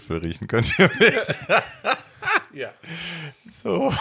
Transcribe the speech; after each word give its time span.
Zipfel 0.00 0.18
riechen 0.18 0.48
könnt 0.48 0.78
ihr 0.78 0.90
mich. 0.98 1.12
Ja. 2.52 2.70
So. 3.48 3.92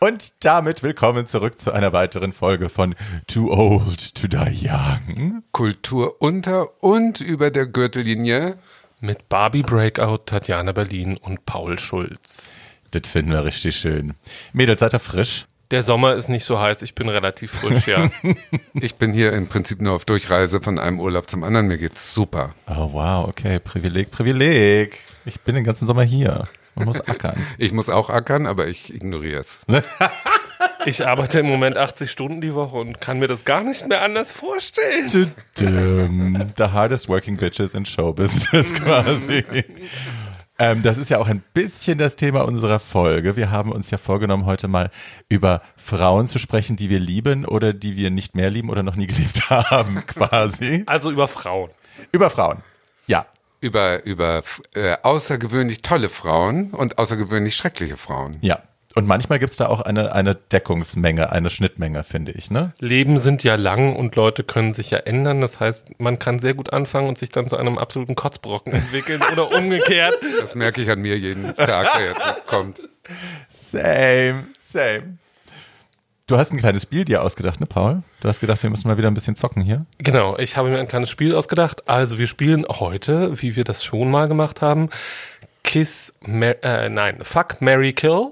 Und 0.00 0.44
damit 0.44 0.82
willkommen 0.82 1.26
zurück 1.26 1.58
zu 1.58 1.70
einer 1.72 1.92
weiteren 1.92 2.32
Folge 2.32 2.68
von 2.70 2.94
Too 3.26 3.52
Old 3.52 4.14
to 4.14 4.26
Die 4.26 4.68
Young. 4.68 5.42
Kultur 5.52 6.22
unter 6.22 6.82
und 6.82 7.20
über 7.20 7.50
der 7.50 7.66
Gürtellinie. 7.66 8.58
Mit 9.00 9.28
Barbie 9.28 9.62
Breakout, 9.62 10.24
Tatjana 10.26 10.72
Berlin 10.72 11.18
und 11.18 11.44
Paul 11.44 11.78
Schulz. 11.78 12.48
Das 12.90 13.06
finden 13.06 13.32
wir 13.32 13.44
richtig 13.44 13.76
schön. 13.76 14.14
Mädels, 14.54 14.80
seid 14.80 14.94
ihr 14.94 15.00
frisch? 15.00 15.46
Der 15.70 15.84
Sommer 15.84 16.14
ist 16.14 16.28
nicht 16.28 16.44
so 16.44 16.60
heiß, 16.60 16.82
ich 16.82 16.96
bin 16.96 17.08
relativ 17.08 17.52
frisch, 17.52 17.86
ja. 17.86 18.10
Ich 18.74 18.96
bin 18.96 19.12
hier 19.12 19.32
im 19.32 19.46
Prinzip 19.46 19.80
nur 19.80 19.92
auf 19.94 20.04
Durchreise 20.04 20.60
von 20.60 20.78
einem 20.78 20.98
Urlaub 20.98 21.30
zum 21.30 21.44
anderen. 21.44 21.68
Mir 21.68 21.78
geht's 21.78 22.12
super. 22.12 22.54
Oh 22.66 22.92
wow, 22.92 23.28
okay, 23.28 23.60
Privileg, 23.60 24.10
Privileg. 24.10 24.98
Ich 25.24 25.40
bin 25.40 25.54
den 25.54 25.64
ganzen 25.64 25.86
Sommer 25.86 26.02
hier. 26.02 26.48
Man 26.74 26.86
muss 26.86 27.00
ackern. 27.00 27.46
Ich 27.58 27.72
muss 27.72 27.88
auch 27.88 28.10
ackern, 28.10 28.46
aber 28.46 28.66
ich 28.66 28.92
ignoriere 28.92 29.40
es. 29.40 29.60
Ich 30.86 31.06
arbeite 31.06 31.40
im 31.40 31.46
Moment 31.46 31.76
80 31.76 32.10
Stunden 32.10 32.40
die 32.40 32.54
Woche 32.54 32.76
und 32.76 33.00
kann 33.00 33.18
mir 33.18 33.28
das 33.28 33.44
gar 33.44 33.62
nicht 33.62 33.86
mehr 33.86 34.02
anders 34.02 34.32
vorstellen. 34.32 35.08
The 35.56 36.64
hardest 36.64 37.08
working 37.08 37.36
bitches 37.36 37.74
in 37.74 37.84
show 37.84 38.12
business 38.12 38.74
quasi. 38.74 39.44
Ähm, 40.60 40.82
das 40.82 40.98
ist 40.98 41.08
ja 41.08 41.18
auch 41.18 41.26
ein 41.26 41.42
bisschen 41.54 41.96
das 41.96 42.16
Thema 42.16 42.42
unserer 42.42 42.80
Folge. 42.80 43.34
Wir 43.34 43.50
haben 43.50 43.72
uns 43.72 43.90
ja 43.90 43.96
vorgenommen, 43.96 44.44
heute 44.44 44.68
mal 44.68 44.90
über 45.30 45.62
Frauen 45.74 46.28
zu 46.28 46.38
sprechen, 46.38 46.76
die 46.76 46.90
wir 46.90 47.00
lieben 47.00 47.46
oder 47.46 47.72
die 47.72 47.96
wir 47.96 48.10
nicht 48.10 48.34
mehr 48.34 48.50
lieben 48.50 48.68
oder 48.68 48.82
noch 48.82 48.94
nie 48.94 49.06
geliebt 49.08 49.48
haben, 49.48 50.04
quasi. 50.06 50.82
Also 50.84 51.10
über 51.10 51.28
Frauen. 51.28 51.70
Über 52.12 52.28
Frauen. 52.28 52.58
Ja. 53.06 53.24
Über, 53.62 54.04
über 54.04 54.42
äh, 54.74 54.98
außergewöhnlich 55.02 55.80
tolle 55.80 56.10
Frauen 56.10 56.72
und 56.72 56.98
außergewöhnlich 56.98 57.56
schreckliche 57.56 57.96
Frauen. 57.96 58.36
Ja. 58.42 58.60
Und 58.96 59.06
manchmal 59.06 59.38
gibt's 59.38 59.56
da 59.56 59.68
auch 59.68 59.80
eine, 59.80 60.14
eine 60.14 60.34
Deckungsmenge, 60.34 61.30
eine 61.30 61.48
Schnittmenge, 61.48 62.02
finde 62.02 62.32
ich, 62.32 62.50
ne? 62.50 62.72
Leben 62.80 63.18
sind 63.18 63.44
ja 63.44 63.54
lang 63.54 63.94
und 63.94 64.16
Leute 64.16 64.42
können 64.42 64.74
sich 64.74 64.90
ja 64.90 64.98
ändern. 64.98 65.40
Das 65.40 65.60
heißt, 65.60 66.00
man 66.00 66.18
kann 66.18 66.40
sehr 66.40 66.54
gut 66.54 66.72
anfangen 66.72 67.08
und 67.08 67.16
sich 67.16 67.30
dann 67.30 67.46
zu 67.46 67.56
einem 67.56 67.78
absoluten 67.78 68.16
Kotzbrocken 68.16 68.72
entwickeln 68.72 69.22
oder 69.32 69.52
umgekehrt. 69.56 70.18
Das 70.40 70.56
merke 70.56 70.82
ich 70.82 70.90
an 70.90 71.00
mir 71.00 71.16
jeden 71.16 71.54
Tag, 71.54 71.86
der 71.96 72.06
jetzt 72.08 72.46
kommt. 72.46 72.80
Same, 73.48 74.46
same. 74.58 75.18
Du 76.26 76.36
hast 76.36 76.52
ein 76.52 76.58
kleines 76.58 76.82
Spiel 76.82 77.04
dir 77.04 77.22
ausgedacht, 77.22 77.58
ne, 77.58 77.66
Paul? 77.66 78.02
Du 78.20 78.28
hast 78.28 78.38
gedacht, 78.38 78.62
wir 78.62 78.70
müssen 78.70 78.86
mal 78.86 78.96
wieder 78.96 79.08
ein 79.08 79.14
bisschen 79.14 79.34
zocken 79.34 79.62
hier. 79.62 79.84
Genau, 79.98 80.36
ich 80.38 80.56
habe 80.56 80.70
mir 80.70 80.78
ein 80.78 80.86
kleines 80.86 81.10
Spiel 81.10 81.34
ausgedacht. 81.34 81.88
Also 81.88 82.18
wir 82.18 82.28
spielen 82.28 82.64
heute, 82.68 83.40
wie 83.42 83.56
wir 83.56 83.64
das 83.64 83.84
schon 83.84 84.10
mal 84.12 84.28
gemacht 84.28 84.62
haben, 84.62 84.90
Kiss, 85.64 86.14
Mar 86.20 86.54
äh, 86.62 86.88
nein, 86.88 87.18
Fuck, 87.22 87.60
Mary 87.60 87.92
Kill. 87.92 88.28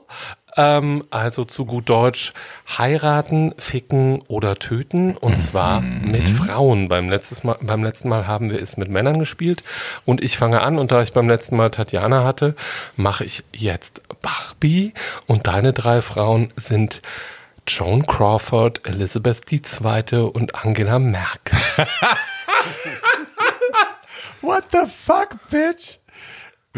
Ähm, 0.59 1.05
also 1.11 1.45
zu 1.45 1.65
gut 1.65 1.89
Deutsch 1.89 2.33
heiraten, 2.77 3.55
ficken 3.59 4.23
oder 4.27 4.57
töten. 4.57 5.17
Und 5.17 5.37
zwar 5.37 5.81
mit 5.81 6.29
Frauen. 6.29 6.89
Beim, 6.89 7.09
letztes 7.09 7.45
mal, 7.45 7.57
beim 7.63 7.85
letzten 7.85 8.09
Mal 8.09 8.27
haben 8.27 8.51
wir 8.51 8.61
es 8.61 8.77
mit 8.77 8.91
Männern 8.91 9.21
gespielt. 9.21 9.63
Und 10.05 10.23
ich 10.23 10.37
fange 10.37 10.61
an. 10.61 10.79
Und 10.79 10.91
da 10.91 11.01
ich 11.01 11.13
beim 11.13 11.29
letzten 11.29 11.57
Mal 11.57 11.71
Tatjana 11.71 12.25
hatte, 12.25 12.57
mache 12.97 13.25
ich 13.25 13.45
jetzt 13.53 14.03
Barbie. 14.21 14.93
Und 15.27 15.47
deine 15.47 15.73
drei 15.73 16.03
Frauen 16.03 16.53
sind 16.57 17.03
Joan 17.69 18.05
Crawford, 18.05 18.85
Elizabeth 18.85 19.43
II. 19.53 20.19
und 20.33 20.57
Angela 20.57 20.99
Merkel. 20.99 21.57
What 24.41 24.65
the 24.73 24.87
fuck, 24.87 25.37
bitch? 25.51 25.99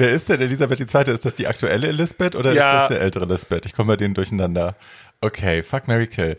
Wer 0.01 0.11
ist 0.13 0.31
denn 0.31 0.41
Elisabeth 0.41 0.81
II.? 0.81 1.13
Ist 1.13 1.27
das 1.27 1.35
die 1.35 1.47
aktuelle 1.47 1.89
Elisabeth 1.89 2.35
oder 2.35 2.53
Ja. 2.55 2.71
ist 2.73 2.81
das 2.85 2.89
der 2.89 3.01
ältere 3.03 3.25
Elisabeth? 3.25 3.67
Ich 3.67 3.75
komme 3.75 3.89
bei 3.93 3.97
denen 3.97 4.15
durcheinander. 4.15 4.75
Okay, 5.21 5.63
fuck 5.63 5.89
Mary 5.89 6.07
Kill. 6.07 6.39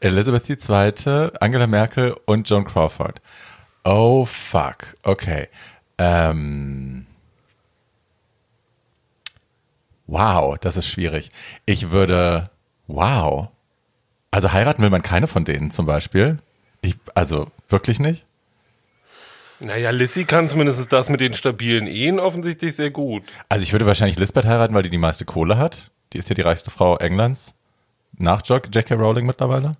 Elizabeth 0.00 0.48
II., 0.50 1.30
Angela 1.40 1.66
Merkel 1.66 2.14
und 2.26 2.48
Joan 2.48 2.64
Crawford. 2.66 3.22
Oh 3.84 4.26
fuck. 4.26 4.96
Okay. 5.02 5.48
Ähm. 5.96 7.06
Wow, 10.06 10.58
das 10.58 10.76
ist 10.76 10.88
schwierig. 10.88 11.30
Ich 11.64 11.90
würde. 11.90 12.50
Wow. 12.86 13.48
Also 14.30 14.52
heiraten 14.52 14.82
will 14.82 14.90
man 14.90 15.02
keine 15.02 15.26
von 15.26 15.44
denen 15.44 15.70
zum 15.70 15.86
Beispiel. 15.86 16.38
Ich, 16.82 16.96
also 17.14 17.50
wirklich 17.70 17.98
nicht? 17.98 18.26
Naja, 19.60 19.90
Lissy 19.90 20.24
kann 20.24 20.48
zumindest 20.48 20.90
das 20.92 21.10
mit 21.10 21.20
den 21.20 21.34
stabilen 21.34 21.86
Ehen 21.86 22.18
offensichtlich 22.18 22.74
sehr 22.74 22.90
gut. 22.90 23.22
Also 23.50 23.62
ich 23.62 23.72
würde 23.72 23.86
wahrscheinlich 23.86 24.18
Lisbeth 24.18 24.46
heiraten, 24.46 24.74
weil 24.74 24.82
die 24.82 24.90
die 24.90 24.98
meiste 24.98 25.26
Kohle 25.26 25.58
hat. 25.58 25.90
Die 26.12 26.18
ist 26.18 26.28
ja 26.30 26.34
die 26.34 26.42
reichste 26.42 26.70
Frau 26.70 26.96
Englands. 26.96 27.54
Nach 28.16 28.42
J.K. 28.44 28.94
Rowling 28.94 29.26
mittlerweile, 29.26 29.72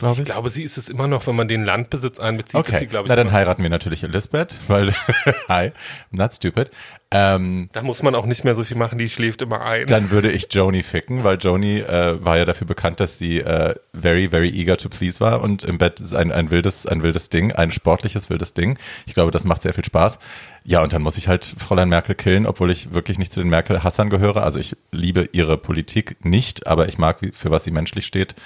glaube 0.00 0.14
ich. 0.14 0.18
Ich 0.20 0.24
glaube, 0.32 0.50
sie 0.50 0.64
ist 0.64 0.76
es 0.76 0.88
immer 0.88 1.06
noch, 1.06 1.26
wenn 1.26 1.36
man 1.36 1.46
den 1.46 1.64
Landbesitz 1.64 2.18
einbezieht, 2.18 2.60
ist 2.60 2.68
Okay, 2.68 2.78
sie, 2.80 2.86
glaube 2.88 3.06
ich, 3.06 3.08
na 3.08 3.16
dann 3.16 3.30
heiraten 3.30 3.62
wir 3.62 3.70
natürlich 3.70 4.02
Elizabeth, 4.02 4.58
weil, 4.66 4.92
hi, 5.48 5.70
not 6.10 6.34
stupid. 6.34 6.70
Ähm, 7.12 7.68
da 7.72 7.82
muss 7.82 8.02
man 8.02 8.14
auch 8.14 8.24
nicht 8.24 8.44
mehr 8.44 8.54
so 8.54 8.62
viel 8.62 8.76
machen, 8.76 8.98
die 8.98 9.08
schläft 9.08 9.42
immer 9.42 9.62
ein. 9.62 9.86
dann 9.86 10.10
würde 10.10 10.30
ich 10.30 10.46
Joni 10.52 10.84
ficken, 10.84 11.24
weil 11.24 11.38
Joni 11.38 11.80
äh, 11.80 12.24
war 12.24 12.38
ja 12.38 12.44
dafür 12.44 12.68
bekannt, 12.68 13.00
dass 13.00 13.18
sie 13.18 13.40
äh, 13.40 13.74
very, 13.92 14.28
very 14.28 14.48
eager 14.48 14.76
to 14.76 14.88
please 14.88 15.18
war 15.18 15.40
und 15.42 15.64
im 15.64 15.78
Bett 15.78 16.00
ist 16.00 16.14
ein, 16.14 16.30
ein 16.30 16.50
wildes, 16.50 16.86
ein 16.86 17.02
wildes 17.02 17.28
Ding, 17.28 17.50
ein 17.52 17.72
sportliches 17.72 18.30
wildes 18.30 18.54
Ding. 18.54 18.78
Ich 19.06 19.14
glaube, 19.14 19.32
das 19.32 19.42
macht 19.42 19.62
sehr 19.62 19.74
viel 19.74 19.84
Spaß. 19.84 20.20
Ja, 20.64 20.82
und 20.82 20.92
dann 20.92 21.02
muss 21.02 21.16
ich 21.16 21.26
halt 21.26 21.44
Fräulein 21.44 21.88
Merkel 21.88 22.14
killen, 22.14 22.46
obwohl 22.46 22.70
ich 22.70 22.92
wirklich 22.92 23.18
nicht 23.18 23.32
zu 23.32 23.40
den 23.40 23.48
Merkel-Hassern 23.48 24.08
gehöre. 24.08 24.44
Also 24.44 24.60
ich 24.60 24.76
liebe 24.92 25.28
ihre 25.32 25.56
Politik 25.58 26.24
nicht, 26.24 26.66
aber 26.68 26.86
ich 26.86 26.98
mag, 26.98 27.18
für 27.32 27.50
was 27.50 27.64
sie 27.64 27.70
menschlich 27.70 28.06
steht, 28.06 28.36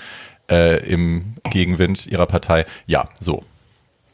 äh, 0.50 0.78
im 0.86 1.34
Gegenwind 1.50 2.06
ihrer 2.06 2.26
Partei. 2.26 2.66
Ja, 2.86 3.08
so. 3.20 3.42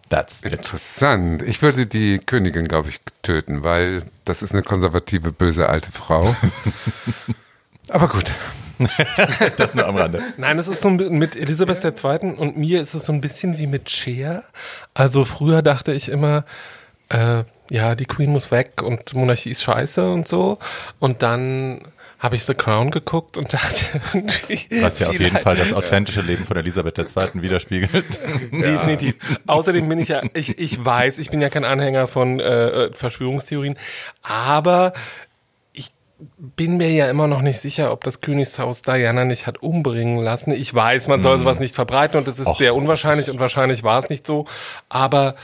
That's 0.09 0.45
it. 0.45 0.53
Interessant. 0.53 1.43
Ich 1.43 1.63
würde 1.63 1.87
die 1.87 2.19
Königin, 2.19 2.67
glaube 2.67 2.89
ich, 2.89 3.01
töten, 3.23 3.63
weil 3.63 4.03
das 4.25 4.43
ist 4.43 4.53
eine 4.53 4.63
konservative, 4.63 5.31
böse 5.33 5.69
alte 5.69 5.93
Frau. 5.93 6.35
Aber 7.89 8.09
gut. 8.09 8.35
Das 9.59 9.75
nur 9.75 9.87
am 9.87 9.97
Rande. 9.97 10.23
Nein, 10.39 10.59
es 10.59 10.67
ist 10.67 10.81
so 10.81 10.89
ein 10.89 10.97
bisschen 10.97 11.19
mit 11.19 11.37
Elisabeth 11.37 11.85
II. 11.85 12.33
und 12.33 12.57
mir 12.57 12.81
ist 12.81 12.95
es 12.95 13.05
so 13.05 13.13
ein 13.13 13.21
bisschen 13.21 13.59
wie 13.59 13.67
mit 13.67 13.91
Cher. 13.91 14.43
Also 14.95 15.25
früher 15.25 15.61
dachte 15.61 15.93
ich 15.93 16.09
immer, 16.09 16.47
äh, 17.11 17.45
ja, 17.69 17.95
die 17.95 18.07
Queen 18.07 18.31
muss 18.31 18.51
weg 18.51 18.83
und 18.83 19.15
Monarchie 19.15 19.51
ist 19.51 19.63
scheiße 19.63 20.11
und 20.11 20.27
so. 20.27 20.59
Und 20.99 21.23
dann 21.23 21.83
habe 22.21 22.37
ich 22.37 22.45
The 22.45 22.55
Crown 22.55 22.91
geguckt 22.91 23.37
und 23.37 23.53
dachte 23.53 23.87
irgendwie. 24.13 24.83
Was 24.83 24.99
ja 24.99 25.09
auf 25.09 25.19
jeden 25.19 25.39
Fall 25.39 25.57
das 25.57 25.73
authentische 25.73 26.21
Leben 26.21 26.45
von 26.45 26.57
Elisabeth 26.57 26.99
II. 26.99 27.31
widerspiegelt. 27.35 28.21
Definitiv. 28.53 29.17
Außerdem 29.47 29.89
bin 29.89 29.99
ich 29.99 30.09
ja, 30.09 30.23
ich, 30.35 30.59
ich 30.59 30.85
weiß, 30.85 31.19
ich 31.19 31.31
bin 31.31 31.41
ja 31.41 31.49
kein 31.49 31.65
Anhänger 31.65 32.07
von 32.07 32.39
äh, 32.39 32.93
Verschwörungstheorien, 32.93 33.79
aber 34.23 34.93
ich 35.73 35.93
bin 36.37 36.77
mir 36.77 36.93
ja 36.93 37.09
immer 37.09 37.27
noch 37.27 37.41
nicht 37.41 37.59
sicher, 37.59 37.91
ob 37.91 38.05
das 38.05 38.21
Königshaus 38.21 38.83
Diana 38.83 39.25
nicht 39.25 39.47
hat 39.47 39.63
umbringen 39.63 40.23
lassen. 40.23 40.53
Ich 40.53 40.75
weiß, 40.75 41.09
man 41.09 41.23
soll 41.23 41.39
sowas 41.39 41.59
nicht 41.59 41.75
verbreiten 41.75 42.19
und 42.19 42.29
es 42.29 42.39
ist 42.39 42.47
Och. 42.47 42.59
sehr 42.59 42.75
unwahrscheinlich 42.75 43.31
und 43.31 43.41
wahrscheinlich 43.41 43.83
war 43.83 43.99
es 43.99 44.11
nicht 44.11 44.27
so, 44.27 44.45
aber 44.91 45.37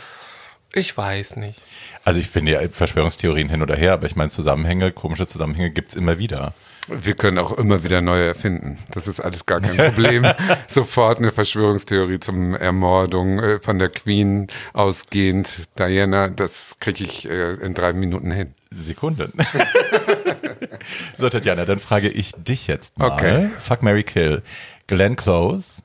ich 0.75 0.95
weiß 0.95 1.37
nicht. 1.37 1.63
Also 2.07 2.21
ich 2.21 2.29
finde 2.29 2.53
ja 2.53 2.61
Verschwörungstheorien 2.71 3.49
hin 3.49 3.63
oder 3.63 3.75
her, 3.75 3.93
aber 3.95 4.07
ich 4.07 4.15
meine 4.15 4.31
Zusammenhänge, 4.31 4.93
komische 4.93 5.27
Zusammenhänge 5.27 5.73
gibt's 5.73 5.97
immer 5.97 6.19
wieder. 6.19 6.55
Wir 6.87 7.15
können 7.15 7.37
auch 7.37 7.51
immer 7.59 7.83
wieder 7.83 8.01
neue 8.01 8.25
erfinden. 8.29 8.79
Das 8.93 9.09
ist 9.09 9.19
alles 9.19 9.45
gar 9.45 9.61
kein 9.61 9.77
Problem. 9.77 10.25
Sofort 10.69 11.19
eine 11.19 11.33
Verschwörungstheorie 11.33 12.21
zum 12.21 12.55
Ermordung 12.55 13.41
äh, 13.41 13.59
von 13.59 13.81
der 13.81 13.89
Queen 13.89 14.47
ausgehend. 14.73 15.63
Diana, 15.81 16.29
das 16.29 16.77
kriege 16.79 17.03
ich 17.03 17.29
äh, 17.29 17.55
in 17.55 17.75
drei 17.75 17.93
Minuten 17.93 18.31
hin. 18.31 18.55
Sekunden. 18.71 19.33
so, 21.19 21.29
Tatjana, 21.29 21.65
dann 21.65 21.81
frage 21.81 22.09
ich 22.09 22.35
dich 22.35 22.69
jetzt 22.69 23.01
mal. 23.01 23.11
Okay. 23.11 23.51
Fuck 23.59 23.83
Mary 23.83 24.05
Kill. 24.05 24.45
Glenn 24.87 25.17
Close, 25.17 25.83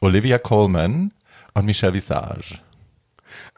Olivia 0.00 0.38
Colman 0.38 1.12
und 1.54 1.66
Michelle 1.66 1.94
Visage. 1.94 2.58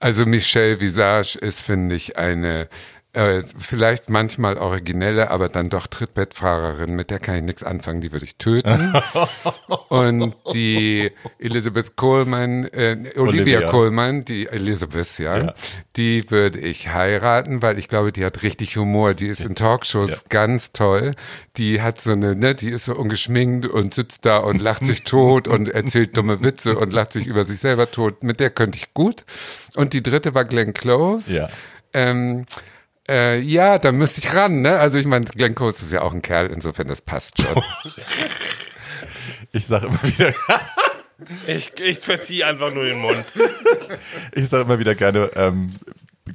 Also 0.04 0.26
Michelle 0.26 0.80
Visage 0.80 1.38
ist, 1.38 1.62
finde 1.62 1.94
ich, 1.94 2.18
eine 2.18 2.68
äh, 3.14 3.42
vielleicht 3.58 4.10
manchmal 4.10 4.58
originelle, 4.58 5.30
aber 5.30 5.48
dann 5.48 5.68
doch 5.70 5.86
Trittbettfahrerin, 5.86 6.94
mit 6.94 7.10
der 7.10 7.18
kann 7.20 7.36
ich 7.36 7.42
nichts 7.42 7.62
anfangen, 7.62 8.00
die 8.00 8.12
würde 8.12 8.24
ich 8.24 8.36
töten. 8.36 8.92
Und 9.88 10.34
die 10.52 11.10
Elizabeth 11.38 11.96
Coleman, 11.96 12.64
äh, 12.64 12.96
Olivia, 13.16 13.58
Olivia. 13.58 13.70
Coleman, 13.70 14.24
die 14.24 14.46
Elizabeth, 14.48 15.18
ja, 15.18 15.38
Ja. 15.38 15.54
die 15.96 16.30
würde 16.30 16.58
ich 16.58 16.88
heiraten, 16.88 17.62
weil 17.62 17.78
ich 17.78 17.88
glaube, 17.88 18.12
die 18.12 18.24
hat 18.24 18.42
richtig 18.42 18.76
Humor, 18.76 19.14
die 19.14 19.28
ist 19.28 19.44
in 19.44 19.54
Talkshows 19.54 20.10
Ja. 20.10 20.16
ganz 20.28 20.72
toll. 20.72 21.12
Die 21.56 21.80
hat 21.80 22.00
so 22.00 22.12
eine, 22.12 22.34
ne, 22.34 22.54
die 22.54 22.68
ist 22.70 22.86
so 22.86 22.94
ungeschminkt 22.94 23.66
und 23.66 23.94
sitzt 23.94 24.24
da 24.26 24.38
und 24.38 24.60
lacht 24.60 24.86
sich 24.86 25.04
tot 25.04 25.48
und 25.48 25.68
erzählt 25.68 26.16
dumme 26.16 26.42
Witze 26.42 26.76
und 26.76 26.92
lacht 26.92 27.12
sich 27.12 27.26
über 27.26 27.44
sich 27.44 27.58
selber 27.60 27.90
tot. 27.90 28.22
Mit 28.24 28.40
der 28.40 28.50
könnte 28.50 28.76
ich 28.78 28.92
gut. 28.94 29.24
Und 29.76 29.92
die 29.92 30.02
dritte 30.02 30.34
war 30.34 30.44
Glenn 30.44 30.74
Close. 30.74 31.32
Ja. 31.34 31.48
Ähm, 31.92 32.46
Äh, 33.08 33.40
ja, 33.40 33.78
da 33.78 33.92
müsste 33.92 34.20
ich 34.20 34.34
ran, 34.34 34.62
ne? 34.62 34.78
Also 34.78 34.98
ich 34.98 35.06
meine, 35.06 35.26
Glenn 35.26 35.54
Close 35.54 35.84
ist 35.84 35.92
ja 35.92 36.02
auch 36.02 36.14
ein 36.14 36.22
Kerl, 36.22 36.46
insofern 36.46 36.88
das 36.88 37.02
passt 37.02 37.40
schon. 37.40 37.62
Ich 39.52 39.66
sage 39.66 39.86
immer 39.86 40.02
wieder, 40.02 40.34
Ich, 41.46 41.72
ich 41.80 41.98
verziehe 41.98 42.46
einfach 42.46 42.72
nur 42.72 42.84
den 42.84 42.98
Mund. 42.98 43.24
ich 44.32 44.48
sage 44.48 44.64
immer 44.64 44.78
wieder 44.78 44.94
gerne, 44.94 45.30
ähm, 45.36 45.70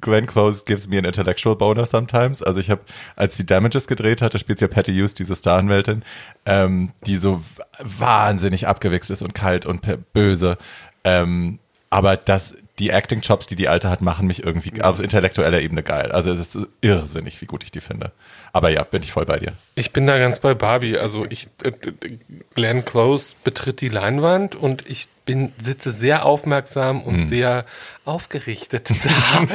Glenn 0.02 0.28
Close 0.28 0.64
gives 0.66 0.88
me 0.88 0.98
an 0.98 1.06
intellectual 1.06 1.56
boner 1.56 1.86
sometimes. 1.86 2.44
Also 2.44 2.60
ich 2.60 2.70
habe, 2.70 2.82
als 3.16 3.36
die 3.36 3.46
Damages 3.46 3.88
gedreht 3.88 4.22
hatte, 4.22 4.40
spielt 4.40 4.62
ja 4.62 4.68
Patty 4.68 4.94
Hughes, 4.94 5.16
diese 5.16 5.36
Staranwältin, 5.36 6.04
ähm, 6.46 6.92
die 7.06 7.18
so 7.18 7.44
wahnsinnig 7.80 8.68
abgewichst 8.68 9.10
ist 9.10 9.22
und 9.22 9.34
kalt 9.34 9.66
und 9.66 9.82
böse. 10.14 10.58
Ähm, 11.04 11.60
aber 11.90 12.18
das, 12.18 12.56
die 12.78 12.92
Acting 12.92 13.22
Chops, 13.22 13.48
die 13.48 13.56
die 13.56 13.68
Alte 13.68 13.90
hat, 13.90 14.02
machen 14.02 14.28
mich 14.28 14.44
irgendwie 14.44 14.82
auf 14.82 15.00
intellektueller 15.00 15.60
Ebene 15.60 15.82
geil. 15.82 16.12
Also 16.12 16.32
es 16.32 16.40
ist 16.40 16.68
irrsinnig, 16.82 17.42
wie 17.42 17.46
gut 17.46 17.64
ich 17.64 17.72
die 17.72 17.82
finde. 17.82 18.12
Aber 18.54 18.70
ja, 18.70 18.84
bin 18.84 19.02
ich 19.02 19.12
voll 19.12 19.26
bei 19.26 19.40
dir. 19.40 19.54
Ich 19.76 19.92
bin 19.92 20.06
da 20.06 20.18
ganz 20.20 20.40
bei 20.40 20.54
Barbie. 20.54 20.98
Also 20.98 21.26
ich, 21.30 21.48
äh, 21.64 21.70
äh, 21.70 22.18
Glenn 22.54 22.86
Close 22.86 23.36
betritt 23.44 23.82
die 23.82 23.90
Leinwand 23.90 24.56
und 24.56 24.88
ich 24.88 25.08
bin, 25.26 25.52
sitze 25.60 25.92
sehr 25.92 26.26
aufmerksam 26.26 27.02
und 27.02 27.24
sehr 27.26 27.66
aufgerichtet 28.06 28.92
da. 29.04 29.48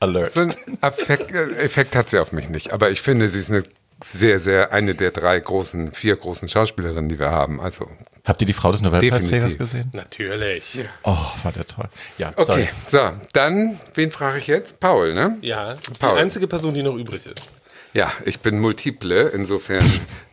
Alert. 0.00 0.30
so 0.30 0.42
ein 0.42 0.54
Effekt, 0.80 1.32
Effekt 1.32 1.96
hat 1.96 2.10
sie 2.10 2.18
auf 2.18 2.32
mich 2.32 2.48
nicht. 2.48 2.72
Aber 2.72 2.90
ich 2.90 3.00
finde, 3.00 3.28
sie 3.28 3.40
ist 3.40 3.50
eine 3.50 3.64
sehr, 4.02 4.38
sehr, 4.40 4.72
eine 4.72 4.94
der 4.94 5.10
drei 5.10 5.38
großen, 5.40 5.92
vier 5.92 6.16
großen 6.16 6.48
Schauspielerinnen, 6.48 7.08
die 7.08 7.18
wir 7.18 7.30
haben. 7.30 7.60
Also, 7.60 7.90
Habt 8.24 8.40
ihr 8.40 8.46
die 8.46 8.54
Frau 8.54 8.72
des 8.72 8.80
Nobelpreisträgers 8.80 9.52
Definitiv. 9.52 9.58
gesehen? 9.58 9.90
Natürlich. 9.92 10.80
Oh, 11.02 11.16
war 11.42 11.52
der 11.52 11.66
toll. 11.66 11.88
Ja, 12.16 12.32
okay. 12.36 12.44
sorry. 12.44 12.68
So, 12.86 13.20
dann, 13.34 13.78
wen 13.94 14.10
frage 14.10 14.38
ich 14.38 14.46
jetzt? 14.46 14.80
Paul, 14.80 15.12
ne? 15.12 15.36
Ja, 15.42 15.74
die 15.74 15.98
Paul. 15.98 16.18
einzige 16.18 16.48
Person, 16.48 16.72
die 16.72 16.82
noch 16.82 16.96
übrig 16.96 17.26
ist. 17.26 17.50
Ja, 17.92 18.10
ich 18.24 18.40
bin 18.40 18.60
multiple. 18.60 19.28
Insofern 19.28 19.84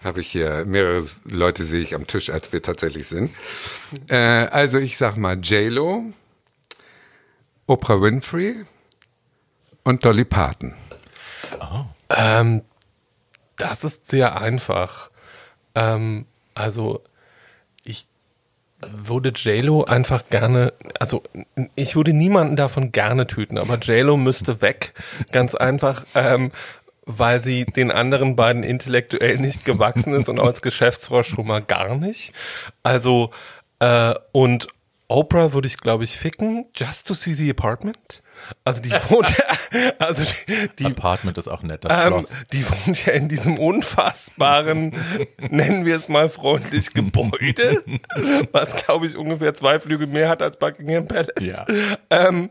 habe 0.03 0.21
ich 0.21 0.31
hier 0.31 0.63
mehrere 0.65 1.05
Leute 1.25 1.65
sehe 1.65 1.81
ich 1.81 1.93
am 1.93 2.07
Tisch, 2.07 2.29
als 2.29 2.53
wir 2.53 2.61
tatsächlich 2.61 3.07
sind. 3.07 3.29
Äh, 4.07 4.15
also 4.15 4.77
ich 4.77 4.97
sag 4.97 5.17
mal 5.17 5.37
J-Lo, 5.37 6.05
Oprah 7.67 8.01
Winfrey 8.01 8.63
und 9.83 10.03
Dolly 10.05 10.25
Parton. 10.25 10.73
Ähm, 12.09 12.61
das 13.57 13.83
ist 13.83 14.07
sehr 14.07 14.39
einfach. 14.39 15.11
Ähm, 15.75 16.25
also, 16.55 17.03
würde 18.89 19.31
JLo 19.35 19.83
einfach 19.83 20.25
gerne, 20.29 20.73
also 20.99 21.23
ich 21.75 21.95
würde 21.95 22.13
niemanden 22.13 22.55
davon 22.55 22.91
gerne 22.91 23.27
töten, 23.27 23.57
aber 23.57 23.77
JLo 23.77 24.17
müsste 24.17 24.61
weg. 24.61 24.93
Ganz 25.31 25.55
einfach, 25.55 26.05
ähm, 26.15 26.51
weil 27.05 27.41
sie 27.41 27.65
den 27.65 27.91
anderen 27.91 28.35
beiden 28.35 28.63
intellektuell 28.63 29.37
nicht 29.37 29.65
gewachsen 29.65 30.13
ist 30.13 30.29
und 30.29 30.39
als 30.39 30.61
Geschäftsfrau 30.61 31.23
schon 31.23 31.47
mal 31.47 31.61
gar 31.61 31.95
nicht. 31.95 32.33
Also, 32.83 33.31
äh, 33.79 34.13
und 34.31 34.67
Oprah 35.07 35.53
würde 35.53 35.67
ich, 35.67 35.77
glaube 35.77 36.03
ich, 36.03 36.17
ficken, 36.17 36.65
just 36.75 37.07
to 37.07 37.13
see 37.13 37.33
the 37.33 37.49
apartment. 37.49 38.21
Also 38.63 38.81
die 38.81 38.91
wohnt, 38.91 39.33
also 39.99 40.23
die, 40.47 40.69
die 40.79 40.85
Apartment 40.85 41.37
ist 41.37 41.47
auch 41.47 41.63
nett, 41.63 41.85
das 41.85 41.93
ähm, 41.93 42.13
Schloss. 42.13 42.35
die 42.51 42.69
wohnt 42.69 43.05
ja 43.05 43.13
in 43.13 43.29
diesem 43.29 43.57
unfassbaren, 43.57 44.95
nennen 45.49 45.85
wir 45.85 45.95
es 45.95 46.09
mal 46.09 46.29
freundlich, 46.29 46.93
Gebäude, 46.93 47.83
was 48.51 48.75
glaube 48.85 49.05
ich 49.07 49.17
ungefähr 49.17 49.53
zwei 49.53 49.79
Flüge 49.79 50.07
mehr 50.07 50.29
hat 50.29 50.41
als 50.41 50.57
Buckingham 50.57 51.05
Palace. 51.05 51.47
Ja. 51.47 51.65
Ähm, 52.09 52.49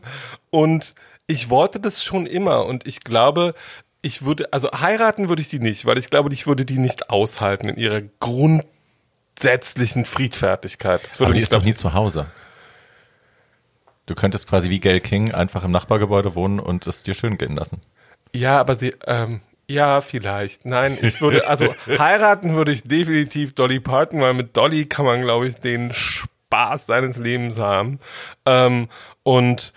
und 0.49 0.95
ich 1.27 1.49
wollte 1.49 1.79
das 1.79 2.03
schon 2.03 2.25
immer 2.25 2.65
und 2.65 2.87
ich 2.87 3.01
glaube, 3.01 3.53
ich 4.01 4.25
würde, 4.25 4.51
also 4.51 4.69
heiraten 4.71 5.29
würde 5.29 5.41
ich 5.41 5.49
die 5.49 5.59
nicht, 5.59 5.85
weil 5.85 5.97
ich 5.97 6.09
glaube, 6.09 6.33
ich 6.33 6.47
würde 6.47 6.65
die 6.65 6.77
nicht 6.77 7.09
aushalten 7.09 7.69
in 7.69 7.77
ihrer 7.77 8.01
grundsätzlichen 8.19 10.05
Friedfertigkeit. 10.05 11.03
Das 11.03 11.19
würde 11.19 11.27
Aber 11.27 11.35
die 11.35 11.41
ist 11.41 11.53
doch 11.53 11.63
nie 11.63 11.75
zu 11.75 11.93
Hause. 11.93 12.27
Du 14.05 14.15
könntest 14.15 14.47
quasi 14.47 14.69
wie 14.69 14.79
Gail 14.79 14.99
King 14.99 15.31
einfach 15.31 15.63
im 15.63 15.71
Nachbargebäude 15.71 16.35
wohnen 16.35 16.59
und 16.59 16.87
es 16.87 17.03
dir 17.03 17.13
schön 17.13 17.37
gehen 17.37 17.55
lassen. 17.55 17.81
Ja, 18.33 18.59
aber 18.59 18.75
sie, 18.75 18.93
ähm, 19.05 19.41
ja, 19.67 20.01
vielleicht. 20.01 20.65
Nein, 20.65 20.97
ich 21.01 21.21
würde, 21.21 21.47
also 21.47 21.73
heiraten 21.87 22.55
würde 22.55 22.71
ich 22.71 22.83
definitiv 22.83 23.53
Dolly 23.53 23.79
Parton, 23.79 24.21
weil 24.21 24.33
mit 24.33 24.57
Dolly 24.57 24.85
kann 24.85 25.05
man, 25.05 25.21
glaube 25.21 25.47
ich, 25.47 25.55
den 25.55 25.93
Spaß 25.93 26.87
seines 26.87 27.17
Lebens 27.17 27.57
haben. 27.57 27.99
Ähm, 28.45 28.89
und 29.23 29.73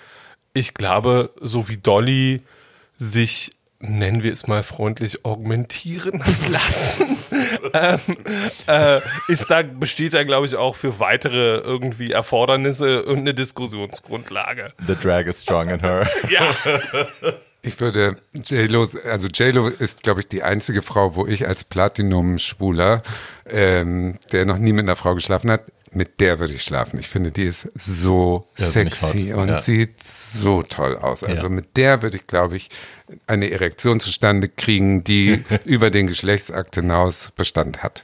ich 0.53 0.75
glaube, 0.75 1.31
so 1.41 1.69
wie 1.69 1.77
Dolly 1.77 2.43
sich, 2.99 3.53
nennen 3.89 4.23
wir 4.23 4.33
es 4.33 4.47
mal 4.47 4.63
freundlich, 4.63 5.25
augmentieren 5.25 6.23
lassen, 6.51 7.17
ähm, 7.73 7.99
äh, 8.67 9.01
ist 9.29 9.51
da, 9.51 9.63
besteht 9.63 10.15
da, 10.15 10.25
glaube 10.25 10.47
ich, 10.47 10.57
auch 10.57 10.77
für 10.77 10.99
weitere 10.99 11.57
irgendwie 11.59 12.13
Erfordernisse 12.13 13.05
und 13.05 13.19
eine 13.19 13.35
Diskussionsgrundlage. 13.35 14.73
The 14.87 14.97
drag 14.97 15.23
is 15.27 15.43
strong 15.43 15.71
in 15.71 15.81
her. 15.81 16.09
Ja. 16.31 16.55
Ich 17.63 17.81
würde 17.81 18.17
J-Lo, 18.35 18.89
also 19.11 19.29
J-Lo 19.29 19.69
ist, 19.69 20.03
glaube 20.03 20.21
ich, 20.21 20.29
die 20.29 20.43
einzige 20.43 20.83
Frau, 20.83 21.15
wo 21.17 21.27
ich 21.27 21.47
als 21.49 21.65
Platinum-Schwuler, 21.65 23.03
ähm, 23.49 24.19
der 24.33 24.45
noch 24.45 24.59
nie 24.59 24.73
mit 24.73 24.85
einer 24.85 24.97
Frau 24.97 25.15
geschlafen 25.15 25.51
hat, 25.51 25.63
mit 25.91 26.21
der 26.21 26.41
würde 26.41 26.53
ich 26.53 26.63
schlafen. 26.63 26.99
Ich 26.99 27.09
finde, 27.09 27.31
die 27.31 27.45
ist 27.45 27.71
so 27.75 28.47
Irrsinnig 28.59 28.95
sexy 28.95 29.33
und 29.33 29.49
ja. 29.49 29.61
sieht 29.61 30.03
so 30.03 30.63
toll 30.63 30.97
aus. 30.97 31.23
Also 31.23 31.45
Ja. 31.45 31.49
mit 31.49 31.77
der 31.77 32.03
würde 32.03 32.17
ich, 32.17 32.27
glaube 32.27 32.57
ich, 32.57 32.69
eine 33.27 33.51
Erektion 33.51 34.01
zustande 34.01 34.49
kriegen, 34.49 35.05
die 35.05 35.45
über 35.65 35.91
den 35.91 36.07
Geschlechtsakt 36.07 36.75
hinaus 36.75 37.33
Bestand 37.37 37.83
hat. 37.83 38.03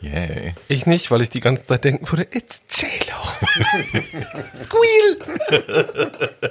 Yay. 0.00 0.54
Ich 0.68 0.86
nicht, 0.86 1.10
weil 1.10 1.20
ich 1.20 1.28
die 1.28 1.40
ganze 1.40 1.66
Zeit 1.66 1.84
denken 1.84 2.10
würde, 2.10 2.26
it's 2.32 2.62
J-Lo. 2.70 3.20
Squeal. 4.54 5.18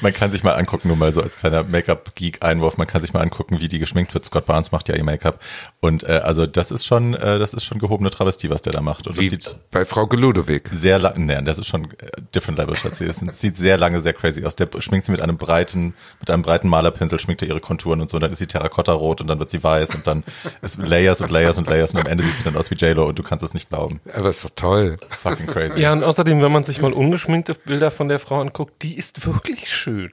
Man 0.00 0.12
kann 0.12 0.30
sich 0.30 0.42
mal 0.42 0.54
angucken, 0.54 0.88
nur 0.88 0.96
mal 0.96 1.12
so 1.12 1.22
als 1.22 1.36
kleiner 1.36 1.64
Make-up-Geek-Einwurf, 1.64 2.76
man 2.76 2.86
kann 2.86 3.02
sich 3.02 3.12
mal 3.12 3.20
angucken, 3.20 3.60
wie 3.60 3.68
die 3.68 3.78
geschminkt 3.78 4.14
wird. 4.14 4.24
Scott 4.24 4.46
Barnes 4.46 4.72
macht 4.72 4.88
ja 4.88 4.94
ihr 4.94 5.04
Make-up. 5.04 5.40
Und 5.80 6.04
äh, 6.04 6.20
also 6.24 6.46
das 6.46 6.70
ist 6.70 6.86
schon, 6.86 7.14
äh, 7.14 7.38
das 7.38 7.54
ist 7.54 7.64
schon 7.64 7.78
gehobene 7.78 8.10
Travestie, 8.10 8.50
was 8.50 8.62
der 8.62 8.72
da 8.72 8.80
macht. 8.80 9.06
Und 9.06 9.16
das 9.16 9.22
Wie 9.22 9.28
sieht 9.28 9.58
bei 9.70 9.84
Frau 9.84 10.06
Geludowig. 10.06 10.68
sehr 10.72 10.98
lange, 10.98 11.20
nee, 11.20 11.42
das 11.42 11.58
ist 11.58 11.66
schon 11.66 11.84
äh, 11.84 12.10
different 12.34 12.58
level, 12.58 12.76
Schatzi. 12.76 13.06
Das 13.06 13.20
sieht 13.40 13.56
sehr 13.56 13.78
lange 13.78 14.00
sehr 14.00 14.12
crazy 14.12 14.44
aus. 14.44 14.56
Der 14.56 14.68
schminkt 14.78 15.06
sie 15.06 15.12
mit 15.12 15.20
einem 15.22 15.36
breiten, 15.36 15.94
mit 16.20 16.30
einem 16.30 16.42
breiten 16.42 16.68
Malerpinsel, 16.68 17.18
schminkt 17.18 17.42
er 17.42 17.48
ihre 17.48 17.60
Konturen 17.60 18.00
und 18.00 18.10
so. 18.10 18.16
Und 18.16 18.22
dann 18.22 18.32
ist 18.32 18.38
sie 18.38 18.46
terrakottarot 18.46 19.20
und 19.20 19.26
dann 19.28 19.38
wird 19.38 19.50
sie 19.50 19.62
weiß 19.62 19.94
und 19.94 20.06
dann 20.06 20.24
ist 20.62 20.78
Layers 20.78 21.20
und 21.20 21.30
Layers 21.30 21.58
und 21.58 21.68
Layers 21.68 21.94
und 21.94 22.00
am 22.00 22.06
Ende 22.06 22.24
sieht 22.24 22.36
sie 22.38 22.44
dann 22.44 22.56
aus 22.56 22.70
wie 22.70 22.74
J-Lo 22.74 23.06
und 23.06 23.18
du 23.18 23.22
kannst 23.22 23.44
es 23.44 23.54
nicht 23.54 23.68
glauben. 23.68 24.00
Aber 24.14 24.28
ist 24.30 24.44
doch 24.44 24.50
toll. 24.54 24.98
Fucking 25.10 25.46
crazy. 25.46 25.80
Ja, 25.80 25.92
und 25.92 26.02
außerdem, 26.04 26.40
wenn 26.42 26.52
man 26.52 26.64
sich 26.64 26.80
mal 26.82 26.92
ungeschminkte 26.92 27.54
Bilder 27.54 27.90
von 27.90 28.08
der 28.08 28.18
Frau 28.18 28.40
anguckt, 28.40 28.82
die 28.82 28.96
ist 28.96 29.24
wirklich 29.26 29.29
schön. 29.66 30.10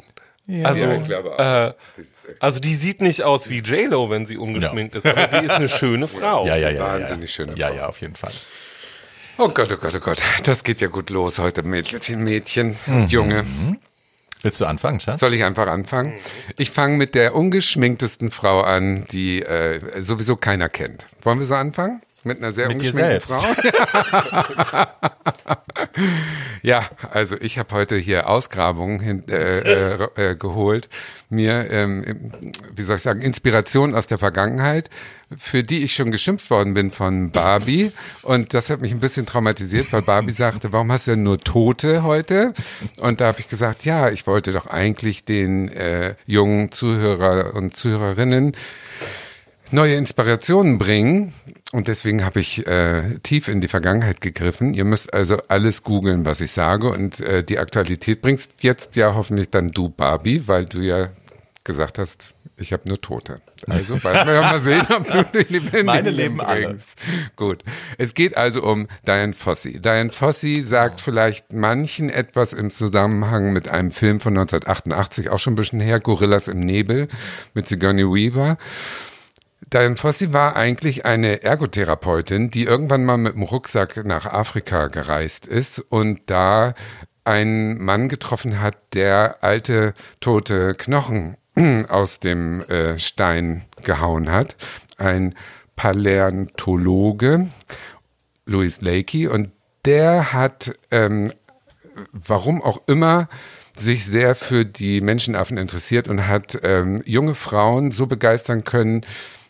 also, 0.63 0.85
Ja, 0.85 0.93
ich 0.95 1.03
glaube 1.03 1.33
auch. 1.33 1.67
äh, 1.67 1.73
also 2.39 2.59
die 2.59 2.75
sieht 2.75 3.01
nicht 3.01 3.23
aus 3.23 3.49
wie 3.49 3.59
J-Lo, 3.59 4.09
wenn 4.09 4.25
sie 4.25 4.37
ungeschminkt 4.37 4.95
ist, 4.95 5.05
aber 5.05 5.29
sie 5.29 5.45
ist 5.45 5.51
eine 5.51 5.69
schöne 5.69 6.07
Frau. 6.07 6.45
Ja, 6.45 6.55
ja, 6.55 6.69
ja. 6.69 6.81
Wahnsinnig 6.83 7.29
ja. 7.31 7.35
schöne 7.35 7.57
Ja, 7.57 7.67
Frau. 7.69 7.75
ja, 7.75 7.87
auf 7.87 8.01
jeden 8.01 8.15
Fall. 8.15 8.31
Oh 9.39 9.49
Gott, 9.49 9.71
oh 9.71 9.77
Gott, 9.77 9.95
oh 9.95 9.99
Gott. 9.99 10.21
Das 10.45 10.63
geht 10.63 10.81
ja 10.81 10.87
gut 10.87 11.09
los 11.09 11.37
heute, 11.39 11.63
Mädchen, 11.63 12.23
Mädchen, 12.23 12.75
Mhm. 12.87 13.05
Junge. 13.07 13.45
Willst 14.43 14.61
du 14.61 14.65
anfangen, 14.65 14.99
Schatz? 14.99 15.19
Soll 15.19 15.33
ich 15.33 15.43
einfach 15.43 15.67
anfangen? 15.67 16.13
Ich 16.57 16.69
fange 16.71 16.95
mit 16.97 17.15
der 17.15 17.33
ungeschminktesten 17.35 18.29
Frau 18.31 18.61
an, 18.61 19.05
die 19.11 19.41
äh, 19.41 20.01
sowieso 20.03 20.35
keiner 20.35 20.69
kennt. 20.69 21.07
Wollen 21.23 21.39
wir 21.39 21.45
so 21.47 21.55
anfangen? 21.55 22.01
Mit 22.27 22.37
einer 22.37 22.53
sehr 22.53 22.67
Mit 22.67 22.77
ungeschminkten. 22.77 23.21
Frau? 23.21 24.85
Ja, 26.63 26.89
also 27.11 27.37
ich 27.39 27.57
habe 27.59 27.73
heute 27.73 27.97
hier 27.97 28.27
Ausgrabungen 28.27 28.99
hin, 28.99 29.23
äh, 29.29 29.93
äh, 29.93 30.07
äh, 30.15 30.35
geholt, 30.35 30.89
mir, 31.29 31.71
ähm, 31.71 32.31
wie 32.75 32.83
soll 32.83 32.97
ich 32.97 33.01
sagen, 33.01 33.21
Inspiration 33.21 33.95
aus 33.95 34.07
der 34.07 34.17
Vergangenheit, 34.17 34.89
für 35.37 35.63
die 35.63 35.83
ich 35.83 35.93
schon 35.93 36.11
geschimpft 36.11 36.49
worden 36.49 36.73
bin 36.73 36.91
von 36.91 37.31
Barbie. 37.31 37.91
Und 38.23 38.53
das 38.53 38.69
hat 38.69 38.81
mich 38.81 38.91
ein 38.91 38.99
bisschen 38.99 39.25
traumatisiert, 39.25 39.91
weil 39.91 40.01
Barbie 40.01 40.31
sagte, 40.31 40.73
warum 40.73 40.91
hast 40.91 41.07
du 41.07 41.11
denn 41.11 41.23
nur 41.23 41.39
Tote 41.39 42.03
heute? 42.03 42.53
Und 42.99 43.21
da 43.21 43.27
habe 43.27 43.39
ich 43.39 43.49
gesagt, 43.49 43.85
ja, 43.85 44.09
ich 44.09 44.27
wollte 44.27 44.51
doch 44.51 44.67
eigentlich 44.67 45.25
den 45.25 45.69
äh, 45.69 46.15
jungen 46.25 46.71
Zuhörer 46.71 47.53
und 47.55 47.75
Zuhörerinnen 47.77 48.53
neue 49.71 49.95
Inspirationen 49.95 50.77
bringen. 50.77 51.33
Und 51.71 51.87
deswegen 51.87 52.23
habe 52.23 52.39
ich 52.39 52.65
äh, 52.67 53.19
tief 53.23 53.47
in 53.47 53.61
die 53.61 53.67
Vergangenheit 53.67 54.21
gegriffen. 54.21 54.73
Ihr 54.73 54.85
müsst 54.85 55.13
also 55.13 55.37
alles 55.47 55.83
googeln, 55.83 56.25
was 56.25 56.41
ich 56.41 56.51
sage. 56.51 56.89
Und 56.89 57.19
äh, 57.19 57.43
die 57.43 57.59
Aktualität 57.59 58.21
bringst 58.21 58.63
jetzt 58.63 58.95
ja 58.95 59.15
hoffentlich 59.15 59.49
dann 59.49 59.69
du, 59.69 59.89
Barbie, 59.89 60.47
weil 60.47 60.65
du 60.65 60.79
ja 60.81 61.09
gesagt 61.63 61.97
hast, 61.99 62.33
ich 62.59 62.73
habe 62.73 62.87
nur 62.87 62.99
Tote. 62.99 63.39
Also 63.67 64.03
werden 64.03 64.27
wir 64.27 64.33
ja 64.35 64.41
mal 64.41 64.59
sehen, 64.59 64.85
ob 64.89 65.09
du 65.11 65.23
die 65.23 65.53
Lebendigen 65.53 65.85
Meine 65.85 66.09
leben 66.09 66.41
alle. 66.41 66.69
bringst. 66.69 66.97
Gut. 67.35 67.63
Es 67.97 68.13
geht 68.15 68.35
also 68.35 68.63
um 68.63 68.87
Diane 69.05 69.33
Fossey. 69.33 69.79
Diane 69.79 70.09
Fossey 70.09 70.63
sagt 70.63 71.01
vielleicht 71.01 71.53
manchen 71.53 72.09
etwas 72.09 72.53
im 72.53 72.71
Zusammenhang 72.71 73.53
mit 73.53 73.69
einem 73.69 73.91
Film 73.91 74.19
von 74.19 74.35
1988, 74.37 75.29
auch 75.29 75.39
schon 75.39 75.53
ein 75.53 75.57
bisschen 75.57 75.79
her, 75.79 75.99
Gorillas 75.99 76.47
im 76.47 76.61
Nebel 76.61 77.07
mit 77.53 77.67
Sigourney 77.67 78.03
Weaver. 78.03 78.57
Diane 79.73 79.97
Fossey 79.97 80.31
war 80.31 80.55
eigentlich 80.55 81.05
eine 81.05 81.43
Ergotherapeutin, 81.43 82.49
die 82.49 82.63
irgendwann 82.63 83.03
mal 83.03 83.17
mit 83.17 83.33
dem 83.33 83.43
Rucksack 83.43 84.05
nach 84.05 84.25
Afrika 84.25 84.87
gereist 84.87 85.45
ist 85.45 85.79
und 85.79 86.21
da 86.27 86.73
einen 87.25 87.77
Mann 87.83 88.07
getroffen 88.07 88.61
hat, 88.61 88.77
der 88.93 89.43
alte 89.43 89.93
tote 90.21 90.73
Knochen 90.73 91.35
aus 91.89 92.21
dem 92.21 92.61
äh, 92.69 92.97
Stein 92.97 93.65
gehauen 93.83 94.31
hat. 94.31 94.55
Ein 94.97 95.35
Paläontologe, 95.75 97.49
Louis 98.45 98.79
Lakey, 98.79 99.27
und 99.27 99.51
der 99.83 100.31
hat, 100.31 100.79
ähm, 100.91 101.33
warum 102.13 102.63
auch 102.63 102.87
immer, 102.87 103.27
sich 103.75 104.05
sehr 104.05 104.33
für 104.33 104.63
die 104.63 105.01
Menschenaffen 105.01 105.57
interessiert 105.57 106.07
und 106.07 106.25
hat 106.25 106.57
ähm, 106.63 107.03
junge 107.05 107.35
Frauen 107.35 107.91
so 107.91 108.07
begeistern 108.07 108.63
können, 108.63 109.01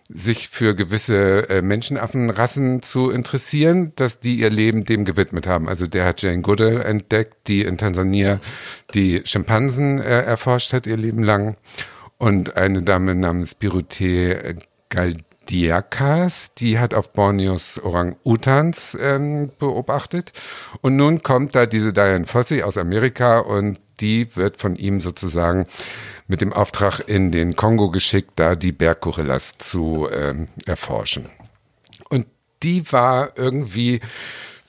sich 0.09 0.49
für 0.49 0.73
gewisse 0.73 1.49
äh, 1.49 1.61
Menschenaffenrassen 1.61 2.81
zu 2.81 3.09
interessieren, 3.09 3.91
dass 3.95 4.19
die 4.19 4.39
ihr 4.39 4.49
Leben 4.49 4.85
dem 4.85 5.03
gewidmet 5.03 5.47
haben. 5.47 5.67
Also 5.67 5.85
der 5.85 6.05
hat 6.05 6.21
Jane 6.21 6.41
Goodall 6.41 6.81
entdeckt, 6.81 7.35
die 7.47 7.61
in 7.61 7.77
Tansania 7.77 8.39
die 8.93 9.21
Schimpansen 9.25 9.99
äh, 9.99 10.21
erforscht 10.21 10.73
hat 10.73 10.87
ihr 10.87 10.97
Leben 10.97 11.23
lang. 11.23 11.57
Und 12.17 12.57
eine 12.57 12.81
Dame 12.81 13.13
namens 13.15 13.53
Birute 13.53 14.55
Galdiakas, 14.89 16.53
die 16.55 16.79
hat 16.79 16.93
auf 16.93 17.11
Borneos 17.11 17.79
Orang-Utans 17.83 18.97
ähm, 18.99 19.51
beobachtet. 19.59 20.31
Und 20.81 20.95
nun 20.95 21.21
kommt 21.21 21.53
da 21.53 21.65
diese 21.65 21.93
Diane 21.93 22.25
Fossey 22.25 22.63
aus 22.63 22.77
Amerika 22.77 23.39
und 23.39 23.79
die 23.99 24.35
wird 24.35 24.57
von 24.57 24.75
ihm 24.75 24.99
sozusagen 24.99 25.67
mit 26.27 26.41
dem 26.41 26.53
Auftrag 26.53 26.99
in 27.07 27.31
den 27.31 27.55
Kongo 27.55 27.89
geschickt, 27.89 28.31
da 28.35 28.55
die 28.55 28.71
Berggorillas 28.71 29.57
zu 29.57 30.07
ähm, 30.11 30.47
erforschen. 30.65 31.29
Und 32.09 32.27
die 32.63 32.91
war 32.91 33.37
irgendwie 33.37 33.99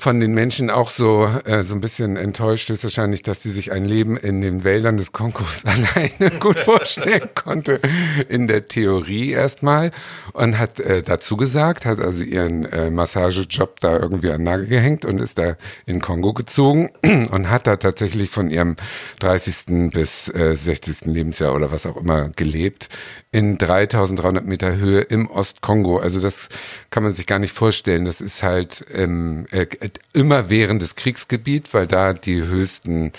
von 0.00 0.20
den 0.20 0.32
Menschen 0.32 0.70
auch 0.70 0.90
so, 0.90 1.28
äh, 1.44 1.64
so 1.64 1.74
ein 1.74 1.80
bisschen 1.80 2.16
enttäuscht 2.16 2.70
ist 2.70 2.84
wahrscheinlich, 2.84 3.22
dass 3.22 3.40
die 3.40 3.50
sich 3.50 3.72
ein 3.72 3.84
Leben 3.84 4.16
in 4.16 4.40
den 4.40 4.62
Wäldern 4.62 4.96
des 4.96 5.10
Kongos 5.10 5.64
alleine 5.66 6.38
gut 6.38 6.60
vorstellen 6.60 7.28
konnte. 7.34 7.80
In 8.28 8.46
der 8.46 8.68
Theorie 8.68 9.32
erstmal. 9.32 9.90
Und 10.32 10.58
hat 10.58 10.78
äh, 10.78 11.02
dazu 11.02 11.36
gesagt, 11.36 11.84
hat 11.84 11.98
also 11.98 12.22
ihren 12.22 12.64
äh, 12.66 12.90
Massagejob 12.90 13.80
da 13.80 13.98
irgendwie 13.98 14.30
an 14.30 14.44
Nagel 14.44 14.66
gehängt 14.66 15.04
und 15.04 15.20
ist 15.20 15.36
da 15.36 15.56
in 15.84 16.00
Kongo 16.00 16.32
gezogen 16.32 16.90
und 17.02 17.50
hat 17.50 17.66
da 17.66 17.76
tatsächlich 17.76 18.30
von 18.30 18.50
ihrem 18.50 18.76
30. 19.18 19.90
bis 19.92 20.28
äh, 20.28 20.54
60. 20.54 21.06
Lebensjahr 21.06 21.54
oder 21.56 21.72
was 21.72 21.86
auch 21.86 21.96
immer 21.96 22.28
gelebt 22.28 22.88
in 23.30 23.58
3300 23.58 24.46
Meter 24.46 24.76
Höhe 24.76 25.00
im 25.00 25.30
Ostkongo. 25.30 25.98
Also 25.98 26.20
das 26.20 26.48
kann 26.90 27.02
man 27.02 27.12
sich 27.12 27.26
gar 27.26 27.38
nicht 27.38 27.52
vorstellen. 27.52 28.06
Das 28.06 28.20
ist 28.20 28.42
halt 28.42 28.86
ähm, 28.92 29.46
äh, 29.50 29.66
immer 30.14 30.48
währendes 30.48 30.96
Kriegsgebiet, 30.96 31.74
weil 31.74 31.86
da 31.86 32.14
die 32.14 32.42
höchsten 32.42 33.12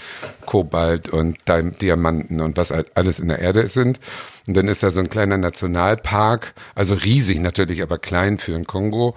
Kobalt 0.45 1.09
und 1.09 1.37
Diamanten 1.47 2.41
und 2.41 2.57
was 2.57 2.71
halt 2.71 2.91
alles 2.95 3.19
in 3.19 3.27
der 3.27 3.39
Erde 3.39 3.67
sind. 3.67 3.99
Und 4.47 4.57
dann 4.57 4.67
ist 4.67 4.81
da 4.81 4.89
so 4.89 4.99
ein 4.99 5.09
kleiner 5.09 5.37
Nationalpark, 5.37 6.53
also 6.73 6.95
riesig 6.95 7.39
natürlich, 7.39 7.83
aber 7.83 7.99
klein 7.99 8.39
für 8.39 8.53
den 8.53 8.65
Kongo. 8.65 9.13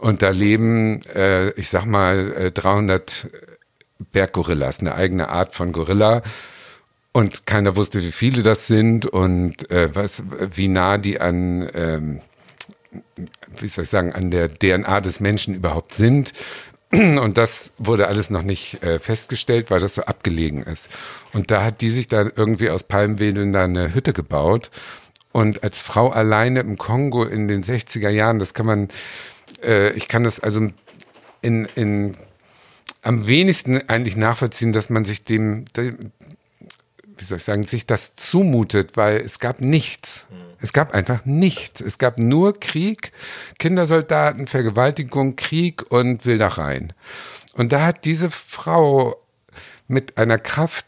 Und 0.00 0.22
da 0.22 0.30
leben, 0.30 1.00
äh, 1.14 1.50
ich 1.50 1.68
sag 1.68 1.86
mal, 1.86 2.32
äh, 2.32 2.50
300 2.50 3.28
Berggorillas, 4.10 4.80
eine 4.80 4.96
eigene 4.96 5.28
Art 5.28 5.54
von 5.54 5.70
Gorilla 5.70 6.22
und 7.14 7.46
keiner 7.46 7.76
wusste, 7.76 8.02
wie 8.02 8.10
viele 8.10 8.42
das 8.42 8.66
sind 8.66 9.06
und 9.06 9.70
äh, 9.70 9.94
was, 9.94 10.24
wie 10.52 10.66
nah 10.66 10.98
die 10.98 11.20
an, 11.20 11.70
ähm, 11.72 12.20
wie 13.56 13.68
soll 13.68 13.84
ich 13.84 13.90
sagen, 13.90 14.12
an 14.12 14.32
der 14.32 14.52
DNA 14.52 15.00
des 15.00 15.20
Menschen 15.20 15.54
überhaupt 15.54 15.94
sind. 15.94 16.32
Und 16.90 17.38
das 17.38 17.72
wurde 17.78 18.08
alles 18.08 18.30
noch 18.30 18.42
nicht 18.42 18.82
äh, 18.82 18.98
festgestellt, 18.98 19.70
weil 19.70 19.78
das 19.78 19.94
so 19.94 20.02
abgelegen 20.02 20.64
ist. 20.64 20.88
Und 21.32 21.52
da 21.52 21.62
hat 21.62 21.82
die 21.82 21.90
sich 21.90 22.08
da 22.08 22.28
irgendwie 22.34 22.68
aus 22.68 22.82
Palmwedeln 22.82 23.52
da 23.52 23.62
eine 23.62 23.94
Hütte 23.94 24.12
gebaut. 24.12 24.72
Und 25.30 25.62
als 25.62 25.80
Frau 25.80 26.10
alleine 26.10 26.60
im 26.60 26.78
Kongo 26.78 27.22
in 27.22 27.46
den 27.46 27.62
60er 27.62 28.10
Jahren, 28.10 28.40
das 28.40 28.54
kann 28.54 28.66
man, 28.66 28.88
äh, 29.62 29.92
ich 29.92 30.08
kann 30.08 30.24
das 30.24 30.40
also 30.40 30.68
in, 31.42 31.68
in 31.76 32.16
am 33.02 33.28
wenigsten 33.28 33.88
eigentlich 33.88 34.16
nachvollziehen, 34.16 34.72
dass 34.72 34.90
man 34.90 35.04
sich 35.04 35.24
dem, 35.24 35.66
dem 35.76 36.12
wie 37.24 37.28
soll 37.28 37.38
ich 37.38 37.44
sagen, 37.44 37.62
sich 37.62 37.86
das 37.86 38.16
zumutet, 38.16 38.98
weil 38.98 39.16
es 39.16 39.38
gab 39.38 39.62
nichts. 39.62 40.26
Es 40.60 40.74
gab 40.74 40.92
einfach 40.94 41.24
nichts. 41.24 41.80
Es 41.80 41.96
gab 41.96 42.18
nur 42.18 42.60
Krieg, 42.60 43.12
Kindersoldaten, 43.58 44.46
Vergewaltigung, 44.46 45.34
Krieg 45.36 45.90
und 45.90 46.26
Wildereien. 46.26 46.92
Und 47.54 47.72
da 47.72 47.86
hat 47.86 48.04
diese 48.04 48.30
Frau 48.30 49.16
mit 49.88 50.18
einer 50.18 50.38
Kraft, 50.38 50.84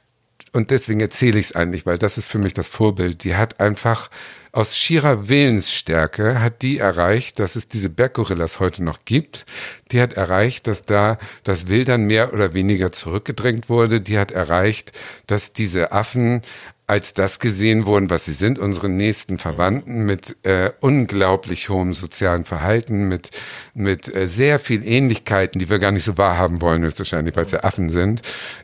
und 0.57 0.71
deswegen 0.71 1.01
erzähle 1.01 1.39
ich 1.39 1.47
es 1.47 1.55
eigentlich, 1.55 1.85
weil 1.85 1.99
das 1.99 2.17
ist 2.17 2.27
für 2.27 2.39
mich 2.39 2.55
das 2.55 2.69
Vorbild, 2.69 3.25
die 3.25 3.37
hat 3.37 3.61
einfach 3.61 4.11
aus 4.53 4.75
schierer 4.75 5.29
Willensstärke 5.29 6.41
hat 6.41 6.63
die 6.63 6.79
erreicht, 6.79 7.41
dass 7.41 7.57
es 7.57 7.69
diese 7.69 7.91
Berggorillas 7.91 8.59
heute 8.59 8.83
noch 8.83 9.01
gibt. 9.05 9.45
Die 9.93 10.01
hat 10.01 10.15
erreicht, 10.15 10.67
dass 10.67 10.81
da 10.81 11.19
das 11.45 11.69
Wildern 11.69 12.05
mehr 12.05 12.33
oder 12.33 12.55
weniger 12.55 12.91
zurückgedrängt 12.91 13.69
wurde. 13.69 14.01
Die 14.01 14.19
hat 14.19 14.31
erreicht, 14.31 14.93
dass 15.27 15.53
diese 15.53 15.93
Affen 15.93 16.41
als 16.87 17.15
das 17.15 17.41
gesehen 17.41 17.87
wurden, 17.87 18.11
was 18.11 18.27
sie 18.27 18.33
sind, 18.33 18.59
unsere 18.59 18.89
nächsten 18.89 19.39
Verwandten 19.39 20.05
mit 20.05 20.37
äh, 20.45 20.71
unglaublich 20.81 21.69
hohem 21.69 21.95
sozialen 21.95 22.45
Verhalten, 22.45 23.09
mit, 23.09 23.31
mit 23.75 24.15
äh, 24.15 24.29
sehr 24.29 24.59
viel 24.61 24.87
Ähnlichkeiten, 24.87 25.59
die 25.59 25.69
wir 25.69 25.81
gar 25.81 25.91
nicht 25.91 26.05
so 26.05 26.17
wahrhaben 26.17 26.61
wollen, 26.61 26.83
höchstwahrscheinlich, 26.83 27.35
weil 27.35 27.49
sie 27.49 27.63
Affen 27.65 27.91
sind, 27.91 28.23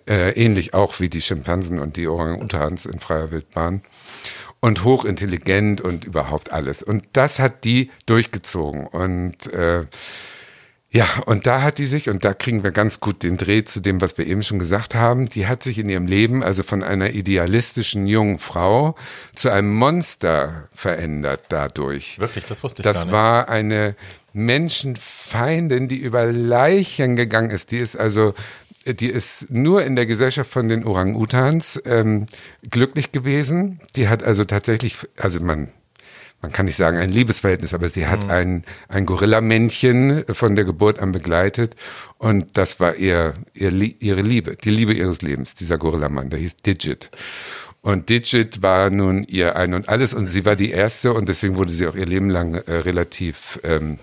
äh, 0.09 0.31
ähnlich 0.33 0.73
auch 0.73 1.01
wie 1.01 1.09
die 1.09 1.21
Schimpansen 1.21 1.81
und 1.81 1.97
die 1.97 2.07
Orang-Utans 2.07 2.87
in 2.87 3.01
freier 3.01 3.33
Wildbahn 3.33 3.83
und 4.61 4.85
hochintelligent 4.85 5.81
und 5.81 6.05
überhaupt 6.05 6.53
alles. 6.53 6.85
Und 6.85 7.05
das 7.15 7.41
hat 7.41 7.65
die 7.65 7.91
durchgezogen. 8.07 8.87
Und 8.87 9.53
äh, 9.53 9.87
ja, 10.95 11.09
und 11.25 11.47
da 11.47 11.63
hat 11.63 11.79
die 11.79 11.87
sich, 11.87 12.11
und 12.11 12.23
da 12.23 12.35
kriegen 12.35 12.63
wir 12.63 12.71
ganz 12.71 13.01
gut 13.01 13.23
den 13.23 13.39
Dreh 13.39 13.65
zu 13.65 13.81
dem, 13.81 14.03
was 14.03 14.19
wir 14.19 14.27
eben 14.27 14.43
schon 14.43 14.59
gesagt 14.59 14.95
haben, 14.95 15.27
die 15.27 15.47
hat 15.47 15.63
sich 15.63 15.79
in 15.79 15.89
ihrem 15.89 16.07
Leben, 16.07 16.43
also 16.43 16.63
von 16.63 16.83
einer 16.83 17.15
idealistischen 17.15 18.07
jungen 18.07 18.37
Frau 18.37 18.95
zu 19.35 19.49
einem 19.51 19.75
Monster 19.75 20.69
verändert 20.71 21.47
dadurch. 21.49 22.19
Wirklich, 22.19 22.45
das 22.45 22.63
wusste 22.63 22.83
ich 22.83 22.85
Das 22.85 22.97
gar 22.97 23.05
nicht. 23.05 23.13
war 23.13 23.49
eine 23.49 23.97
Menschenfeindin, 24.35 25.89
die 25.89 25.97
über 25.97 26.27
Leichen 26.27 27.17
gegangen 27.17 27.51
ist. 27.51 27.71
Die 27.71 27.79
ist 27.79 27.97
also 27.99 28.35
die 28.85 29.07
ist 29.09 29.51
nur 29.51 29.85
in 29.85 29.95
der 29.97 30.07
Gesellschaft 30.07 30.51
von 30.51 30.69
den 30.69 30.85
Orang-Utans 30.85 31.81
ähm, 31.85 32.27
glücklich 32.69 33.13
gewesen. 33.13 33.81
Die 33.95 34.09
hat 34.09 34.25
also 34.25 34.45
tatsächlich, 34.45 34.97
also 35.17 35.41
man, 35.41 35.69
man 36.43 36.53
kann 36.53 36.67
nicht 36.67 36.77
sagen 36.77 36.99
ein 36.99 37.11
Liebesverhältnis, 37.11 37.73
aber 37.73 37.89
sie 37.89 38.07
hat 38.07 38.29
ein, 38.29 38.65
ein 38.89 39.07
Gorilla-Männchen 39.07 40.25
von 40.29 40.57
der 40.57 40.65
Geburt 40.65 40.99
an 40.99 41.13
begleitet 41.13 41.77
und 42.19 42.59
das 42.59 42.81
war 42.81 42.97
ihr, 42.97 43.35
ihr, 43.55 43.73
ihre 43.73 44.23
Liebe, 44.23 44.57
die 44.57 44.71
Liebe 44.71 44.93
ihres 44.93 45.23
Lebens, 45.23 45.55
dieser 45.55 45.79
Gorillamann, 45.79 46.31
der 46.31 46.41
hieß 46.41 46.57
Digit. 46.57 47.11
Und 47.81 48.11
Digit 48.11 48.63
war 48.63 48.91
nun 48.91 49.25
ihr 49.25 49.57
Ein 49.57 49.75
und 49.75 49.89
Alles 49.89 50.15
und 50.15 50.27
sie 50.27 50.45
war 50.45 50.55
die 50.55 50.71
Erste 50.71 51.13
und 51.15 51.29
deswegen 51.29 51.57
wurde 51.57 51.73
sie 51.73 51.87
auch 51.87 51.97
ihr 51.97 52.07
Leben 52.07 52.31
lang 52.31 52.55
äh, 52.55 52.75
relativ 52.75 53.59
ähm, 53.65 53.99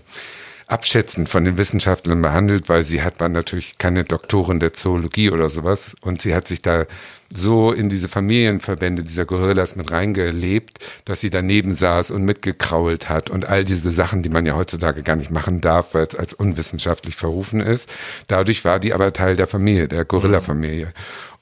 abschätzend 0.70 1.30
von 1.30 1.44
den 1.44 1.58
Wissenschaftlern 1.58 2.22
behandelt, 2.22 2.70
weil 2.70 2.84
sie 2.84 3.02
hat 3.02 3.20
war 3.20 3.30
natürlich 3.30 3.78
keine 3.78 4.04
Doktorin 4.04 4.60
der 4.60 4.74
Zoologie 4.74 5.32
oder 5.32 5.50
sowas 5.50 5.96
und 6.02 6.22
sie 6.22 6.34
hat 6.36 6.48
sich 6.48 6.62
da 6.62 6.86
so 7.32 7.72
in 7.72 7.90
diese 7.90 8.08
Familienverbände 8.10 9.04
dieser 9.04 9.26
Gorillas 9.26 9.76
mit 9.76 9.92
reingelebt, 9.92 10.80
dass 11.06 11.22
sie 11.22 11.30
daneben 11.30 11.76
saß 11.76 12.12
und 12.12 12.24
mitgekrault 12.24 13.10
hat 13.10 13.30
und 13.30 13.48
all 13.48 13.66
diese 13.66 13.92
Sachen, 13.92 14.24
die 14.24 14.30
man 14.30 14.46
ja 14.46 14.56
heutzutage 14.56 15.04
gar 15.04 15.16
nicht 15.16 15.32
machen 15.32 15.62
darf, 15.62 15.94
weil 15.94 16.06
es 16.08 16.16
als 16.16 16.34
unwissenschaftlich 16.34 17.16
verrufen 17.16 17.60
ist. 17.60 17.90
Dadurch 18.28 18.66
war 18.66 18.80
die 18.80 18.94
aber 18.94 19.14
Teil 19.14 19.36
der 19.36 19.48
Familie, 19.48 19.88
der 19.88 20.06
Gorilla-Familie. 20.06 20.94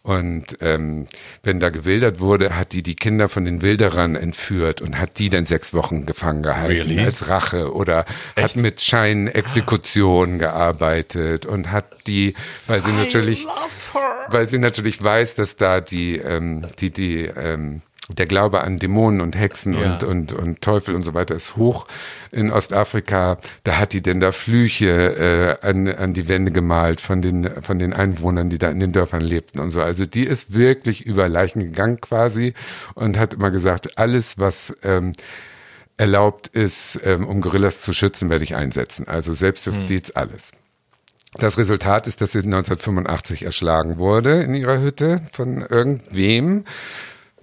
Und 0.07 0.59
ähm, 0.61 1.05
wenn 1.43 1.59
da 1.59 1.69
gewildert 1.69 2.21
wurde, 2.21 2.55
hat 2.55 2.71
die 2.71 2.81
die 2.81 2.95
Kinder 2.95 3.27
von 3.27 3.43
den 3.43 3.61
Wilderern 3.61 4.15
entführt 4.15 4.79
und 4.79 4.97
hat 4.97 5.19
die 5.19 5.29
dann 5.29 5.45
sechs 5.45 5.73
Wochen 5.73 6.05
gefangen 6.05 6.43
gehalten 6.43 6.87
Really? 6.87 7.03
als 7.03 7.27
Rache 7.27 7.73
oder 7.73 8.05
hat 8.39 8.55
mit 8.55 8.79
Scheinexekutionen 8.79 10.39
gearbeitet 10.39 11.45
und 11.45 11.73
hat 11.73 12.07
die, 12.07 12.35
weil 12.67 12.81
sie 12.81 12.93
natürlich, 12.93 13.45
weil 14.29 14.49
sie 14.49 14.59
natürlich 14.59 15.03
weiß, 15.03 15.35
dass 15.35 15.57
da 15.57 15.81
die 15.81 16.15
ähm, 16.15 16.65
die 16.79 16.91
die 16.91 17.25
ähm, 17.25 17.81
der 18.09 18.25
Glaube 18.25 18.61
an 18.61 18.77
Dämonen 18.77 19.19
und 19.19 19.37
Hexen 19.37 19.73
Ja. 19.73 19.93
und, 19.93 20.03
und, 20.03 20.33
und 20.33 20.61
Teufel 20.61 20.95
und 20.95 21.01
so 21.01 21.13
weiter 21.13 21.35
ist 21.35 21.57
hoch 21.57 21.87
in 22.31 22.51
Ostafrika. 22.51 23.37
Da 23.63 23.77
hat 23.77 23.91
die 23.93 24.01
denn 24.01 24.19
da 24.19 24.31
Flüche 24.31 25.57
äh, 25.61 25.67
an, 25.67 25.87
an 25.89 26.13
die 26.13 26.29
Wände 26.29 26.51
gemalt 26.51 27.01
von 27.01 27.21
den, 27.21 27.49
von 27.61 27.79
den 27.79 27.93
Einwohnern, 27.93 28.49
die 28.49 28.57
da 28.57 28.69
in 28.69 28.79
den 28.79 28.93
Dörfern 28.93 29.21
lebten 29.21 29.59
und 29.59 29.71
so. 29.71 29.81
Also 29.81 30.05
die 30.05 30.23
ist 30.23 30.53
wirklich 30.53 31.05
über 31.05 31.27
Leichen 31.27 31.59
gegangen 31.59 31.99
quasi 31.99 32.53
und 32.95 33.17
hat 33.19 33.33
immer 33.33 33.51
gesagt, 33.51 33.97
alles, 33.97 34.37
was 34.37 34.75
ähm, 34.83 35.11
erlaubt 35.97 36.47
ist, 36.47 37.01
ähm, 37.03 37.25
um 37.27 37.41
Gorillas 37.41 37.81
zu 37.81 37.91
schützen, 37.91 38.29
werde 38.29 38.43
ich 38.43 38.55
einsetzen. 38.55 39.07
Also 39.07 39.33
Selbstjustiz, 39.33 40.11
alles. 40.15 40.51
Das 41.33 41.57
Resultat 41.57 42.07
ist, 42.07 42.21
dass 42.21 42.31
sie 42.31 42.39
1985 42.39 43.43
erschlagen 43.45 43.99
wurde 43.99 44.41
in 44.43 44.53
ihrer 44.55 44.79
Hütte 44.81 45.21
von 45.31 45.61
irgendwem. 45.61 46.63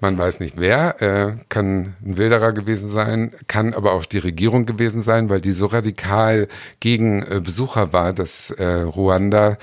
Man 0.05 0.19
weiß 0.19 0.41
nicht 0.41 0.61
wer, 0.61 1.01
äh, 1.01 1.33
kann 1.49 1.95
ein 2.05 2.19
Wilderer 2.19 2.53
gewesen 2.53 2.91
sein, 2.91 3.33
kann 3.49 3.73
aber 3.73 3.95
auch 3.95 4.05
die 4.05 4.19
Regierung 4.19 4.67
gewesen 4.67 5.01
sein, 5.01 5.31
weil 5.31 5.41
die 5.41 5.53
so 5.53 5.65
radikal 5.65 6.47
gegen 6.79 7.23
äh, 7.23 7.41
Besucher 7.43 7.95
war, 7.95 8.13
dass 8.13 8.51
äh, 8.51 8.67
Ruanda, 8.67 9.57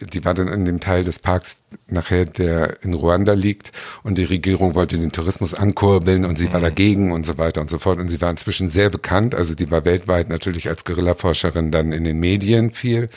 die 0.00 0.24
war 0.24 0.32
dann 0.32 0.48
in 0.48 0.64
dem 0.64 0.80
Teil 0.80 1.04
des 1.04 1.18
Parks 1.18 1.58
nachher, 1.88 2.24
der 2.24 2.82
in 2.82 2.94
Ruanda 2.94 3.34
liegt 3.34 3.72
und 4.02 4.16
die 4.16 4.24
Regierung 4.24 4.74
wollte 4.74 4.96
den 4.96 5.12
Tourismus 5.12 5.52
ankurbeln 5.52 6.24
und 6.24 6.38
sie 6.38 6.50
war 6.54 6.60
dagegen 6.60 7.12
und 7.12 7.26
so 7.26 7.36
weiter 7.36 7.60
und 7.60 7.68
so 7.68 7.76
fort. 7.76 7.98
Und 7.98 8.08
sie 8.08 8.22
war 8.22 8.30
inzwischen 8.30 8.70
sehr 8.70 8.88
bekannt, 8.88 9.34
also 9.34 9.54
die 9.54 9.70
war 9.70 9.84
weltweit 9.84 10.30
natürlich 10.30 10.70
als 10.70 10.86
Guerillaforscherin 10.86 11.70
dann 11.70 11.92
in 11.92 12.04
den 12.04 12.18
Medien 12.18 12.72
viel 12.72 13.10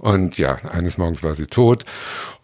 und 0.00 0.38
ja, 0.38 0.56
eines 0.72 0.96
Morgens 0.96 1.22
war 1.22 1.34
sie 1.34 1.46
tot 1.46 1.84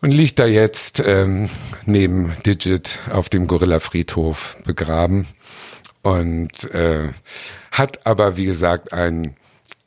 und 0.03 0.11
liegt 0.11 0.39
da 0.39 0.45
jetzt 0.45 1.03
ähm, 1.05 1.49
neben 1.87 2.33
Digit 2.45 2.99
auf 3.11 3.31
dem 3.31 3.47
Gorilla-Friedhof 3.47 4.59
begraben 4.67 5.27
und 6.03 6.65
äh, 6.75 7.09
hat 7.73 8.07
aber, 8.07 8.37
wie 8.37 8.45
gesagt, 8.45 8.93
ein 8.93 9.37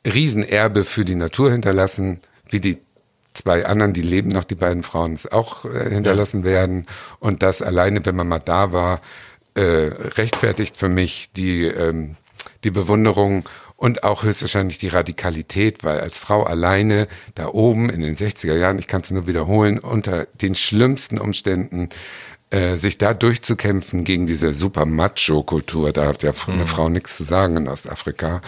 Riesenerbe 0.04 0.82
für 0.82 1.04
die 1.04 1.14
Natur 1.14 1.52
hinterlassen, 1.52 2.20
wie 2.48 2.60
die 2.60 2.78
zwei 3.34 3.64
anderen, 3.64 3.92
die 3.92 4.02
leben 4.02 4.30
noch, 4.30 4.44
die 4.44 4.56
beiden 4.56 4.82
Frauen, 4.82 5.12
es 5.12 5.30
auch 5.30 5.64
äh, 5.64 5.90
hinterlassen 5.90 6.42
werden. 6.42 6.86
Und 7.20 7.44
das 7.44 7.62
alleine, 7.62 8.04
wenn 8.04 8.16
man 8.16 8.26
mal 8.26 8.40
da 8.40 8.72
war, 8.72 9.00
äh, 9.54 9.62
rechtfertigt 10.16 10.76
für 10.76 10.88
mich 10.88 11.30
die, 11.36 11.66
ähm, 11.66 12.16
die 12.64 12.72
Bewunderung 12.72 13.48
und 13.80 14.04
auch 14.04 14.24
höchstwahrscheinlich 14.24 14.76
die 14.76 14.88
Radikalität, 14.88 15.84
weil 15.84 16.00
als 16.00 16.18
Frau 16.18 16.42
alleine 16.42 17.08
da 17.34 17.48
oben 17.48 17.88
in 17.88 18.02
den 18.02 18.14
60er 18.14 18.54
Jahren, 18.54 18.78
ich 18.78 18.86
kann 18.86 19.00
es 19.00 19.10
nur 19.10 19.26
wiederholen, 19.26 19.78
unter 19.78 20.26
den 20.34 20.54
schlimmsten 20.54 21.18
Umständen 21.18 21.88
äh, 22.50 22.76
sich 22.76 22.98
da 22.98 23.14
durchzukämpfen 23.14 24.04
gegen 24.04 24.26
diese 24.26 24.52
super 24.52 24.84
Macho-Kultur, 24.84 25.92
da 25.92 26.08
hat 26.08 26.22
ja 26.22 26.32
eine 26.46 26.66
Frau 26.66 26.90
nichts 26.90 27.16
zu 27.16 27.24
sagen 27.24 27.56
in 27.56 27.68
Ostafrika, 27.68 28.42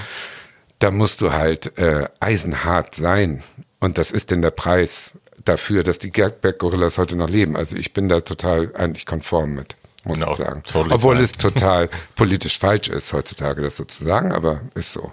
da 0.78 0.90
musst 0.90 1.22
du 1.22 1.32
halt 1.32 1.78
äh, 1.78 2.08
eisenhart 2.20 2.94
sein. 2.94 3.42
Und 3.80 3.96
das 3.96 4.10
ist 4.10 4.30
denn 4.30 4.42
der 4.42 4.50
Preis 4.50 5.12
dafür, 5.46 5.82
dass 5.82 5.98
die 5.98 6.10
Berggorillas 6.10 6.98
heute 6.98 7.16
noch 7.16 7.30
leben. 7.30 7.56
Also 7.56 7.74
ich 7.76 7.94
bin 7.94 8.10
da 8.10 8.20
total 8.20 8.70
eigentlich 8.76 9.06
konform 9.06 9.54
mit, 9.54 9.76
muss 10.04 10.18
No, 10.18 10.30
ich 10.32 10.36
sagen. 10.36 10.62
totally 10.64 10.94
Obwohl 10.94 11.14
fine. 11.16 11.24
es 11.24 11.32
total 11.32 11.88
politisch 12.16 12.58
falsch 12.58 12.88
ist 12.88 13.12
heutzutage, 13.12 13.62
das 13.62 13.76
so 13.76 13.84
zu 13.84 14.04
sagen, 14.04 14.32
aber 14.32 14.62
ist 14.74 14.92
so. 14.92 15.12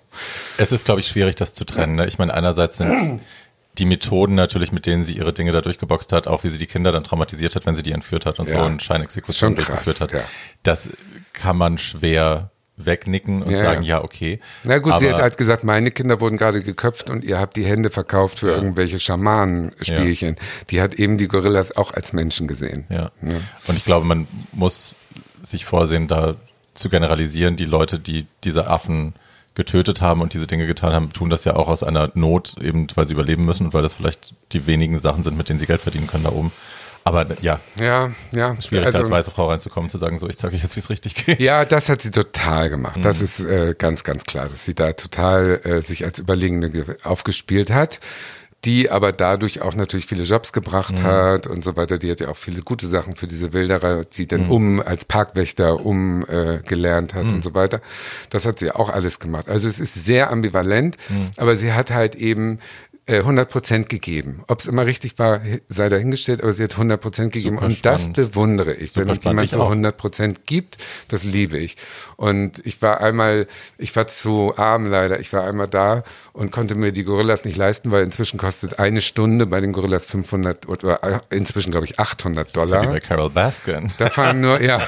Es 0.58 0.72
ist, 0.72 0.86
glaube 0.86 1.02
ich, 1.02 1.08
schwierig, 1.08 1.36
das 1.36 1.54
zu 1.54 1.66
trennen. 1.66 1.96
Ne? 1.96 2.08
Ich 2.08 2.18
meine, 2.18 2.34
einerseits 2.34 2.78
sind 2.78 3.22
die 3.78 3.86
Methoden 3.86 4.36
natürlich, 4.36 4.72
mit 4.72 4.86
denen 4.86 5.04
sie 5.04 5.14
ihre 5.14 5.32
Dinge 5.32 5.52
da 5.52 5.62
durchgeboxt 5.62 6.12
hat, 6.12 6.28
auch 6.28 6.44
wie 6.44 6.50
sie 6.50 6.58
die 6.58 6.66
Kinder 6.68 6.92
dann 6.92 7.04
traumatisiert 7.04 7.56
hat, 7.56 7.66
wenn 7.66 7.76
sie 7.76 7.84
die 7.84 7.92
entführt 7.92 8.26
hat 8.26 8.40
und 8.40 8.50
Ja. 8.50 8.58
so 8.58 8.64
und 8.64 8.82
Scheinexekution 8.84 9.56
durchgeführt 9.56 10.02
hat. 10.02 10.12
ja. 10.12 10.22
Das 10.64 10.90
kann 11.34 11.56
man 11.56 11.78
schwer 11.78 12.52
wegnicken 12.80 13.44
und 13.44 13.52
Ja, 13.52 13.58
sagen, 13.58 13.82
ja. 13.84 13.98
ja, 13.98 14.04
okay. 14.04 14.40
Na 14.64 14.78
gut, 14.80 14.98
sie 15.00 15.08
Aber- 15.08 15.16
hat 15.18 15.22
halt 15.22 15.38
gesagt, 15.38 15.64
meine 15.64 15.92
Kinder 15.92 16.22
wurden 16.22 16.38
gerade 16.38 16.64
geköpft 16.64 17.10
und 17.10 17.24
ihr 17.26 17.38
habt 17.40 17.58
die 17.58 17.66
Hände 17.66 17.90
verkauft 17.92 18.40
für 18.40 18.52
irgendwelche 18.52 19.00
Schamanenspielchen. 19.00 20.38
Die 20.70 20.82
hat 20.82 20.96
eben 20.96 21.18
die 21.18 21.28
Gorillas 21.28 21.76
auch 21.76 21.94
als 21.94 22.14
Menschen 22.14 22.48
gesehen. 22.48 22.86
Ja. 22.90 23.12
Und 23.22 23.76
ich 23.78 23.86
glaube, 23.86 24.06
man 24.06 24.28
muss 24.54 24.96
sich 25.42 25.66
vorsehen, 25.66 26.08
da 26.08 26.36
zu 26.74 26.90
generalisieren. 26.90 27.56
Die 27.56 27.66
Leute, 27.66 28.00
die 28.00 28.26
diese 28.44 28.68
Affen 28.68 29.14
getötet 29.56 30.00
haben 30.00 30.22
und 30.22 30.34
diese 30.34 30.48
Dinge 30.48 30.68
getan 30.68 30.94
haben, 30.94 31.12
tun 31.12 31.30
das 31.30 31.44
ja 31.44 31.56
auch 31.58 31.68
aus 31.68 31.84
einer 31.84 32.12
Not, 32.14 32.56
eben 32.62 32.88
weil 32.96 33.08
sie 33.08 33.14
überleben 33.14 33.44
müssen 33.44 33.66
und 33.66 33.74
weil 33.74 33.82
das 33.82 33.94
vielleicht 33.94 34.34
die 34.54 34.66
wenigen 34.68 34.98
Sachen 35.00 35.24
sind, 35.26 35.38
mit 35.38 35.50
denen 35.50 35.60
sie 35.60 35.66
Geld 35.66 35.82
verdienen 35.82 36.08
können 36.08 36.24
da 36.24 36.32
oben. 36.32 36.52
Aber 37.04 37.26
ja, 37.42 37.60
Ja, 37.80 38.12
ja. 38.32 38.62
schwierig 38.62 38.88
Also- 38.88 39.00
als 39.00 39.10
weiße 39.10 39.32
Frau 39.32 39.50
reinzukommen, 39.50 39.90
zu 39.90 39.98
sagen, 39.98 40.18
so, 40.20 40.28
ich 40.30 40.38
zeige 40.38 40.56
euch 40.56 40.64
jetzt, 40.64 40.76
wie 40.76 40.80
es 40.82 40.90
richtig 40.90 41.16
geht. 41.26 41.40
Ja, 41.40 41.66
das 41.66 41.90
hat 41.90 42.02
sie 42.02 42.12
total 42.12 42.70
gemacht. 42.70 42.98
Mhm. 42.98 43.02
Das 43.04 43.22
ist 43.22 43.40
äh, 43.40 43.74
ganz, 43.78 44.04
ganz 44.04 44.24
klar, 44.26 44.48
dass 44.48 44.66
sie 44.66 44.76
da 44.76 44.92
total 44.94 45.62
äh, 45.64 45.82
sich 45.82 46.04
als 46.06 46.20
Überlegene 46.20 46.70
ge- 46.70 46.98
aufgespielt 47.04 47.72
hat, 47.72 48.00
die 48.66 48.92
aber 48.92 49.14
dadurch 49.14 49.62
auch 49.62 49.74
natürlich 49.74 50.06
viele 50.06 50.24
Jobs 50.24 50.52
gebracht 50.52 51.00
Mhm. 51.00 51.04
hat 51.04 51.48
und 51.48 51.64
so 51.64 51.78
weiter. 51.78 51.98
Die 51.98 52.12
hat 52.12 52.20
ja 52.20 52.28
auch 52.28 52.36
viele 52.36 52.62
gute 52.62 52.88
Sachen 52.88 53.16
für 53.16 53.26
diese 53.26 53.54
Wilderer, 53.54 54.04
die 54.04 54.28
dann 54.28 54.46
Mhm. 54.48 54.52
um 54.52 54.80
als 54.82 55.06
Parkwächter 55.06 55.86
um 55.86 56.26
äh, 56.28 56.60
gelernt 56.68 57.14
hat 57.14 57.24
und 57.24 57.42
so 57.42 57.54
weiter. 57.56 57.80
Das 58.30 58.46
hat 58.46 58.60
sie 58.60 58.72
auch 58.72 58.90
alles 58.90 59.20
gemacht. 59.20 59.48
Also 59.48 59.68
es 59.70 59.80
ist 59.80 60.04
sehr 60.06 60.30
ambivalent, 60.30 60.98
Mhm. 61.08 61.32
aber 61.38 61.56
sie 61.56 61.72
hat 61.72 61.90
halt 61.92 62.16
eben 62.16 62.60
100 63.18 63.50
Prozent 63.50 63.90
gegeben. 63.90 64.44
Ob 64.48 64.60
es 64.60 64.66
immer 64.68 64.86
richtig 64.86 65.18
war, 65.20 65.42
sei 65.68 65.90
dahingestellt, 65.90 66.42
aber 66.44 66.54
sie 66.54 66.64
hat 66.64 66.74
100 66.74 67.02
Prozent 67.02 67.32
gegeben. 67.32 67.56
Super 67.58 67.66
und 67.68 67.86
das 67.86 68.02
spannend. 68.02 68.16
bewundere 68.16 68.74
ich. 68.76 68.94
Super 68.94 69.08
Wenn 69.08 69.20
jemand 69.22 69.50
so 69.52 69.62
auch. 69.62 69.70
100 69.70 69.98
Prozent 69.98 70.46
gibt, 70.46 70.78
das 71.08 71.24
liebe 71.24 71.58
ich. 71.58 71.78
Und 72.16 72.66
ich 72.66 72.82
war 72.82 73.02
einmal, 73.02 73.48
ich 73.78 73.96
war 73.96 74.08
zu 74.08 74.54
arm 74.58 74.88
leider, 74.88 75.20
ich 75.20 75.34
war 75.34 75.44
einmal 75.44 75.68
da 75.68 76.04
und 76.34 76.52
konnte 76.52 76.76
mir 76.76 76.92
die 76.92 77.04
Gorillas 77.04 77.46
nicht 77.46 77.58
leisten, 77.58 77.92
weil 77.92 78.04
inzwischen 78.04 78.38
kostet 78.38 78.80
eine 78.80 79.02
Stunde 79.02 79.46
bei 79.46 79.60
den 79.62 79.74
Gorillas 79.74 80.06
500 80.06 80.68
oder 80.68 81.04
äh, 81.04 81.20
inzwischen 81.36 81.72
glaube 81.72 81.86
ich 81.86 82.00
800 82.00 82.50
So 82.52 82.62
wie 82.62 82.66
Dollar. 82.70 82.88
bei 82.88 83.00
Carol 83.00 83.30
Baskin. 83.30 83.92
Da 83.98 84.10
fahren 84.10 84.42
nur, 84.42 84.62
ja, 84.62 84.82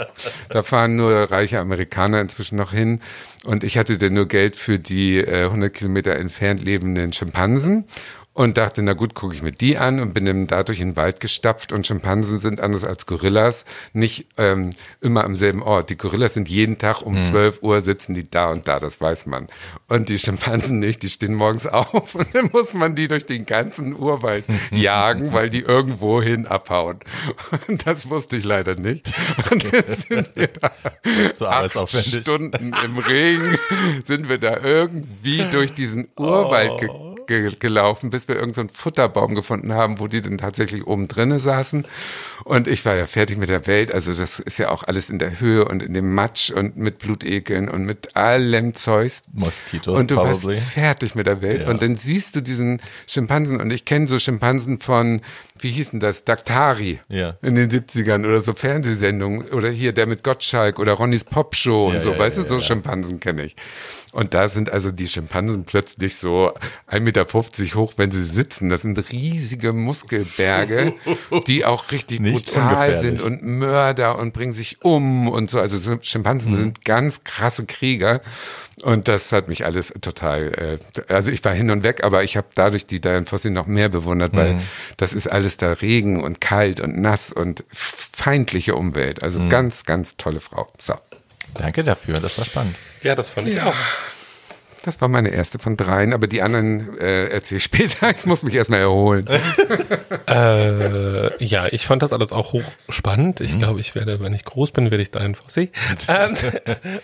da 0.48 0.62
fahren 0.62 0.96
nur 0.96 1.30
reiche 1.30 1.58
Amerikaner 1.60 2.20
inzwischen 2.20 2.56
noch 2.56 2.72
hin. 2.72 3.00
Und 3.46 3.62
ich 3.62 3.78
hatte 3.78 3.96
denn 3.96 4.14
nur 4.14 4.26
Geld 4.26 4.56
für 4.56 4.78
die 4.78 5.18
äh, 5.18 5.44
100 5.44 5.72
Kilometer 5.72 6.16
entfernt 6.16 6.62
lebenden 6.62 7.12
Schimpansen 7.12 7.84
und 8.36 8.58
dachte, 8.58 8.82
na 8.82 8.92
gut, 8.92 9.14
gucke 9.14 9.34
ich 9.34 9.42
mir 9.42 9.50
die 9.50 9.78
an 9.78 9.98
und 9.98 10.12
bin 10.12 10.26
dann 10.26 10.46
dadurch 10.46 10.80
in 10.80 10.90
den 10.90 10.96
Wald 10.96 11.20
gestapft. 11.20 11.72
Und 11.72 11.86
Schimpansen 11.86 12.38
sind 12.38 12.60
anders 12.60 12.84
als 12.84 13.06
Gorillas 13.06 13.64
nicht 13.94 14.26
ähm, 14.36 14.74
immer 15.00 15.24
am 15.24 15.36
selben 15.36 15.62
Ort. 15.62 15.88
Die 15.88 15.96
Gorillas 15.96 16.34
sind 16.34 16.46
jeden 16.46 16.76
Tag 16.76 17.00
um 17.00 17.24
12 17.24 17.62
Uhr 17.62 17.80
sitzen 17.80 18.12
die 18.12 18.30
da 18.30 18.50
und 18.50 18.68
da, 18.68 18.78
das 18.78 19.00
weiß 19.00 19.24
man. 19.24 19.48
Und 19.88 20.10
die 20.10 20.18
Schimpansen 20.18 20.78
nicht, 20.78 21.02
die 21.02 21.08
stehen 21.08 21.32
morgens 21.32 21.66
auf 21.66 22.14
und 22.14 22.26
dann 22.34 22.50
muss 22.52 22.74
man 22.74 22.94
die 22.94 23.08
durch 23.08 23.24
den 23.24 23.46
ganzen 23.46 23.96
Urwald 23.96 24.44
jagen, 24.70 25.32
weil 25.32 25.48
die 25.48 25.60
irgendwo 25.60 26.20
hin 26.20 26.46
abhauen. 26.46 26.98
Und 27.68 27.86
das 27.86 28.10
wusste 28.10 28.36
ich 28.36 28.44
leider 28.44 28.74
nicht. 28.74 29.14
Und 29.50 29.72
jetzt 29.72 30.08
sind 30.08 30.36
wir 30.36 30.48
da 30.48 30.72
So 31.32 31.46
acht. 31.46 31.72
Stunden 31.88 32.72
im 32.84 32.98
Regen, 32.98 33.56
sind 34.04 34.28
wir 34.28 34.36
da 34.36 34.58
irgendwie 34.62 35.42
durch 35.50 35.72
diesen 35.72 36.08
Urwald 36.16 36.80
ge 36.80 37.05
ge 37.26 37.52
gelaufen, 37.58 38.10
bis 38.10 38.28
wir 38.28 38.36
irgendeinen 38.36 38.54
so 38.54 38.60
einen 38.60 38.68
Futterbaum 38.70 39.34
gefunden 39.34 39.74
haben, 39.74 39.98
wo 39.98 40.06
die 40.06 40.22
dann 40.22 40.38
tatsächlich 40.38 40.86
oben 40.86 41.08
drinnen 41.08 41.38
saßen. 41.38 41.86
Und 42.44 42.68
ich 42.68 42.84
war 42.84 42.94
ja 42.96 43.06
fertig 43.06 43.36
mit 43.38 43.48
der 43.48 43.66
Welt. 43.66 43.92
Also 43.92 44.14
das 44.14 44.38
ist 44.38 44.58
ja 44.58 44.70
auch 44.70 44.84
alles 44.84 45.10
in 45.10 45.18
der 45.18 45.40
Höhe 45.40 45.64
und 45.64 45.82
in 45.82 45.94
dem 45.94 46.14
Matsch 46.14 46.50
und 46.50 46.76
mit 46.76 46.98
Blutekeln 46.98 47.68
und 47.68 47.84
mit 47.84 48.16
allem 48.16 48.74
Zeugs. 48.74 49.22
Moskitos 49.32 49.98
Und 49.98 50.10
du 50.10 50.16
probably. 50.16 50.56
warst 50.56 50.68
fertig 50.72 51.14
mit 51.14 51.26
der 51.26 51.42
Welt. 51.42 51.62
Ja. 51.62 51.68
Und 51.68 51.82
dann 51.82 51.96
siehst 51.96 52.36
du 52.36 52.40
diesen 52.42 52.80
Schimpansen. 53.06 53.60
Und 53.60 53.70
ich 53.72 53.84
kenne 53.84 54.06
so 54.08 54.18
Schimpansen 54.18 54.80
von, 54.80 55.20
wie 55.58 55.70
hießen 55.70 56.00
das, 56.00 56.24
Daktari 56.24 57.00
Ja. 57.08 57.36
in 57.42 57.54
den 57.54 57.70
70ern 57.70 58.26
oder 58.26 58.40
so 58.40 58.54
Fernsehsendungen. 58.54 59.48
Oder 59.50 59.70
hier 59.70 59.92
der 59.92 60.06
mit 60.06 60.22
Gottschalk 60.22 60.78
oder 60.78 60.92
Ronnys 60.92 61.24
Popshow 61.24 61.90
Ja, 61.90 61.96
und 61.96 62.02
so. 62.04 62.12
ja, 62.12 62.18
weißt 62.18 62.38
ja, 62.38 62.42
du, 62.44 62.48
so. 62.48 62.60
Schimpansen 62.60 63.20
kenne 63.20 63.44
ich. 63.44 63.56
Und 64.16 64.32
da 64.32 64.48
sind 64.48 64.70
also 64.70 64.90
die 64.92 65.08
Schimpansen 65.08 65.64
plötzlich 65.64 66.16
so 66.16 66.54
1,50 66.90 67.00
Meter 67.00 67.26
hoch, 67.74 67.92
wenn 67.98 68.10
sie 68.10 68.24
sitzen. 68.24 68.70
Das 68.70 68.80
sind 68.80 68.96
riesige 69.12 69.74
Muskelberge, 69.74 70.94
die 71.46 71.66
auch 71.66 71.90
richtig 71.92 72.22
brutal 72.22 72.98
sind 72.98 73.20
und 73.20 73.42
Mörder 73.42 74.18
und 74.18 74.32
bringen 74.32 74.54
sich 74.54 74.82
um 74.82 75.28
und 75.28 75.50
so. 75.50 75.60
Also 75.60 75.76
so 75.76 75.98
Schimpansen 76.00 76.52
Mhm. 76.52 76.56
sind 76.56 76.84
ganz 76.86 77.24
krasse 77.24 77.66
Krieger. 77.66 78.22
Und 78.82 79.06
das 79.08 79.32
hat 79.32 79.48
mich 79.48 79.66
alles 79.66 79.92
total, 80.00 80.78
äh, 81.06 81.12
also 81.12 81.30
ich 81.30 81.44
war 81.44 81.52
hin 81.54 81.70
und 81.70 81.82
weg, 81.84 82.02
aber 82.02 82.24
ich 82.24 82.38
habe 82.38 82.46
dadurch 82.54 82.86
die 82.86 83.00
Diane 83.02 83.26
Fossey 83.26 83.50
noch 83.50 83.66
mehr 83.66 83.90
bewundert, 83.90 84.34
weil 84.34 84.54
Mhm. 84.54 84.60
das 84.96 85.12
ist 85.12 85.26
alles 85.26 85.58
da 85.58 85.72
Regen 85.72 86.22
und 86.24 86.40
kalt 86.40 86.80
und 86.80 86.98
nass 86.98 87.32
und 87.34 87.64
feindliche 87.70 88.76
Umwelt. 88.76 89.22
Also 89.22 89.40
Mhm. 89.40 89.50
ganz, 89.50 89.84
ganz 89.84 90.16
tolle 90.16 90.40
Frau. 90.40 90.68
So. 90.78 90.94
Danke 91.54 91.84
dafür, 91.84 92.18
das 92.20 92.38
war 92.38 92.44
spannend. 92.46 92.76
Ja, 93.06 93.14
das 93.14 93.30
fand 93.30 93.48
ich 93.48 93.60
auch. 93.60 93.74
Das 94.86 95.00
war 95.00 95.08
meine 95.08 95.30
erste 95.30 95.58
von 95.58 95.76
dreien, 95.76 96.12
aber 96.12 96.28
die 96.28 96.42
anderen 96.42 96.96
äh, 96.98 97.26
erzähle 97.26 97.58
ich 97.58 97.64
später. 97.64 98.10
Ich 98.16 98.24
muss 98.24 98.44
mich 98.44 98.54
erstmal 98.54 98.80
erholen. 98.80 99.26
Äh, 100.28 101.44
ja, 101.44 101.66
ich 101.66 101.86
fand 101.86 102.02
das 102.02 102.12
alles 102.12 102.32
auch 102.32 102.52
hochspannend. 102.52 103.40
Ich 103.40 103.56
glaube, 103.58 103.78
ich 103.78 103.94
werde, 103.94 104.18
wenn 104.18 104.34
ich 104.34 104.44
groß 104.44 104.72
bin, 104.72 104.90
werde 104.90 105.00
ich 105.00 105.12
dahin 105.12 105.36
Fossi. 105.36 105.70
Ähm, 106.08 106.36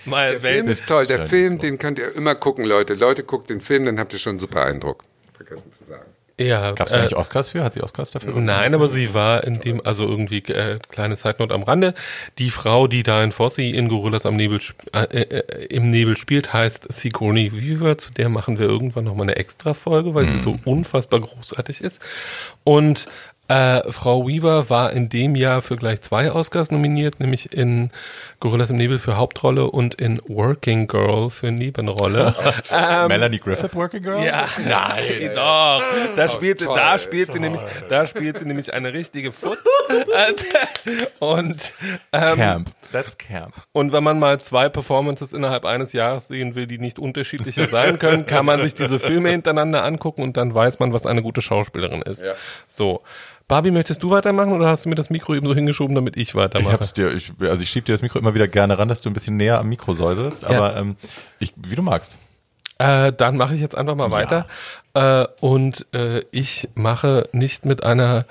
mal 0.04 0.32
Der 0.32 0.40
Film 0.40 0.68
ist 0.68 0.86
toll. 0.88 1.06
Der 1.06 1.26
Film, 1.26 1.60
den 1.60 1.78
könnt 1.78 2.00
ihr 2.00 2.14
immer 2.16 2.34
gucken, 2.34 2.64
Leute. 2.64 2.94
Leute, 2.94 3.22
guckt 3.22 3.48
den 3.48 3.60
Film, 3.60 3.86
dann 3.86 4.00
habt 4.00 4.12
ihr 4.12 4.18
schon 4.18 4.32
einen 4.32 4.40
super 4.40 4.64
Eindruck. 4.64 5.04
Vergessen 5.34 5.70
zu 5.72 5.84
sagen. 5.84 6.11
Ja, 6.40 6.72
Gab 6.72 6.86
es 6.88 6.92
da 6.92 7.00
eigentlich 7.00 7.16
Oscars 7.16 7.48
für? 7.48 7.62
Hat 7.62 7.74
sie 7.74 7.82
Oscars 7.82 8.10
dafür? 8.10 8.28
bekommen? 8.28 8.46
Nein, 8.46 8.74
aber 8.74 8.88
sie 8.88 9.14
war 9.14 9.44
in 9.44 9.60
dem, 9.60 9.84
also 9.84 10.06
irgendwie, 10.08 10.38
äh, 10.38 10.78
kleine 10.88 11.16
Zeitnot 11.16 11.52
am 11.52 11.62
Rande. 11.62 11.94
Die 12.38 12.50
Frau, 12.50 12.86
die 12.86 13.02
da 13.02 13.22
in 13.22 13.32
Fossi 13.32 13.70
in 13.70 13.88
Gorillas 13.88 14.26
am 14.26 14.36
Nebel, 14.36 14.58
sp- 14.60 14.80
äh, 14.92 15.04
äh, 15.20 15.64
im 15.66 15.88
Nebel 15.88 16.16
spielt, 16.16 16.52
heißt 16.52 16.92
Sigourney 16.92 17.52
Weaver. 17.52 17.98
Zu 17.98 18.12
der 18.12 18.28
machen 18.28 18.58
wir 18.58 18.66
irgendwann 18.66 19.04
nochmal 19.04 19.24
eine 19.26 19.36
extra 19.36 19.74
Folge, 19.74 20.14
weil 20.14 20.26
sie 20.28 20.38
so 20.38 20.58
unfassbar 20.64 21.20
großartig 21.20 21.80
ist. 21.82 22.00
Und 22.64 23.06
äh, 23.48 23.82
Frau 23.92 24.26
Weaver 24.26 24.70
war 24.70 24.92
in 24.92 25.08
dem 25.08 25.34
Jahr 25.36 25.62
für 25.62 25.76
gleich 25.76 26.00
zwei 26.00 26.32
Oscars 26.32 26.70
nominiert, 26.70 27.20
nämlich 27.20 27.52
in 27.52 27.90
Gorillas 28.42 28.70
im 28.70 28.76
Nebel 28.76 28.98
für 28.98 29.16
Hauptrolle 29.16 29.70
und 29.70 29.94
in 29.94 30.20
Working 30.26 30.88
Girl 30.88 31.30
für 31.30 31.52
Nebenrolle. 31.52 32.34
Melanie 33.08 33.38
Griffith 33.38 33.72
Working 33.76 34.02
Girl? 34.02 34.20
Ja, 34.20 34.48
nein, 34.66 35.30
doch. 35.36 35.80
Da 36.16 36.28
spielt 36.28 36.58
sie, 36.58 36.64
toll, 36.64 36.76
da 36.76 36.98
spielt 36.98 37.30
sie 37.30 37.38
nämlich, 37.38 37.60
da 37.88 38.04
spielt 38.04 38.40
sie 38.40 38.44
nämlich 38.44 38.74
eine 38.74 38.92
richtige 38.92 39.30
Foot. 39.30 39.58
und 41.20 41.72
ähm, 42.12 42.36
Camp. 42.36 42.70
That's 42.90 43.16
Camp. 43.16 43.54
und 43.70 43.92
wenn 43.92 44.02
man 44.02 44.18
mal 44.18 44.40
zwei 44.40 44.68
Performances 44.68 45.32
innerhalb 45.32 45.64
eines 45.64 45.92
Jahres 45.92 46.26
sehen 46.26 46.56
will, 46.56 46.66
die 46.66 46.78
nicht 46.78 46.98
unterschiedlicher 46.98 47.68
sein 47.68 48.00
können, 48.00 48.26
kann 48.26 48.44
man 48.44 48.60
sich 48.60 48.74
diese 48.74 48.98
Filme 48.98 49.28
hintereinander 49.28 49.84
angucken 49.84 50.22
und 50.24 50.36
dann 50.36 50.52
weiß 50.52 50.80
man, 50.80 50.92
was 50.92 51.06
eine 51.06 51.22
gute 51.22 51.42
Schauspielerin 51.42 52.02
ist. 52.02 52.22
Ja. 52.22 52.32
So. 52.66 53.02
Barbie, 53.48 53.70
möchtest 53.70 54.02
du 54.02 54.10
weitermachen 54.10 54.52
oder 54.52 54.68
hast 54.68 54.84
du 54.84 54.88
mir 54.88 54.94
das 54.94 55.10
Mikro 55.10 55.34
eben 55.34 55.46
so 55.46 55.54
hingeschoben, 55.54 55.94
damit 55.94 56.16
ich 56.16 56.28
Ich 56.28 56.34
weitermache? 56.34 56.72
hab's 56.72 56.92
dir, 56.92 57.12
ich, 57.12 57.32
also 57.40 57.62
ich 57.62 57.68
schieb 57.70 57.84
dir 57.84 57.92
das 57.92 58.02
Mikro 58.02 58.18
immer 58.18 58.34
wieder 58.34 58.48
gerne 58.48 58.78
ran, 58.78 58.88
dass 58.88 59.00
du 59.00 59.10
ein 59.10 59.12
bisschen 59.12 59.36
näher 59.36 59.58
am 59.58 59.68
Mikro 59.68 59.92
säuselst, 59.94 60.44
aber 60.44 60.76
ähm, 60.76 60.96
ich, 61.38 61.52
wie 61.56 61.74
du 61.74 61.82
magst. 61.82 62.16
Äh, 62.78 63.12
dann 63.12 63.36
mache 63.36 63.54
ich 63.54 63.60
jetzt 63.60 63.76
einfach 63.76 63.94
mal 63.94 64.10
weiter. 64.10 64.46
Äh, 64.94 65.26
und 65.40 65.86
äh, 65.94 66.22
ich 66.32 66.68
mache 66.74 67.28
nicht 67.32 67.64
mit 67.66 67.84
einer 67.84 68.24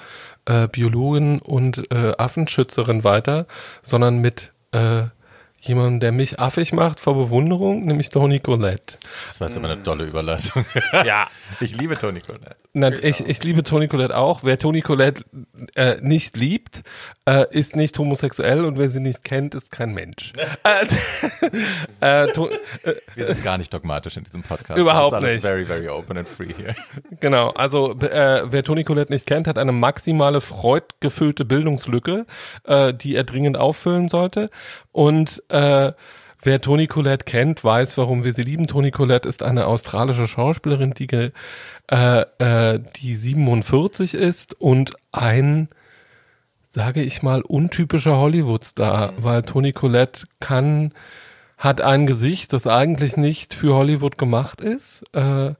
äh, 0.46 0.68
Biologin 0.68 1.40
und 1.40 1.92
äh, 1.92 2.14
Affenschützerin 2.18 3.04
weiter, 3.04 3.46
sondern 3.84 4.20
mit 4.20 4.52
äh, 4.72 5.04
jemandem, 5.62 6.00
der 6.00 6.12
mich 6.12 6.40
affig 6.40 6.74
macht 6.74 7.00
vor 7.00 7.16
Bewunderung, 7.16 7.86
nämlich 7.86 8.10
Toni 8.10 8.40
Collette. 8.40 8.98
Das 9.28 9.40
war 9.40 9.48
jetzt 9.48 9.58
aber 9.58 9.70
eine 9.70 9.82
tolle 9.84 10.06
Überleitung. 10.06 10.66
Ja. 11.06 11.28
Ich 11.60 11.76
liebe 11.76 11.98
Toni 11.98 12.20
Collette. 12.22 12.56
Na, 12.74 12.90
ich, 12.90 13.26
ich 13.26 13.44
liebe 13.44 13.64
Toni 13.64 13.88
Collette 13.88 14.16
auch. 14.16 14.44
Wer 14.44 14.58
Toni 14.58 14.82
Collette 14.82 15.24
äh, 15.76 15.98
nicht 16.02 16.38
liebt, 16.38 16.84
äh, 17.26 17.46
ist 17.52 17.76
nicht 17.76 17.98
homosexuell 17.98 18.66
und 18.66 18.78
wer 18.78 18.90
sie 18.90 19.00
nicht 19.00 19.24
kennt, 19.24 19.56
ist 19.56 19.72
kein 19.72 19.94
Mensch. 19.94 20.34
äh, 20.64 20.86
äh, 22.24 22.32
to, 22.34 22.50
äh, 22.50 22.94
Wir 23.16 23.28
sind 23.28 23.44
gar 23.44 23.58
nicht 23.58 23.74
dogmatisch 23.74 24.18
in 24.18 24.24
diesem 24.24 24.44
Podcast. 24.44 24.80
Überhaupt 24.80 25.14
das 25.14 25.20
ist 25.20 25.26
alles 25.26 25.34
nicht. 25.36 25.42
Very, 25.44 25.66
very 25.66 25.90
open 25.90 26.18
and 26.18 26.28
free 26.28 26.54
here. 26.54 26.76
Genau, 27.20 27.50
also 27.52 27.94
äh, 28.00 28.44
wer 28.46 28.64
Toni 28.64 28.84
Collette 28.84 29.12
nicht 29.12 29.26
kennt, 29.26 29.48
hat 29.48 29.58
eine 29.58 29.72
maximale 29.72 30.42
freudgefüllte 30.42 31.46
Bildungslücke, 31.46 32.26
äh, 32.64 32.94
die 32.94 33.16
er 33.16 33.24
dringend 33.24 33.58
auffüllen 33.58 34.08
sollte. 34.08 34.50
Und 34.92 35.42
äh, 35.52 35.94
wer 36.42 36.62
Toni 36.62 36.88
Collette 36.88 37.26
kennt, 37.26 37.64
weiß, 37.64 37.98
warum 37.98 38.24
wir 38.24 38.34
sie 38.34 38.44
lieben. 38.44 38.68
Toni 38.68 38.92
Collette 38.92 39.28
ist 39.28 39.44
eine 39.44 39.68
australische 39.68 40.28
Schauspielerin, 40.28 40.94
die, 40.94 41.32
äh, 41.88 42.22
äh, 42.40 42.80
die 42.98 43.14
47 43.14 44.14
ist 44.14 44.60
und 44.60 44.96
ein 45.12 45.70
sage 46.72 47.02
ich 47.02 47.22
mal, 47.22 47.42
untypischer 47.42 48.18
Hollywood-Star, 48.18 49.12
weil 49.18 49.42
Toni 49.42 49.74
Collette 49.74 50.26
kann, 50.40 50.94
hat 51.58 51.82
ein 51.82 52.08
Gesicht, 52.08 52.54
das 52.54 52.66
eigentlich 52.66 53.18
nicht 53.18 53.54
für 53.54 53.76
Hollywood 53.76 54.18
gemacht 54.18 54.62
ist, 54.62 55.04
äh, 55.14 55.54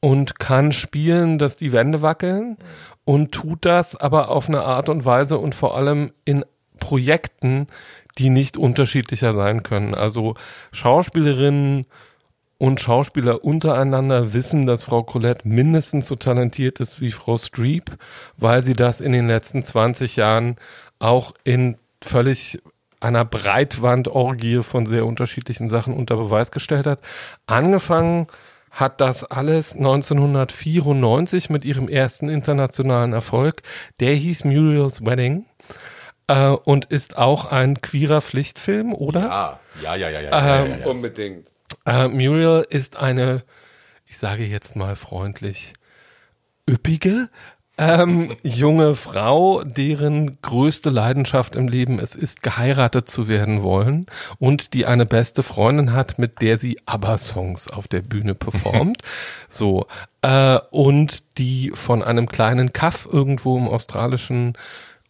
und 0.00 0.38
kann 0.38 0.72
spielen, 0.72 1.38
dass 1.38 1.56
die 1.56 1.72
Wände 1.72 2.00
wackeln 2.00 2.56
und 3.04 3.32
tut 3.32 3.66
das 3.66 3.94
aber 3.94 4.30
auf 4.30 4.48
eine 4.48 4.62
Art 4.62 4.88
und 4.88 5.04
Weise 5.04 5.36
und 5.38 5.54
vor 5.54 5.76
allem 5.76 6.12
in 6.24 6.44
Projekten, 6.78 7.66
die 8.18 8.30
nicht 8.30 8.56
unterschiedlicher 8.56 9.32
sein 9.32 9.62
können. 9.62 9.94
Also 9.94 10.34
Schauspielerinnen 10.72 11.86
und 12.58 12.80
Schauspieler 12.80 13.44
untereinander 13.44 14.34
wissen, 14.34 14.66
dass 14.66 14.84
Frau 14.84 15.04
Colette 15.04 15.46
mindestens 15.46 16.08
so 16.08 16.16
talentiert 16.16 16.80
ist 16.80 17.00
wie 17.00 17.12
Frau 17.12 17.36
Streep, 17.36 17.92
weil 18.36 18.64
sie 18.64 18.74
das 18.74 19.00
in 19.00 19.12
den 19.12 19.28
letzten 19.28 19.62
20 19.62 20.16
Jahren 20.16 20.56
auch 20.98 21.34
in 21.44 21.76
völlig 22.02 22.60
einer 23.00 23.24
Breitwandorgie 23.24 24.62
von 24.64 24.86
sehr 24.86 25.06
unterschiedlichen 25.06 25.70
Sachen 25.70 25.94
unter 25.94 26.16
Beweis 26.16 26.50
gestellt 26.50 26.86
hat. 26.86 27.00
Angefangen 27.46 28.26
hat 28.72 29.00
das 29.00 29.24
alles 29.24 29.76
1994 29.76 31.48
mit 31.48 31.64
ihrem 31.64 31.88
ersten 31.88 32.28
internationalen 32.28 33.12
Erfolg. 33.12 33.62
Der 34.00 34.14
hieß 34.14 34.44
Muriel's 34.44 35.06
Wedding 35.06 35.46
äh, 36.28 36.48
und 36.50 36.86
ist 36.86 37.18
auch 37.18 37.46
ein 37.46 37.80
queerer 37.80 38.20
Pflichtfilm, 38.20 38.94
oder? 38.94 39.30
Ah, 39.30 39.60
ja, 39.82 39.96
ja, 39.96 40.08
ja, 40.08 40.20
ja. 40.20 40.30
ja, 40.30 40.64
Ähm, 40.64 40.70
ja, 40.70 40.76
ja. 40.78 40.86
Unbedingt. 40.86 41.48
Äh, 41.84 42.08
Muriel 42.08 42.64
ist 42.70 42.96
eine, 42.96 43.42
ich 44.06 44.18
sage 44.18 44.44
jetzt 44.44 44.76
mal 44.76 44.94
freundlich, 44.94 45.72
üppige 46.68 47.28
ähm, 47.78 48.36
junge 48.42 48.94
Frau, 48.94 49.62
deren 49.62 50.42
größte 50.42 50.90
Leidenschaft 50.90 51.54
im 51.56 51.68
Leben 51.68 51.98
es 52.00 52.14
ist, 52.14 52.42
geheiratet 52.42 53.08
zu 53.08 53.28
werden 53.28 53.62
wollen 53.62 54.06
und 54.38 54.74
die 54.74 54.84
eine 54.84 55.06
beste 55.06 55.42
Freundin 55.42 55.92
hat, 55.92 56.18
mit 56.18 56.42
der 56.42 56.58
sie 56.58 56.78
ABBA-Songs 56.86 57.68
auf 57.68 57.88
der 57.88 58.02
Bühne 58.02 58.34
performt. 58.34 59.02
so. 59.48 59.86
Äh, 60.22 60.58
und 60.70 61.38
die 61.38 61.70
von 61.74 62.02
einem 62.02 62.28
kleinen 62.28 62.72
Kaff 62.72 63.08
irgendwo 63.10 63.56
im 63.56 63.68
australischen 63.68 64.54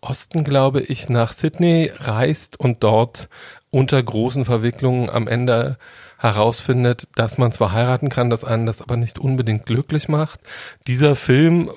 Osten, 0.00 0.44
glaube 0.44 0.80
ich, 0.80 1.08
nach 1.08 1.32
Sydney 1.32 1.90
reist 1.94 2.58
und 2.58 2.84
dort 2.84 3.28
unter 3.70 4.02
großen 4.02 4.44
Verwicklungen 4.44 5.10
am 5.10 5.28
Ende 5.28 5.76
herausfindet, 6.18 7.08
dass 7.14 7.38
man 7.38 7.52
zwar 7.52 7.72
heiraten 7.72 8.08
kann, 8.08 8.30
dass 8.30 8.44
einen 8.44 8.66
das 8.66 8.82
aber 8.82 8.96
nicht 8.96 9.18
unbedingt 9.18 9.66
glücklich 9.66 10.08
macht. 10.08 10.40
Dieser 10.86 11.16
Film 11.16 11.70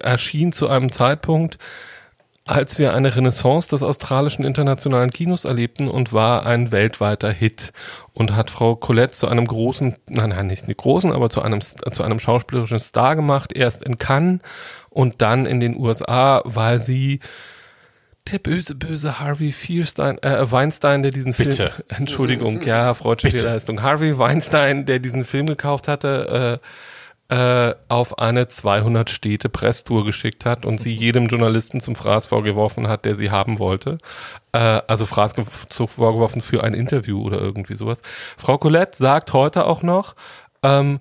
erschien 0.00 0.52
zu 0.52 0.68
einem 0.68 0.90
Zeitpunkt, 0.90 1.58
als 2.44 2.78
wir 2.78 2.92
eine 2.92 3.14
Renaissance 3.14 3.68
des 3.68 3.84
australischen 3.84 4.44
internationalen 4.44 5.12
Kinos 5.12 5.44
erlebten 5.44 5.88
und 5.88 6.12
war 6.12 6.44
ein 6.44 6.72
weltweiter 6.72 7.30
Hit 7.30 7.72
und 8.14 8.34
hat 8.34 8.50
Frau 8.50 8.74
Colette 8.74 9.12
zu 9.12 9.28
einem 9.28 9.46
großen, 9.46 9.94
nein, 10.08 10.30
nein, 10.30 10.48
nicht 10.48 10.66
großen, 10.76 11.12
aber 11.12 11.30
zu 11.30 11.40
einem, 11.40 11.60
zu 11.60 12.02
einem 12.02 12.18
schauspielerischen 12.18 12.80
Star 12.80 13.14
gemacht, 13.14 13.52
erst 13.52 13.84
in 13.84 13.96
Cannes 13.98 14.40
und 14.92 15.22
dann 15.22 15.46
in 15.46 15.60
den 15.60 15.76
USA, 15.76 16.42
weil 16.44 16.80
sie 16.80 17.20
der 18.30 18.38
böse, 18.38 18.74
böse 18.74 19.18
Harvey 19.18 19.52
Fierstein, 19.52 20.22
äh, 20.22 20.50
Weinstein, 20.50 21.02
der 21.02 21.10
diesen 21.10 21.32
Bitte. 21.32 21.70
Film, 21.70 21.84
Entschuldigung, 21.88 22.62
ja, 22.62 22.94
freudsche 22.94 23.30
Fehlleistung, 23.30 23.82
Harvey 23.82 24.18
Weinstein, 24.18 24.86
der 24.86 25.00
diesen 25.00 25.24
Film 25.24 25.46
gekauft 25.46 25.88
hatte, 25.88 26.60
äh, 26.60 26.66
äh, 27.32 27.74
auf 27.88 28.18
eine 28.18 28.46
200 28.48 29.08
Städte 29.08 29.48
Presstour 29.48 30.04
geschickt 30.04 30.44
hat 30.44 30.66
und 30.66 30.78
sie 30.78 30.92
jedem 30.92 31.28
Journalisten 31.28 31.80
zum 31.80 31.96
Fraß 31.96 32.26
vorgeworfen 32.26 32.88
hat, 32.88 33.06
der 33.06 33.14
sie 33.14 33.30
haben 33.30 33.58
wollte. 33.58 33.98
Äh, 34.52 34.82
also 34.86 35.06
Fraß 35.06 35.34
vorgeworfen 35.70 36.42
für 36.42 36.62
ein 36.62 36.74
Interview 36.74 37.22
oder 37.22 37.40
irgendwie 37.40 37.74
sowas. 37.74 38.02
Frau 38.36 38.58
Colette 38.58 38.98
sagt 38.98 39.32
heute 39.32 39.66
auch 39.66 39.82
noch, 39.82 40.14
ähm, 40.62 41.00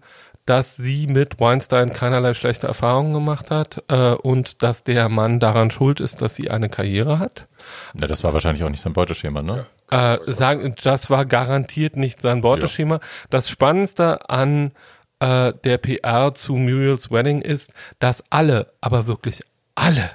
dass 0.51 0.75
sie 0.75 1.07
mit 1.07 1.39
Weinstein 1.39 1.93
keinerlei 1.93 2.33
schlechte 2.33 2.67
Erfahrungen 2.67 3.13
gemacht 3.13 3.51
hat 3.51 3.85
äh, 3.87 4.11
und 4.11 4.61
dass 4.61 4.83
der 4.83 5.07
Mann 5.07 5.39
daran 5.39 5.71
schuld 5.71 6.01
ist, 6.01 6.21
dass 6.21 6.35
sie 6.35 6.51
eine 6.51 6.67
Karriere 6.67 7.19
hat. 7.19 7.47
Na, 7.93 8.05
das 8.05 8.25
war 8.25 8.33
wahrscheinlich 8.33 8.61
auch 8.65 8.69
nicht 8.69 8.81
sein 8.81 8.91
Beuteschema, 8.91 9.41
ne? 9.43 9.65
Äh, 9.91 10.17
sagen, 10.29 10.75
das 10.83 11.09
war 11.09 11.23
garantiert 11.23 11.95
nicht 11.95 12.19
sein 12.19 12.41
Beuteschema. 12.41 12.99
Das 13.29 13.49
Spannendste 13.49 14.29
an 14.29 14.73
äh, 15.21 15.53
der 15.63 15.77
PR 15.77 16.33
zu 16.33 16.55
Muriel's 16.55 17.11
Wedding 17.11 17.39
ist, 17.39 17.71
dass 17.99 18.21
alle, 18.29 18.73
aber 18.81 19.07
wirklich 19.07 19.43
alle, 19.75 20.11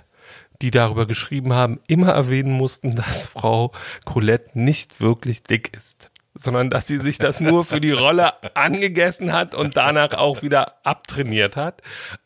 die 0.60 0.70
darüber 0.70 1.06
geschrieben 1.06 1.54
haben, 1.54 1.80
immer 1.86 2.12
erwähnen 2.12 2.52
mussten, 2.52 2.94
dass 2.96 3.26
Frau 3.26 3.72
Colette 4.04 4.60
nicht 4.60 5.00
wirklich 5.00 5.44
dick 5.44 5.74
ist, 5.74 6.10
sondern 6.36 6.70
dass 6.70 6.86
sie 6.86 6.98
sich 6.98 7.18
das 7.18 7.40
nur 7.40 7.64
für 7.64 7.80
die 7.80 7.92
Rolle 7.92 8.32
angegessen 8.54 9.32
hat 9.32 9.54
und 9.54 9.76
danach 9.76 10.14
auch 10.14 10.42
wieder 10.42 10.74
abtrainiert 10.84 11.56
hat. 11.56 11.82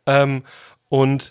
Ähm, 0.06 0.44
und 0.88 1.30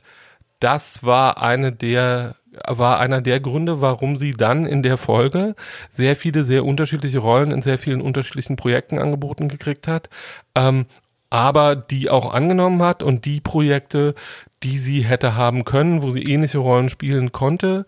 das 0.59 1.03
war 1.03 1.41
eine 1.41 1.71
der 1.71 2.35
war 2.67 2.99
einer 2.99 3.21
der 3.21 3.39
Gründe, 3.39 3.81
warum 3.81 4.17
sie 4.17 4.31
dann 4.31 4.65
in 4.65 4.81
der 4.81 4.97
Folge 4.97 5.55
sehr 5.89 6.15
viele, 6.15 6.43
sehr 6.43 6.65
unterschiedliche 6.65 7.19
Rollen 7.19 7.51
in 7.51 7.61
sehr 7.61 7.77
vielen 7.77 8.01
unterschiedlichen 8.01 8.55
Projekten 8.55 8.97
angeboten 8.97 9.49
gekriegt 9.49 9.87
hat. 9.87 10.09
Ähm, 10.55 10.85
aber 11.29 11.75
die 11.75 12.09
auch 12.09 12.33
angenommen 12.33 12.81
hat 12.81 13.03
und 13.03 13.25
die 13.25 13.39
Projekte, 13.39 14.15
die 14.63 14.77
sie 14.77 15.01
hätte 15.01 15.35
haben 15.35 15.63
können, 15.63 16.01
wo 16.01 16.09
sie 16.09 16.23
ähnliche 16.23 16.57
Rollen 16.57 16.89
spielen 16.89 17.31
konnte, 17.31 17.85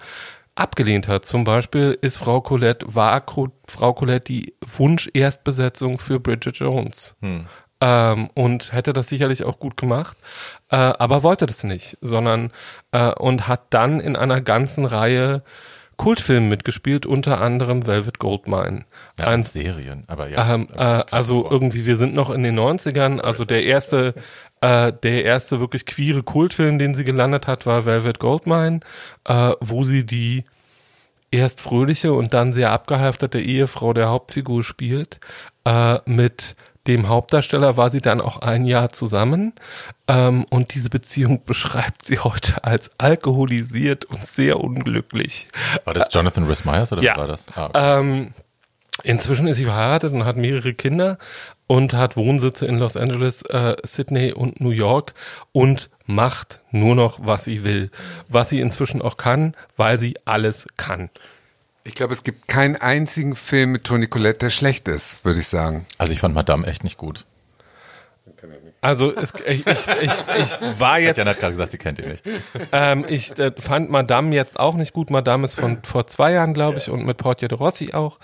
abgelehnt 0.55 1.07
hat. 1.07 1.25
Zum 1.25 1.43
Beispiel 1.43 1.97
ist 2.01 2.17
Frau 2.17 2.41
Colette, 2.41 2.85
war 2.93 3.23
Frau 3.67 3.93
Colette 3.93 4.25
die 4.25 4.53
Wunsch-Erstbesetzung 4.65 5.99
für 5.99 6.19
Bridget 6.19 6.57
Jones. 6.57 7.15
Hm. 7.21 7.47
Ähm, 7.83 8.29
und 8.35 8.73
hätte 8.73 8.93
das 8.93 9.07
sicherlich 9.07 9.43
auch 9.43 9.57
gut 9.57 9.75
gemacht, 9.75 10.15
äh, 10.69 10.75
aber 10.75 11.23
wollte 11.23 11.47
das 11.47 11.63
nicht, 11.63 11.97
sondern 12.01 12.51
äh, 12.91 13.11
und 13.13 13.47
hat 13.47 13.61
dann 13.71 13.99
in 13.99 14.15
einer 14.15 14.39
ganzen 14.39 14.85
Reihe 14.85 15.41
Kultfilmen 16.01 16.49
mitgespielt, 16.49 17.05
unter 17.05 17.41
anderem 17.41 17.85
Velvet 17.85 18.17
Goldmine. 18.17 18.85
Ja, 19.19 19.27
Ein, 19.27 19.43
Serien, 19.43 20.03
aber 20.07 20.29
ja. 20.29 20.53
Ähm, 20.53 20.67
äh, 20.75 21.03
also 21.11 21.47
irgendwie, 21.49 21.85
wir 21.85 21.95
sind 21.95 22.15
noch 22.15 22.31
in 22.31 22.41
den 22.41 22.59
90ern, 22.59 23.19
also 23.19 23.45
der 23.45 23.63
erste 23.65 24.15
äh, 24.61 24.93
der 25.03 25.25
erste 25.25 25.59
wirklich 25.59 25.85
queere 25.85 26.23
Kultfilm, 26.23 26.79
den 26.79 26.93
sie 26.93 27.03
gelandet 27.03 27.47
hat, 27.47 27.65
war 27.65 27.85
Velvet 27.85 28.19
Goldmine, 28.19 28.79
äh, 29.25 29.51
wo 29.59 29.83
sie 29.83 30.05
die 30.05 30.43
erst 31.31 31.61
fröhliche 31.61 32.13
und 32.13 32.33
dann 32.33 32.53
sehr 32.53 32.71
abgehalfterte 32.71 33.39
Ehefrau 33.39 33.93
der 33.93 34.09
Hauptfigur 34.09 34.63
spielt. 34.63 35.19
Äh, 35.65 35.99
mit 36.05 36.55
dem 36.87 37.09
Hauptdarsteller 37.09 37.77
war 37.77 37.91
sie 37.91 38.01
dann 38.01 38.21
auch 38.21 38.41
ein 38.41 38.65
Jahr 38.65 38.89
zusammen. 38.89 39.53
Ähm, 40.07 40.45
und 40.49 40.73
diese 40.73 40.89
Beziehung 40.89 41.43
beschreibt 41.45 42.03
sie 42.03 42.19
heute 42.19 42.63
als 42.63 42.91
alkoholisiert 42.97 44.05
und 44.05 44.25
sehr 44.25 44.59
unglücklich. 44.59 45.47
War 45.85 45.93
das 45.93 46.09
Jonathan 46.11 46.45
Rhys 46.45 46.65
Meyers 46.65 46.91
oder 46.91 47.03
ja. 47.03 47.17
war 47.17 47.27
das? 47.27 47.47
Ah, 47.53 47.65
okay. 47.65 47.99
ähm, 47.99 48.33
inzwischen 49.03 49.47
ist 49.47 49.57
sie 49.57 49.65
verheiratet 49.65 50.13
und 50.13 50.25
hat 50.25 50.37
mehrere 50.37 50.73
Kinder 50.73 51.17
und 51.71 51.93
hat 51.93 52.17
Wohnsitze 52.17 52.65
in 52.65 52.79
Los 52.79 52.97
Angeles, 52.97 53.43
äh, 53.43 53.77
Sydney 53.83 54.33
und 54.33 54.59
New 54.59 54.71
York 54.71 55.13
und 55.53 55.89
macht 56.05 56.59
nur 56.71 56.95
noch, 56.95 57.25
was 57.25 57.45
sie 57.45 57.63
will. 57.63 57.91
Was 58.27 58.49
sie 58.49 58.59
inzwischen 58.59 59.01
auch 59.01 59.15
kann, 59.15 59.55
weil 59.77 59.97
sie 59.97 60.15
alles 60.25 60.67
kann. 60.75 61.09
Ich 61.85 61.95
glaube, 61.95 62.11
es 62.11 62.25
gibt 62.25 62.49
keinen 62.49 62.75
einzigen 62.75 63.37
Film 63.37 63.71
mit 63.71 63.85
Toni 63.85 64.07
Collette, 64.07 64.39
der 64.39 64.49
schlecht 64.49 64.89
ist, 64.89 65.23
würde 65.23 65.39
ich 65.39 65.47
sagen. 65.47 65.85
Also 65.97 66.11
ich 66.11 66.19
fand 66.19 66.35
Madame 66.35 66.67
echt 66.67 66.83
nicht 66.83 66.97
gut. 66.97 67.23
Also 68.81 69.15
es, 69.15 69.31
ich, 69.45 69.65
ich, 69.65 69.67
ich, 69.67 70.11
ich 70.37 70.79
war 70.79 70.99
jetzt. 70.99 71.15
Tatjana 71.15 71.31
hat 71.31 71.39
gerade 71.39 71.53
gesagt, 71.53 71.71
sie 71.71 71.77
kennt 71.77 71.99
ihn 71.99 72.09
nicht. 72.09 72.23
Ähm, 72.71 73.05
ich 73.07 73.37
äh, 73.37 73.51
fand 73.57 73.91
Madame 73.91 74.35
jetzt 74.35 74.59
auch 74.59 74.73
nicht 74.73 74.91
gut. 74.91 75.11
Madame 75.11 75.45
ist 75.45 75.59
von 75.59 75.83
vor 75.83 76.07
zwei 76.07 76.33
Jahren, 76.33 76.53
glaube 76.53 76.79
ich, 76.79 76.89
und 76.89 77.05
mit 77.05 77.17
Portia 77.17 77.47
de 77.47 77.57
Rossi 77.57 77.93
auch. 77.93 78.17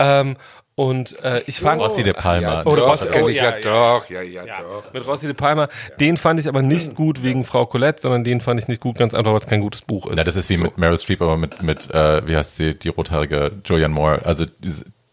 Ähm, 0.00 0.36
und 0.80 1.22
äh, 1.22 1.42
ich 1.46 1.60
fand 1.60 1.78
Rossi 1.78 2.02
de 2.02 2.14
Palma. 2.14 2.62
Ja, 2.62 2.64
oder 2.64 2.84
Rossi, 2.84 3.06
oh, 3.12 3.28
ja, 3.28 3.58
ja, 3.58 3.60
doch, 3.60 4.08
ja, 4.08 4.22
ja, 4.22 4.46
ja, 4.46 4.62
doch. 4.62 4.90
Mit 4.94 5.06
Rossi 5.06 5.26
de 5.26 5.34
Palma. 5.34 5.68
Den 6.00 6.16
fand 6.16 6.40
ich 6.40 6.48
aber 6.48 6.62
nicht 6.62 6.94
gut 6.94 7.22
wegen 7.22 7.44
Frau 7.44 7.66
Colette, 7.66 8.00
sondern 8.00 8.24
den 8.24 8.40
fand 8.40 8.58
ich 8.58 8.66
nicht 8.66 8.80
gut, 8.80 8.96
ganz 8.96 9.12
einfach, 9.12 9.32
weil 9.32 9.40
es 9.40 9.46
kein 9.46 9.60
gutes 9.60 9.82
Buch 9.82 10.06
ist. 10.06 10.16
Ja, 10.16 10.24
das 10.24 10.36
ist 10.36 10.48
wie 10.48 10.56
so. 10.56 10.62
mit 10.62 10.78
Meryl 10.78 10.96
Streep, 10.96 11.20
aber 11.20 11.36
mit, 11.36 11.62
mit 11.62 11.92
äh, 11.92 12.26
wie 12.26 12.34
heißt 12.34 12.56
sie, 12.56 12.78
die 12.78 12.88
rothaarige 12.88 13.52
Julianne 13.62 13.92
Moore. 13.92 14.22
Also 14.24 14.46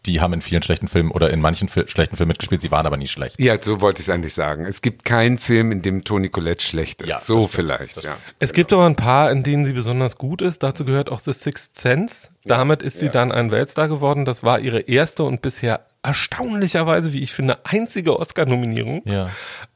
die 0.08 0.20
haben 0.20 0.32
in 0.32 0.40
vielen 0.40 0.62
schlechten 0.62 0.88
Filmen 0.88 1.10
oder 1.10 1.30
in 1.30 1.40
manchen 1.40 1.68
Fil 1.68 1.86
schlechten 1.86 2.16
Filmen 2.16 2.28
mitgespielt, 2.28 2.62
sie 2.62 2.70
waren 2.70 2.86
aber 2.86 2.96
nie 2.96 3.06
schlecht. 3.06 3.38
Ja, 3.40 3.60
so 3.60 3.80
wollte 3.80 4.00
ich 4.00 4.08
es 4.08 4.14
eigentlich 4.14 4.34
sagen. 4.34 4.64
Es 4.64 4.80
gibt 4.80 5.04
keinen 5.04 5.38
Film, 5.38 5.70
in 5.70 5.82
dem 5.82 6.02
Toni 6.02 6.30
Collette 6.30 6.64
schlecht 6.64 7.02
ist. 7.02 7.08
Ja, 7.08 7.18
so 7.18 7.42
vielleicht, 7.46 8.02
ja. 8.02 8.16
Es 8.38 8.52
gibt 8.52 8.72
aber 8.72 8.86
ein 8.86 8.96
paar, 8.96 9.30
in 9.30 9.42
denen 9.42 9.64
sie 9.64 9.74
besonders 9.74 10.16
gut 10.16 10.40
ist. 10.40 10.62
Dazu 10.62 10.84
gehört 10.84 11.10
auch 11.10 11.20
The 11.20 11.34
Sixth 11.34 11.76
Sense. 11.76 12.30
Damit 12.44 12.82
ist 12.82 12.98
sie 12.98 13.06
ja. 13.06 13.12
dann 13.12 13.30
ein 13.30 13.50
Weltstar 13.50 13.88
geworden. 13.88 14.24
Das 14.24 14.42
war 14.42 14.58
ihre 14.60 14.80
erste 14.80 15.24
und 15.24 15.42
bisher 15.42 15.86
erstaunlicherweise, 16.02 17.12
wie 17.12 17.20
ich 17.20 17.32
finde, 17.32 17.58
einzige 17.64 18.18
Oscar-Nominierung. 18.18 19.02
Ja. 19.04 19.30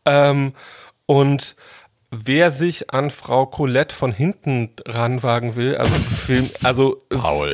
Ähm, 0.06 0.54
und 1.04 1.56
wer 2.12 2.52
sich 2.52 2.92
an 2.92 3.10
Frau 3.10 3.46
Colette 3.46 3.94
von 3.94 4.12
hinten 4.12 4.70
ranwagen 4.86 5.56
will, 5.56 5.76
also, 5.76 5.94
Film, 5.94 6.48
also 6.62 7.02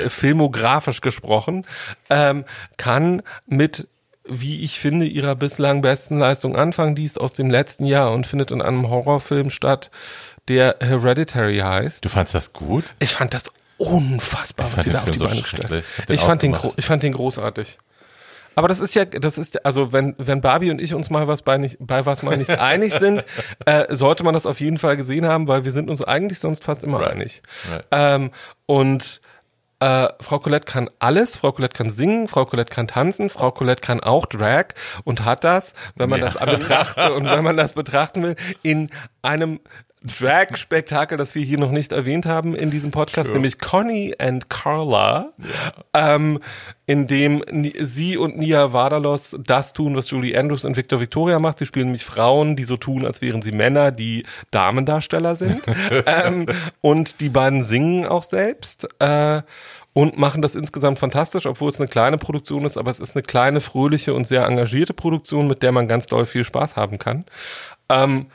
filmografisch 0.09 1.01
gesprochen, 1.01 1.64
ähm, 2.11 2.44
kann 2.77 3.23
mit 3.47 3.87
wie 4.31 4.62
ich 4.62 4.79
finde, 4.79 5.07
ihrer 5.07 5.35
bislang 5.35 5.81
besten 5.81 6.18
Leistung 6.18 6.55
anfangen. 6.55 6.94
Die 6.94 7.05
ist 7.05 7.18
aus 7.18 7.33
dem 7.33 7.51
letzten 7.51 7.87
Jahr 7.87 8.12
und 8.12 8.27
findet 8.27 8.51
in 8.51 8.61
einem 8.61 8.90
Horrorfilm 8.90 9.49
statt, 9.49 9.90
der 10.49 10.77
Hereditary 10.81 11.61
heißt. 11.61 12.05
Du 12.05 12.11
fandst 12.11 12.35
das 12.35 12.53
gut? 12.53 12.92
Ich 12.99 13.12
fand 13.12 13.33
das 13.33 13.51
unfassbar, 13.79 14.71
was 14.71 14.85
sie 14.85 14.92
da 14.92 15.03
auf 15.03 15.11
die 15.11 15.18
Beine 15.18 15.40
gestellt. 15.40 15.85
Ich 16.09 16.21
fand, 16.21 16.42
den, 16.42 16.55
ich 16.77 16.85
fand 16.85 17.03
den 17.03 17.14
großartig. 17.14 17.79
Aber 18.59 18.66
das 18.66 18.81
ist 18.81 18.97
ja, 18.97 19.05
das 19.05 19.38
ist, 19.38 19.64
also 19.64 19.92
wenn, 19.92 20.16
wenn 20.18 20.40
Barbie 20.40 20.73
und 20.73 20.81
ich 20.81 20.92
uns 20.92 21.11
mal 21.11 21.29
was 21.29 21.42
bei, 21.42 21.59
nicht, 21.59 21.77
bei 21.79 22.05
was 22.07 22.25
mal 22.25 22.37
nicht 22.37 22.51
einig 22.59 22.92
sind, 22.92 23.25
äh, 23.66 23.94
sollte 23.94 24.25
man 24.25 24.35
das 24.35 24.47
auf 24.47 24.59
jeden 24.59 24.79
Fall 24.79 24.97
gesehen 24.97 25.27
haben, 25.27 25.47
weil 25.47 25.64
wir 25.64 25.71
sind 25.71 25.88
uns 25.88 26.03
eigentlich 26.03 26.40
sonst 26.40 26.64
fast 26.64 26.83
immer 26.83 26.99
right. 26.99 27.12
einig. 27.12 27.40
Right. 27.71 27.85
Ähm, 27.92 28.31
und 28.66 29.21
äh, 29.79 30.09
Frau 30.21 30.40
Colette 30.40 30.64
kann 30.64 30.90
alles, 30.99 31.37
Frau 31.37 31.53
Colette 31.53 31.77
kann 31.77 31.88
singen, 31.88 32.27
Frau 32.27 32.47
Colette 32.47 32.75
kann 32.75 32.88
tanzen, 32.88 33.31
Frau 33.31 33.53
Colette 33.53 33.81
kann 33.81 34.01
auch 34.01 34.27
Drag 34.27 34.75
und 35.05 35.25
hat 35.25 35.44
das, 35.44 35.75
wenn 35.94 36.11
man 36.11 36.18
ja. 36.18 36.31
das 36.31 36.44
betrachtet 36.44 37.11
und 37.11 37.31
wenn 37.31 37.44
man 37.44 37.57
das 37.57 37.75
betrachten 37.75 38.25
will, 38.25 38.37
in 38.64 38.90
einem 39.23 39.61
Drag-Spektakel, 40.02 41.18
das 41.18 41.34
wir 41.34 41.42
hier 41.42 41.58
noch 41.58 41.70
nicht 41.70 41.92
erwähnt 41.92 42.26
haben 42.26 42.54
in 42.54 42.70
diesem 42.70 42.90
Podcast, 42.90 43.28
sure. 43.28 43.38
nämlich 43.38 43.58
Connie 43.58 44.14
and 44.18 44.48
Carla, 44.48 45.32
yeah. 45.94 46.14
ähm, 46.14 46.40
in 46.87 47.06
dem 47.06 47.42
sie 47.80 48.16
und 48.16 48.38
Nia 48.38 48.72
Vardalos 48.72 49.37
das 49.38 49.72
tun, 49.72 49.96
was 49.96 50.11
Julie 50.11 50.38
Andrews 50.38 50.64
und 50.64 50.76
Victor 50.76 51.00
Victoria 51.00 51.38
macht. 51.38 51.58
Sie 51.58 51.66
spielen 51.66 51.87
nämlich 51.87 52.04
Frauen, 52.04 52.56
die 52.56 52.64
so 52.64 52.76
tun, 52.76 53.04
als 53.04 53.20
wären 53.22 53.42
sie 53.42 53.52
Männer, 53.52 53.90
die 53.90 54.24
Damendarsteller 54.50 55.37
sind. 55.37 55.62
ähm, 56.06 56.46
und 56.80 57.20
die 57.20 57.28
beiden 57.28 57.64
singen 57.64 58.06
auch 58.06 58.24
selbst. 58.24 58.88
Äh, 59.00 59.42
und 59.94 60.16
machen 60.16 60.42
das 60.42 60.54
insgesamt 60.54 61.00
fantastisch, 61.00 61.46
obwohl 61.46 61.70
es 61.70 61.80
eine 61.80 61.88
kleine 61.88 62.18
Produktion 62.18 62.64
ist, 62.64 62.76
aber 62.76 62.88
es 62.88 63.00
ist 63.00 63.16
eine 63.16 63.24
kleine, 63.24 63.61
fröhliche 63.61 64.14
und 64.14 64.28
sehr 64.28 64.46
engagierte 64.46 64.94
Produktion, 64.94 65.48
mit 65.48 65.64
der 65.64 65.72
man 65.72 65.88
ganz 65.88 66.06
doll 66.06 66.24
viel 66.24 66.44
Spaß 66.44 66.76
haben 66.76 67.00
kann. 67.00 67.24
Ähm, 67.88 68.26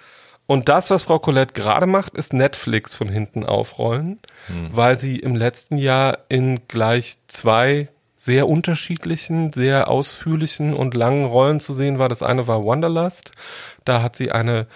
und 0.53 0.69
das, 0.69 0.91
was 0.91 1.01
Frau 1.01 1.17
Colette 1.17 1.55
gerade 1.55 1.87
macht, 1.87 2.13
ist 2.13 2.31
Netflix 2.31 2.93
von 2.93 3.09
hinten 3.09 3.43
aufrollen, 3.43 4.19
hm. 4.45 4.67
weil 4.69 4.99
sie 4.99 5.17
im 5.17 5.35
letzten 5.35 5.79
Jahr 5.79 6.19
in 6.29 6.67
gleich 6.67 7.15
zwei 7.25 7.89
sehr 8.15 8.47
unterschiedlichen, 8.47 9.51
sehr 9.51 9.89
ausführlichen 9.89 10.75
und 10.75 10.93
langen 10.93 11.25
Rollen 11.25 11.59
zu 11.59 11.73
sehen 11.73 11.97
war. 11.97 12.07
Das 12.07 12.21
eine 12.21 12.47
war 12.47 12.63
Wanderlust. 12.63 13.31
Da 13.83 14.03
hat 14.03 14.15
sie 14.15 14.31
eine 14.31 14.67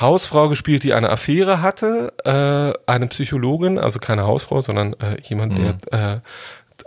Hausfrau 0.00 0.48
gespielt, 0.48 0.82
die 0.82 0.94
eine 0.94 1.10
Affäre 1.10 1.62
hatte, 1.62 2.12
äh, 2.24 2.90
eine 2.90 3.06
Psychologin, 3.06 3.78
also 3.78 4.00
keine 4.00 4.26
Hausfrau, 4.26 4.62
sondern 4.62 4.94
äh, 4.94 5.16
jemand, 5.22 5.56
mhm. 5.56 5.78
der 5.92 6.12
äh, 6.14 6.20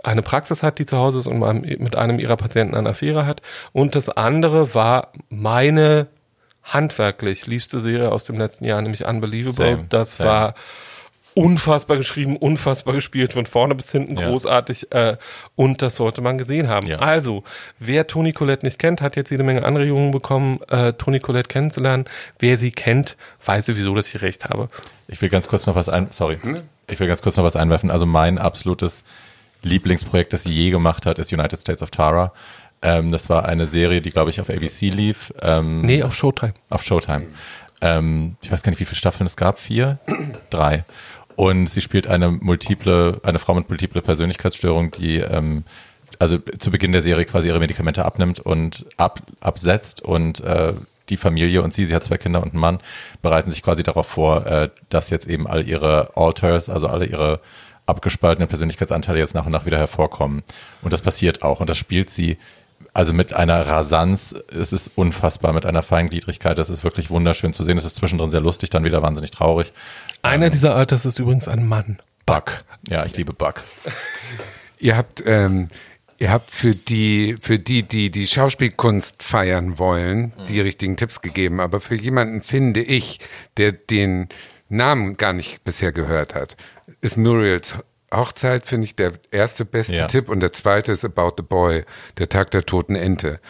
eine 0.04 0.20
Praxis 0.20 0.62
hat, 0.62 0.78
die 0.78 0.84
zu 0.84 0.98
Hause 0.98 1.20
ist 1.20 1.26
und 1.26 1.40
mit 1.80 1.96
einem 1.96 2.18
ihrer 2.18 2.36
Patienten 2.36 2.74
eine 2.74 2.90
Affäre 2.90 3.24
hat. 3.24 3.40
Und 3.72 3.94
das 3.94 4.10
andere 4.10 4.74
war 4.74 5.12
meine 5.30 6.08
handwerklich 6.62 7.46
liebste 7.46 7.80
Serie 7.80 8.12
aus 8.12 8.24
dem 8.24 8.38
letzten 8.38 8.64
Jahr, 8.64 8.80
nämlich 8.82 9.06
Unbelievable. 9.06 9.76
Same, 9.76 9.86
das 9.88 10.16
same. 10.16 10.28
war 10.28 10.54
unfassbar 11.34 11.96
geschrieben, 11.96 12.36
unfassbar 12.36 12.94
gespielt, 12.94 13.32
von 13.32 13.46
vorne 13.46 13.74
bis 13.74 13.92
hinten 13.92 14.18
ja. 14.18 14.28
großartig 14.28 14.92
äh, 14.92 15.16
und 15.54 15.82
das 15.82 15.96
sollte 15.96 16.20
man 16.20 16.38
gesehen 16.38 16.68
haben. 16.68 16.86
Ja. 16.86 16.98
Also, 16.98 17.44
wer 17.78 18.06
Toni 18.06 18.32
Colette 18.32 18.66
nicht 18.66 18.78
kennt, 18.78 19.00
hat 19.00 19.16
jetzt 19.16 19.30
jede 19.30 19.44
Menge 19.44 19.64
Anregungen 19.64 20.10
bekommen, 20.10 20.60
äh, 20.68 20.92
Toni 20.94 21.20
Colette 21.20 21.48
kennenzulernen. 21.48 22.04
Wer 22.38 22.56
sie 22.56 22.72
kennt, 22.72 23.16
weiß 23.44 23.66
sowieso, 23.66 23.94
dass 23.94 24.12
ich 24.12 24.22
recht 24.22 24.46
habe. 24.46 24.68
Ich 25.08 25.22
will 25.22 25.28
ganz 25.28 25.48
kurz 25.48 25.66
noch 25.66 25.74
was 25.74 25.88
ein, 25.88 26.08
sorry, 26.10 26.38
hm? 26.40 26.62
ich 26.88 26.98
will 26.98 27.06
ganz 27.06 27.22
kurz 27.22 27.36
noch 27.36 27.44
was 27.44 27.56
einwerfen. 27.56 27.90
Also 27.90 28.06
mein 28.06 28.38
absolutes 28.38 29.04
Lieblingsprojekt, 29.62 30.32
das 30.32 30.44
sie 30.44 30.52
je 30.52 30.70
gemacht 30.70 31.06
hat, 31.06 31.18
ist 31.18 31.32
United 31.32 31.60
States 31.60 31.82
of 31.82 31.90
Tara. 31.90 32.32
Ähm, 32.82 33.12
das 33.12 33.28
war 33.28 33.46
eine 33.46 33.66
Serie, 33.66 34.00
die, 34.00 34.10
glaube 34.10 34.30
ich, 34.30 34.40
auf 34.40 34.48
ABC 34.48 34.90
lief. 34.90 35.32
Ähm, 35.42 35.82
nee, 35.82 36.02
auf 36.02 36.14
Showtime. 36.14 36.54
Auf 36.70 36.82
Showtime. 36.82 37.26
Ähm, 37.80 38.36
ich 38.42 38.50
weiß 38.50 38.62
gar 38.62 38.70
nicht, 38.70 38.80
wie 38.80 38.84
viele 38.84 38.96
Staffeln 38.96 39.26
es 39.26 39.36
gab. 39.36 39.58
Vier? 39.58 39.98
Drei. 40.50 40.84
Und 41.36 41.68
sie 41.68 41.80
spielt 41.80 42.06
eine 42.06 42.30
multiple, 42.30 43.20
eine 43.22 43.38
Frau 43.38 43.54
mit 43.54 43.68
multiple 43.68 44.02
Persönlichkeitsstörung, 44.02 44.90
die 44.90 45.18
ähm, 45.18 45.64
also 46.18 46.38
zu 46.58 46.70
Beginn 46.70 46.92
der 46.92 47.00
Serie 47.00 47.24
quasi 47.24 47.48
ihre 47.48 47.58
Medikamente 47.58 48.04
abnimmt 48.04 48.40
und 48.40 48.84
ab, 48.98 49.20
absetzt 49.40 50.02
und 50.02 50.40
äh, 50.40 50.74
die 51.08 51.16
Familie 51.16 51.62
und 51.62 51.72
sie, 51.72 51.86
sie 51.86 51.94
hat 51.94 52.04
zwei 52.04 52.18
Kinder 52.18 52.42
und 52.42 52.50
einen 52.50 52.60
Mann, 52.60 52.78
bereiten 53.22 53.50
sich 53.50 53.62
quasi 53.62 53.82
darauf 53.82 54.06
vor, 54.06 54.46
äh, 54.46 54.68
dass 54.90 55.10
jetzt 55.10 55.26
eben 55.26 55.46
all 55.46 55.66
ihre 55.66 56.16
Alters, 56.16 56.68
also 56.68 56.88
alle 56.88 57.06
ihre 57.06 57.40
abgespaltenen 57.86 58.48
Persönlichkeitsanteile 58.48 59.18
jetzt 59.18 59.34
nach 59.34 59.46
und 59.46 59.52
nach 59.52 59.66
wieder 59.66 59.78
hervorkommen. 59.78 60.42
Und 60.82 60.92
das 60.92 61.02
passiert 61.02 61.42
auch. 61.42 61.60
Und 61.60 61.70
das 61.70 61.78
spielt 61.78 62.10
sie 62.10 62.38
also 62.92 63.12
mit 63.12 63.32
einer 63.32 63.66
Rasanz, 63.66 64.34
es 64.52 64.72
ist 64.72 64.92
unfassbar, 64.96 65.52
mit 65.52 65.66
einer 65.66 65.82
Feingliedrigkeit, 65.82 66.58
das 66.58 66.70
ist 66.70 66.82
wirklich 66.84 67.10
wunderschön 67.10 67.52
zu 67.52 67.62
sehen. 67.62 67.78
Es 67.78 67.84
ist 67.84 67.96
zwischendrin 67.96 68.30
sehr 68.30 68.40
lustig, 68.40 68.70
dann 68.70 68.84
wieder 68.84 69.02
wahnsinnig 69.02 69.30
traurig. 69.30 69.72
Einer 70.22 70.46
ähm, 70.46 70.52
dieser 70.52 70.74
Alters 70.74 71.06
ist 71.06 71.18
übrigens 71.18 71.48
ein 71.48 71.66
Mann. 71.66 71.98
Buck. 72.26 72.64
Ja, 72.88 73.04
ich 73.04 73.16
liebe 73.16 73.32
Buck. 73.32 73.62
Ihr 74.78 74.96
habt, 74.96 75.22
ähm, 75.26 75.68
ihr 76.18 76.30
habt 76.30 76.50
für 76.50 76.74
die, 76.74 77.36
für 77.38 77.58
die, 77.58 77.82
die 77.82 78.10
die 78.10 78.26
Schauspielkunst 78.26 79.22
feiern 79.22 79.78
wollen, 79.78 80.32
die 80.48 80.58
richtigen 80.58 80.96
Tipps 80.96 81.20
gegeben. 81.20 81.60
Aber 81.60 81.82
für 81.82 81.96
jemanden 81.96 82.40
finde 82.40 82.80
ich, 82.80 83.20
der 83.58 83.72
den 83.72 84.30
Namen 84.70 85.18
gar 85.18 85.34
nicht 85.34 85.64
bisher 85.64 85.92
gehört 85.92 86.34
hat, 86.34 86.56
ist 87.02 87.18
Muriels 87.18 87.74
Hochzeit, 88.12 88.66
finde 88.66 88.86
ich, 88.86 88.96
der 88.96 89.12
erste 89.30 89.64
beste 89.64 89.94
Ja. 89.94 90.06
Tipp. 90.06 90.28
Und 90.28 90.40
der 90.40 90.52
zweite 90.52 90.92
ist 90.92 91.04
About 91.04 91.34
the 91.36 91.42
Boy, 91.42 91.84
der 92.18 92.28
Tag 92.28 92.50
der 92.50 92.66
toten 92.66 92.96
Ente. 92.96 93.40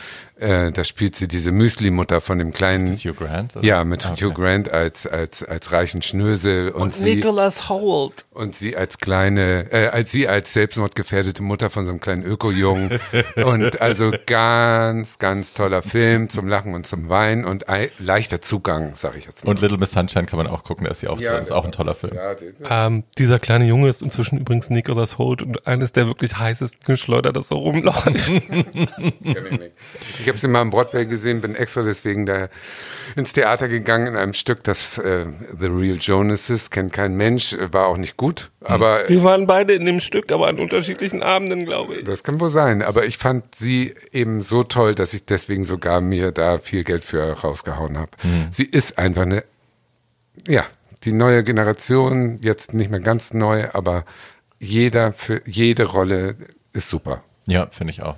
Äh, 0.41 0.73
da 0.73 0.85
spielt 0.85 1.17
sie 1.17 1.29
diese 1.29 1.53
Müsli-Mutter 1.53 2.21
von 2.21 2.39
dem 2.39 2.53
kleinen. 2.53 2.85
Ist 2.85 3.05
das 3.05 3.05
Hugh 3.05 3.13
Grant? 3.25 3.57
oder? 3.57 3.65
Ja, 3.65 3.85
mit 3.85 4.07
Ah, 4.07 4.13
okay. 4.13 4.25
Hugh 4.25 4.35
Grant 4.35 4.71
als, 4.71 5.07
als, 5.07 5.43
als 5.45 5.71
reichen 5.73 6.01
Schnösel 6.03 6.71
und, 6.71 6.95
sie, 6.95 7.15
Nicholas 7.17 7.69
Holt. 7.69 8.25
und 8.33 8.57
sie 8.57 8.77
als 8.77 8.99
kleine, 8.99 9.71
äh, 9.73 9.89
als 9.89 10.11
sie 10.13 10.27
als 10.29 10.53
selbstmordgefährdete 10.53 11.43
Mutter 11.43 11.69
von 11.71 11.85
so 11.85 11.91
einem 11.93 12.01
kleinen 12.01 12.23
Öko-Jungen. 12.25 12.99
und 13.45 13.81
also 13.81 14.13
ganz, 14.27 15.19
ganz 15.19 15.53
toller 15.53 15.83
Film 15.83 16.29
zum 16.31 16.49
Lachen 16.49 16.75
und 16.75 16.87
zum 16.87 17.09
Weinen 17.09 17.45
und 17.45 17.69
ei- 17.69 17.91
leichter 17.99 18.41
Zugang, 18.41 18.93
sag 18.95 19.17
ich 19.17 19.27
jetzt 19.27 19.45
mal. 19.45 19.51
Und 19.51 19.61
Little 19.61 19.79
Miss 19.79 19.93
Sunshine 19.93 20.27
kann 20.27 20.39
man 20.39 20.47
auch 20.47 20.65
gucken, 20.65 20.85
da 20.85 20.91
ist 20.93 21.01
sie 21.01 21.09
auch 21.09 21.19
drin. 21.19 21.41
Ist 21.43 21.53
auch 21.53 21.65
ein 21.65 21.73
toller 21.73 21.95
Film. 21.95 22.15
Ja, 22.15 22.35
die- 22.35 22.53
Ähm, 22.69 23.05
dieser 23.19 23.39
kleine 23.39 23.67
Junge 23.67 23.89
ist 23.89 24.01
inzwischen 24.03 24.39
übrigens 24.39 24.71
Nicholas 24.71 25.19
Holt 25.19 25.43
und 25.43 25.67
eines 25.67 25.93
der 25.93 26.07
wirklich 26.07 26.39
heißesten 26.39 26.81
Geschleuder, 26.87 27.33
das 27.33 27.49
so 27.49 27.57
rumläuft. 27.57 28.05
kenn 28.15 29.47
ich 29.51 29.59
nicht. 29.59 29.73
Ich 30.31 30.35
habe 30.35 30.39
sie 30.39 30.47
mal 30.47 30.61
am 30.61 30.71
Broadway 30.71 31.07
gesehen, 31.07 31.41
bin 31.41 31.57
extra 31.57 31.83
deswegen 31.83 32.25
da 32.25 32.49
ins 33.17 33.33
Theater 33.33 33.67
gegangen 33.67 34.07
in 34.07 34.17
einem 34.17 34.33
Stück, 34.33 34.63
das 34.63 34.97
äh, 34.97 35.27
The 35.59 35.67
Real 35.67 35.97
Jonases 35.97 36.71
kennt 36.71 36.93
kein 36.93 37.17
Mensch, 37.17 37.57
war 37.73 37.89
auch 37.89 37.97
nicht 37.97 38.17
gut, 38.17 38.53
aber 38.61 39.09
Wir 39.09 39.25
waren 39.25 39.49
beide 39.49 39.73
in 39.73 39.85
dem 39.87 39.99
Stück, 39.99 40.31
aber 40.31 40.47
an 40.47 40.61
unterschiedlichen 40.61 41.21
Abenden, 41.21 41.65
glaube 41.65 41.97
ich. 41.97 42.05
Das 42.05 42.23
kann 42.23 42.39
wohl 42.39 42.51
sein, 42.51 42.81
aber 42.81 43.07
ich 43.07 43.19
fand 43.19 43.57
sie 43.57 43.93
eben 44.13 44.41
so 44.41 44.63
toll, 44.63 44.95
dass 44.95 45.15
ich 45.15 45.25
deswegen 45.25 45.65
sogar 45.65 46.01
mir 46.01 46.31
da 46.31 46.59
viel 46.59 46.85
Geld 46.85 47.05
für 47.05 47.33
rausgehauen 47.33 47.99
habe. 47.99 48.13
Sie 48.53 48.67
ist 48.67 48.99
einfach 48.99 49.23
eine, 49.23 49.43
ja, 50.47 50.65
die 51.03 51.13
neue 51.13 51.43
Generation, 51.43 52.39
jetzt 52.41 52.73
nicht 52.73 52.93
mehr 52.93 53.01
ganz 53.01 53.35
neu, 53.35 53.67
aber 53.73 54.05
jeder 54.61 55.13
für 55.13 55.43
jede 55.45 55.87
Rolle 55.87 56.37
ist 56.73 56.89
super. 56.89 57.25
Ja, 57.49 57.67
finde 57.73 57.91
ich 57.91 58.03
auch. 58.03 58.17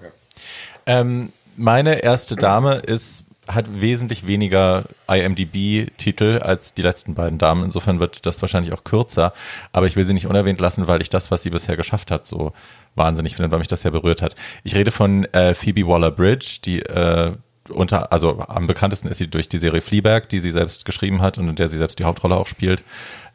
Ähm, 0.85 1.33
meine 1.57 2.03
erste 2.03 2.37
Dame 2.37 2.77
ist, 2.77 3.25
hat 3.49 3.81
wesentlich 3.81 4.27
weniger 4.27 4.85
IMDb-Titel 5.09 6.41
als 6.43 6.75
die 6.75 6.83
letzten 6.83 7.15
beiden 7.15 7.39
Damen. 7.39 7.65
Insofern 7.65 7.99
wird 7.99 8.25
das 8.25 8.41
wahrscheinlich 8.41 8.73
auch 8.73 8.85
kürzer. 8.85 9.33
Aber 9.73 9.87
ich 9.87 9.97
will 9.97 10.05
sie 10.05 10.15
nicht 10.15 10.27
unerwähnt 10.27 10.61
lassen, 10.61 10.87
weil 10.87 11.01
ich 11.01 11.09
das, 11.09 11.31
was 11.31 11.43
sie 11.43 11.51
bisher 11.51 11.77
geschafft 11.77 12.11
hat, 12.11 12.27
so 12.27 12.53
wahnsinnig 12.95 13.37
finde, 13.37 13.51
weil 13.51 13.59
mich 13.59 13.69
das 13.69 13.83
sehr 13.83 13.91
berührt 13.91 14.23
hat. 14.23 14.37
Ich 14.63 14.77
rede 14.77 14.91
von 14.91 15.25
äh, 15.33 15.55
Phoebe 15.55 15.87
Waller-Bridge, 15.87 16.59
die 16.65 16.81
äh, 16.83 17.33
unter, 17.69 18.13
also 18.13 18.39
am 18.41 18.67
bekanntesten 18.67 19.09
ist 19.09 19.19
sie 19.19 19.29
durch 19.29 19.49
die 19.49 19.59
Serie 19.59 19.81
Fleabag, 19.81 20.29
die 20.29 20.39
sie 20.39 20.51
selbst 20.51 20.85
geschrieben 20.85 21.23
hat 21.23 21.39
und 21.39 21.49
in 21.49 21.57
der 21.57 21.69
sie 21.69 21.79
selbst 21.79 21.99
die 21.99 22.05
Hauptrolle 22.05 22.37
auch 22.37 22.47
spielt. 22.47 22.83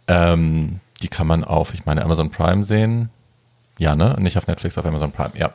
Ähm, 0.08 0.80
die 1.02 1.08
kann 1.08 1.28
man 1.28 1.44
auf, 1.44 1.74
ich 1.74 1.86
meine, 1.86 2.04
Amazon 2.04 2.30
Prime 2.30 2.64
sehen. 2.64 3.10
Ja, 3.78 3.96
ne? 3.96 4.16
Nicht 4.20 4.38
auf 4.38 4.48
Netflix, 4.48 4.78
auf 4.78 4.86
Amazon 4.86 5.12
Prime, 5.12 5.32
ja. 5.36 5.52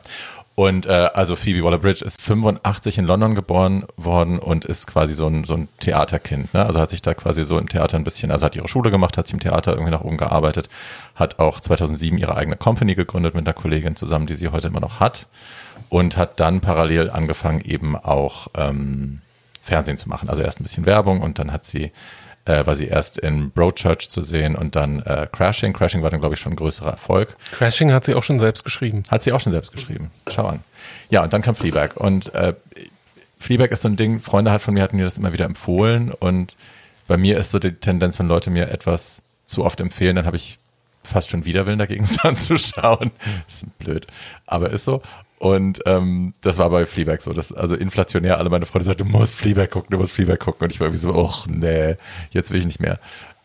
Und 0.55 0.85
äh, 0.85 1.09
also 1.13 1.35
Phoebe 1.35 1.63
Waller-Bridge 1.63 2.05
ist 2.05 2.21
85 2.21 2.99
in 2.99 3.05
London 3.05 3.33
geboren 3.33 3.85
worden 3.97 4.37
und 4.37 4.65
ist 4.65 4.85
quasi 4.85 5.15
so 5.15 5.25
ein, 5.25 5.45
so 5.45 5.55
ein 5.55 5.67
Theaterkind. 5.79 6.53
Ne? 6.53 6.63
Also 6.63 6.79
hat 6.79 6.91
sich 6.91 7.01
da 7.01 7.15
quasi 7.15 7.43
so 7.43 7.57
im 7.57 7.67
Theater 7.67 7.97
ein 7.97 8.03
bisschen, 8.03 8.29
also 8.29 8.45
hat 8.45 8.55
ihre 8.55 8.67
Schule 8.67 8.91
gemacht, 8.91 9.17
hat 9.17 9.25
sich 9.25 9.33
im 9.33 9.39
Theater 9.39 9.71
irgendwie 9.71 9.91
nach 9.91 10.01
oben 10.01 10.17
gearbeitet, 10.17 10.69
hat 11.15 11.39
auch 11.39 11.59
2007 11.59 12.19
ihre 12.19 12.35
eigene 12.35 12.55
Company 12.55 12.93
gegründet 12.93 13.33
mit 13.33 13.47
einer 13.47 13.55
Kollegin 13.55 13.95
zusammen, 13.95 14.27
die 14.27 14.35
sie 14.35 14.49
heute 14.49 14.67
immer 14.67 14.79
noch 14.79 14.99
hat 14.99 15.25
und 15.89 16.17
hat 16.17 16.39
dann 16.39 16.61
parallel 16.61 17.09
angefangen 17.09 17.61
eben 17.61 17.95
auch 17.95 18.47
ähm, 18.55 19.21
Fernsehen 19.63 19.97
zu 19.97 20.07
machen. 20.07 20.29
Also 20.29 20.43
erst 20.43 20.59
ein 20.59 20.63
bisschen 20.63 20.85
Werbung 20.85 21.21
und 21.21 21.39
dann 21.39 21.51
hat 21.51 21.65
sie 21.65 21.91
äh, 22.45 22.65
war 22.65 22.75
sie 22.75 22.87
erst 22.87 23.17
in 23.17 23.51
Broadchurch 23.51 24.09
zu 24.09 24.21
sehen 24.21 24.55
und 24.55 24.75
dann 24.75 24.99
äh, 25.01 25.27
Crashing. 25.31 25.73
Crashing 25.73 26.01
war 26.01 26.09
dann, 26.09 26.19
glaube 26.19 26.35
ich, 26.35 26.41
schon 26.41 26.53
ein 26.53 26.57
größerer 26.57 26.91
Erfolg. 26.91 27.35
Crashing 27.53 27.91
hat 27.91 28.03
sie 28.03 28.15
auch 28.15 28.23
schon 28.23 28.39
selbst 28.39 28.63
geschrieben. 28.63 29.03
Hat 29.09 29.23
sie 29.23 29.31
auch 29.31 29.39
schon 29.39 29.51
selbst 29.51 29.71
geschrieben. 29.71 30.11
Schau 30.29 30.47
an. 30.47 30.63
Ja, 31.09 31.23
und 31.23 31.31
dann 31.31 31.41
kam 31.41 31.55
Fleabag. 31.55 31.95
Und 31.95 32.33
äh, 32.33 32.53
Fleabag 33.39 33.71
ist 33.71 33.81
so 33.81 33.89
ein 33.89 33.95
Ding, 33.95 34.19
Freunde 34.19 34.51
hat 34.51 34.61
von 34.61 34.73
mir 34.73 34.83
hatten 34.83 34.97
mir 34.97 35.03
das 35.03 35.17
immer 35.17 35.33
wieder 35.33 35.45
empfohlen. 35.45 36.11
Und 36.11 36.57
bei 37.07 37.17
mir 37.17 37.37
ist 37.37 37.51
so 37.51 37.59
die 37.59 37.73
Tendenz, 37.73 38.19
wenn 38.19 38.27
Leute 38.27 38.49
mir 38.49 38.69
etwas 38.69 39.21
zu 39.45 39.63
oft 39.63 39.79
empfehlen, 39.79 40.15
dann 40.15 40.25
habe 40.25 40.37
ich 40.37 40.59
fast 41.03 41.29
schon 41.29 41.45
Widerwillen 41.45 41.79
dagegen, 41.79 42.03
es 42.05 42.19
anzuschauen. 42.19 43.11
Das 43.45 43.63
ist 43.63 43.79
blöd, 43.79 44.07
aber 44.45 44.71
ist 44.71 44.85
so. 44.85 45.01
Und 45.43 45.81
ähm, 45.85 46.31
das 46.39 46.57
war 46.57 46.69
bei 46.69 46.85
Fleabag 46.85 47.19
so. 47.19 47.33
Das, 47.33 47.51
also 47.51 47.75
inflationär, 47.75 48.37
alle 48.37 48.49
meine 48.49 48.65
Freunde 48.65 48.85
sagten, 48.85 49.03
du 49.03 49.09
musst 49.09 49.35
Fleabag 49.35 49.71
gucken, 49.71 49.89
du 49.91 49.97
musst 49.97 50.13
Fleabag 50.13 50.39
gucken. 50.39 50.63
Und 50.63 50.71
ich 50.71 50.79
war 50.79 50.87
irgendwie 50.87 51.05
so, 51.05 51.27
ach 51.27 51.47
nee, 51.47 51.97
jetzt 52.29 52.49
will 52.49 52.59
ich 52.59 52.65
nicht 52.65 52.79
mehr. 52.79 52.97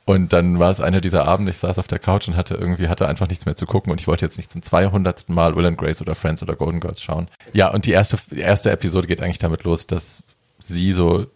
Und 0.04 0.32
dann 0.32 0.60
war 0.60 0.70
es 0.70 0.80
einer 0.80 1.00
dieser 1.00 1.26
Abende, 1.26 1.50
ich 1.50 1.56
saß 1.56 1.76
auf 1.76 1.88
der 1.88 1.98
Couch 1.98 2.28
und 2.28 2.36
hatte 2.36 2.54
irgendwie, 2.54 2.86
hatte 2.86 3.08
einfach 3.08 3.26
nichts 3.26 3.46
mehr 3.46 3.56
zu 3.56 3.66
gucken 3.66 3.90
und 3.90 4.00
ich 4.00 4.06
wollte 4.06 4.24
jetzt 4.24 4.36
nicht 4.36 4.48
zum 4.48 4.62
200. 4.62 5.28
Mal 5.28 5.56
Will 5.56 5.66
and 5.66 5.76
Grace 5.76 6.00
oder 6.00 6.14
Friends 6.14 6.40
oder 6.40 6.54
Golden 6.54 6.78
Girls 6.78 7.02
schauen. 7.02 7.26
Ja, 7.52 7.68
und 7.68 7.84
die 7.84 7.90
erste, 7.90 8.16
erste 8.32 8.70
Episode 8.70 9.08
geht 9.08 9.20
eigentlich 9.20 9.40
damit 9.40 9.64
los, 9.64 9.88
dass 9.88 10.22
sie 10.60 10.92
so 10.92 11.26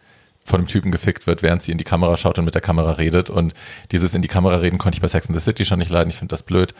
von 0.44 0.61
einem 0.61 0.68
Typen 0.68 0.92
gefickt 0.92 1.27
wird, 1.27 1.42
während 1.42 1.62
sie 1.62 1.72
in 1.72 1.79
die 1.79 1.85
Kamera 1.85 2.16
schaut 2.16 2.38
und 2.38 2.44
mit 2.44 2.55
der 2.55 2.62
Kamera 2.62 2.92
redet. 2.92 3.31
Und 3.31 3.53
dieses 3.90 4.14
in 4.14 4.22
die 4.22 4.29
Kamera 4.29 4.57
reden 4.57 4.79
konnte 4.79 4.94
ich 4.94 5.03
bei 5.03 5.09
Sex 5.09 5.27
and 5.27 5.37
the 5.37 5.42
City 5.42 5.64
schon 5.64 5.81
nicht 5.81 5.90
leiden. 5.90 6.11
Ich 6.11 6.18
finde 6.18 6.33
das 6.33 6.44
blöd. 6.44 6.72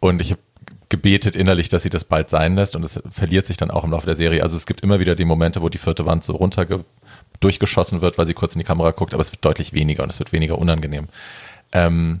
Und 0.00 0.20
ich 0.20 0.32
habe 0.32 0.40
gebetet 0.88 1.36
innerlich, 1.36 1.68
dass 1.68 1.82
sie 1.82 1.90
das 1.90 2.04
bald 2.04 2.30
sein 2.30 2.54
lässt. 2.54 2.74
Und 2.76 2.84
es 2.84 3.00
verliert 3.10 3.46
sich 3.46 3.56
dann 3.56 3.70
auch 3.70 3.84
im 3.84 3.90
Laufe 3.90 4.06
der 4.06 4.16
Serie. 4.16 4.42
Also 4.42 4.56
es 4.56 4.66
gibt 4.66 4.80
immer 4.80 5.00
wieder 5.00 5.14
die 5.14 5.24
Momente, 5.24 5.60
wo 5.60 5.68
die 5.68 5.78
vierte 5.78 6.06
Wand 6.06 6.24
so 6.24 6.34
runter 6.34 6.66
durchgeschossen 7.40 8.00
wird, 8.00 8.18
weil 8.18 8.26
sie 8.26 8.34
kurz 8.34 8.54
in 8.54 8.60
die 8.60 8.64
Kamera 8.64 8.90
guckt, 8.90 9.14
aber 9.14 9.20
es 9.20 9.32
wird 9.32 9.44
deutlich 9.44 9.72
weniger 9.72 10.02
und 10.02 10.10
es 10.10 10.18
wird 10.18 10.32
weniger 10.32 10.58
unangenehm. 10.58 11.08
Ähm, 11.72 12.20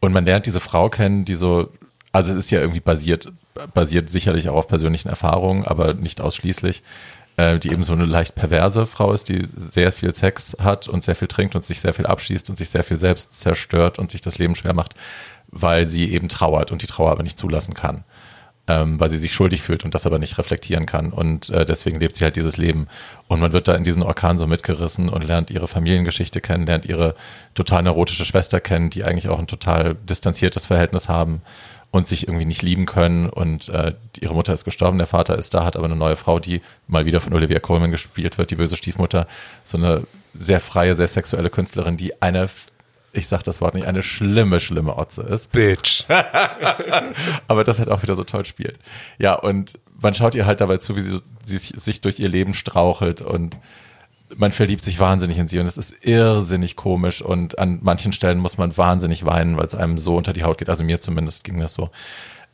und 0.00 0.12
man 0.12 0.24
lernt 0.24 0.46
diese 0.46 0.60
Frau 0.60 0.88
kennen, 0.88 1.24
die 1.24 1.34
so, 1.34 1.70
also 2.12 2.32
es 2.32 2.36
ist 2.36 2.50
ja 2.50 2.60
irgendwie 2.60 2.80
basiert, 2.80 3.32
basiert 3.72 4.10
sicherlich 4.10 4.48
auch 4.48 4.56
auf 4.56 4.68
persönlichen 4.68 5.08
Erfahrungen, 5.08 5.64
aber 5.64 5.94
nicht 5.94 6.20
ausschließlich, 6.20 6.82
äh, 7.36 7.58
die 7.58 7.70
eben 7.70 7.84
so 7.84 7.94
eine 7.94 8.04
leicht 8.04 8.34
perverse 8.34 8.84
Frau 8.86 9.12
ist, 9.12 9.28
die 9.28 9.48
sehr 9.56 9.92
viel 9.92 10.14
Sex 10.14 10.56
hat 10.60 10.88
und 10.88 11.02
sehr 11.04 11.14
viel 11.14 11.28
trinkt 11.28 11.54
und 11.54 11.64
sich 11.64 11.80
sehr 11.80 11.94
viel 11.94 12.06
abschießt 12.06 12.50
und 12.50 12.58
sich 12.58 12.68
sehr 12.68 12.84
viel 12.84 12.96
selbst 12.96 13.40
zerstört 13.40 13.98
und 13.98 14.10
sich 14.10 14.20
das 14.20 14.38
Leben 14.38 14.54
schwer 14.54 14.74
macht, 14.74 14.94
weil 15.54 15.88
sie 15.88 16.10
eben 16.12 16.28
trauert 16.28 16.72
und 16.72 16.82
die 16.82 16.86
Trauer 16.86 17.12
aber 17.12 17.22
nicht 17.22 17.38
zulassen 17.38 17.74
kann. 17.74 18.04
Ähm, 18.66 18.98
weil 18.98 19.10
sie 19.10 19.18
sich 19.18 19.34
schuldig 19.34 19.60
fühlt 19.60 19.84
und 19.84 19.94
das 19.94 20.06
aber 20.06 20.18
nicht 20.18 20.38
reflektieren 20.38 20.86
kann. 20.86 21.12
Und 21.12 21.50
äh, 21.50 21.66
deswegen 21.66 22.00
lebt 22.00 22.16
sie 22.16 22.24
halt 22.24 22.36
dieses 22.36 22.56
Leben. 22.56 22.88
Und 23.28 23.38
man 23.38 23.52
wird 23.52 23.68
da 23.68 23.74
in 23.74 23.84
diesen 23.84 24.02
Orkan 24.02 24.38
so 24.38 24.46
mitgerissen 24.46 25.10
und 25.10 25.22
lernt 25.22 25.50
ihre 25.50 25.68
Familiengeschichte 25.68 26.40
kennen, 26.40 26.64
lernt 26.64 26.86
ihre 26.86 27.14
total 27.54 27.82
neurotische 27.82 28.24
Schwester 28.24 28.62
kennen, 28.62 28.88
die 28.88 29.04
eigentlich 29.04 29.28
auch 29.28 29.38
ein 29.38 29.46
total 29.46 29.96
distanziertes 29.96 30.64
Verhältnis 30.64 31.10
haben 31.10 31.42
und 31.90 32.08
sich 32.08 32.26
irgendwie 32.26 32.46
nicht 32.46 32.62
lieben 32.62 32.86
können. 32.86 33.28
Und 33.28 33.68
äh, 33.68 33.92
ihre 34.18 34.34
Mutter 34.34 34.54
ist 34.54 34.64
gestorben, 34.64 34.96
der 34.96 35.06
Vater 35.06 35.36
ist 35.36 35.52
da, 35.52 35.64
hat 35.64 35.76
aber 35.76 35.84
eine 35.84 35.94
neue 35.94 36.16
Frau, 36.16 36.40
die 36.40 36.60
mal 36.88 37.06
wieder 37.06 37.20
von 37.20 37.34
Olivia 37.34 37.60
Colman 37.60 37.90
gespielt 37.90 38.38
wird, 38.38 38.50
die 38.50 38.56
böse 38.56 38.76
Stiefmutter. 38.76 39.28
So 39.62 39.76
eine 39.76 40.02
sehr 40.34 40.58
freie, 40.58 40.94
sehr 40.96 41.06
sexuelle 41.06 41.50
Künstlerin, 41.50 41.96
die 41.96 42.20
eine, 42.20 42.48
ich 43.14 43.28
sag 43.28 43.42
das 43.44 43.60
Wort 43.60 43.74
nicht, 43.74 43.86
eine 43.86 44.02
schlimme, 44.02 44.60
schlimme 44.60 44.96
Otze 44.98 45.22
ist. 45.22 45.52
Bitch. 45.52 46.04
aber 47.48 47.64
das 47.64 47.78
halt 47.78 47.88
auch 47.90 48.02
wieder 48.02 48.16
so 48.16 48.24
toll 48.24 48.44
spielt. 48.44 48.78
Ja, 49.18 49.34
und 49.34 49.78
man 50.00 50.14
schaut 50.14 50.34
ihr 50.34 50.46
halt 50.46 50.60
dabei 50.60 50.78
zu, 50.78 50.96
wie 50.96 51.00
sie, 51.00 51.18
sie 51.44 51.58
sich- 51.58 51.72
sich 51.76 52.00
durch 52.00 52.18
ihr 52.18 52.28
Leben 52.28 52.54
strauchelt 52.54 53.22
und 53.22 53.58
man 54.36 54.50
verliebt 54.52 54.84
sich 54.84 54.98
wahnsinnig 54.98 55.38
in 55.38 55.46
sie 55.48 55.58
und 55.60 55.66
es 55.66 55.76
ist 55.76 55.94
irrsinnig 56.04 56.74
komisch 56.76 57.22
und 57.22 57.58
an 57.58 57.78
manchen 57.82 58.12
Stellen 58.12 58.38
muss 58.38 58.58
man 58.58 58.76
wahnsinnig 58.76 59.24
weinen, 59.24 59.56
weil 59.56 59.66
es 59.66 59.74
einem 59.74 59.96
so 59.98 60.16
unter 60.16 60.32
die 60.32 60.42
Haut 60.42 60.58
geht. 60.58 60.68
Also 60.68 60.82
mir 60.82 61.00
zumindest 61.00 61.44
ging 61.44 61.60
das 61.60 61.74
so. 61.74 61.90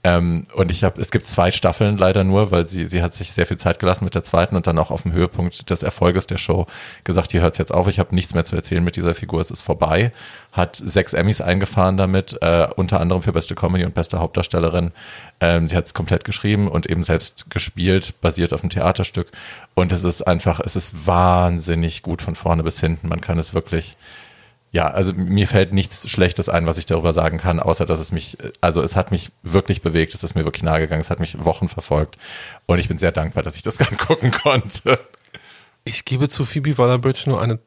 Ähm, 0.03 0.46
und 0.55 0.70
ich 0.70 0.82
habe, 0.82 0.98
es 1.01 1.11
gibt 1.11 1.26
zwei 1.26 1.51
Staffeln 1.51 1.98
leider 1.98 2.24
nur, 2.24 2.51
weil 2.51 2.66
sie, 2.66 2.86
sie 2.86 3.03
hat 3.03 3.12
sich 3.12 3.32
sehr 3.32 3.44
viel 3.44 3.59
Zeit 3.59 3.78
gelassen 3.78 4.05
mit 4.05 4.14
der 4.14 4.22
zweiten 4.22 4.57
und 4.57 4.66
dann 4.66 4.78
auch 4.78 4.90
auf 4.90 5.03
dem 5.03 5.12
Höhepunkt 5.12 5.68
des 5.68 5.82
Erfolges 5.82 6.26
der 6.26 6.38
Show 6.38 6.66
gesagt, 7.05 7.32
hier 7.32 7.42
hört's 7.42 7.59
jetzt 7.59 7.72
auf, 7.72 7.86
ich 7.86 7.98
habe 7.98 8.14
nichts 8.14 8.32
mehr 8.32 8.46
zu 8.46 8.57
erzählen 8.57 8.82
mit 8.82 8.96
dieser 8.96 9.12
Figur, 9.12 9.42
es 9.42 9.51
ist 9.51 9.61
vorbei. 9.61 10.11
Hat 10.53 10.74
sechs 10.76 11.12
Emmys 11.12 11.42
eingefahren 11.42 11.98
damit, 11.98 12.38
äh, 12.40 12.66
unter 12.76 12.98
anderem 12.98 13.22
für 13.22 13.34
beste 13.34 13.55
Comedy 13.55 13.84
und 13.84 13.92
beste 13.92 14.20
Hauptdarstellerin. 14.20 14.92
Ähm, 15.40 15.68
sie 15.68 15.76
hat 15.76 15.86
es 15.86 15.94
komplett 15.94 16.24
geschrieben 16.24 16.66
und 16.66 16.86
eben 16.88 17.03
selbst 17.03 17.51
gespielt, 17.51 18.14
basiert 18.22 18.55
auf 18.55 18.62
einem 18.62 18.70
Theaterstück. 18.70 19.28
Und 19.74 19.92
es 19.92 20.03
ist 20.03 20.22
einfach, 20.22 20.61
es 20.61 20.76
ist 20.76 21.07
wahnsinnig 21.07 22.03
gut 22.03 22.22
von 22.22 22.34
vorne 22.34 22.62
bis 22.62 22.80
hinten. 22.80 23.09
Man 23.09 23.20
kann 23.20 23.38
es 23.38 23.53
wirklich, 23.53 23.96
ja, 24.72 24.86
also 24.88 25.12
mir 25.12 25.48
fällt 25.48 25.72
nichts 25.72 26.08
Schlechtes 26.08 26.48
ein, 26.48 26.66
was 26.66 26.78
ich 26.78 26.86
darüber 26.86 27.12
sagen 27.12 27.38
kann, 27.38 27.58
außer 27.58 27.86
dass 27.86 27.98
es 27.98 28.12
mich, 28.12 28.38
also 28.60 28.82
es 28.82 28.94
hat 28.94 29.10
mich 29.10 29.32
wirklich 29.42 29.82
bewegt, 29.82 30.14
es 30.14 30.22
ist 30.22 30.36
mir 30.36 30.44
wirklich 30.44 30.62
nahe 30.62 30.80
gegangen, 30.80 31.00
es 31.00 31.10
hat 31.10 31.18
mich 31.18 31.44
Wochen 31.44 31.68
verfolgt 31.68 32.16
und 32.66 32.78
ich 32.78 32.86
bin 32.86 32.98
sehr 32.98 33.10
dankbar, 33.10 33.42
dass 33.42 33.56
ich 33.56 33.62
das 33.62 33.80
angucken 33.90 34.30
konnte. 34.30 35.00
Ich 35.84 36.04
gebe 36.04 36.28
zu 36.28 36.44
Phoebe 36.44 36.78
Waller-Bridge 36.78 37.24
nur 37.26 37.42
eine 37.42 37.58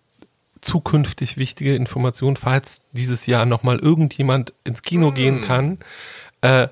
zukünftig 0.61 1.37
wichtige 1.37 1.75
Information, 1.75 2.37
falls 2.37 2.83
dieses 2.93 3.25
Jahr 3.25 3.45
nochmal 3.45 3.79
irgendjemand 3.79 4.53
ins 4.63 4.81
Kino 4.81 5.11
gehen 5.11 5.41
kann. 5.41 5.79
Äh, 6.39 6.69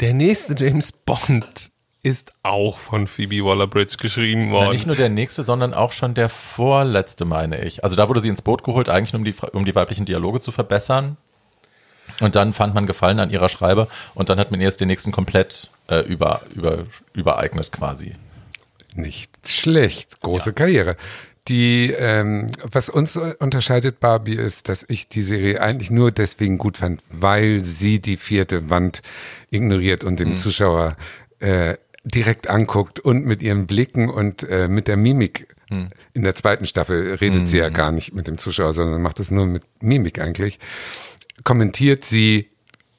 der 0.00 0.12
nächste 0.12 0.54
James 0.54 0.90
Bond 0.90 1.70
ist 2.02 2.32
auch 2.42 2.78
von 2.78 3.06
Phoebe 3.06 3.44
Waller-Bridge 3.44 3.96
geschrieben 3.98 4.50
worden. 4.50 4.66
Na, 4.66 4.72
nicht 4.72 4.86
nur 4.86 4.96
der 4.96 5.08
nächste, 5.08 5.42
sondern 5.42 5.74
auch 5.74 5.92
schon 5.92 6.14
der 6.14 6.28
vorletzte, 6.28 7.24
meine 7.24 7.60
ich. 7.64 7.82
Also 7.84 7.96
da 7.96 8.08
wurde 8.08 8.20
sie 8.20 8.28
ins 8.28 8.42
Boot 8.42 8.62
geholt, 8.64 8.88
eigentlich 8.88 9.14
um 9.14 9.24
die, 9.24 9.34
um 9.52 9.64
die 9.64 9.74
weiblichen 9.74 10.04
Dialoge 10.04 10.40
zu 10.40 10.52
verbessern. 10.52 11.16
Und 12.20 12.34
dann 12.34 12.52
fand 12.52 12.74
man 12.74 12.86
Gefallen 12.86 13.20
an 13.20 13.30
ihrer 13.30 13.48
Schreibe 13.48 13.88
und 14.14 14.28
dann 14.28 14.38
hat 14.38 14.50
man 14.50 14.60
erst 14.60 14.80
den 14.80 14.88
nächsten 14.88 15.12
komplett 15.12 15.70
äh, 15.88 16.00
über, 16.00 16.42
über, 16.54 16.86
übereignet 17.12 17.70
quasi. 17.70 18.14
Nicht 18.94 19.30
schlecht, 19.48 20.20
große 20.20 20.50
ja. 20.50 20.52
Karriere. 20.52 20.96
Die, 21.46 21.90
ähm, 21.92 22.48
was 22.62 22.88
uns 22.88 23.16
unterscheidet, 23.16 24.00
Barbie, 24.00 24.34
ist, 24.34 24.68
dass 24.68 24.84
ich 24.88 25.08
die 25.08 25.22
Serie 25.22 25.60
eigentlich 25.62 25.90
nur 25.90 26.10
deswegen 26.10 26.58
gut 26.58 26.78
fand, 26.78 27.02
weil 27.10 27.64
sie 27.64 28.00
die 28.00 28.16
vierte 28.16 28.68
Wand 28.68 29.02
ignoriert 29.50 30.04
und 30.04 30.20
dem 30.20 30.30
mhm. 30.30 30.36
Zuschauer 30.36 30.96
äh, 31.40 31.76
direkt 32.14 32.48
anguckt 32.48 33.00
und 33.00 33.24
mit 33.24 33.42
ihren 33.42 33.66
Blicken 33.66 34.08
und 34.08 34.42
äh, 34.44 34.68
mit 34.68 34.88
der 34.88 34.96
Mimik. 34.96 35.54
Mhm. 35.70 35.88
In 36.14 36.22
der 36.22 36.34
zweiten 36.34 36.64
Staffel 36.64 37.14
redet 37.14 37.42
mhm. 37.42 37.46
sie 37.46 37.58
ja 37.58 37.68
gar 37.68 37.92
nicht 37.92 38.14
mit 38.14 38.26
dem 38.26 38.38
Zuschauer, 38.38 38.74
sondern 38.74 39.02
macht 39.02 39.20
es 39.20 39.30
nur 39.30 39.46
mit 39.46 39.62
Mimik 39.82 40.18
eigentlich. 40.18 40.58
Kommentiert 41.44 42.04
sie 42.04 42.48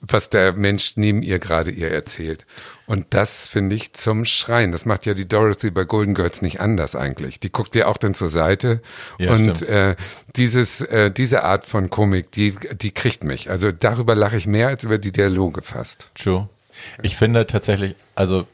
was 0.01 0.29
der 0.29 0.53
Mensch 0.53 0.93
neben 0.95 1.21
ihr 1.21 1.39
gerade 1.39 1.71
ihr 1.71 1.91
erzählt. 1.91 2.45
Und 2.85 3.07
das 3.09 3.49
finde 3.49 3.75
ich 3.75 3.93
zum 3.93 4.23
Schreien. 4.23 4.71
Das 4.71 4.85
macht 4.85 5.05
ja 5.05 5.13
die 5.13 5.27
Dorothy 5.27 5.71
bei 5.71 5.83
Golden 5.83 6.13
Girls 6.13 6.41
nicht 6.41 6.61
anders 6.61 6.95
eigentlich. 6.95 7.39
Die 7.39 7.51
guckt 7.51 7.75
ja 7.75 7.87
auch 7.87 7.97
dann 7.97 8.13
zur 8.13 8.29
Seite. 8.29 8.81
Ja, 9.17 9.33
und 9.33 9.61
äh, 9.63 9.95
dieses, 10.35 10.81
äh, 10.81 11.11
diese 11.11 11.43
Art 11.43 11.65
von 11.65 11.89
Komik, 11.89 12.31
die, 12.31 12.55
die 12.81 12.91
kriegt 12.91 13.23
mich. 13.23 13.49
Also 13.49 13.71
darüber 13.71 14.15
lache 14.15 14.37
ich 14.37 14.47
mehr 14.47 14.69
als 14.69 14.85
über 14.85 14.97
die 14.97 15.11
Dialoge 15.11 15.61
fast. 15.61 16.09
True. 16.15 16.47
Ich 17.01 17.17
finde 17.17 17.45
tatsächlich, 17.45 17.95
also 18.15 18.47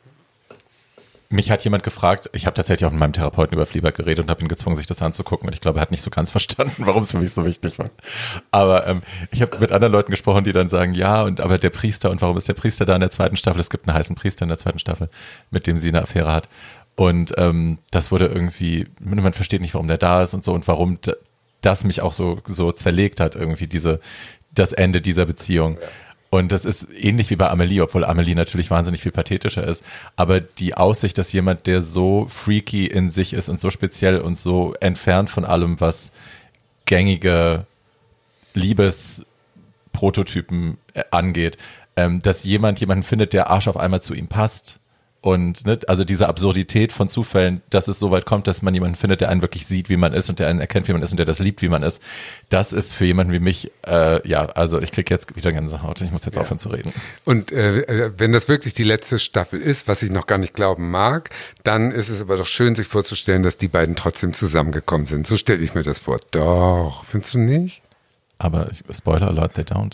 mich 1.29 1.51
hat 1.51 1.63
jemand 1.63 1.83
gefragt, 1.83 2.29
ich 2.33 2.45
habe 2.45 2.53
tatsächlich 2.53 2.85
auch 2.85 2.91
mit 2.91 2.99
meinem 2.99 3.13
Therapeuten 3.13 3.55
über 3.55 3.65
Fleabag 3.65 3.93
geredet 3.95 4.25
und 4.25 4.29
habe 4.29 4.41
ihn 4.41 4.47
gezwungen, 4.47 4.75
sich 4.75 4.85
das 4.85 5.01
anzugucken. 5.01 5.47
Und 5.47 5.53
ich 5.53 5.61
glaube, 5.61 5.79
er 5.79 5.81
hat 5.81 5.91
nicht 5.91 6.03
so 6.03 6.09
ganz 6.09 6.31
verstanden, 6.31 6.85
warum 6.85 7.03
es 7.03 7.11
für 7.11 7.19
mich 7.19 7.31
so 7.31 7.45
wichtig 7.45 7.79
war. 7.79 7.89
Aber 8.51 8.87
ähm, 8.87 9.01
ich 9.31 9.41
habe 9.41 9.57
mit 9.59 9.71
anderen 9.71 9.91
Leuten 9.91 10.11
gesprochen, 10.11 10.43
die 10.43 10.53
dann 10.53 10.69
sagen, 10.69 10.93
ja, 10.93 11.23
und 11.23 11.41
aber 11.41 11.57
der 11.57 11.69
Priester 11.69 12.11
und 12.11 12.21
warum 12.21 12.37
ist 12.37 12.47
der 12.47 12.53
Priester 12.53 12.85
da 12.85 12.95
in 12.95 13.01
der 13.01 13.11
zweiten 13.11 13.37
Staffel? 13.37 13.59
Es 13.59 13.69
gibt 13.69 13.87
einen 13.87 13.97
heißen 13.97 14.15
Priester 14.15 14.43
in 14.43 14.49
der 14.49 14.57
zweiten 14.57 14.79
Staffel, 14.79 15.09
mit 15.51 15.67
dem 15.67 15.77
sie 15.77 15.89
eine 15.89 16.03
Affäre 16.03 16.31
hat. 16.31 16.47
Und 16.95 17.33
ähm, 17.37 17.79
das 17.91 18.11
wurde 18.11 18.27
irgendwie, 18.27 18.87
man 18.99 19.33
versteht 19.33 19.61
nicht, 19.61 19.73
warum 19.73 19.87
der 19.87 19.97
da 19.97 20.23
ist 20.23 20.33
und 20.33 20.43
so 20.43 20.53
und 20.53 20.67
warum 20.67 20.99
das 21.61 21.83
mich 21.83 22.01
auch 22.01 22.13
so 22.13 22.39
so 22.47 22.71
zerlegt 22.71 23.19
hat 23.19 23.35
irgendwie 23.35 23.67
diese 23.67 23.99
das 24.53 24.71
Ende 24.71 25.01
dieser 25.01 25.25
Beziehung. 25.25 25.77
Ja. 25.81 25.87
Und 26.37 26.51
das 26.51 26.65
ist 26.65 26.87
ähnlich 26.99 27.29
wie 27.29 27.35
bei 27.35 27.49
Amelie, 27.49 27.81
obwohl 27.81 28.03
Amelie 28.03 28.35
natürlich 28.35 28.71
wahnsinnig 28.71 29.01
viel 29.01 29.11
pathetischer 29.11 29.65
ist. 29.65 29.83
Aber 30.15 30.41
die 30.41 30.75
Aussicht, 30.75 31.17
dass 31.17 31.33
jemand, 31.33 31.67
der 31.67 31.81
so 31.81 32.27
freaky 32.29 32.87
in 32.87 33.09
sich 33.09 33.33
ist 33.33 33.49
und 33.49 33.59
so 33.59 33.69
speziell 33.69 34.19
und 34.19 34.37
so 34.37 34.73
entfernt 34.79 35.29
von 35.29 35.45
allem, 35.45 35.79
was 35.79 36.11
gängige 36.85 37.65
Liebesprototypen 38.53 40.77
äh, 40.93 41.03
angeht, 41.11 41.57
ähm, 41.95 42.21
dass 42.21 42.43
jemand 42.43 42.79
jemanden 42.79 43.03
findet, 43.03 43.33
der 43.33 43.49
Arsch 43.49 43.67
auf 43.67 43.77
einmal 43.77 44.01
zu 44.01 44.13
ihm 44.13 44.27
passt 44.27 44.79
und 45.25 45.65
ne, 45.65 45.79
also 45.87 46.03
diese 46.03 46.29
Absurdität 46.29 46.91
von 46.91 47.09
Zufällen, 47.09 47.63
dass 47.71 47.87
es 47.87 47.97
so 47.97 48.11
weit 48.11 48.27
kommt, 48.27 48.45
dass 48.45 48.61
man 48.61 48.75
jemanden 48.75 48.95
findet, 48.95 49.21
der 49.21 49.29
einen 49.29 49.41
wirklich 49.41 49.65
sieht, 49.65 49.89
wie 49.89 49.97
man 49.97 50.13
ist 50.13 50.29
und 50.29 50.37
der 50.37 50.47
einen 50.47 50.59
erkennt, 50.59 50.87
wie 50.87 50.93
man 50.93 51.01
ist 51.01 51.09
und 51.09 51.17
der 51.17 51.25
das 51.25 51.39
liebt, 51.39 51.63
wie 51.63 51.67
man 51.67 51.81
ist, 51.81 51.99
das 52.49 52.73
ist 52.73 52.93
für 52.93 53.05
jemanden 53.05 53.33
wie 53.33 53.39
mich, 53.39 53.71
äh, 53.87 54.25
ja, 54.27 54.45
also 54.45 54.79
ich 54.79 54.91
krieg 54.91 55.09
jetzt 55.09 55.35
wieder 55.35 55.51
Gänsehaut. 55.51 55.99
Ich 56.01 56.11
muss 56.11 56.25
jetzt 56.25 56.35
ja. 56.35 56.43
aufhören 56.43 56.59
zu 56.59 56.69
reden. 56.69 56.93
Und 57.25 57.51
äh, 57.51 58.11
wenn 58.15 58.33
das 58.33 58.47
wirklich 58.49 58.75
die 58.75 58.83
letzte 58.83 59.17
Staffel 59.17 59.59
ist, 59.59 59.87
was 59.87 60.03
ich 60.03 60.11
noch 60.11 60.27
gar 60.27 60.37
nicht 60.37 60.53
glauben 60.53 60.91
mag, 60.91 61.31
dann 61.63 61.89
ist 61.89 62.09
es 62.09 62.21
aber 62.21 62.37
doch 62.37 62.45
schön, 62.45 62.75
sich 62.75 62.87
vorzustellen, 62.87 63.41
dass 63.41 63.57
die 63.57 63.67
beiden 63.67 63.95
trotzdem 63.95 64.31
zusammengekommen 64.31 65.07
sind. 65.07 65.25
So 65.25 65.37
stelle 65.37 65.63
ich 65.63 65.73
mir 65.73 65.81
das 65.81 65.97
vor. 65.97 66.19
Doch, 66.29 67.03
findest 67.03 67.33
du 67.33 67.39
nicht? 67.39 67.81
Aber 68.37 68.69
Spoiler 68.91 69.29
alert, 69.29 69.55
they 69.55 69.63
don't. 69.63 69.93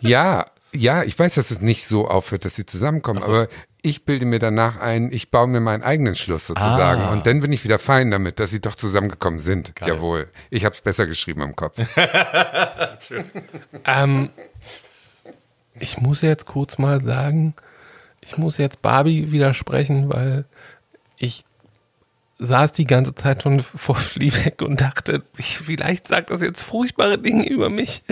ja, 0.00 0.46
ja, 0.74 1.04
ich 1.04 1.18
weiß, 1.18 1.34
dass 1.34 1.50
es 1.50 1.60
nicht 1.60 1.86
so 1.86 2.08
aufhört, 2.08 2.44
dass 2.44 2.56
sie 2.56 2.66
zusammenkommen, 2.66 3.22
so. 3.22 3.28
aber 3.28 3.48
ich 3.82 4.04
bilde 4.04 4.26
mir 4.26 4.38
danach 4.38 4.78
ein, 4.78 5.12
ich 5.12 5.30
baue 5.30 5.46
mir 5.46 5.60
meinen 5.60 5.82
eigenen 5.82 6.14
Schluss 6.14 6.46
sozusagen. 6.48 7.02
Ah. 7.02 7.12
Und 7.12 7.26
dann 7.26 7.40
bin 7.40 7.52
ich 7.52 7.64
wieder 7.64 7.78
fein 7.78 8.10
damit, 8.10 8.40
dass 8.40 8.50
sie 8.50 8.60
doch 8.60 8.74
zusammengekommen 8.74 9.38
sind. 9.38 9.76
Geil. 9.76 9.88
Jawohl. 9.88 10.28
Ich 10.50 10.64
habe 10.64 10.74
es 10.74 10.80
besser 10.80 11.06
geschrieben 11.06 11.42
am 11.42 11.54
Kopf. 11.54 11.78
ähm, 13.84 14.30
ich 15.78 15.98
muss 15.98 16.22
jetzt 16.22 16.46
kurz 16.46 16.78
mal 16.78 17.02
sagen, 17.02 17.54
ich 18.20 18.36
muss 18.38 18.58
jetzt 18.58 18.82
Barbie 18.82 19.30
widersprechen, 19.30 20.12
weil 20.12 20.46
ich 21.16 21.44
saß 22.38 22.72
die 22.72 22.84
ganze 22.84 23.14
Zeit 23.14 23.42
schon 23.42 23.62
vor 23.62 23.94
Fleabag 23.94 24.62
und 24.62 24.80
dachte, 24.80 25.22
ich, 25.38 25.58
vielleicht 25.58 26.08
sagt 26.08 26.30
das 26.30 26.42
jetzt 26.42 26.62
furchtbare 26.62 27.18
Dinge 27.18 27.48
über 27.48 27.70
mich. 27.70 28.02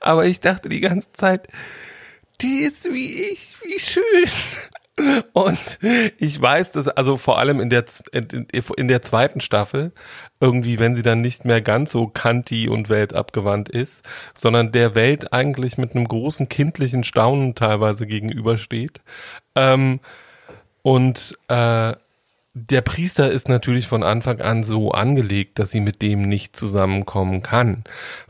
Aber 0.00 0.26
ich 0.26 0.40
dachte 0.40 0.68
die 0.68 0.80
ganze 0.80 1.12
Zeit, 1.12 1.48
die 2.40 2.58
ist 2.60 2.84
wie 2.92 3.12
ich, 3.12 3.54
wie 3.64 3.78
schön. 3.78 4.00
Und 5.32 5.78
ich 6.18 6.40
weiß, 6.40 6.72
dass 6.72 6.86
also 6.86 7.16
vor 7.16 7.38
allem 7.38 7.58
in 7.60 7.68
der 7.68 7.84
in 8.12 8.88
der 8.88 9.02
zweiten 9.02 9.40
Staffel 9.40 9.92
irgendwie, 10.40 10.78
wenn 10.78 10.94
sie 10.94 11.02
dann 11.02 11.20
nicht 11.20 11.44
mehr 11.44 11.60
ganz 11.60 11.90
so 11.90 12.06
kanti 12.06 12.68
und 12.68 12.88
weltabgewandt 12.88 13.68
ist, 13.68 14.04
sondern 14.34 14.70
der 14.70 14.94
Welt 14.94 15.32
eigentlich 15.32 15.78
mit 15.78 15.96
einem 15.96 16.06
großen 16.06 16.48
kindlichen 16.48 17.02
Staunen 17.02 17.56
teilweise 17.56 18.06
gegenübersteht. 18.06 19.00
Ähm, 19.56 19.98
und 20.82 21.38
äh, 21.48 21.94
der 22.56 22.82
Priester 22.82 23.32
ist 23.32 23.48
natürlich 23.48 23.88
von 23.88 24.04
Anfang 24.04 24.40
an 24.40 24.62
so 24.62 24.92
angelegt, 24.92 25.58
dass 25.58 25.70
sie 25.70 25.80
mit 25.80 26.02
dem 26.02 26.22
nicht 26.22 26.54
zusammenkommen 26.54 27.42
kann, 27.42 27.82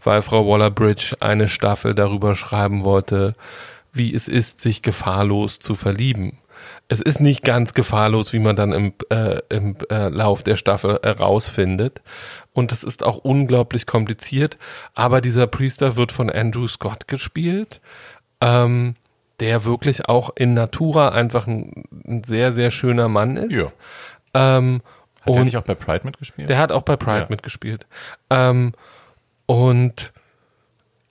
weil 0.02 0.22
Frau 0.22 0.48
Waller-Bridge 0.48 1.16
eine 1.20 1.46
Staffel 1.46 1.94
darüber 1.94 2.34
schreiben 2.34 2.84
wollte, 2.84 3.34
wie 3.95 4.14
es 4.14 4.28
ist, 4.28 4.61
sich 4.61 4.82
gefahrlos 4.82 5.59
zu 5.59 5.74
verlieben 5.74 6.38
es 6.88 7.01
ist 7.01 7.20
nicht 7.20 7.42
ganz 7.42 7.74
gefahrlos, 7.74 8.32
wie 8.32 8.38
man 8.38 8.57
dann 8.57 8.72
im, 8.72 8.92
äh, 9.11 9.40
im 9.49 9.76
äh, 9.90 10.09
Lauf 10.09 10.42
der 10.42 10.57
Staffel 10.57 10.99
herausfindet. 11.03 12.03
Und 12.53 12.72
es 12.72 12.84
ist 12.84 13.03
auch 13.03 13.18
unglaublich 13.18 13.86
kompliziert. 13.86 14.59
Aber 14.95 15.20
dieser 15.20 15.47
Priester 15.47 15.97
wird 15.97 16.12
von 16.12 16.30
Andrew 16.30 16.68
Scott 16.68 17.09
gespielt, 17.09 17.80
ähm, 18.40 18.97
der 19.40 19.64
wirklich 19.64 20.09
auch 20.09 20.30
in 20.36 20.55
Natura 20.55 21.09
einfach 21.09 21.47
ein, 21.47 21.84
ein 22.07 22.22
sehr, 22.22 22.53
sehr 22.53 22.70
schöner 22.70 23.09
Mann 23.09 23.36
ist. 23.36 23.53
Ja. 23.53 24.59
Ähm, 24.59 24.82
hat 25.20 25.28
und 25.28 25.36
der 25.36 25.45
nicht 25.45 25.57
auch 25.57 25.62
bei 25.62 25.74
Pride 25.74 26.05
mitgespielt? 26.05 26.49
Der 26.49 26.59
hat 26.59 26.70
auch 26.70 26.82
bei 26.82 26.97
Pride 26.97 27.22
ja. 27.22 27.26
mitgespielt. 27.30 27.86
Ähm, 28.30 28.72
und 29.47 30.12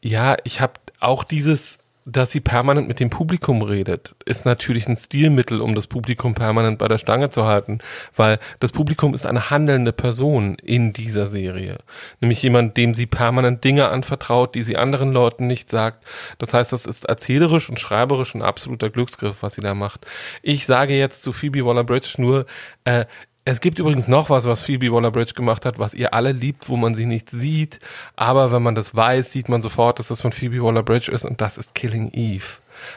ja, 0.01 0.38
ich 0.43 0.61
habe 0.61 0.73
auch 0.99 1.23
dieses 1.23 1.79
dass 2.06 2.32
sie 2.32 2.41
permanent 2.41 2.88
mit 2.88 2.99
dem 2.99 3.10
Publikum 3.10 3.62
redet, 3.62 4.16
ist 4.26 4.45
natürlich 4.45 4.88
ein 4.88 4.97
Stilmittel, 4.97 5.62
um 5.62 5.74
das 5.76 5.88
Publikum 5.88 6.36
permanent 6.36 6.80
bei 6.80 6.88
der 6.88 6.97
Stange 6.97 7.30
zu 7.30 7.45
halten, 7.45 7.80
weil 8.16 8.39
das 8.60 8.72
Publikum 8.72 9.14
ist 9.14 9.26
eine 9.26 9.49
handelnde 9.49 9.93
Person 9.93 10.56
in 10.56 10.93
dieser 10.93 11.28
Serie. 11.28 11.80
Nämlich 12.20 12.41
jemand, 12.43 12.76
dem 12.78 12.93
sie 12.93 13.06
permanent 13.06 13.64
Dinge 13.64 13.89
anvertraut, 13.89 14.56
die 14.56 14.64
sie 14.64 14.78
anderen 14.78 15.14
Leuten 15.14 15.47
nicht 15.47 15.70
sagt. 15.70 16.04
Das 16.39 16.54
heißt, 16.54 16.74
das 16.74 16.86
ist 16.86 17.06
erzählerisch 17.06 17.70
und 17.70 17.80
schreiberisch 17.80 18.36
ein 18.36 18.41
absoluter 18.41 18.89
Glücksgriff, 18.89 19.41
was 19.41 19.56
sie 19.56 19.62
da 19.62 19.74
macht. 19.74 20.06
Ich 20.41 20.66
sage 20.66 20.97
jetzt 20.97 21.24
zu 21.24 21.32
Phoebe 21.32 21.66
Waller-Bridge 21.66 22.16
nur, 22.18 22.45
äh, 22.84 23.06
es 23.45 23.59
gibt 23.59 23.79
übrigens 23.79 24.07
noch 24.07 24.29
was, 24.29 24.45
was 24.45 24.61
Phoebe 24.61 24.91
Waller-Bridge 24.91 25.33
gemacht 25.33 25.65
hat, 25.65 25.77
was 25.77 25.93
ihr 25.93 26.13
alle 26.13 26.31
liebt, 26.31 26.69
wo 26.69 26.77
man 26.77 26.95
sie 26.95 27.05
nicht 27.05 27.29
sieht. 27.29 27.79
Aber 28.15 28.51
wenn 28.51 28.63
man 28.63 28.75
das 28.75 28.95
weiß, 28.95 29.31
sieht 29.31 29.49
man 29.49 29.61
sofort, 29.61 29.99
dass 29.99 30.07
das 30.07 30.21
von 30.21 30.31
Phoebe 30.31 30.61
Waller-Bridge 30.61 31.11
ist 31.11 31.25
und 31.25 31.41
das 31.41 31.57
ist 31.57 31.75
Killing 31.75 32.11
Eve. 32.13 32.45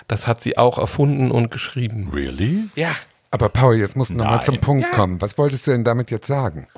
Das 0.08 0.26
hat 0.26 0.40
sie 0.40 0.56
auch 0.56 0.78
erfunden 0.78 1.30
und 1.30 1.50
geschrieben. 1.50 2.10
Really? 2.12 2.64
Ja. 2.76 2.94
Aber 3.30 3.48
Paul, 3.48 3.76
jetzt 3.76 3.96
musst 3.96 4.10
du 4.10 4.14
nochmal 4.14 4.42
zum 4.42 4.60
Punkt 4.60 4.86
ja. 4.88 4.94
kommen. 4.94 5.20
Was 5.20 5.36
wolltest 5.36 5.66
du 5.66 5.72
denn 5.72 5.84
damit 5.84 6.10
jetzt 6.10 6.26
sagen? 6.26 6.68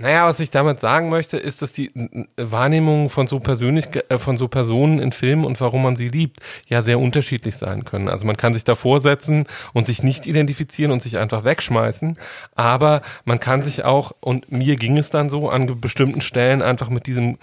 Naja, 0.00 0.28
was 0.28 0.38
ich 0.38 0.50
damit 0.50 0.78
sagen 0.78 1.08
möchte, 1.08 1.38
ist, 1.38 1.60
dass 1.60 1.72
die 1.72 1.90
Wahrnehmungen 2.36 3.08
von 3.08 3.26
so 3.26 3.40
persönlich, 3.40 3.86
äh, 4.08 4.18
von 4.18 4.36
so 4.36 4.46
Personen 4.46 5.00
in 5.00 5.10
Filmen 5.10 5.44
und 5.44 5.60
warum 5.60 5.82
man 5.82 5.96
sie 5.96 6.08
liebt, 6.08 6.38
ja 6.68 6.82
sehr 6.82 7.00
unterschiedlich 7.00 7.56
sein 7.56 7.84
können. 7.84 8.08
Also 8.08 8.24
man 8.24 8.36
kann 8.36 8.54
sich 8.54 8.62
davor 8.62 9.00
setzen 9.00 9.46
und 9.72 9.86
sich 9.86 10.04
nicht 10.04 10.28
identifizieren 10.28 10.92
und 10.92 11.02
sich 11.02 11.18
einfach 11.18 11.42
wegschmeißen. 11.42 12.16
Aber 12.54 13.02
man 13.24 13.40
kann 13.40 13.62
sich 13.62 13.84
auch, 13.84 14.12
und 14.20 14.52
mir 14.52 14.76
ging 14.76 14.96
es 14.98 15.10
dann 15.10 15.28
so, 15.30 15.50
an 15.50 15.80
bestimmten 15.80 16.20
Stellen 16.20 16.62
einfach 16.62 16.90
mit 16.90 17.08
diesem 17.08 17.38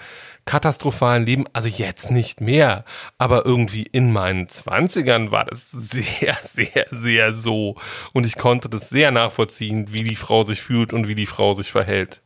katastrophalen 0.45 1.25
Leben, 1.25 1.45
also 1.53 1.67
jetzt 1.67 2.11
nicht 2.11 2.39
mehr, 2.39 2.85
aber 3.17 3.45
irgendwie 3.45 3.83
in 3.83 4.13
meinen 4.13 4.47
Zwanzigern 4.47 5.31
war 5.31 5.43
das 5.43 5.71
sehr, 5.71 6.37
sehr, 6.41 6.85
sehr 6.91 7.33
so. 7.33 7.75
Und 8.13 8.25
ich 8.25 8.37
konnte 8.37 8.69
das 8.69 8.89
sehr 8.89 9.11
nachvollziehen, 9.11 9.87
wie 9.91 10.03
die 10.03 10.15
Frau 10.15 10.43
sich 10.43 10.61
fühlt 10.61 10.93
und 10.93 11.07
wie 11.07 11.15
die 11.15 11.25
Frau 11.25 11.53
sich 11.53 11.71
verhält. 11.71 12.21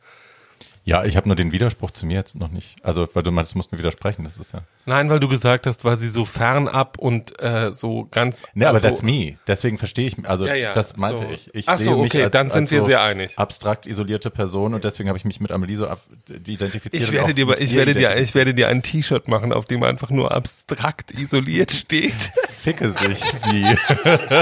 Ja, 0.82 1.04
ich 1.04 1.16
habe 1.16 1.28
nur 1.28 1.36
den 1.36 1.52
Widerspruch 1.52 1.90
zu 1.90 2.06
mir 2.06 2.14
jetzt 2.14 2.36
noch 2.36 2.50
nicht. 2.50 2.76
Also, 2.82 3.06
weil 3.12 3.22
du 3.22 3.30
meinst, 3.30 3.52
du 3.52 3.58
musst 3.58 3.70
mir 3.70 3.78
widersprechen, 3.78 4.24
das 4.24 4.38
ist 4.38 4.52
ja. 4.52 4.62
Nein, 4.86 5.10
weil 5.10 5.20
du 5.20 5.28
gesagt 5.28 5.66
hast, 5.66 5.84
war 5.84 5.96
sie 5.98 6.08
so 6.08 6.24
fernab 6.24 6.98
und 6.98 7.38
äh, 7.40 7.72
so 7.72 8.08
ganz. 8.10 8.42
Ne, 8.54 8.66
aber 8.66 8.76
also, 8.76 8.88
that's 8.88 9.02
me. 9.02 9.36
Deswegen 9.46 9.76
verstehe 9.76 10.06
ich, 10.06 10.16
also 10.26 10.46
Ja, 10.46 10.54
ja, 10.54 10.72
das 10.72 10.96
meinte 10.96 11.24
so. 11.24 11.28
ich. 11.30 11.54
Ich 11.54 11.68
Ach 11.68 11.78
so, 11.78 12.02
mich 12.02 12.10
okay, 12.10 12.24
als, 12.24 12.32
dann 12.32 12.48
sind 12.48 12.62
als 12.62 12.70
wir 12.70 12.80
so 12.80 12.86
sehr 12.86 13.02
einig. 13.02 13.38
abstrakt 13.38 13.86
isolierte 13.86 14.30
Person 14.30 14.72
und 14.72 14.82
deswegen 14.84 15.08
habe 15.10 15.18
ich 15.18 15.24
mich 15.26 15.38
mit 15.40 15.52
Amelie 15.52 15.76
so 15.76 15.86
identifiziert. 16.28 17.02
Ich 17.02 17.12
werde 17.12 17.34
dir, 17.34 17.60
ich 17.60 17.74
werde 17.74 17.92
dir, 17.92 18.16
ich 18.16 18.34
werde 18.34 18.54
dir 18.54 18.68
ein 18.68 18.82
T-Shirt 18.82 19.28
machen, 19.28 19.52
auf 19.52 19.66
dem 19.66 19.82
einfach 19.82 20.10
nur 20.10 20.32
abstrakt 20.32 21.10
isoliert 21.12 21.72
steht. 21.72 22.32
Ficke 22.62 22.92
sich 22.92 23.18
sie. 23.18 23.64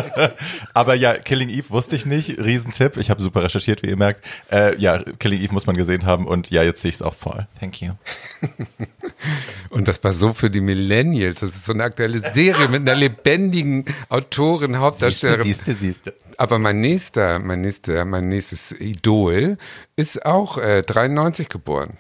Aber 0.75 0.95
ja, 0.95 1.15
Killing 1.15 1.49
Eve 1.51 1.71
wusste 1.71 1.97
ich 1.97 2.07
nicht. 2.07 2.39
Riesentipp. 2.39 2.97
Ich 2.97 3.11
habe 3.11 3.23
super 3.23 3.43
recherchiert, 3.43 3.83
wie 3.83 3.89
ihr 3.89 3.97
merkt. 3.97 4.25
Äh, 4.51 4.77
ja, 4.79 5.03
Killing 5.19 5.41
Eve 5.41 5.53
muss 5.53 5.67
man 5.67 5.77
gesehen 5.77 6.05
haben 6.07 6.27
und 6.27 6.38
ja, 6.51 6.63
jetzt 6.63 6.83
sehe 6.83 6.89
ich 6.89 6.95
es 6.97 7.03
auch 7.03 7.15
voll. 7.15 7.47
Thank 7.61 7.81
you. 7.83 7.93
Und 9.71 9.89
das 9.89 10.03
war 10.05 10.13
so 10.13 10.33
für 10.33 10.51
die 10.51 10.61
Millennials. 10.61 11.41
Das 11.41 11.51
ist 11.51 11.65
so 11.65 11.73
eine 11.73 11.85
aktuelle 11.85 12.21
Serie 12.33 12.69
mit 12.69 12.83
einer 12.83 12.95
lebendigen 12.95 13.85
Autorin, 14.09 14.71
Siehste, 14.71 14.81
Hauptdarstellerin. 14.81 15.43
siehste, 15.45 15.75
siehste. 15.75 16.15
Aber 16.37 16.59
mein 16.59 16.81
nächster, 16.81 17.39
mein 17.39 17.61
nächster, 17.61 18.05
mein 18.05 18.29
nächstes 18.29 18.73
Idol 18.73 19.59
ist 19.97 20.25
auch 20.25 20.59
äh, 20.59 20.83
93 20.83 21.49
geboren. 21.49 21.97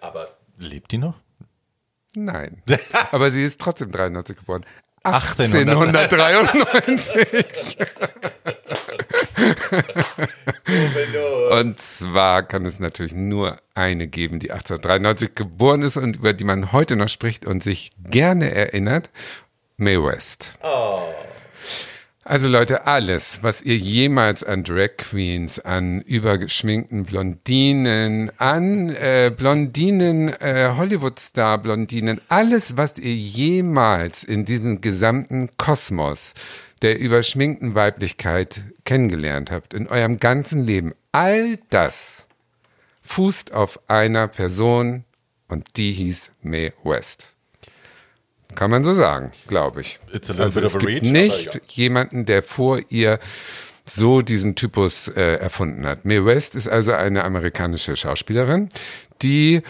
Aber 0.00 0.28
lebt 0.58 0.92
die 0.92 0.98
noch? 0.98 1.14
Nein. 2.14 2.62
Aber 3.12 3.30
sie 3.30 3.42
ist 3.44 3.60
trotzdem 3.60 3.92
93 3.92 4.36
geboren. 4.36 4.64
1800. 5.04 6.12
1893. 6.12 7.78
Und 11.50 11.80
zwar 11.80 12.42
kann 12.42 12.66
es 12.66 12.80
natürlich 12.80 13.14
nur 13.14 13.56
eine 13.74 14.06
geben, 14.06 14.38
die 14.38 14.50
1893 14.50 15.34
geboren 15.34 15.82
ist 15.82 15.96
und 15.96 16.16
über 16.16 16.32
die 16.32 16.44
man 16.44 16.72
heute 16.72 16.96
noch 16.96 17.08
spricht 17.08 17.46
und 17.46 17.62
sich 17.62 17.92
gerne 17.98 18.52
erinnert. 18.52 19.10
Mae 19.76 20.02
West. 20.02 20.52
Also 22.28 22.48
Leute, 22.48 22.88
alles, 22.88 23.38
was 23.42 23.62
ihr 23.62 23.76
jemals 23.76 24.42
an 24.42 24.64
Drag 24.64 24.96
Queens, 24.96 25.60
an 25.60 26.00
übergeschminkten 26.00 27.04
Blondinen, 27.04 28.32
an 28.38 28.88
äh, 28.88 29.30
Blondinen, 29.34 30.30
äh, 30.40 30.72
Hollywood-Star 30.76 31.58
Blondinen, 31.58 32.20
alles, 32.28 32.76
was 32.76 32.98
ihr 32.98 33.14
jemals 33.14 34.24
in 34.24 34.44
diesem 34.44 34.80
gesamten 34.80 35.50
Kosmos 35.56 36.34
der 36.82 36.98
überschminkten 36.98 37.74
Weiblichkeit 37.74 38.62
kennengelernt 38.84 39.50
habt, 39.50 39.74
in 39.74 39.86
eurem 39.88 40.18
ganzen 40.18 40.64
Leben, 40.64 40.94
all 41.12 41.58
das 41.70 42.26
fußt 43.02 43.52
auf 43.52 43.80
einer 43.88 44.28
Person 44.28 45.04
und 45.48 45.76
die 45.76 45.92
hieß 45.92 46.32
Mae 46.42 46.72
West. 46.84 47.32
Kann 48.54 48.70
man 48.70 48.84
so 48.84 48.94
sagen, 48.94 49.32
glaube 49.48 49.80
ich. 49.82 50.00
It's 50.12 50.30
a 50.30 50.32
little 50.32 50.44
also 50.44 50.60
bit 50.60 50.66
es 50.66 50.76
of 50.76 50.82
a 50.82 50.86
gibt 50.86 51.02
reach, 51.02 51.10
nicht 51.10 51.54
ja. 51.54 51.60
jemanden, 51.66 52.24
der 52.24 52.42
vor 52.42 52.80
ihr 52.88 53.18
so 53.84 54.22
diesen 54.22 54.54
Typus 54.56 55.08
äh, 55.08 55.36
erfunden 55.36 55.86
hat. 55.86 56.04
Mae 56.04 56.24
West 56.24 56.54
ist 56.54 56.68
also 56.68 56.92
eine 56.92 57.24
amerikanische 57.24 57.96
Schauspielerin, 57.96 58.68
die 59.22 59.62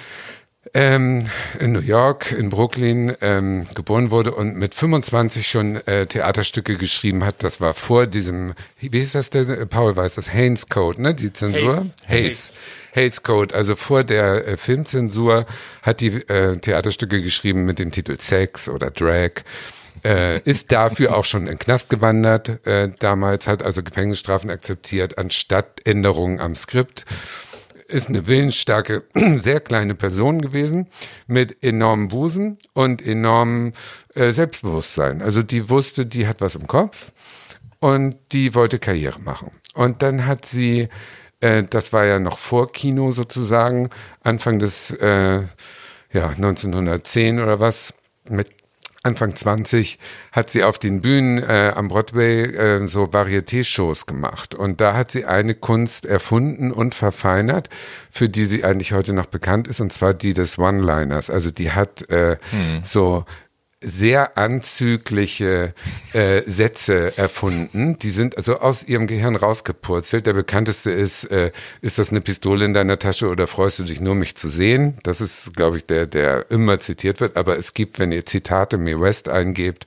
ähm, 0.77 1.25
in 1.59 1.73
New 1.73 1.81
York, 1.81 2.33
in 2.33 2.51
Brooklyn 2.51 3.17
ähm, 3.23 3.65
geboren 3.75 4.11
wurde 4.11 4.35
und 4.35 4.57
mit 4.57 4.75
25 4.75 5.49
schon 5.49 5.77
äh, 5.87 6.05
Theaterstücke 6.05 6.77
geschrieben 6.77 7.25
hat. 7.25 7.43
Das 7.43 7.63
war 7.63 7.73
vor 7.73 8.07
diesem, 8.07 8.53
wie 8.79 8.99
ist 8.99 9.15
das 9.15 9.31
denn? 9.31 9.69
Paul 9.69 9.97
weiß 9.97 10.17
das, 10.17 10.35
Haynes 10.35 10.69
Code, 10.69 11.01
ne? 11.01 11.15
Die 11.15 11.33
Zensur? 11.33 11.79
Hays. 12.07 12.09
Hayes. 12.09 12.53
Hays 12.93 13.23
Code, 13.23 13.55
also 13.55 13.75
vor 13.75 14.05
der 14.05 14.47
äh, 14.47 14.57
Filmzensur 14.57 15.47
hat 15.83 16.01
die 16.01 16.09
äh, 16.29 16.59
Theaterstücke 16.59 17.23
geschrieben 17.23 17.65
mit 17.65 17.79
dem 17.79 17.91
Titel 17.91 18.19
Sex 18.19 18.69
oder 18.69 18.91
Drag. 18.91 19.45
Äh, 20.05 20.41
ist 20.41 20.73
dafür 20.73 21.17
auch 21.17 21.25
schon 21.25 21.43
in 21.43 21.55
den 21.55 21.59
Knast 21.59 21.89
gewandert 21.89 22.67
äh, 22.67 22.91
damals, 22.99 23.47
hat 23.47 23.63
also 23.63 23.83
Gefängnisstrafen 23.83 24.51
akzeptiert, 24.51 25.17
anstatt 25.17 25.81
Änderungen 25.85 26.39
am 26.39 26.55
Skript 26.55 27.07
ist 27.89 28.09
eine 28.09 28.27
willensstarke, 28.27 29.05
sehr 29.37 29.61
kleine 29.61 29.95
Person 29.95 30.41
gewesen 30.41 30.89
mit 31.27 31.63
enormem 31.63 32.09
Busen 32.09 32.59
und 32.73 33.05
enormem 33.05 33.73
äh, 34.15 34.31
Selbstbewusstsein. 34.33 35.23
Also 35.23 35.43
die 35.43 35.69
wusste, 35.69 36.07
die 36.07 36.27
hat 36.27 36.41
was 36.41 36.55
im 36.55 36.67
Kopf 36.67 37.13
und 37.81 38.17
die 38.33 38.55
wollte 38.55 38.79
Karriere 38.79 39.21
machen. 39.21 39.51
Und 39.75 40.03
dann 40.03 40.27
hat 40.27 40.47
sie, 40.47 40.89
äh, 41.41 41.65
das 41.65 41.93
war 41.93 42.05
ja 42.05 42.19
noch 42.19 42.39
vor 42.39 42.73
Kino 42.73 43.13
sozusagen, 43.13 43.91
Anfang 44.23 44.59
des, 44.59 44.91
äh, 44.93 45.43
ja, 46.13 46.29
1910 46.29 47.41
oder 47.41 47.61
was, 47.61 47.95
mit 48.29 48.56
Anfang 49.07 49.35
20 49.35 49.99
hat 50.33 50.51
sie 50.51 50.65
auf 50.65 50.79
den 50.79 51.01
Bühnen 51.01 51.39
äh, 51.39 51.73
am 51.75 51.89
Broadway 51.89 52.43
äh, 52.43 52.87
so 52.87 53.05
Varieté-Shows 53.05 54.07
gemacht. 54.07 54.55
Und 54.55 54.81
da 54.81 54.95
hat 54.95 55.13
sie 55.13 55.25
eine 55.25 55.55
Kunst 55.55 56.05
erfunden 56.05 56.73
und 56.73 56.95
verfeinert, 56.95 57.69
für 58.11 58.29
die 58.29 58.45
sie 58.45 58.65
eigentlich 58.65 58.93
heute 58.93 59.13
noch 59.13 59.27
bekannt 59.27 59.69
ist, 59.69 59.81
und 59.81 59.93
zwar 59.93 60.13
die 60.13 60.35
des 60.35 60.59
One-Liners. 60.59 61.31
Also 61.31 61.51
die 61.51 61.71
hat 61.71 62.11
äh, 62.11 62.37
so 62.83 63.25
sehr 63.83 64.39
anzügliche 64.39 65.75
äh, 66.15 66.43
Sätze 66.47 67.17
erfunden. 67.19 67.99
Die 67.99 68.09
sind 68.11 68.37
also 68.39 68.59
aus 68.61 68.83
ihrem 68.85 69.07
Gehirn 69.07 69.37
rausgepurzelt. 69.37 70.27
Der 70.27 70.33
bekannteste 70.33 70.91
ist, 70.91 71.25
äh, 71.25 71.53
ist 71.83 71.99
das 71.99 72.11
eine 72.11 72.23
Pistole 72.23 72.65
in 72.65 72.73
deiner 72.73 72.99
Tasche 72.99 73.29
oder 73.29 73.47
freust 73.47 73.79
du 73.79 73.85
dich 73.85 74.01
nur, 74.01 74.15
mich 74.15 74.35
zu 74.35 74.49
sehen? 74.49 74.97
Das 75.03 75.21
ist, 75.21 75.55
glaube 75.55 75.77
ich, 75.77 75.85
der, 75.85 76.07
der 76.07 76.51
immer 76.51 76.81
zitiert 76.81 77.21
wird. 77.21 77.37
Aber 77.37 77.59
es 77.59 77.75
gibt, 77.75 77.99
wenn 77.99 78.13
ihr 78.13 78.25
Zitate 78.25 78.79
Mae 78.79 78.99
West 78.99 79.29
eingebt, 79.29 79.85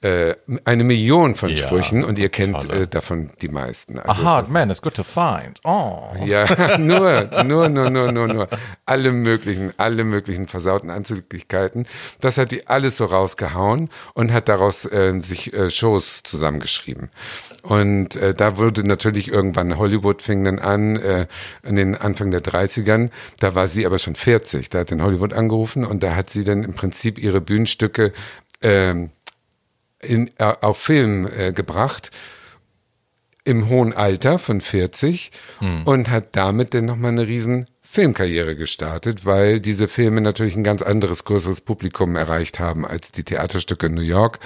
äh, 0.00 0.34
eine 0.64 0.84
Million 0.84 1.34
von 1.34 1.50
Ja, 1.50 1.56
Sprüchen 1.56 2.04
und 2.04 2.18
ihr 2.18 2.30
kennt 2.30 2.54
tolle. 2.54 2.82
äh, 2.82 2.86
davon 2.86 3.30
die 3.42 3.48
meisten. 3.48 3.98
A 3.98 4.02
Also 4.02 4.22
hard 4.24 4.48
man 4.50 4.70
is 4.70 4.80
good 4.80 4.94
to 4.94 5.04
find. 5.04 5.60
Oh. 5.62 6.08
ja, 6.24 6.78
nur, 6.78 7.28
nur, 7.44 7.68
nur, 7.68 7.90
nur, 7.90 8.12
nur, 8.12 8.28
nur. 8.28 8.48
Alle 8.86 9.12
möglichen, 9.12 9.72
alle 9.76 10.04
möglichen 10.04 10.48
versauten 10.48 10.88
Anzüglichkeiten. 10.88 11.86
Das 12.22 12.38
hat 12.38 12.50
die 12.50 12.66
alles 12.66 12.96
so 12.96 13.04
rausgehauen 13.26 13.90
und 14.14 14.32
hat 14.32 14.48
daraus 14.48 14.84
äh, 14.84 15.20
sich 15.20 15.52
äh, 15.52 15.70
Shows 15.70 16.22
zusammengeschrieben. 16.22 17.10
Und 17.62 18.16
äh, 18.16 18.34
da 18.34 18.56
wurde 18.56 18.84
natürlich 18.84 19.28
irgendwann 19.28 19.76
Hollywood 19.76 20.22
fing 20.22 20.44
dann 20.44 20.58
an, 20.58 20.96
äh, 20.96 21.26
in 21.62 21.76
den 21.76 21.96
Anfang 21.96 22.30
der 22.30 22.42
30ern. 22.42 23.10
Da 23.40 23.54
war 23.54 23.68
sie 23.68 23.86
aber 23.86 23.98
schon 23.98 24.14
40. 24.14 24.70
Da 24.70 24.80
hat 24.80 24.92
in 24.92 25.02
Hollywood 25.02 25.32
angerufen 25.32 25.84
und 25.84 26.02
da 26.02 26.14
hat 26.14 26.30
sie 26.30 26.44
dann 26.44 26.62
im 26.62 26.74
Prinzip 26.74 27.18
ihre 27.18 27.40
Bühnenstücke 27.40 28.12
ähm, 28.62 29.08
in, 30.00 30.30
äh, 30.38 30.54
auf 30.60 30.78
Film 30.78 31.26
äh, 31.26 31.52
gebracht 31.52 32.10
im 33.44 33.68
hohen 33.68 33.92
Alter 33.92 34.40
von 34.40 34.60
40 34.60 35.30
und 35.84 36.10
hat 36.10 36.34
damit 36.34 36.74
dann 36.74 36.84
nochmal 36.84 37.12
eine 37.12 37.28
riesen 37.28 37.68
Filmkarriere 37.96 38.56
gestartet, 38.56 39.24
weil 39.24 39.58
diese 39.58 39.88
Filme 39.88 40.20
natürlich 40.20 40.54
ein 40.54 40.64
ganz 40.64 40.82
anderes, 40.82 41.24
größeres 41.24 41.62
Publikum 41.62 42.14
erreicht 42.14 42.60
haben 42.60 42.86
als 42.86 43.10
die 43.10 43.24
Theaterstücke 43.24 43.86
in 43.86 43.94
New 43.94 44.02
York. 44.02 44.38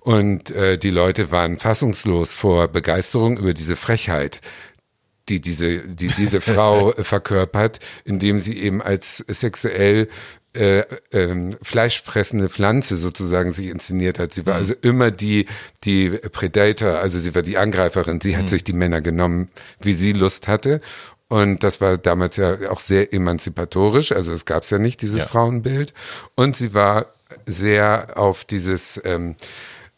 Und 0.00 0.50
äh, 0.50 0.78
die 0.78 0.90
Leute 0.90 1.30
waren 1.30 1.58
fassungslos 1.58 2.34
vor 2.34 2.66
Begeisterung 2.66 3.38
über 3.38 3.54
diese 3.54 3.76
Frechheit, 3.76 4.40
die 5.28 5.40
diese, 5.40 5.78
die 5.86 6.08
diese 6.08 6.40
Frau 6.40 6.92
verkörpert, 6.96 7.78
indem 8.04 8.40
sie 8.40 8.58
eben 8.58 8.82
als 8.82 9.18
sexuell 9.28 10.08
äh, 10.54 10.82
ähm, 11.12 11.56
fleischfressende 11.62 12.48
Pflanze 12.48 12.96
sozusagen 12.96 13.52
sich 13.52 13.68
inszeniert 13.68 14.18
hat. 14.18 14.34
Sie 14.34 14.44
war 14.44 14.56
also 14.56 14.74
immer 14.82 15.12
die, 15.12 15.46
die 15.84 16.08
Predator, 16.08 16.98
also 16.98 17.20
sie 17.20 17.36
war 17.36 17.42
die 17.42 17.58
Angreiferin. 17.58 18.20
Sie 18.20 18.36
hat 18.36 18.50
sich 18.50 18.64
die 18.64 18.72
Männer 18.72 19.00
genommen, 19.00 19.50
wie 19.80 19.92
sie 19.92 20.12
Lust 20.12 20.48
hatte. 20.48 20.80
Und 21.28 21.62
das 21.62 21.80
war 21.80 21.98
damals 21.98 22.36
ja 22.36 22.70
auch 22.70 22.80
sehr 22.80 23.12
emanzipatorisch. 23.12 24.12
Also 24.12 24.32
es 24.32 24.46
gab 24.46 24.64
ja 24.70 24.78
nicht, 24.78 25.02
dieses 25.02 25.20
Ja. 25.20 25.26
Frauenbild. 25.26 25.92
Und 26.34 26.56
sie 26.56 26.72
war 26.74 27.06
sehr 27.46 28.12
auf 28.16 28.44
dieses 28.44 29.00
ähm, 29.04 29.36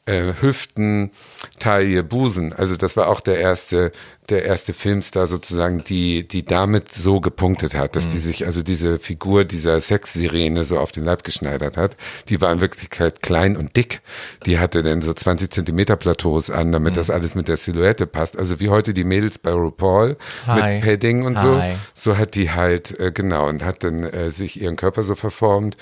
äh, 0.07 0.32
Hüften, 0.40 1.11
Taille, 1.59 2.03
Busen. 2.03 2.53
Also 2.53 2.76
das 2.76 2.96
war 2.96 3.09
auch 3.09 3.20
der 3.20 3.38
erste, 3.38 3.92
der 4.28 4.44
erste 4.44 4.72
Filmstar 4.72 5.26
sozusagen, 5.26 5.84
die, 5.84 6.26
die 6.26 6.44
damit 6.44 6.92
so 6.92 7.20
gepunktet 7.20 7.74
hat, 7.74 7.96
dass 7.96 8.09
die 8.09 8.18
sich, 8.18 8.46
also 8.46 8.62
diese 8.62 8.98
Figur 8.98 9.44
dieser 9.44 9.80
Sexsirene 9.80 10.64
so 10.64 10.78
auf 10.78 10.92
den 10.92 11.05
Leib 11.05 11.24
geschneidert 11.24 11.76
hat. 11.76 11.96
Die 12.28 12.40
war 12.40 12.53
in 12.53 12.61
Wirklichkeit 12.61 13.22
klein 13.22 13.57
und 13.57 13.76
dick. 13.76 14.01
Die 14.46 14.59
hatte 14.59 14.82
dann 14.82 15.03
so 15.03 15.12
20 15.12 15.51
Zentimeter 15.51 15.96
Plateaus 15.96 16.51
an, 16.51 16.72
damit 16.72 16.96
das 16.96 17.11
alles 17.11 17.34
mit 17.34 17.48
der 17.48 17.57
Silhouette 17.57 18.07
passt. 18.07 18.38
Also 18.38 18.61
wie 18.61 18.68
heute 18.68 18.94
die 18.94 19.05
Mädels 19.05 19.38
bei 19.38 19.53
RuPaul 19.53 20.16
Hi. 20.46 20.74
mit 20.74 20.84
Padding 20.84 21.24
und 21.24 21.36
Hi. 21.38 21.74
so. 21.94 22.11
So 22.12 22.18
hat 22.18 22.34
die 22.34 22.51
halt, 22.51 22.98
äh, 22.98 23.12
genau, 23.12 23.48
und 23.48 23.64
hat 23.64 23.84
dann 23.84 24.05
äh, 24.05 24.30
sich 24.30 24.61
ihren 24.61 24.76
Körper 24.76 25.03
so 25.03 25.14
verformt. 25.14 25.76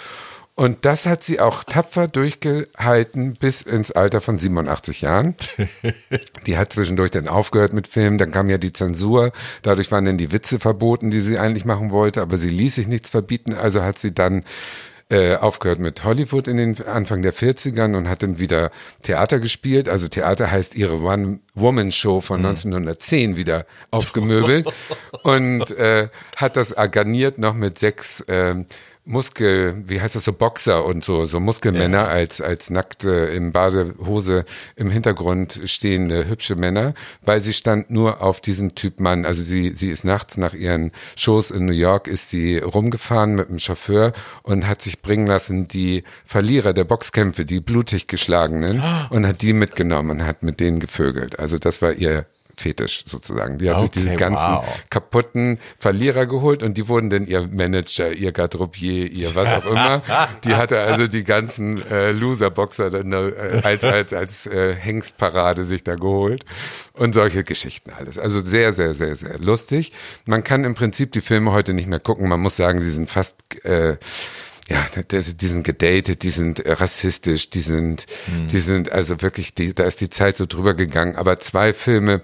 Und 0.59 0.85
das 0.85 1.07
hat 1.07 1.23
sie 1.23 1.39
auch 1.39 1.63
tapfer 1.63 2.09
durchgehalten 2.09 3.35
bis 3.35 3.63
ins 3.63 3.93
Alter 3.93 4.21
von 4.21 4.39
87 4.39 5.03
Jahren. 5.03 5.37
die 6.49 6.59
hat 6.59 6.73
zwischendurch 6.73 7.13
dann 7.13 7.29
aufgehört 7.29 7.73
mit 7.73 7.87
Filmen, 7.87 8.19
dann 8.19 8.33
kam 8.33 8.51
ja 8.51 8.59
die 8.59 8.73
Zensur, 8.73 9.31
dadurch 9.63 9.93
waren 9.93 10.05
dann 10.05 10.19
die 10.19 10.33
Witze 10.33 10.59
verboten, 10.59 11.13
die 11.13 11.21
sie 11.21 11.39
eigentlich 11.39 11.65
machen 11.65 11.93
wollte, 11.93 12.23
aber 12.23 12.39
sie 12.39 12.51
ließ 12.51 12.75
sich 12.75 12.89
nichts 12.89 13.11
verbieten, 13.11 13.55
also 13.55 13.85
hat 13.85 14.01
sie 14.01 14.13
dann 14.13 14.43
äh, 15.11 15.37
aufgehört 15.37 15.79
mit 15.79 16.03
Hollywood 16.03 16.49
in 16.49 16.57
den 16.57 16.87
Anfang 16.89 17.23
der 17.23 17.33
40ern 17.33 17.97
und 17.97 18.09
hat 18.09 18.25
dann 18.25 18.41
wieder 18.41 18.73
Theater 19.05 19.39
gespielt. 19.39 19.89
Also 19.89 20.09
Theater 20.09 20.51
heißt 20.51 20.75
ihre 20.75 21.01
One-Woman-Show 21.01 22.21
von 22.21 22.45
1910 22.45 23.31
mhm. 23.31 23.37
wieder 23.37 23.65
aufgemöbelt 23.93 24.67
und 25.23 25.71
äh, 25.71 26.09
hat 26.35 26.57
das 26.57 26.75
garniert 26.91 27.39
noch 27.39 27.55
mit 27.55 27.79
sechs 27.79 28.23
äh, 28.23 28.57
Muskel, 29.09 29.83
wie 29.87 30.01
heißt 30.03 30.17
das 30.17 30.25
so, 30.25 30.35
Boxer 30.35 30.85
und 30.85 31.03
so, 31.03 31.25
so 31.25 31.41
Muskelmänner 31.41 32.03
ja. 32.03 32.09
als, 32.09 32.43
als 32.43 32.69
nackte 32.69 33.11
im 33.11 33.53
Badehose 33.53 34.45
im 34.77 34.91
Hintergrund 34.91 35.61
stehende 35.65 36.29
hübsche 36.29 36.57
Männer, 36.57 36.93
weil 37.23 37.41
sie 37.41 37.55
stand 37.55 37.91
nur 37.91 38.21
auf 38.21 38.43
diesen 38.43 38.75
Typ 38.75 39.01
Mann. 39.01 39.25
Also 39.25 39.43
sie, 39.43 39.71
sie 39.71 39.91
ist 39.91 40.05
nachts 40.05 40.37
nach 40.37 40.53
ihren 40.53 40.93
Shows 41.17 41.51
in 41.51 41.65
New 41.65 41.73
York, 41.73 42.07
ist 42.07 42.29
sie 42.29 42.59
rumgefahren 42.59 43.35
mit 43.35 43.49
dem 43.49 43.59
Chauffeur 43.59 44.13
und 44.43 44.69
hat 44.69 44.83
sich 44.83 45.01
bringen 45.01 45.27
lassen, 45.27 45.69
die 45.69 46.05
Verlierer 46.27 46.75
der 46.75 46.85
Boxkämpfe, 46.85 47.47
die 47.47 47.61
blutig 47.61 48.09
geschlagenen, 48.09 48.83
und 49.09 49.27
hat 49.27 49.41
die 49.41 49.55
mitgenommen 49.55 50.11
und 50.11 50.27
hat 50.27 50.43
mit 50.43 50.61
denen 50.61 50.81
gevögelt. 50.81 51.39
Also 51.39 51.59
das 51.59 51.81
war 51.81 51.95
ihr 51.95 52.27
Fetisch 52.59 53.05
sozusagen. 53.07 53.59
Die 53.59 53.69
hat 53.71 53.77
okay, 53.77 53.87
sich 53.87 53.91
diese 53.91 54.17
ganzen 54.17 54.53
wow. 54.53 54.85
kaputten 54.91 55.59
Verlierer 55.79 56.27
geholt 56.27 56.63
und 56.63 56.77
die 56.77 56.89
wurden 56.89 57.09
dann 57.09 57.27
ihr 57.27 57.47
Manager, 57.47 58.13
ihr 58.13 58.33
Garderobier, 58.33 59.11
ihr 59.11 59.35
was 59.35 59.53
auch 59.53 59.67
immer. 59.67 60.03
die 60.45 60.57
hatte 60.57 60.81
also 60.81 61.07
die 61.07 61.25
ganzen 61.25 61.81
äh, 61.89 62.11
Loser-Boxer 62.11 62.91
dann 62.91 63.13
äh, 63.13 63.61
als, 63.63 63.85
als, 63.85 64.13
als 64.13 64.47
äh, 64.47 64.75
Hengstparade 64.75 65.65
sich 65.65 65.85
da 65.85 65.95
geholt 65.95 66.45
und 66.95 67.15
solche 67.15 67.45
Geschichten 67.45 67.91
alles. 67.97 68.19
Also 68.19 68.45
sehr, 68.45 68.73
sehr, 68.73 68.95
sehr, 68.95 69.15
sehr 69.15 69.39
lustig. 69.39 69.93
Man 70.27 70.43
kann 70.43 70.65
im 70.65 70.75
Prinzip 70.75 71.13
die 71.13 71.21
Filme 71.21 71.53
heute 71.53 71.75
nicht 71.75 71.89
mehr 71.89 72.01
gucken. 72.01 72.29
Man 72.29 72.41
muss 72.41 72.57
sagen, 72.57 72.83
sie 72.83 72.91
sind 72.91 73.09
fast 73.09 73.37
äh, 73.65 73.97
ja, 74.69 74.87
die 75.11 75.47
sind 75.47 75.65
gedatet, 75.65 76.23
die 76.23 76.31
sind 76.31 76.63
rassistisch, 76.67 77.49
die 77.49 77.61
sind, 77.61 78.05
mhm. 78.27 78.49
die 78.49 78.59
sind 78.59 78.93
also 78.93 79.23
wirklich, 79.23 79.55
die, 79.55 79.73
da 79.73 79.85
ist 79.85 80.01
die 80.03 80.11
Zeit 80.11 80.37
so 80.37 80.45
drüber 80.45 80.75
gegangen. 80.75 81.17
Aber 81.17 81.41
zwei 81.41 81.73
Filme 81.73 82.21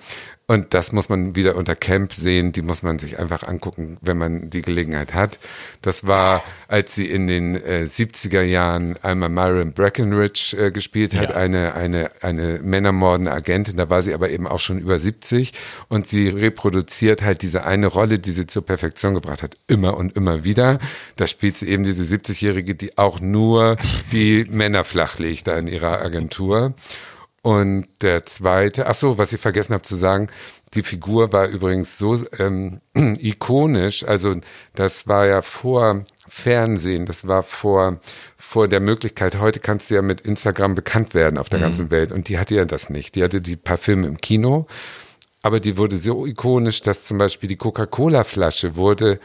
und 0.47 0.75
das 0.75 0.93
muss 0.93 1.09
man 1.09 1.37
wieder 1.37 1.57
unter 1.57 1.75
Camp 1.75 2.13
sehen, 2.13 2.53
die 2.53 2.61
muss 2.61 2.83
man 2.83 2.99
sich 2.99 3.19
einfach 3.19 3.45
angucken, 3.45 3.97
wenn 4.03 4.19
man 4.19 4.51
die 4.51 4.61
Gelegenheit 4.61 5.15
hat. 5.15 5.39
Das 5.81 6.07
war, 6.07 6.45
als 6.69 6.95
sie 6.95 7.07
in 7.07 7.27
den 7.27 7.55
äh, 7.55 7.87
70er 7.89 8.43
Jahren 8.43 8.99
einmal 8.99 9.31
Myron 9.31 9.73
Breckenridge 9.73 10.55
äh, 10.59 10.71
gespielt 10.71 11.15
hat, 11.15 11.31
ja. 11.31 11.37
eine, 11.37 11.75
eine, 11.75 12.11
eine 12.21 12.61
männermordende 12.63 13.33
Agentin, 13.33 13.79
da 13.79 13.89
war 13.89 14.03
sie 14.03 14.13
aber 14.13 14.29
eben 14.29 14.47
auch 14.47 14.59
schon 14.59 14.79
über 14.79 14.99
70 14.99 15.55
und 15.89 16.07
sie 16.07 16.29
reproduziert 16.29 17.23
halt 17.23 17.41
diese 17.41 17.65
eine 17.65 17.87
Rolle, 17.87 18.19
die 18.19 18.33
sie 18.33 18.47
zur 18.47 18.67
Perfektion 18.67 19.15
gebracht 19.15 19.43
hat, 19.43 19.55
immer 19.67 19.97
und 19.97 20.15
immer 20.15 20.45
wieder. 20.45 20.79
Da 21.17 21.27
spielt 21.27 21.57
sie 21.57 21.69
eben 21.69 21.85
diese 21.85 22.05
70-Jährige, 22.05 22.75
die 22.75 22.99
auch 22.99 23.19
nur 23.19 23.79
die 24.13 24.47
Männer 24.51 24.85
flachlegt 24.85 25.47
da 25.47 25.57
in 25.57 25.69
ihrer 25.69 26.03
Agentur. 26.03 26.75
Und 27.45 27.89
der 28.01 28.25
zweite, 28.25 28.87
ach 28.87 28.95
so, 28.95 29.19
was 29.19 29.35
ich 29.35 29.41
vergessen 29.41 29.75
habe 29.75 29.83
zu 29.83 29.97
sagen, 29.97 30.29
die 30.73 30.83
Figur 30.83 31.35
war 31.35 31.47
übrigens 31.47 31.99
so 31.99 32.19
ähm, 32.39 32.81
ikonisch, 32.95 34.03
also 34.03 34.35
das 34.75 35.09
war 35.09 35.27
ja 35.27 35.43
vor 35.43 36.05
Fernsehen, 36.27 37.05
das 37.05 37.29
war 37.29 37.43
vor, 37.43 38.01
vor 38.39 38.67
der 38.67 38.81
Möglichkeit, 38.81 39.39
heute 39.39 39.61
kannst 39.61 39.91
du 39.91 39.97
ja 39.97 40.01
mit 40.01 40.23
Instagram 40.23 40.75
bekannt 40.75 41.13
werden 41.13 41.37
auf 41.37 41.51
der 41.51 41.59
mhm. 41.59 41.65
ganzen 41.65 41.91
Welt 41.91 42.13
und 42.13 42.31
die 42.31 42.39
hatte 42.39 42.55
ja 42.55 42.65
das 42.65 42.89
nicht. 42.89 43.15
Die 43.15 43.23
hatte 43.23 43.43
die 43.43 43.57
paar 43.57 43.77
Filme 43.77 44.07
im 44.07 44.23
Kino, 44.23 44.67
aber 45.43 45.61
die 45.61 45.77
wurde 45.77 45.99
so 45.99 46.25
ikonisch, 46.25 46.81
dass 46.81 47.05
zum 47.05 47.19
Beispiel 47.19 47.51
die 47.51 47.57
Coca-Cola-Flasche 47.57 48.77
wurde 48.77 49.21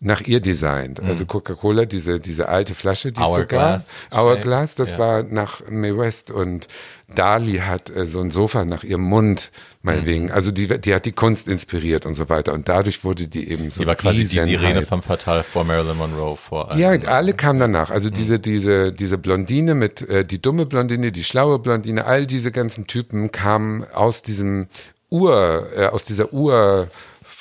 nach 0.00 0.22
ihr 0.22 0.40
designt. 0.40 1.02
Mhm. 1.02 1.08
Also 1.08 1.26
Coca-Cola, 1.26 1.84
diese, 1.84 2.18
diese 2.18 2.48
alte 2.48 2.74
Flasche, 2.74 3.12
die 3.12 3.20
Hourglass. 3.20 3.88
sogar, 4.10 4.24
Hourglass, 4.24 4.74
das 4.74 4.92
ja. 4.92 4.98
war 4.98 5.22
nach 5.22 5.60
Mae 5.68 5.96
West 5.96 6.30
und 6.30 6.68
Dali 7.14 7.58
hat 7.58 7.90
äh, 7.90 8.06
so 8.06 8.20
ein 8.20 8.30
Sofa 8.30 8.64
nach 8.64 8.82
ihrem 8.82 9.02
Mund, 9.02 9.50
meinetwegen. 9.82 10.26
Mhm. 10.26 10.32
Also 10.32 10.52
die, 10.52 10.68
die 10.80 10.94
hat 10.94 11.04
die 11.04 11.12
Kunst 11.12 11.48
inspiriert 11.48 12.06
und 12.06 12.14
so 12.14 12.30
weiter. 12.30 12.54
Und 12.54 12.68
dadurch 12.68 13.04
wurde 13.04 13.28
die 13.28 13.50
eben 13.50 13.70
so. 13.70 13.82
Die 13.82 13.86
war 13.86 13.94
quasi 13.94 14.26
die 14.26 14.40
Sirene 14.40 14.82
vom 14.82 15.02
Fatal 15.02 15.42
vor 15.42 15.64
Marilyn 15.64 15.98
Monroe 15.98 16.36
vor. 16.36 16.74
Ja, 16.76 16.90
alle 16.90 17.34
kamen 17.34 17.60
danach. 17.60 17.90
Also 17.90 18.08
mhm. 18.08 18.14
diese, 18.14 18.38
diese, 18.38 18.92
diese 18.92 19.18
Blondine 19.18 19.74
mit, 19.74 20.00
äh, 20.08 20.24
die 20.24 20.40
dumme 20.40 20.64
Blondine, 20.64 21.12
die 21.12 21.24
schlaue 21.24 21.58
Blondine, 21.58 22.06
all 22.06 22.26
diese 22.26 22.50
ganzen 22.52 22.86
Typen 22.86 23.32
kamen 23.32 23.84
aus 23.92 24.22
diesem 24.22 24.68
Ur, 25.10 25.66
äh, 25.76 25.86
aus 25.86 26.04
dieser 26.04 26.32
Ur, 26.32 26.88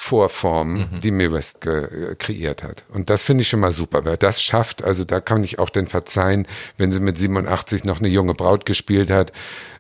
Vorform, 0.02 0.74
mhm. 0.76 1.00
die 1.04 1.12
Mae 1.12 1.30
West 1.32 1.60
kreiert 1.60 2.64
hat. 2.64 2.86
Und 2.88 3.10
das 3.10 3.26
finde 3.26 3.42
ich 3.42 3.50
schon 3.50 3.60
mal 3.60 3.74
super. 3.74 4.06
Wer 4.06 4.16
das 4.16 4.42
schafft, 4.42 4.82
also 4.82 5.04
da 5.04 5.20
kann 5.20 5.44
ich 5.44 5.60
auch 5.60 5.70
denn 5.70 5.88
verzeihen, 5.88 6.48
wenn 6.78 6.94
sie 6.94 7.02
mit 7.02 7.20
87 7.20 7.84
noch 7.84 8.00
eine 8.00 8.08
junge 8.08 8.34
Braut 8.34 8.66
gespielt 8.66 9.12
hat, 9.12 9.34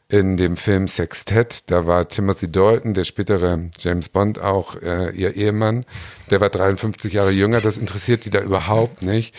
in 0.09 0.35
dem 0.35 0.57
Film 0.57 0.89
Sextet, 0.89 1.71
da 1.71 1.87
war 1.87 2.09
Timothy 2.09 2.51
Dalton, 2.51 2.93
der 2.95 3.05
spätere 3.05 3.69
James 3.77 4.09
Bond, 4.09 4.39
auch 4.39 4.75
äh, 4.81 5.11
ihr 5.11 5.35
Ehemann. 5.37 5.85
Der 6.29 6.41
war 6.41 6.49
53 6.49 7.13
Jahre 7.13 7.31
jünger, 7.31 7.61
das 7.61 7.77
interessiert 7.77 8.25
die 8.25 8.29
da 8.29 8.39
überhaupt 8.41 9.01
nicht. 9.01 9.33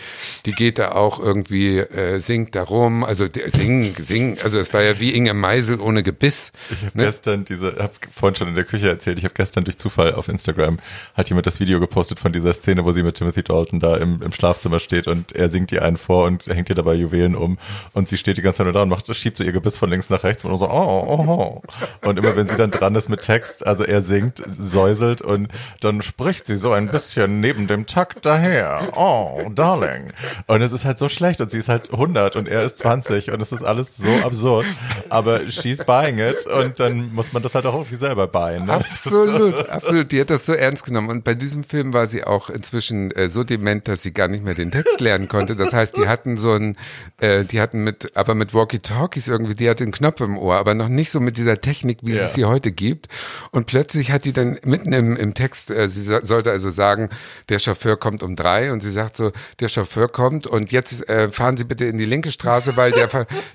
Die 0.45 0.51
geht 0.51 0.79
da 0.79 0.91
auch 0.93 1.19
irgendwie, 1.19 1.77
äh, 1.77 2.19
singt 2.19 2.55
da 2.55 2.63
rum, 2.63 3.03
also 3.03 3.27
singen, 3.47 3.93
singen, 3.97 4.37
also 4.43 4.59
es 4.59 4.73
war 4.73 4.81
ja 4.81 4.99
wie 4.99 5.13
Inge 5.13 5.33
Meisel 5.33 5.79
ohne 5.79 6.03
Gebiss. 6.03 6.51
Ich 6.69 6.85
habe 6.85 6.97
ne? 6.97 7.05
gestern 7.05 7.45
diese, 7.45 7.75
habe 7.77 7.93
vorhin 8.11 8.35
schon 8.35 8.47
in 8.47 8.55
der 8.55 8.63
Küche 8.63 8.89
erzählt, 8.89 9.17
ich 9.17 9.23
habe 9.23 9.33
gestern 9.33 9.63
durch 9.63 9.77
Zufall 9.77 10.13
auf 10.13 10.27
Instagram, 10.27 10.79
hat 11.13 11.29
jemand 11.29 11.47
das 11.47 11.59
Video 11.59 11.79
gepostet 11.79 12.19
von 12.19 12.31
dieser 12.31 12.53
Szene, 12.53 12.85
wo 12.85 12.91
sie 12.91 13.03
mit 13.03 13.15
Timothy 13.15 13.43
Dalton 13.43 13.79
da 13.79 13.97
im, 13.97 14.21
im 14.21 14.31
Schlafzimmer 14.31 14.79
steht 14.79 15.07
und 15.07 15.33
er 15.33 15.49
singt 15.49 15.71
ihr 15.71 15.83
einen 15.83 15.97
vor 15.97 16.25
und 16.25 16.47
hängt 16.47 16.69
ihr 16.69 16.75
dabei 16.75 16.95
Juwelen 16.95 17.35
um 17.35 17.57
und 17.93 18.09
sie 18.09 18.17
steht 18.17 18.37
die 18.37 18.41
ganze 18.41 18.57
Zeit 18.57 18.65
nur 18.65 18.73
da 18.73 18.81
und 18.81 18.89
macht, 18.89 19.13
schiebt 19.15 19.37
so 19.37 19.43
ihr 19.43 19.51
Gebiss 19.51 19.77
von 19.77 19.89
links 19.89 20.09
nach 20.09 20.23
rechts 20.23 20.43
und 20.43 20.55
so, 20.57 20.69
oh, 20.69 21.05
oh, 21.07 21.61
oh. 22.01 22.07
Und 22.07 22.17
immer 22.17 22.35
wenn 22.35 22.47
sie 22.47 22.55
dann 22.55 22.71
dran 22.71 22.95
ist 22.95 23.09
mit 23.09 23.21
Text, 23.21 23.65
also 23.65 23.83
er 23.83 24.01
singt, 24.01 24.41
säuselt 24.47 25.21
und 25.21 25.49
dann 25.79 26.01
spricht 26.01 26.47
sie 26.47 26.55
so 26.55 26.71
ein 26.71 26.80
bisschen 26.87 27.41
neben 27.41 27.67
dem 27.67 27.85
Takt 27.85 28.25
daher. 28.25 28.89
Oh, 28.95 29.49
darling. 29.53 30.11
Und 30.47 30.61
es 30.61 30.71
ist 30.71 30.85
halt 30.85 30.99
so 30.99 31.09
schlecht 31.09 31.41
und 31.41 31.51
sie 31.51 31.57
ist 31.57 31.69
halt 31.69 31.91
100 31.91 32.35
und 32.35 32.47
er 32.47 32.63
ist 32.63 32.79
20 32.79 33.31
und 33.31 33.41
es 33.41 33.51
ist 33.51 33.63
alles 33.63 33.97
so 33.97 34.09
absurd. 34.23 34.65
Aber 35.09 35.49
she's 35.49 35.83
buying 35.83 36.17
it 36.19 36.45
und 36.45 36.79
dann 36.79 37.13
muss 37.13 37.33
man 37.33 37.43
das 37.43 37.55
halt 37.55 37.65
auch 37.65 37.73
irgendwie 37.73 37.95
selber 37.95 38.27
buyen. 38.27 38.65
Ne? 38.65 38.73
Absolut, 38.73 39.69
absolut. 39.69 40.11
Die 40.11 40.19
hat 40.19 40.29
das 40.29 40.45
so 40.45 40.53
ernst 40.53 40.85
genommen. 40.85 41.09
Und 41.09 41.23
bei 41.23 41.33
diesem 41.33 41.63
Film 41.63 41.93
war 41.93 42.07
sie 42.07 42.23
auch 42.23 42.49
inzwischen 42.49 43.11
äh, 43.11 43.27
so 43.29 43.43
dement, 43.43 43.87
dass 43.87 44.03
sie 44.03 44.13
gar 44.13 44.27
nicht 44.27 44.43
mehr 44.43 44.53
den 44.53 44.71
Text 44.71 44.99
lernen 45.01 45.27
konnte. 45.27 45.55
Das 45.55 45.73
heißt, 45.73 45.97
die 45.97 46.07
hatten 46.07 46.37
so 46.37 46.53
ein, 46.53 46.77
äh, 47.19 47.43
die 47.43 47.61
hatten 47.61 47.83
mit, 47.83 48.15
aber 48.15 48.35
mit 48.35 48.53
Walkie-Talkies 48.53 49.27
irgendwie, 49.27 49.55
die 49.55 49.69
hatte 49.69 49.83
einen 49.83 49.91
Knopf 49.91 50.21
im 50.21 50.37
Ohr, 50.37 50.57
aber 50.57 50.73
noch 50.73 50.89
nicht 50.89 51.11
so 51.11 51.19
mit 51.19 51.37
dieser 51.37 51.59
Technik, 51.61 51.99
wie 52.01 52.13
ja. 52.13 52.23
es 52.23 52.33
sie 52.33 52.45
heute 52.45 52.71
gibt. 52.71 53.07
Und 53.51 53.67
plötzlich 53.67 54.11
hat 54.11 54.25
die 54.25 54.33
dann 54.33 54.57
mitten 54.63 54.93
im, 54.93 55.15
im 55.15 55.33
Text, 55.33 55.71
äh, 55.71 55.87
sie 55.87 56.03
so, 56.03 56.19
sollte 56.23 56.51
also 56.51 56.70
sagen, 56.71 57.09
der 57.49 57.59
Chauffeur 57.59 57.97
kommt 57.97 58.23
um 58.23 58.35
drei 58.35 58.71
und 58.71 58.81
sie 58.81 58.91
sagt 58.91 59.17
so, 59.17 59.31
der 59.59 59.67
Chauffeur 59.67 60.07
kommt 60.07 60.47
und 60.47 60.71
jetzt 60.71 61.07
äh, 61.09 61.29
fahren 61.29 61.57
Sie 61.57 61.63
bitte 61.63 61.85
in 61.85 61.97
die 61.97 62.05
linke 62.05 62.31
Straße, 62.31 62.77
weil 62.77 62.91
der, 62.91 63.09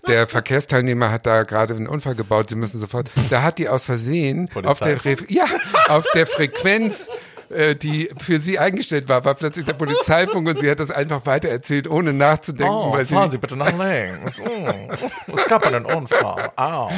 der 0.07 0.27
Verkehrsteilnehmer 0.27 1.11
hat 1.11 1.27
da 1.27 1.43
gerade 1.43 1.75
einen 1.75 1.87
Unfall 1.87 2.14
gebaut, 2.14 2.51
Sie 2.51 2.57
müssen 2.57 2.79
sofort. 2.79 3.11
Da 3.31 3.43
hat 3.43 3.59
die 3.59 3.69
aus 3.69 3.85
Versehen 3.85 4.49
auf 4.64 4.81
der, 4.81 4.99
ja, 5.29 5.47
auf 5.89 6.05
der 6.14 6.27
Frequenz 6.27 7.09
äh, 7.51 7.74
die 7.74 8.09
für 8.18 8.38
sie 8.40 8.59
eingestellt 8.59 9.09
war, 9.09 9.24
war 9.24 9.34
plötzlich 9.34 9.64
der 9.64 9.74
Polizeifunk 9.74 10.49
und 10.49 10.61
sie 10.61 10.70
hat 10.70 10.80
das 10.80 10.90
einfach 10.90 11.26
weitererzählt, 11.26 11.88
ohne 11.88 12.12
nachzudenken. 12.12 12.74
Oh, 12.74 12.92
weil 12.92 13.07
fahren 13.07 13.30
sie, 13.30 13.36
sie 13.36 13.38
bitte 13.38 13.57
nach 13.57 13.72
links. 13.72 14.40
Oh, 14.40 15.32
es 15.34 15.44
gab 15.47 15.66
einen 15.66 15.84
Unfall. 15.84 16.51
Au. 16.57 16.90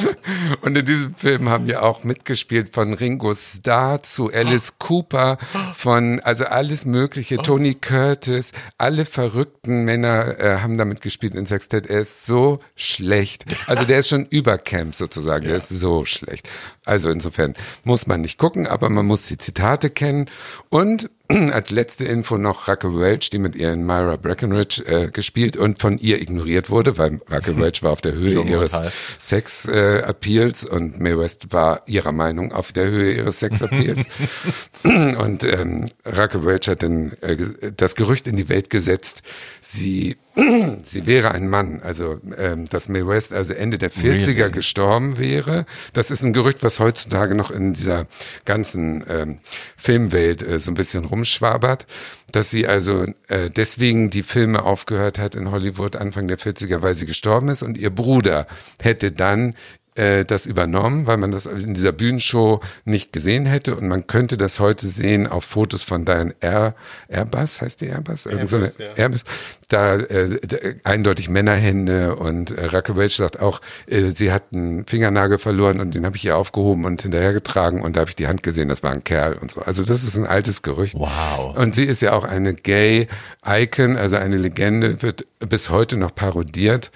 Und 0.61 0.77
in 0.77 0.85
diesem 0.85 1.13
Film 1.15 1.49
haben 1.49 1.67
wir 1.67 1.83
auch 1.83 2.03
mitgespielt 2.03 2.73
von 2.73 2.93
Ringo 2.93 3.33
Starr 3.35 4.03
zu 4.03 4.31
Alice 4.31 4.79
Cooper, 4.79 5.37
von 5.73 6.19
also 6.21 6.45
alles 6.45 6.85
Mögliche, 6.85 7.37
Tony 7.37 7.75
Curtis, 7.75 8.51
alle 8.77 9.05
verrückten 9.05 9.83
Männer 9.83 10.39
äh, 10.39 10.59
haben 10.59 10.77
damit 10.77 11.01
gespielt 11.01 11.35
in 11.35 11.45
Sextet. 11.45 11.87
Er 11.87 11.99
ist 11.99 12.25
so 12.25 12.59
schlecht. 12.75 13.45
Also 13.67 13.85
der 13.85 13.99
ist 13.99 14.09
schon 14.09 14.25
über 14.25 14.57
Camp 14.57 14.95
sozusagen. 14.95 15.43
Ja. 15.43 15.49
Der 15.49 15.57
ist 15.57 15.69
so 15.69 16.05
schlecht. 16.05 16.49
Also 16.85 17.09
insofern 17.09 17.53
muss 17.83 18.07
man 18.07 18.21
nicht 18.21 18.37
gucken, 18.37 18.67
aber 18.67 18.89
man 18.89 19.05
muss 19.05 19.27
die 19.27 19.37
Zitate 19.37 19.89
kennen. 19.89 20.29
Und 20.69 21.09
als 21.29 21.69
letzte 21.69 22.05
Info 22.05 22.37
noch 22.37 22.67
Raquel 22.67 22.99
Welch, 22.99 23.29
die 23.29 23.39
mit 23.39 23.55
ihr 23.55 23.71
in 23.71 23.85
Myra 23.85 24.15
Breckenridge 24.15 24.83
äh, 24.85 25.11
gespielt 25.11 25.57
und 25.57 25.79
von 25.79 25.97
ihr 25.97 26.21
ignoriert 26.21 26.69
wurde, 26.69 26.97
weil 26.97 27.21
Raquel 27.27 27.57
Welch 27.59 27.83
war 27.83 27.91
auf 27.91 28.01
der 28.01 28.13
Höhe 28.13 28.41
ihres. 28.41 28.71
Sex-Appeals 29.19 30.63
und 30.63 30.99
Mae 30.99 31.17
West 31.17 31.53
war 31.53 31.83
ihrer 31.87 32.11
Meinung 32.11 32.51
auf 32.51 32.71
der 32.71 32.89
Höhe 32.89 33.13
ihres 33.13 33.39
Sex-Appeals. 33.39 34.05
und 34.83 35.43
ähm, 35.43 35.85
Raquel 36.05 36.45
Welch 36.45 36.67
hat 36.67 36.83
dann 36.83 37.13
äh, 37.21 37.37
das 37.75 37.95
Gerücht 37.95 38.27
in 38.27 38.35
die 38.35 38.49
Welt 38.49 38.69
gesetzt, 38.69 39.21
sie, 39.61 40.17
sie 40.83 41.05
wäre 41.05 41.31
ein 41.31 41.49
Mann. 41.49 41.81
Also, 41.83 42.19
ähm, 42.37 42.65
dass 42.65 42.89
Mae 42.89 43.07
West 43.07 43.33
also 43.33 43.53
Ende 43.53 43.77
der 43.77 43.91
40er 43.91 44.37
Really? 44.37 44.51
gestorben 44.51 45.17
wäre. 45.17 45.65
Das 45.93 46.11
ist 46.11 46.23
ein 46.23 46.33
Gerücht, 46.33 46.63
was 46.63 46.79
heutzutage 46.79 47.35
noch 47.35 47.51
in 47.51 47.73
dieser 47.73 48.07
ganzen 48.45 49.03
ähm, 49.09 49.39
Filmwelt 49.77 50.41
äh, 50.43 50.59
so 50.59 50.71
ein 50.71 50.75
bisschen 50.75 51.05
rumschwabert, 51.05 51.85
dass 52.31 52.49
sie 52.49 52.67
also 52.67 53.05
äh, 53.27 53.49
deswegen 53.49 54.09
die 54.09 54.23
Filme 54.23 54.63
aufgehört 54.63 55.19
hat 55.19 55.35
in 55.35 55.51
Hollywood 55.51 55.95
Anfang 55.95 56.27
der 56.27 56.37
40er, 56.37 56.81
weil 56.81 56.95
sie 56.95 57.05
gestorben 57.05 57.49
ist 57.49 57.63
und 57.63 57.77
ihr 57.77 57.89
Bruder 57.89 58.47
hätte 58.81 59.11
dann 59.11 59.55
äh, 59.99 60.25
das 60.25 60.45
übernommen, 60.45 61.05
weil 61.05 61.17
man 61.17 61.31
das 61.31 61.45
in 61.45 61.73
dieser 61.73 61.91
Bühnenshow 61.91 62.61
nicht 62.85 63.11
gesehen 63.13 63.45
hätte 63.45 63.75
und 63.75 63.87
man 63.87 64.07
könnte 64.07 64.37
das 64.37 64.59
heute 64.59 64.87
sehen 64.87 65.27
auf 65.27 65.43
Fotos 65.43 65.83
von 65.83 66.05
Diane 66.05 66.33
Air, 66.39 66.73
Airbus, 67.09 67.61
heißt 67.61 67.81
die 67.81 67.89
Airbus? 67.89 68.25
Irgend 68.25 68.47
so 68.49 68.55
eine 68.57 68.65
Airbus, 68.67 68.79
ja. 68.79 69.03
Airbus. 69.03 69.21
Da 69.67 69.95
äh, 69.97 70.39
d- 70.39 70.75
eindeutig 70.83 71.29
Männerhände 71.29 72.15
und 72.15 72.51
äh, 72.51 72.65
Raquel 72.65 72.97
Welch 72.97 73.17
sagt 73.17 73.39
auch, 73.39 73.61
äh, 73.87 74.09
sie 74.09 74.31
hat 74.31 74.45
einen 74.53 74.85
Fingernagel 74.85 75.37
verloren 75.37 75.79
und 75.79 75.93
den 75.93 76.05
habe 76.05 76.15
ich 76.15 76.25
ihr 76.25 76.37
aufgehoben 76.37 76.85
und 76.85 77.01
hinterhergetragen 77.01 77.81
und 77.81 77.95
da 77.95 78.01
habe 78.01 78.09
ich 78.09 78.15
die 78.15 78.27
Hand 78.27 78.41
gesehen, 78.41 78.69
das 78.69 78.81
war 78.81 78.91
ein 78.91 79.03
Kerl 79.03 79.33
und 79.33 79.51
so. 79.51 79.61
Also 79.61 79.83
das 79.83 80.03
ist 80.03 80.17
ein 80.17 80.25
altes 80.25 80.61
Gerücht. 80.61 80.95
Wow. 80.97 81.55
Und 81.55 81.75
sie 81.75 81.83
ist 81.83 82.01
ja 82.01 82.13
auch 82.13 82.23
eine 82.23 82.53
Gay-Icon, 82.53 83.97
also 83.97 84.15
eine 84.15 84.37
Legende, 84.37 85.01
wird 85.01 85.25
bis 85.39 85.69
heute 85.69 85.97
noch 85.97 86.15
parodiert 86.15 86.91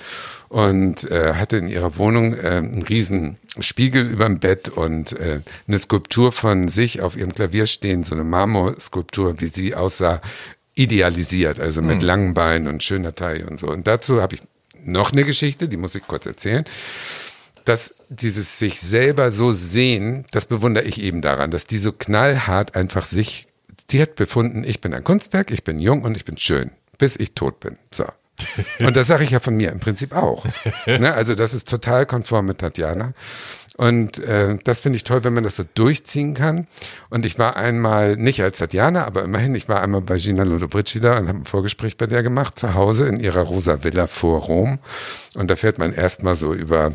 und 0.54 1.10
äh, 1.10 1.34
hatte 1.34 1.58
in 1.58 1.68
ihrer 1.68 1.98
Wohnung 1.98 2.36
äh, 2.36 2.58
einen 2.58 2.84
riesen 2.84 3.38
Spiegel 3.60 4.06
überm 4.06 4.38
Bett 4.38 4.70
und 4.70 5.14
äh, 5.14 5.40
eine 5.68 5.80
Skulptur 5.80 6.32
von 6.32 6.68
sich 6.68 7.02
auf 7.02 7.18
ihrem 7.18 7.34
Klavier 7.34 7.66
stehen, 7.66 8.04
so 8.04 8.14
eine 8.14 8.24
Marmorskulptur, 8.24 9.42
wie 9.42 9.48
sie 9.48 9.74
aussah, 9.74 10.22
idealisiert, 10.76 11.60
also 11.60 11.82
mit 11.82 12.04
langen 12.04 12.36
Beinen 12.36 12.68
und 12.68 12.84
schöner 12.84 13.16
Taille 13.16 13.48
und 13.48 13.60
so. 13.60 13.68
Und 13.68 13.88
dazu 13.88 14.22
habe 14.22 14.36
ich 14.36 14.42
noch 14.84 15.12
eine 15.12 15.24
Geschichte, 15.24 15.68
die 15.68 15.78
muss 15.78 15.96
ich 15.96 16.06
kurz 16.06 16.28
erzählen 16.28 16.66
dass 17.66 17.96
dieses 18.10 18.60
sich 18.60 18.82
selber 18.82 19.32
so 19.32 19.54
sehen, 19.54 20.26
das 20.32 20.48
bewundere 20.48 20.84
ich 20.84 21.02
eben 21.02 21.22
daran, 21.22 21.50
dass 21.50 21.66
die 21.66 21.78
so 21.78 21.94
knallhart 21.94 22.76
einfach 22.76 23.06
sich, 23.06 23.48
die 23.90 24.02
hat 24.02 24.16
befunden, 24.16 24.66
ich 24.66 24.82
bin 24.82 24.94
ein 24.94 25.06
Kunstwerk, 25.06 25.50
ich 25.50 25.64
bin 25.64 25.80
jung 25.80 26.02
und 26.02 26.18
ich 26.18 26.26
bin 26.26 26.36
schön, 26.38 26.72
bis 26.98 27.16
ich 27.16 27.36
tot 27.36 27.62
bin. 27.62 27.78
So. 27.94 28.04
Und 28.80 28.96
das 28.96 29.08
sage 29.08 29.24
ich 29.24 29.32
ja 29.32 29.40
von 29.40 29.56
mir 29.56 29.72
im 29.72 29.80
Prinzip 29.80 30.14
auch. 30.14 30.46
ne? 30.86 31.14
Also 31.14 31.36
das 31.36 31.54
ist 31.54 31.70
total 31.70 32.06
konform 32.06 32.48
mit 32.48 32.60
Tatjana. 32.60 33.14
Und 33.76 34.20
äh, 34.20 34.58
das 34.64 34.82
finde 34.82 34.98
ich 34.98 35.04
toll, 35.04 35.24
wenn 35.24 35.34
man 35.34 35.44
das 35.44 35.56
so 35.56 35.64
durchziehen 35.74 36.36
kann. 36.36 36.68
Und 37.10 37.26
ich 37.26 37.40
war 37.40 37.56
einmal, 37.56 38.16
nicht 38.18 38.42
als 38.44 38.60
Tatjana, 38.60 39.06
aber 39.06 39.24
immerhin, 39.24 39.56
ich 39.56 39.68
war 39.68 39.82
einmal 39.82 40.02
bei 40.02 40.18
Gina 40.18 40.44
Lollobrigida 40.44 41.18
und 41.18 41.28
habe 41.28 41.40
ein 41.40 41.46
Vorgespräch 41.46 41.98
bei 41.98 42.06
der 42.06 42.22
gemacht, 42.22 42.60
zu 42.60 42.76
Hause 42.76 43.08
in 43.08 43.20
ihrer 43.20 43.42
rosa 43.42 43.84
Villa 43.84 44.06
vor 44.08 44.42
Rom. 44.42 44.80
Und 45.36 45.50
da 45.50 45.56
fährt 45.56 45.80
man 45.80 45.92
erstmal 45.92 46.36
so 46.36 46.54
über 46.54 46.94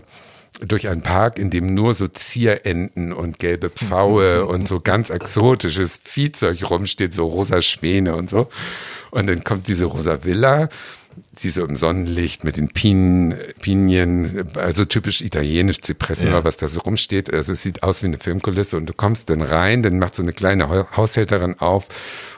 durch 0.60 0.88
einen 0.88 1.02
Park, 1.02 1.38
in 1.38 1.50
dem 1.50 1.66
nur 1.66 1.94
so 1.94 2.08
Zierenten 2.08 3.12
und 3.12 3.38
gelbe 3.38 3.70
Pfaue 3.70 4.46
und 4.46 4.68
so 4.68 4.80
ganz 4.80 5.10
exotisches 5.10 6.00
Viehzeug 6.02 6.70
rumsteht, 6.70 7.12
so 7.12 7.26
rosa 7.26 7.60
Schwäne 7.60 8.14
und 8.14 8.30
so. 8.30 8.48
Und 9.10 9.28
dann 9.28 9.42
kommt 9.42 9.68
diese 9.68 9.86
rosa 9.86 10.24
Villa, 10.24 10.68
die 11.42 11.50
so 11.50 11.64
im 11.64 11.76
Sonnenlicht 11.76 12.44
mit 12.44 12.56
den 12.56 12.68
Pinen, 12.68 13.34
Pinien, 13.60 14.48
also 14.54 14.84
typisch 14.84 15.20
italienisch, 15.22 15.80
Zypressen 15.80 16.26
Ja. 16.28 16.34
oder 16.34 16.44
was 16.44 16.56
da 16.56 16.68
so 16.68 16.80
rumsteht. 16.80 17.32
Also 17.32 17.52
es 17.52 17.62
sieht 17.62 17.82
aus 17.82 18.02
wie 18.02 18.06
eine 18.06 18.18
Filmkulisse 18.18 18.76
und 18.76 18.86
du 18.86 18.92
kommst 18.92 19.30
dann 19.30 19.42
rein, 19.42 19.82
dann 19.82 19.98
macht 19.98 20.14
so 20.14 20.22
eine 20.22 20.32
kleine 20.32 20.68
Hau- 20.68 20.86
Haushälterin 20.96 21.58
auf 21.58 21.86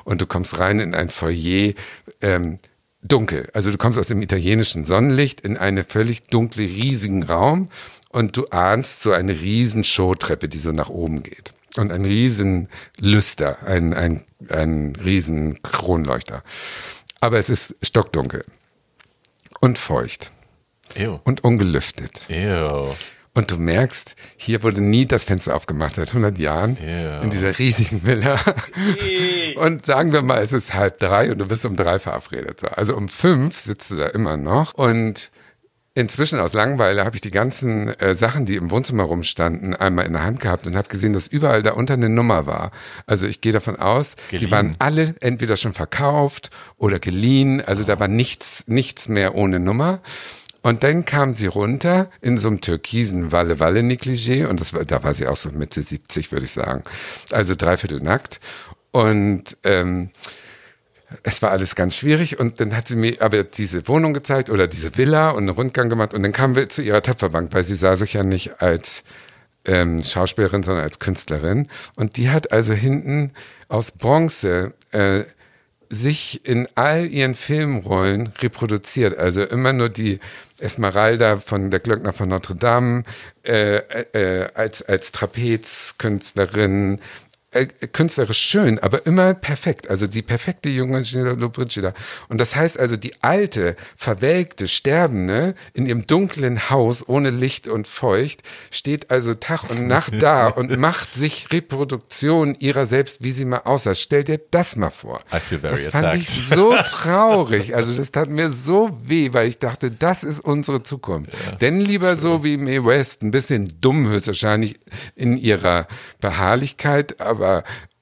und 0.05 0.21
du 0.21 0.27
kommst 0.27 0.59
rein 0.59 0.81
in 0.81 0.95
ein 0.95 1.09
Foyer, 1.09 1.73
ähm, 2.21 2.59
dunkel. 3.03 3.49
Also 3.55 3.71
du 3.71 3.79
kommst 3.79 3.99
aus 3.99 4.09
dem 4.09 4.21
italienischen 4.23 4.85
Sonnenlicht 4.85 5.41
in 5.41 5.57
eine 5.57 5.85
völlig 5.85 6.23
dunkle, 6.29 6.65
riesigen 6.65 7.23
Raum 7.23 7.69
und 8.11 8.37
du 8.37 8.47
ahnst 8.49 9.03
so 9.03 9.13
eine 9.13 9.33
riesen 9.41 9.85
Showtreppe, 9.85 10.49
die 10.49 10.59
so 10.59 10.73
nach 10.73 10.91
oben 10.91 11.23
geht. 11.23 11.53
Und 11.77 11.93
ein 11.93 12.05
riesen 12.05 12.69
Lüster, 13.01 13.63
ein, 13.65 13.95
ein, 13.95 14.25
ein 14.49 14.97
riesen 15.03 15.63
Kronleuchter. 15.63 16.43
Aber 17.21 17.39
es 17.39 17.49
ist 17.49 17.77
stockdunkel 17.83 18.45
und 19.61 19.79
feucht 19.79 20.31
Ew. 20.97 21.19
und 21.25 21.45
ungelüftet. 21.45 22.27
Ew. 22.29 22.93
Und 23.33 23.53
du 23.53 23.59
merkst, 23.59 24.17
hier 24.37 24.65
wurde 24.65 24.81
nie 24.81 25.07
das 25.07 25.25
Fenster 25.25 25.55
aufgemacht 25.55 25.95
seit 25.95 26.09
100 26.09 26.37
Jahren 26.39 26.77
Ja. 26.85 27.21
in 27.21 27.31
dieser 27.31 27.59
riesigen 27.61 28.05
Villa. 28.05 28.39
Und 29.57 29.87
sagen 29.87 30.13
wir 30.13 30.23
mal, 30.23 30.43
es 30.43 30.53
ist 30.53 30.75
halb 30.75 30.99
drei 30.99 31.31
und 31.31 31.39
du 31.39 31.47
bist 31.47 31.65
um 31.65 31.77
drei 31.77 31.99
verabredet. 32.01 32.61
So. 32.61 32.67
Also 32.69 32.97
um 32.97 33.09
fünf 33.09 33.57
sitzt 33.59 33.91
du 33.93 33.97
da 33.97 34.07
immer 34.09 34.37
noch 34.37 34.75
und 34.75 35.31
Inzwischen 35.95 36.39
aus 36.39 36.53
Langeweile 36.53 37.05
habe 37.05 37.17
ich 37.17 37.21
die 37.21 37.33
ganzen 37.33 37.89
äh, 37.99 38.15
Sachen, 38.15 38.47
die 38.47 38.55
im 38.55 38.71
Wohnzimmer 38.71 39.03
rumstanden, 39.03 39.75
einmal 39.75 40.07
in 40.07 40.13
der 40.13 40.23
Hand 40.23 40.39
gehabt 40.39 40.69
und 40.69 40.77
habe 40.77 40.89
gesehen, 40.89 41.13
dass 41.13 41.27
überall 41.27 41.65
da 41.65 41.73
unter 41.73 41.95
eine 41.95 42.09
Nummer 42.09 42.47
war. 42.47 42.71
Also 43.07 43.27
ich 43.27 43.41
gehe 43.41 43.53
davon 43.53 43.75
aus, 43.75 44.15
die 44.31 44.37
Geliehen. 44.39 44.51
waren 44.53 44.77
alle 44.79 45.17
entweder 45.21 45.57
schon 45.57 45.73
verkauft 45.73 46.51
oder 46.77 47.01
geliehen. 47.01 47.61
Also 47.61 47.83
da 47.83 47.99
war 47.99 48.07
nichts, 48.07 48.65
nichts 48.69 49.09
mehr 49.09 49.35
ohne 49.35 49.59
Nummer. 49.59 50.01
Und 50.63 50.85
dann 50.85 51.05
kam 51.05 51.35
sie 51.35 51.47
runter 51.47 52.09
in 52.21 52.39
so 52.39 52.49
einem 52.49 52.61
türkisen 52.61 53.33
Walle-Walle-Negligé 53.33 54.47
und 54.47 54.61
das 54.61 54.73
war, 54.73 54.85
da 54.85 55.03
war 55.03 55.15
sie 55.15 55.27
auch 55.27 55.37
so 55.37 55.51
Mitte 55.51 55.83
70, 55.83 56.31
würde 56.31 56.45
ich 56.45 56.53
sagen. 56.53 56.85
Also 57.33 57.55
dreiviertel 57.57 58.01
nackt. 58.01 58.39
Und 58.93 59.57
ähm, 59.65 60.11
es 61.23 61.43
war 61.43 61.51
alles 61.51 61.75
ganz 61.75 61.97
schwierig 61.97 62.39
und 62.39 62.61
dann 62.61 62.77
hat 62.77 62.89
sie 62.89 62.97
mir 62.97 63.21
aber 63.21 63.45
diese 63.45 63.87
Wohnung 63.89 64.15
gezeigt 64.15 64.51
oder 64.51 64.69
diese 64.69 64.97
Villa 64.97 65.31
und 65.31 65.45
einen 65.45 65.49
Rundgang 65.51 65.89
gemacht 65.89 66.15
und 66.15 66.23
dann 66.23 66.33
kamen 66.33 66.55
wir 66.55 66.69
zu 66.69 66.83
ihrer 66.83 67.03
Töpferbank, 67.03 67.53
weil 67.53 67.65
sie 67.65 67.75
sah 67.75 67.97
sich 67.97 68.15
ja 68.15 68.23
nicht 68.23 68.61
als 68.63 69.05
ähm, 69.65 70.03
Schauspielerin, 70.03 70.63
sondern 70.63 70.85
als 70.85 70.99
Künstlerin 70.99 71.69
und 71.97 72.17
die 72.17 72.31
hat 72.31 72.53
also 72.53 72.73
hinten 72.73 73.33
aus 73.69 73.91
Bronze 73.91 74.75
äh, 74.93 75.25
sich 75.91 76.47
in 76.47 76.69
all 76.77 77.07
ihren 77.07 77.35
Filmrollen 77.35 78.33
reproduziert. 78.41 79.19
Also 79.19 79.43
immer 79.43 79.73
nur 79.73 79.89
die 79.89 80.21
Esmeralda 80.61 81.39
von 81.39 81.71
der 81.71 81.81
Glöckner 81.81 82.13
von 82.13 82.29
Notre 82.29 82.55
Dame 82.55 83.03
äh, 83.43 83.79
äh, 83.79 84.49
als, 84.55 84.83
als 84.83 85.11
Trapezkünstlerin, 85.11 87.01
äh, 87.53 87.67
künstlerisch 87.67 88.39
schön, 88.39 88.79
aber 88.79 89.07
immer 89.07 89.35
perfekt. 89.35 89.91
Also 89.91 90.07
die 90.07 90.23
perfekte 90.23 90.69
junge 90.69 91.03
Lollobrigida. 91.03 91.95
Und 92.29 92.39
das 92.39 92.55
heißt 92.55 92.79
also, 92.79 92.97
die 92.97 93.13
alte, 93.23 93.75
verwelkte, 93.97 94.69
sterbende 94.69 95.57
in 95.75 95.87
ihrem 95.87 96.07
dunklen 96.07 96.71
Haus 96.71 97.09
ohne 97.09 97.31
Licht 97.31 97.67
und 97.67 97.89
Feucht 97.89 98.43
steht 98.71 99.11
also 99.11 99.35
Tag 99.35 99.69
und 99.69 99.89
Nacht 99.89 100.13
da 100.21 100.47
und 100.47 100.77
macht 100.79 101.15
sich 101.15 101.51
Reproduktion 101.51 102.55
ihrer 102.61 102.87
selbst, 102.87 103.25
wie 103.25 103.33
sie 103.33 103.45
mal 103.45 103.63
aussah. 103.65 103.97
Stell 103.97 104.23
dir 104.23 104.41
das 104.53 104.77
mal 104.77 104.91
vor. 104.91 105.19
I 105.35 105.41
feel 105.41 105.59
very 105.59 105.75
das 105.75 105.89
fand 105.89 106.07
attacked. 106.07 106.23
ich 106.23 106.49
so 106.49 106.73
traurig. 106.85 107.75
Also 107.75 107.95
das 107.95 108.13
tat 108.13 108.31
mir 108.31 108.53
so 108.53 108.97
weh, 109.05 109.33
weil 109.33 109.49
ich 109.49 109.59
dachte, 109.59 109.91
das 109.91 110.23
ist 110.23 110.39
unsere 110.39 110.85
Zukunft. 110.85 111.33
Denn 111.61 111.81
lieber 111.81 112.15
so 112.15 112.45
wie 112.45 112.57
Mae 112.57 112.85
West, 112.85 113.23
ein 113.23 113.33
bisschen 113.33 113.81
dumm 113.81 114.07
höchstwahrscheinlich 114.07 114.79
in 115.17 115.37
ihrer 115.37 115.89
Beharrlichkeit, 116.21 117.21
aber 117.21 117.40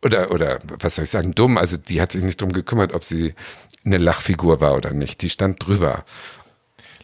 oder 0.04 0.30
oder 0.30 0.58
was 0.80 0.96
soll 0.96 1.04
ich 1.04 1.10
sagen, 1.10 1.34
dumm. 1.34 1.56
Also 1.58 1.76
die 1.76 2.00
hat 2.00 2.12
sich 2.12 2.22
nicht 2.22 2.40
drum 2.40 2.52
gekümmert, 2.52 2.92
ob 2.92 3.04
sie 3.04 3.34
eine 3.84 3.98
Lachfigur 3.98 4.60
war 4.60 4.74
oder 4.76 4.92
nicht. 4.92 5.22
Die 5.22 5.30
stand 5.30 5.64
drüber. 5.64 6.04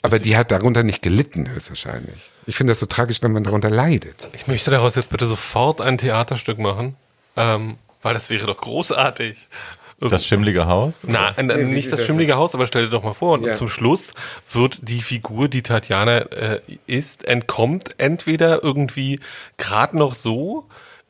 Aber 0.03 0.18
die 0.18 0.37
hat 0.37 0.51
darunter 0.51 0.82
nicht 0.82 1.01
gelitten, 1.01 1.49
höchstwahrscheinlich. 1.49 2.30
Ich 2.47 2.57
finde 2.57 2.72
das 2.72 2.80
so 2.80 2.87
tragisch, 2.87 3.22
wenn 3.22 3.32
man 3.32 3.43
darunter 3.43 3.70
leidet. 3.70 4.28
Ich 4.35 4.47
möchte 4.47 4.70
daraus 4.70 4.97
jetzt 4.97 5.09
bitte 5.09 5.26
sofort 5.26 5.80
ein 5.80 5.97
Theaterstück 5.97 6.59
machen, 6.59 6.95
ähm, 7.37 7.76
weil 8.03 8.12
das 8.12 8.28
wäre 8.28 8.47
doch 8.47 8.59
großartig. 8.59 9.49
Das 10.01 10.26
schimmlige 10.26 10.66
Haus? 10.66 11.05
Nein, 11.05 11.47
nicht 11.72 11.91
das 11.91 12.05
schimmlige 12.05 12.35
Haus, 12.35 12.55
aber 12.55 12.66
stell 12.66 12.82
dir 12.85 12.91
doch 12.91 13.05
mal 13.05 13.14
vor, 13.14 13.32
und 13.39 13.47
Ja. 13.47 13.55
zum 13.55 13.70
Schluss 13.70 14.12
wird 14.51 14.80
die 14.82 15.01
Figur, 15.01 15.49
die 15.49 15.62
Tatjana 15.62 16.18
äh, 16.18 16.61
ist, 16.87 17.24
entkommt 17.24 17.95
entweder 17.97 18.62
irgendwie 18.62 19.20
gerade 19.57 19.97
noch 19.97 20.14
so 20.14 20.66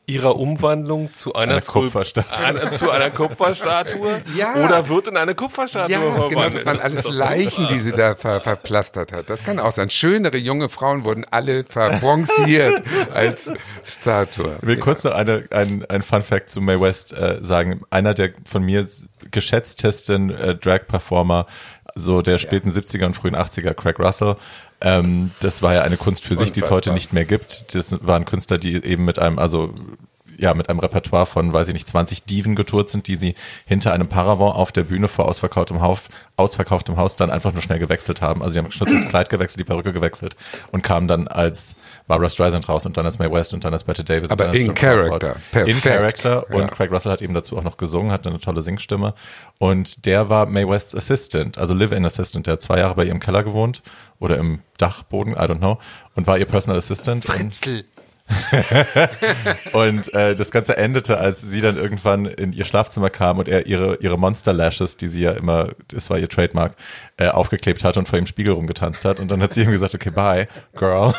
ihrer 0.07 0.35
Umwandlung 0.35 1.13
zu 1.13 1.33
einer, 1.33 1.53
Eine 1.53 1.61
Kupferstatue. 1.61 2.45
Einer, 2.45 2.71
zu 2.71 2.91
einer 2.91 3.09
Kupferstatue 3.09 4.21
Ja. 4.35 4.53
oder 4.55 4.87
wird 4.87 5.07
in 5.07 5.17
eine 5.17 5.33
Kupferstatue 5.33 5.91
Ja, 5.91 5.99
genau, 5.99 6.29
verwandelt. 6.29 6.55
das 6.55 6.65
waren 6.65 6.79
alles 6.79 7.09
Leichen, 7.09 7.67
die 7.67 7.79
sie 7.79 7.91
da 7.91 8.13
ver 8.15 8.39
verplastert 8.41 9.11
hat. 9.11 9.29
Das 9.29 9.43
kann 9.43 9.59
auch 9.59 9.71
sein. 9.71 9.89
Schönere 9.89 10.37
junge 10.37 10.69
Frauen 10.69 11.05
wurden 11.05 11.25
alle 11.31 11.63
verbronziert 11.63 12.83
als 13.13 13.51
Statue. 13.83 14.57
Ich 14.61 14.67
will 14.67 14.77
kurz 14.77 15.03
noch 15.03 15.13
eine, 15.13 15.43
ein, 15.49 15.83
ein 15.89 16.01
Fun 16.01 16.21
Fact 16.21 16.49
zu 16.49 16.61
Mae 16.61 16.79
West 16.79 17.11
äh, 17.13 17.39
sagen. 17.41 17.81
Einer 17.89 18.13
der 18.13 18.31
von 18.47 18.63
mir 18.63 18.87
geschätztesten 19.31 20.29
äh, 20.29 20.55
Drag-Performer 20.55 21.47
so 21.95 22.21
der 22.21 22.37
späten 22.39 22.69
70er 22.69 23.05
und 23.05 23.13
frühen 23.15 23.35
80er, 23.37 23.73
Craig 23.73 23.97
Russell. 23.99 24.35
Ähm, 24.81 25.31
das 25.41 25.61
war 25.61 25.73
ja 25.73 25.81
eine 25.81 25.97
Kunst 25.97 26.23
für 26.23 26.35
sich, 26.35 26.51
die 26.51 26.59
es 26.59 26.69
heute 26.69 26.93
nicht 26.93 27.13
mehr 27.13 27.25
gibt. 27.25 27.73
Das 27.75 27.95
waren 28.05 28.25
Künstler, 28.25 28.57
die 28.57 28.75
eben 28.83 29.05
mit 29.05 29.19
einem, 29.19 29.39
also 29.39 29.73
ja, 30.37 30.53
mit 30.53 30.69
einem 30.69 30.79
Repertoire 30.79 31.25
von, 31.25 31.53
weiß 31.53 31.67
ich 31.69 31.73
nicht, 31.73 31.87
20 31.87 32.25
Diven 32.25 32.55
getourt 32.55 32.89
sind, 32.89 33.07
die 33.07 33.15
sie 33.15 33.35
hinter 33.65 33.93
einem 33.93 34.07
Paravent 34.07 34.55
auf 34.55 34.71
der 34.71 34.83
Bühne 34.83 35.07
vor 35.07 35.25
ausverkauftem 35.27 35.81
Haus, 35.81 36.01
ausverkauftem 36.37 36.97
Haus 36.97 37.15
dann 37.15 37.29
einfach 37.31 37.53
nur 37.53 37.61
schnell 37.61 37.79
gewechselt 37.79 38.21
haben. 38.21 38.41
Also 38.41 38.53
sie 38.53 38.59
haben 38.59 38.71
schnell 38.71 38.93
das 38.93 39.07
Kleid 39.07 39.29
gewechselt, 39.29 39.59
die 39.59 39.63
Perücke 39.63 39.93
gewechselt 39.93 40.35
und 40.71 40.81
kamen 40.83 41.07
dann 41.07 41.27
als 41.27 41.75
Barbara 42.07 42.29
Streisand 42.29 42.67
raus 42.67 42.85
und 42.85 42.97
dann 42.97 43.05
als 43.05 43.19
Mae 43.19 43.31
West 43.31 43.53
und 43.53 43.63
dann 43.63 43.73
als 43.73 43.83
Bette 43.83 44.03
Davis. 44.03 44.29
Aber 44.31 44.45
und 44.45 44.53
dann 44.53 44.61
als 44.61 44.67
in. 44.69 44.73
Character. 44.73 45.35
In 45.35 45.41
Perfekt. 45.51 45.83
Character. 45.83 46.49
Und 46.49 46.61
Ja. 46.61 46.67
Craig 46.67 46.91
Russell 46.91 47.11
hat 47.11 47.21
eben 47.21 47.33
dazu 47.33 47.57
auch 47.57 47.63
noch 47.63 47.77
gesungen, 47.77 48.11
hat 48.11 48.27
eine 48.27 48.39
tolle 48.39 48.61
Singstimme. 48.61 49.13
Und 49.59 50.05
der 50.05 50.29
war 50.29 50.45
Mae 50.45 50.67
Wests 50.67 50.95
Assistant, 50.95 51.57
also 51.57 51.73
Live-In 51.73 52.05
Assistant. 52.05 52.47
Der 52.47 52.53
hat 52.53 52.61
zwei 52.61 52.79
Jahre 52.79 52.95
bei 52.95 53.05
ihr 53.05 53.11
im 53.11 53.19
Keller 53.19 53.43
gewohnt 53.43 53.81
oder 54.19 54.37
im 54.37 54.59
Dachboden, 54.77 55.33
I 55.33 55.37
don't 55.37 55.57
know, 55.59 55.77
und 56.15 56.27
war 56.27 56.37
ihr 56.37 56.45
Personal 56.45 56.77
Assistant. 56.77 57.25
Und, 57.25 57.33
Fritzel. 57.33 57.85
und 59.73 60.13
äh, 60.13 60.35
das 60.35 60.49
Ganze 60.51 60.77
endete, 60.77 61.17
als 61.17 61.41
sie 61.41 61.61
dann 61.61 61.77
irgendwann 61.77 62.25
in 62.25 62.53
ihr 62.53 62.65
Schlafzimmer 62.65 63.09
kam 63.09 63.37
und 63.37 63.47
er 63.47 63.67
ihre, 63.67 63.97
ihre 63.97 64.17
Monster 64.17 64.51
Lashes, 64.51 64.97
die 64.97 65.07
sie 65.07 65.21
ja 65.21 65.31
immer, 65.31 65.69
das 65.89 66.09
war 66.09 66.17
ihr 66.17 66.27
Trademark, 66.27 66.75
äh, 67.17 67.27
aufgeklebt 67.27 67.83
hat 67.83 67.97
und 67.97 68.07
vor 68.07 68.17
dem 68.17 68.25
Spiegel 68.25 68.53
rumgetanzt 68.53 69.05
hat. 69.05 69.19
Und 69.19 69.29
dann 69.29 69.41
hat 69.41 69.53
sie 69.53 69.61
ihm 69.61 69.71
gesagt, 69.71 69.93
okay, 69.93 70.09
bye, 70.09 70.47
girl. 70.75 71.13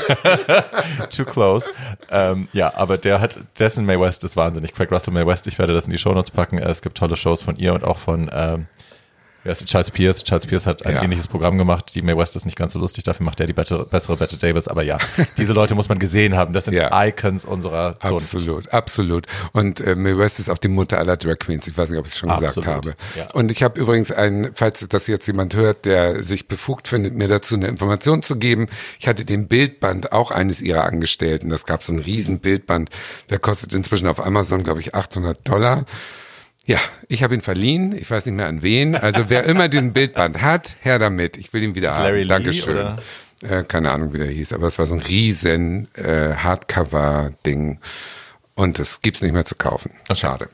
Too 1.11 1.25
close. 1.25 1.71
Ähm, 2.11 2.49
ja, 2.53 2.73
aber 2.75 2.99
der 2.99 3.21
hat, 3.21 3.39
dessen 3.59 3.87
Mae 3.87 4.01
West 4.01 4.25
ist 4.25 4.37
wahnsinnig. 4.37 4.75
Craig 4.75 4.91
Russell 4.91 5.15
Mae 5.15 5.27
West, 5.27 5.47
ich 5.47 5.59
werde 5.59 5.75
das 5.75 5.85
in 5.87 5.93
die 5.93 5.99
Shownotes 5.99 6.31
packen. 6.33 6.59
Äh, 6.59 6.69
Es 6.71 6.83
gibt 6.83 6.99
tolle 6.99 7.17
Shows 7.17 7.43
von 7.43 7.57
ihr 7.57 7.73
und 7.73 7.85
auch 7.85 7.99
von 7.99 8.31
ähm, 8.33 8.67
wer 9.47 9.53
ist 9.53 9.65
Charles 9.67 9.91
Pierce. 9.91 10.25
Charles 10.25 10.47
Pierce 10.47 10.67
hat 10.67 10.85
ein 10.85 10.95
Ja. 10.97 11.03
ähnliches 11.03 11.29
Programm 11.29 11.57
gemacht. 11.59 11.95
Die 11.95 12.03
Mae 12.03 12.17
West 12.17 12.37
ist 12.37 12.45
nicht 12.45 12.57
ganz 12.59 12.73
so 12.73 12.79
lustig, 12.79 13.05
dafür 13.05 13.25
macht 13.25 13.41
er 13.41 13.47
die 13.47 13.53
bessere 13.53 14.17
Bette 14.17 14.37
Davis. 14.37 14.69
Aber 14.69 14.83
ja, 14.83 14.99
diese 15.39 15.53
Leute 15.53 15.75
muss 15.75 15.89
man 15.89 15.99
gesehen 15.99 16.37
haben. 16.37 16.53
Das 16.53 16.65
sind 16.67 16.75
Ja. 16.75 17.05
Icons 17.07 17.45
unserer 17.45 17.95
Zunft. 18.01 18.35
Absolut, 18.35 18.73
absolut. 18.73 19.27
Und 19.53 19.81
äh, 19.81 19.95
Mae 19.95 20.19
West 20.19 20.39
ist 20.41 20.51
auch 20.51 20.59
die 20.59 20.69
Mutter 20.69 20.99
aller 20.99 21.17
Drag 21.17 21.39
Queens. 21.39 21.67
Ich 21.69 21.77
weiß 21.79 21.91
nicht, 21.91 21.99
ob 21.99 22.07
ich 22.07 22.13
es 22.13 22.19
schon 22.19 22.29
gesagt 22.29 22.59
Absolut, 22.59 22.69
habe. 22.69 22.95
ja. 23.17 23.31
Und 23.33 23.51
ich 23.51 23.63
habe 23.63 23.79
übrigens 23.81 24.11
einen, 24.13 24.51
falls 24.55 24.87
das 24.89 25.07
jetzt 25.07 25.27
jemand 25.27 25.55
hört, 25.55 25.85
der 25.85 26.23
sich 26.23 26.49
befugt 26.49 26.89
findet, 26.89 27.15
mir 27.15 27.29
dazu 27.29 27.55
eine 27.55 27.69
Information 27.69 28.23
zu 28.23 28.37
geben. 28.37 28.67
Ich 28.99 29.07
hatte 29.09 29.25
den 29.25 29.47
Bildband 29.49 30.13
auch 30.13 30.31
eines 30.31 30.61
ihrer 30.61 30.85
Angestellten. 30.85 31.49
Das 31.51 31.65
gab 31.67 31.83
so 31.83 31.93
ein 31.93 31.99
riesen 32.01 32.41
Bildband. 32.41 32.91
Der 33.31 33.39
kostet 33.39 33.75
inzwischen 33.75 34.09
auf 34.09 34.25
Amazon, 34.25 34.63
glaube 34.65 34.81
ich, 34.81 34.95
800 34.95 35.47
Dollar. 35.49 35.85
Ja, 36.67 36.79
ich 37.09 37.23
habe 37.23 37.35
ihn 37.35 37.41
verliehen. 37.41 37.97
Ich 37.97 38.11
weiß 38.11 38.27
nicht 38.27 38.35
mehr 38.35 38.47
an 38.47 38.61
wen. 38.61 38.97
Also 38.97 39.25
wer 39.29 39.45
immer 39.45 39.69
diesen 39.69 39.93
Bildband 39.93 40.43
hat, 40.43 40.77
her 40.81 40.99
damit. 40.99 41.37
Ich 41.37 41.53
will 41.53 41.63
ihn 41.63 41.77
wieder 41.77 41.95
haben. 41.95 42.03
Larry 42.03 42.23
Lee, 42.23 42.29
Dankeschön. 42.29 42.75
oder? 42.75 42.99
Äh, 43.43 43.63
keine 43.63 43.93
Ahnung, 43.93 44.13
wie 44.13 44.19
der 44.19 44.29
hieß, 44.29 44.53
aber 44.53 44.67
es 44.67 44.79
war 44.79 44.87
so 44.87 44.95
ein 44.95 45.01
riesen 45.01 45.89
äh, 45.95 46.35
Hardcover-Ding. 46.35 47.79
Und 48.55 48.79
es 48.79 49.01
gibt's 49.01 49.23
nicht 49.23 49.33
mehr 49.33 49.45
zu 49.45 49.55
kaufen. 49.55 49.93
Schade. 50.15 50.49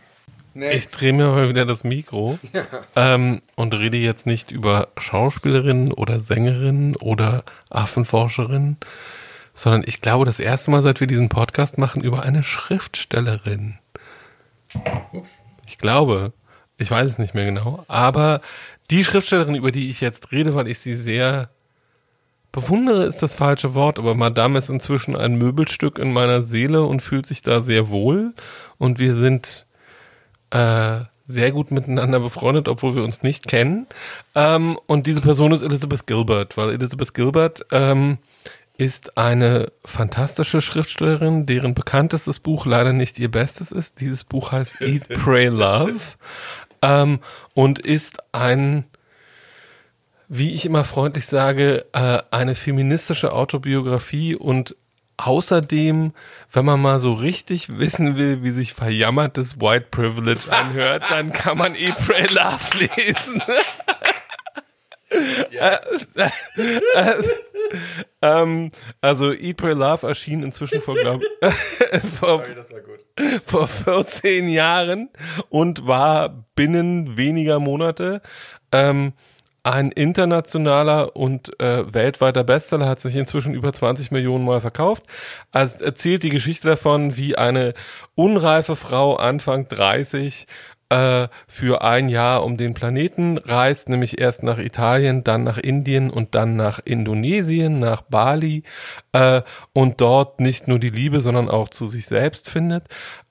Ich 0.55 0.89
drehe 0.89 1.15
mir 1.15 1.29
mal 1.29 1.49
wieder 1.49 1.65
das 1.65 1.83
Mikro 1.83 2.39
ähm, 2.97 3.41
und 3.55 3.73
rede 3.73 3.97
jetzt 3.97 4.27
nicht 4.27 4.51
über 4.51 4.89
Schauspielerinnen 4.99 5.93
oder 5.93 6.21
Sängerinnen 6.21 6.95
oder 6.97 7.45
Affenforscherinnen, 7.71 8.77
sondern 9.55 9.83
ich 9.87 10.03
glaube 10.03 10.27
das 10.27 10.39
erste 10.39 10.71
Mal, 10.71 10.83
seit 10.83 11.01
wir 11.01 11.07
diesen 11.07 11.31
Podcast 11.31 11.79
machen, 11.79 12.03
über 12.03 12.23
eine 12.23 12.43
Schriftstellerin. 12.43 13.79
Ich 15.73 15.79
glaube, 15.79 16.35
ich 16.77 16.91
weiß 16.91 17.09
es 17.09 17.19
nicht 17.19 17.35
mehr 17.35 17.47
genau, 17.47 17.83
aber 17.89 18.43
die 18.91 19.05
Schriftstellerin, 19.05 19.55
über 19.55 19.73
die 19.73 19.89
ich 19.89 20.03
jetzt 20.03 20.31
rede, 20.31 20.55
weil 20.55 20.69
ich 20.69 20.81
sie 20.81 20.95
sehr 20.95 21.49
bewundere, 22.53 23.05
ist 23.05 23.23
das 23.23 23.37
falsche 23.37 23.75
Wort, 23.75 23.99
aber 23.99 24.15
Madame 24.15 24.59
ist 24.59 24.69
inzwischen 24.69 25.17
ein 25.17 25.37
Möbelstück 25.37 25.99
in 25.99 26.13
meiner 26.13 26.43
Seele 26.43 26.83
und 26.83 27.01
fühlt 27.01 27.25
sich 27.25 27.41
da 27.41 27.63
sehr 27.63 27.89
wohl 27.89 28.35
und 28.77 28.99
wir 28.99 29.15
sind 29.15 29.65
äh, 30.51 31.01
sehr 31.27 31.53
gut 31.53 31.71
miteinander 31.71 32.21
befreundet, 32.21 32.69
obwohl 32.69 32.95
wir 32.95 33.03
uns 33.03 33.23
nicht 33.23 33.49
kennen. 33.49 33.87
Ähm, 34.35 34.79
und 34.87 35.07
diese 35.07 35.23
Person 35.23 35.53
ist 35.53 35.63
Elizabeth 35.63 36.07
Gilbert, 36.07 36.59
weil 36.59 36.75
Elizabeth 36.75 37.15
Gilbert 37.15 37.65
ähm, 37.71 38.19
ist 38.83 39.17
eine 39.17 39.71
fantastische 39.85 40.61
Schriftstellerin, 40.61 41.47
deren 41.47 41.75
bekanntestes 41.75 42.41
Buch 42.41 42.67
leider 42.67 42.93
nicht 42.93 43.19
ihr 43.19 43.31
bestes 43.31 43.71
ist. 43.71 44.01
Dieses 44.01 44.25
Buch 44.25 44.53
heißt 44.53 44.81
Eat, 44.81 45.09
Pray, 45.25 45.47
Love 45.47 46.01
ähm, 46.83 47.21
und 47.55 47.79
ist 47.79 48.19
ein 48.33 48.85
wie 50.35 50.55
ich 50.55 50.65
immer 50.65 50.85
freundlich 50.85 51.27
sage, 51.27 51.85
äh, 51.93 52.23
eine 52.31 52.55
feministische 52.55 53.35
Autobiografie 53.35 54.35
und 54.35 54.75
außerdem, 55.19 56.15
wenn 56.51 56.65
man 56.65 56.81
mal 56.81 57.01
so 57.01 57.13
richtig 57.13 57.79
wissen 57.79 58.17
will, 58.17 58.43
wie 58.43 58.51
sich 58.51 58.73
verjammertes 58.73 59.61
White 59.61 59.89
Privilege 59.91 60.51
anhört, 60.51 61.05
dann 61.11 61.35
kann 61.35 61.59
man 61.59 61.75
E. 61.75 61.93
Pray 62.07 62.25
Love 62.31 62.79
lesen. 62.79 63.43
Äh, 65.53 65.79
äh, 66.95 67.23
ähm, 68.23 68.71
also 69.01 69.33
Eat, 69.33 69.57
Pray, 69.57 69.75
Love 69.75 70.07
erschien 70.07 70.43
inzwischen 70.43 70.81
vor, 70.81 70.95
glaube 70.95 71.25
vor, 72.19 72.43
vor 73.45 73.69
14 73.69 74.49
Jahren 74.49 75.11
und 75.49 75.87
war 75.87 76.47
binnen 76.55 77.17
weniger 77.17 77.59
Monate 77.59 78.23
ähm, 78.73 79.13
ein 79.65 79.93
internationaler 79.93 81.15
und 81.15 81.61
äh, 81.61 81.93
weltweiter 81.95 82.43
Bestseller, 82.43 82.89
hat 82.89 82.99
sich 82.99 83.15
inzwischen 83.15 83.55
über 83.55 83.73
20 83.73 84.11
Millionen 84.11 84.45
Mal 84.45 84.61
verkauft. 84.61 85.05
Also 85.53 85.85
erzählt 85.85 86.25
die 86.25 86.31
Geschichte 86.31 86.69
davon, 86.69 87.17
wie 87.17 87.37
eine 87.37 87.75
unreife 88.17 88.75
Frau 88.75 89.15
Anfang 89.15 89.69
30 89.69 90.49
äh, 90.93 91.29
für 91.49 91.83
ein 91.83 92.11
Jahr 92.11 92.45
um 92.45 92.59
den 92.59 92.75
Planeten 92.75 93.39
reist, 93.39 93.89
nämlich 93.89 94.21
erst 94.21 94.43
nach 94.43 94.59
Italien, 94.59 95.25
dann 95.25 95.43
nach 95.43 95.57
Indien 95.57 96.11
und 96.11 96.35
dann 96.35 96.55
nach 96.55 96.81
Indonesien, 96.85 97.79
nach 97.79 98.03
Bali 98.03 98.63
äh, 99.13 99.41
und 99.73 100.03
dort 100.03 100.41
nicht 100.41 100.69
nur 100.69 100.79
die 100.79 100.91
Liebe, 100.91 101.23
sondern 101.23 101.49
auch 101.49 101.71
zu 101.71 101.87
sich 101.87 102.05
selbst 102.07 102.51
findet. 102.51 102.85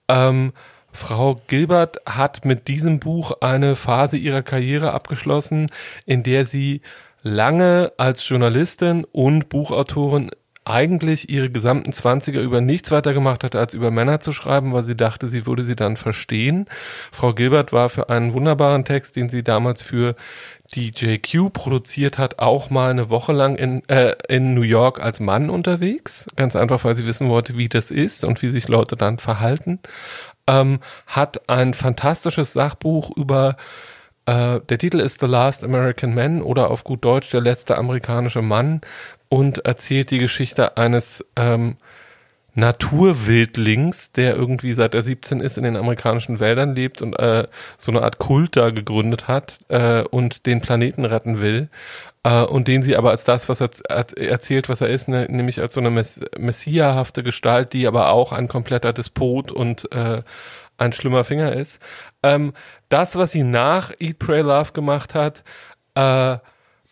Ähm, 0.07 0.53
Frau 0.91 1.39
Gilbert 1.47 2.01
hat 2.07 2.45
mit 2.45 2.67
diesem 2.67 2.99
Buch 2.99 3.31
eine 3.41 3.75
Phase 3.75 4.17
ihrer 4.17 4.41
Karriere 4.41 4.91
abgeschlossen, 4.93 5.67
in 6.05 6.23
der 6.23 6.45
sie 6.45 6.81
lange 7.21 7.93
als 7.97 8.27
Journalistin 8.27 9.05
und 9.11 9.49
Buchautorin 9.49 10.31
eigentlich 10.63 11.31
ihre 11.31 11.49
gesamten 11.49 11.91
Zwanziger 11.91 12.41
über 12.41 12.61
nichts 12.61 12.91
weiter 12.91 13.13
gemacht 13.13 13.43
hat, 13.43 13.55
als 13.55 13.73
über 13.73 13.89
Männer 13.89 14.19
zu 14.19 14.31
schreiben, 14.31 14.73
weil 14.73 14.83
sie 14.83 14.95
dachte, 14.95 15.27
sie 15.27 15.47
würde 15.47 15.63
sie 15.63 15.75
dann 15.75 15.97
verstehen. 15.97 16.67
Frau 17.11 17.33
Gilbert 17.33 17.73
war 17.73 17.89
für 17.89 18.09
einen 18.09 18.33
wunderbaren 18.33 18.85
Text, 18.85 19.15
den 19.15 19.29
sie 19.29 19.43
damals 19.43 19.81
für 19.81 20.15
die 20.73 20.91
JQ 20.95 21.51
produziert 21.51 22.17
hat, 22.17 22.39
auch 22.39 22.69
mal 22.69 22.91
eine 22.91 23.09
Woche 23.09 23.33
lang 23.33 23.55
in, 23.55 23.87
äh, 23.89 24.15
in 24.29 24.53
New 24.53 24.61
York 24.61 25.01
als 25.01 25.19
Mann 25.19 25.49
unterwegs. 25.49 26.27
Ganz 26.35 26.55
einfach, 26.55 26.83
weil 26.83 26.95
sie 26.95 27.05
wissen 27.05 27.27
wollte, 27.27 27.57
wie 27.57 27.67
das 27.67 27.91
ist 27.91 28.23
und 28.23 28.41
wie 28.41 28.47
sich 28.47 28.67
Leute 28.67 28.95
dann 28.95 29.17
verhalten. 29.17 29.79
Ähm, 30.47 30.79
hat 31.07 31.49
ein 31.49 31.73
fantastisches 31.73 32.53
Sachbuch 32.53 33.15
über 33.17 33.57
äh, 34.25 34.59
der 34.61 34.77
Titel 34.77 34.99
ist 34.99 35.19
The 35.19 35.25
Last 35.27 35.63
American 35.63 36.13
Man 36.13 36.41
oder 36.41 36.69
auf 36.71 36.83
gut 36.83 37.03
Deutsch 37.05 37.29
Der 37.31 37.41
letzte 37.41 37.77
amerikanische 37.77 38.41
Mann 38.41 38.81
und 39.29 39.65
erzählt 39.65 40.11
die 40.11 40.19
Geschichte 40.19 40.77
eines 40.77 41.25
ähm, 41.35 41.77
Naturwildlings, 42.53 44.11
der 44.11 44.35
irgendwie 44.35 44.73
seit 44.73 44.93
er 44.93 45.01
17 45.01 45.39
ist 45.39 45.57
in 45.57 45.63
den 45.63 45.77
amerikanischen 45.77 46.39
Wäldern 46.41 46.75
lebt 46.75 47.01
und 47.01 47.17
äh, 47.17 47.47
so 47.77 47.91
eine 47.91 48.01
Art 48.01 48.17
Kult 48.17 48.57
da 48.57 48.71
gegründet 48.71 49.27
hat 49.29 49.59
äh, 49.69 50.01
und 50.03 50.45
den 50.45 50.59
Planeten 50.59 51.05
retten 51.05 51.39
will. 51.39 51.69
Äh, 52.23 52.41
und 52.43 52.67
den 52.67 52.83
sie 52.83 52.97
aber 52.97 53.11
als 53.11 53.23
das, 53.23 53.47
was 53.47 53.61
er 53.61 53.69
er- 53.87 54.17
erzählt, 54.17 54.67
was 54.67 54.81
er 54.81 54.89
ist, 54.89 55.07
ne, 55.07 55.27
nämlich 55.29 55.61
als 55.61 55.73
so 55.73 55.79
eine 55.79 55.89
Mess 55.91 56.19
messiahafte 56.37 57.23
Gestalt, 57.23 57.71
die 57.73 57.87
aber 57.87 58.09
auch 58.11 58.33
ein 58.33 58.49
kompletter 58.49 58.91
Despot 58.91 59.51
und 59.51 59.89
äh, 59.93 60.21
ein 60.77 60.93
schlimmer 60.93 61.23
Finger 61.23 61.53
ist. 61.53 61.79
Ähm, 62.21 62.53
das, 62.91 63.15
was 63.15 63.31
sie 63.31 63.43
nach 63.43 63.91
Eat, 63.99 64.19
Pray, 64.19 64.41
Love 64.41 64.73
gemacht 64.73 65.15
hat, 65.15 65.43
äh, 65.95 66.37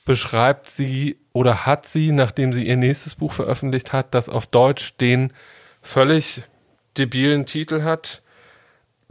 beschreibt 0.05 0.69
sie 0.69 1.17
oder 1.33 1.65
hat 1.65 1.85
sie, 1.85 2.11
nachdem 2.11 2.53
sie 2.53 2.65
ihr 2.65 2.77
nächstes 2.77 3.15
Buch 3.15 3.33
veröffentlicht 3.33 3.93
hat, 3.93 4.13
das 4.13 4.29
auf 4.29 4.47
Deutsch 4.47 4.97
den 4.97 5.33
völlig 5.81 6.43
debilen 6.97 7.45
Titel 7.45 7.83
hat. 7.83 8.21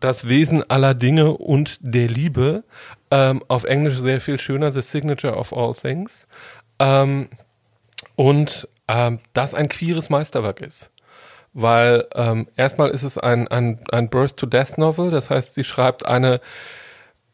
Das 0.00 0.28
Wesen 0.28 0.68
aller 0.70 0.94
Dinge 0.94 1.32
und 1.32 1.78
der 1.80 2.08
Liebe. 2.08 2.64
Ähm, 3.10 3.42
auf 3.48 3.64
Englisch 3.64 3.98
sehr 3.98 4.20
viel 4.20 4.38
schöner, 4.38 4.72
The 4.72 4.82
Signature 4.82 5.36
of 5.36 5.52
All 5.52 5.74
Things. 5.74 6.26
Ähm, 6.78 7.28
und 8.16 8.68
ähm, 8.86 9.20
das 9.32 9.54
ein 9.54 9.68
queeres 9.68 10.10
Meisterwerk 10.10 10.60
ist. 10.60 10.90
Weil 11.52 12.06
ähm, 12.14 12.46
erstmal 12.56 12.90
ist 12.90 13.02
es 13.02 13.18
ein, 13.18 13.48
ein, 13.48 13.80
ein 13.90 14.10
Birth-to-Death-Novel, 14.10 15.10
das 15.10 15.30
heißt, 15.30 15.54
sie 15.54 15.64
schreibt 15.64 16.06
eine 16.06 16.40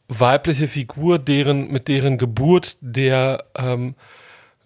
weibliche 0.09 0.69
Figur, 0.69 1.19
deren, 1.19 1.73
mit 1.73 1.89
deren 1.89 2.19
Geburt 2.19 2.77
der 2.81 3.45
ähm, 3.57 3.95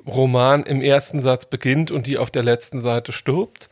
Roman 0.07 0.64
im 0.64 0.80
ersten 0.80 1.20
Satz 1.20 1.45
beginnt 1.45 1.91
und 1.91 2.07
die 2.07 2.18
auf 2.18 2.30
der 2.30 2.43
letzten 2.43 2.80
Seite 2.80 3.12
stirbt. 3.12 3.68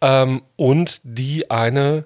Ähm, 0.00 0.42
und 0.56 1.00
die 1.04 1.50
eine 1.50 2.04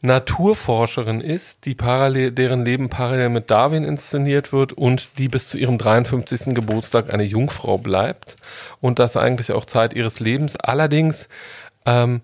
Naturforscherin 0.00 1.20
ist, 1.20 1.64
die 1.64 1.74
parallel, 1.74 2.30
deren 2.30 2.64
Leben 2.64 2.88
parallel 2.88 3.30
mit 3.30 3.50
Darwin 3.50 3.82
inszeniert 3.82 4.52
wird 4.52 4.72
und 4.72 5.10
die 5.18 5.28
bis 5.28 5.48
zu 5.50 5.58
ihrem 5.58 5.76
53. 5.76 6.54
Geburtstag 6.54 7.12
eine 7.12 7.24
Jungfrau 7.24 7.78
bleibt 7.78 8.36
und 8.80 9.00
das 9.00 9.16
eigentlich 9.16 9.50
auch 9.52 9.64
Zeit 9.64 9.94
ihres 9.94 10.20
Lebens. 10.20 10.56
Allerdings 10.56 11.28
ähm, 11.84 12.20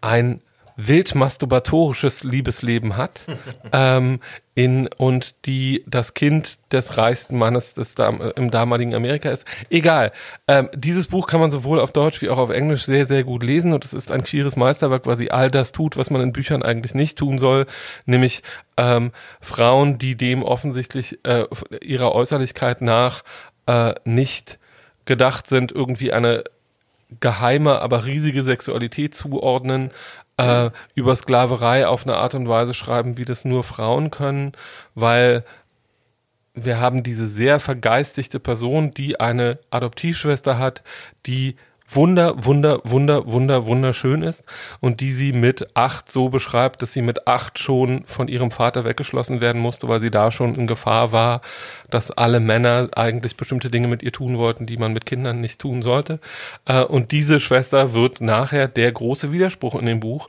ein 0.00 0.40
wild 0.76 1.14
masturbatorisches 1.14 2.24
Liebesleben 2.24 2.96
hat 2.96 3.26
ähm, 3.72 4.20
in, 4.54 4.88
und 4.96 5.46
die 5.46 5.84
das 5.86 6.14
Kind 6.14 6.58
des 6.72 6.96
reichsten 6.96 7.36
Mannes 7.36 7.74
des 7.74 7.94
im 8.36 8.50
damaligen 8.50 8.94
Amerika 8.94 9.30
ist. 9.30 9.46
Egal. 9.70 10.12
Ähm, 10.46 10.68
dieses 10.74 11.08
Buch 11.08 11.26
kann 11.26 11.40
man 11.40 11.50
sowohl 11.50 11.80
auf 11.80 11.92
Deutsch 11.92 12.22
wie 12.22 12.28
auch 12.28 12.38
auf 12.38 12.50
Englisch 12.50 12.84
sehr, 12.84 13.06
sehr 13.06 13.24
gut 13.24 13.42
lesen 13.42 13.72
und 13.72 13.84
es 13.84 13.92
ist 13.92 14.12
ein 14.12 14.24
queeres 14.24 14.56
Meisterwerk, 14.56 15.06
weil 15.06 15.16
sie 15.16 15.30
all 15.30 15.50
das 15.50 15.72
tut, 15.72 15.96
was 15.96 16.10
man 16.10 16.20
in 16.22 16.32
Büchern 16.32 16.62
eigentlich 16.62 16.94
nicht 16.94 17.18
tun 17.18 17.38
soll, 17.38 17.66
nämlich 18.06 18.42
ähm, 18.76 19.12
Frauen, 19.40 19.98
die 19.98 20.16
dem 20.16 20.42
offensichtlich 20.42 21.18
äh, 21.24 21.44
ihrer 21.82 22.12
Äußerlichkeit 22.12 22.80
nach 22.80 23.22
äh, 23.66 23.94
nicht 24.04 24.58
gedacht 25.04 25.46
sind, 25.46 25.72
irgendwie 25.72 26.12
eine 26.12 26.44
geheime, 27.20 27.80
aber 27.80 28.04
riesige 28.06 28.42
Sexualität 28.42 29.14
zuordnen, 29.14 29.90
äh, 30.36 30.70
über 30.94 31.14
Sklaverei 31.14 31.86
auf 31.86 32.06
eine 32.06 32.16
Art 32.16 32.34
und 32.34 32.48
Weise 32.48 32.74
schreiben, 32.74 33.16
wie 33.16 33.24
das 33.24 33.44
nur 33.44 33.64
Frauen 33.64 34.10
können, 34.10 34.52
weil 34.94 35.44
wir 36.54 36.78
haben 36.78 37.02
diese 37.02 37.26
sehr 37.26 37.58
vergeistigte 37.58 38.38
Person, 38.38 38.92
die 38.92 39.18
eine 39.18 39.58
Adoptivschwester 39.70 40.58
hat, 40.58 40.82
die 41.26 41.56
wunder, 41.86 42.44
wunder, 42.44 42.80
wunder, 42.84 43.26
wunder, 43.26 43.66
wunderschön 43.66 44.22
ist 44.22 44.42
und 44.80 45.00
die 45.00 45.10
sie 45.10 45.32
mit 45.32 45.76
acht 45.76 46.10
so 46.10 46.28
beschreibt, 46.28 46.82
dass 46.82 46.92
sie 46.92 47.02
mit 47.02 47.26
acht 47.26 47.58
schon 47.58 48.04
von 48.06 48.28
ihrem 48.28 48.50
Vater 48.50 48.84
weggeschlossen 48.84 49.40
werden 49.40 49.60
musste, 49.60 49.88
weil 49.88 50.00
sie 50.00 50.10
da 50.10 50.30
schon 50.30 50.54
in 50.54 50.66
Gefahr 50.66 51.12
war, 51.12 51.42
dass 51.90 52.10
alle 52.10 52.40
Männer 52.40 52.88
eigentlich 52.96 53.36
bestimmte 53.36 53.70
Dinge 53.70 53.88
mit 53.88 54.02
ihr 54.02 54.12
tun 54.12 54.38
wollten, 54.38 54.66
die 54.66 54.76
man 54.76 54.92
mit 54.92 55.06
Kindern 55.06 55.40
nicht 55.40 55.60
tun 55.60 55.82
sollte. 55.82 56.20
Äh, 56.64 56.82
und 56.82 57.12
diese 57.12 57.38
Schwester 57.38 57.92
wird 57.92 58.20
nachher 58.20 58.66
der 58.68 58.90
große 58.90 59.30
Widerspruch 59.30 59.74
in 59.74 59.86
dem 59.86 60.00
Buch. 60.00 60.28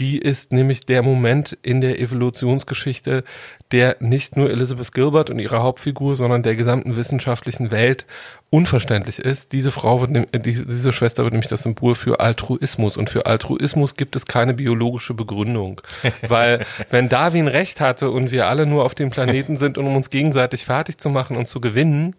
Die 0.00 0.18
ist 0.18 0.52
nämlich 0.52 0.86
der 0.86 1.02
Moment 1.02 1.58
in 1.62 1.82
der 1.82 2.00
Evolutionsgeschichte, 2.00 3.22
der 3.70 3.96
nicht 4.00 4.36
nur 4.36 4.50
Elizabeth 4.50 4.92
Gilbert 4.92 5.28
und 5.28 5.38
ihrer 5.38 5.62
Hauptfigur, 5.62 6.16
sondern 6.16 6.42
der 6.42 6.56
gesamten 6.56 6.96
wissenschaftlichen 6.96 7.70
Welt 7.70 8.06
unverständlich 8.50 9.20
ist. 9.20 9.52
Diese 9.52 9.70
Frau 9.70 10.00
wird, 10.00 10.28
diese 10.44 10.92
Schwester 10.92 11.22
wird 11.22 11.34
nämlich 11.34 11.48
das 11.48 11.62
Symbol 11.62 11.94
für 11.94 12.18
Altruismus 12.18 12.96
und 12.96 13.08
für 13.08 13.26
Altruismus 13.26 13.94
gibt 13.94 14.16
es 14.16 14.26
keine 14.26 14.54
biologische 14.54 15.14
Begründung, 15.14 15.80
weil 16.28 16.66
wenn 16.90 17.08
Darwin 17.08 17.46
recht 17.46 17.80
hatte 17.80 18.10
und 18.10 18.32
wir 18.32 18.48
alle 18.48 18.66
nur 18.66 18.84
auf 18.84 18.96
dem 18.96 19.10
Planeten 19.10 19.56
sind, 19.56 19.78
um 19.78 19.94
uns 19.94 20.10
gegenseitig 20.10 20.64
fertig 20.64 20.98
zu 20.98 21.10
machen 21.10 21.36
und 21.36 21.46
zu 21.46 21.60
gewinnen 21.60 22.16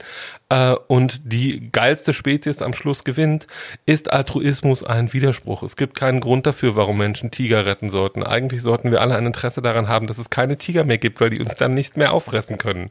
äh, 0.47 0.73
und 0.87 1.21
die 1.25 1.69
geilste 1.69 2.13
Spezies 2.13 2.61
am 2.61 2.73
Schluss 2.73 3.03
gewinnt, 3.03 3.47
ist 3.85 4.13
Altruismus 4.13 4.85
ein 4.85 5.11
Widerspruch. 5.11 5.63
Es 5.63 5.75
gibt 5.75 5.97
keinen 5.97 6.21
Grund 6.21 6.47
dafür, 6.47 6.77
warum 6.77 6.97
Menschen 6.97 7.31
Tiger 7.31 7.65
retten 7.71 7.89
sollten. 7.89 8.23
Eigentlich 8.23 8.61
sollten 8.61 8.91
wir 8.91 9.01
alle 9.01 9.15
ein 9.15 9.25
Interesse 9.25 9.61
daran 9.61 9.87
haben, 9.87 10.07
dass 10.07 10.17
es 10.17 10.29
keine 10.29 10.57
Tiger 10.57 10.83
mehr 10.83 10.97
gibt, 10.97 11.21
weil 11.21 11.29
die 11.29 11.39
uns 11.39 11.55
dann 11.55 11.73
nicht 11.73 11.95
mehr 11.95 12.11
auffressen 12.13 12.57
können. 12.57 12.89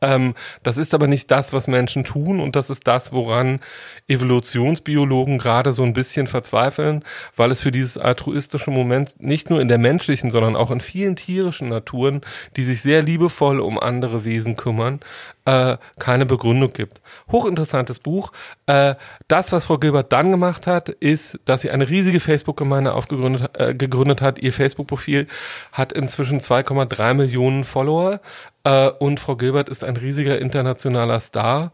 Ähm, 0.00 0.34
das 0.62 0.78
ist 0.78 0.94
aber 0.94 1.06
nicht 1.06 1.30
das, 1.30 1.52
was 1.52 1.68
Menschen 1.68 2.04
tun 2.04 2.40
und 2.40 2.56
das 2.56 2.70
ist 2.70 2.86
das, 2.86 3.12
woran 3.12 3.60
Evolutionsbiologen 4.08 5.38
gerade 5.38 5.72
so 5.72 5.82
ein 5.82 5.92
bisschen 5.92 6.26
verzweifeln, 6.26 7.04
weil 7.36 7.50
es 7.50 7.60
für 7.60 7.70
dieses 7.70 7.98
altruistische 7.98 8.70
Moment 8.70 9.20
nicht 9.20 9.50
nur 9.50 9.60
in 9.60 9.68
der 9.68 9.78
menschlichen, 9.78 10.30
sondern 10.30 10.56
auch 10.56 10.70
in 10.70 10.80
vielen 10.80 11.16
tierischen 11.16 11.68
Naturen, 11.68 12.22
die 12.56 12.64
sich 12.64 12.80
sehr 12.80 13.02
liebevoll 13.02 13.60
um 13.60 13.78
andere 13.78 14.24
Wesen 14.24 14.56
kümmern, 14.56 15.00
äh, 15.44 15.76
keine 15.98 16.26
Begründung 16.26 16.72
gibt. 16.72 17.00
Hochinteressantes 17.30 17.98
Buch. 17.98 18.32
Äh, 18.66 18.94
das, 19.28 19.52
was 19.52 19.66
Frau 19.66 19.78
Gilbert 19.78 20.12
dann 20.12 20.30
gemacht 20.30 20.66
hat, 20.66 20.88
ist, 20.88 21.40
dass 21.44 21.62
sie 21.62 21.70
eine 21.70 21.88
riesige 21.88 22.20
Facebook-Gemeinde 22.20 22.94
aufgegründet 22.94 23.50
äh, 23.58 23.74
gegründet 23.74 24.20
hat. 24.20 24.38
Ihr 24.38 24.52
Facebook-Profil 24.52 25.26
hat 25.72 25.92
inzwischen 25.92 26.40
2,3 26.40 27.14
Millionen 27.14 27.64
Follower. 27.64 28.20
Äh, 28.64 28.88
und 28.88 29.20
Frau 29.20 29.36
Gilbert 29.36 29.68
ist 29.68 29.84
ein 29.84 29.96
riesiger 29.96 30.38
internationaler 30.38 31.20
Star 31.20 31.72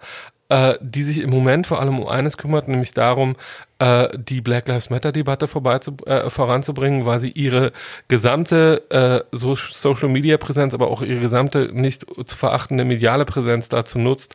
äh, 0.48 0.74
die 0.80 1.02
sich 1.02 1.20
im 1.20 1.30
Moment 1.30 1.66
vor 1.66 1.80
allem 1.80 1.98
um 1.98 2.08
eines 2.08 2.36
kümmert, 2.36 2.68
nämlich 2.68 2.94
darum, 2.94 3.36
äh, 3.78 4.08
die 4.16 4.40
Black 4.40 4.68
Lives 4.68 4.90
Matter 4.90 5.12
Debatte 5.12 5.46
vorbei 5.46 5.78
zu, 5.78 5.96
äh, 6.06 6.28
voranzubringen, 6.30 7.06
weil 7.06 7.20
sie 7.20 7.30
ihre 7.30 7.72
gesamte 8.08 8.82
äh, 8.90 9.36
so 9.36 9.54
Social 9.54 10.08
Media 10.08 10.36
Präsenz, 10.36 10.74
aber 10.74 10.88
auch 10.88 11.02
ihre 11.02 11.20
gesamte 11.20 11.70
nicht 11.72 12.06
zu 12.24 12.36
verachtende 12.36 12.84
mediale 12.84 13.24
Präsenz 13.24 13.68
dazu 13.68 13.98
nutzt, 13.98 14.34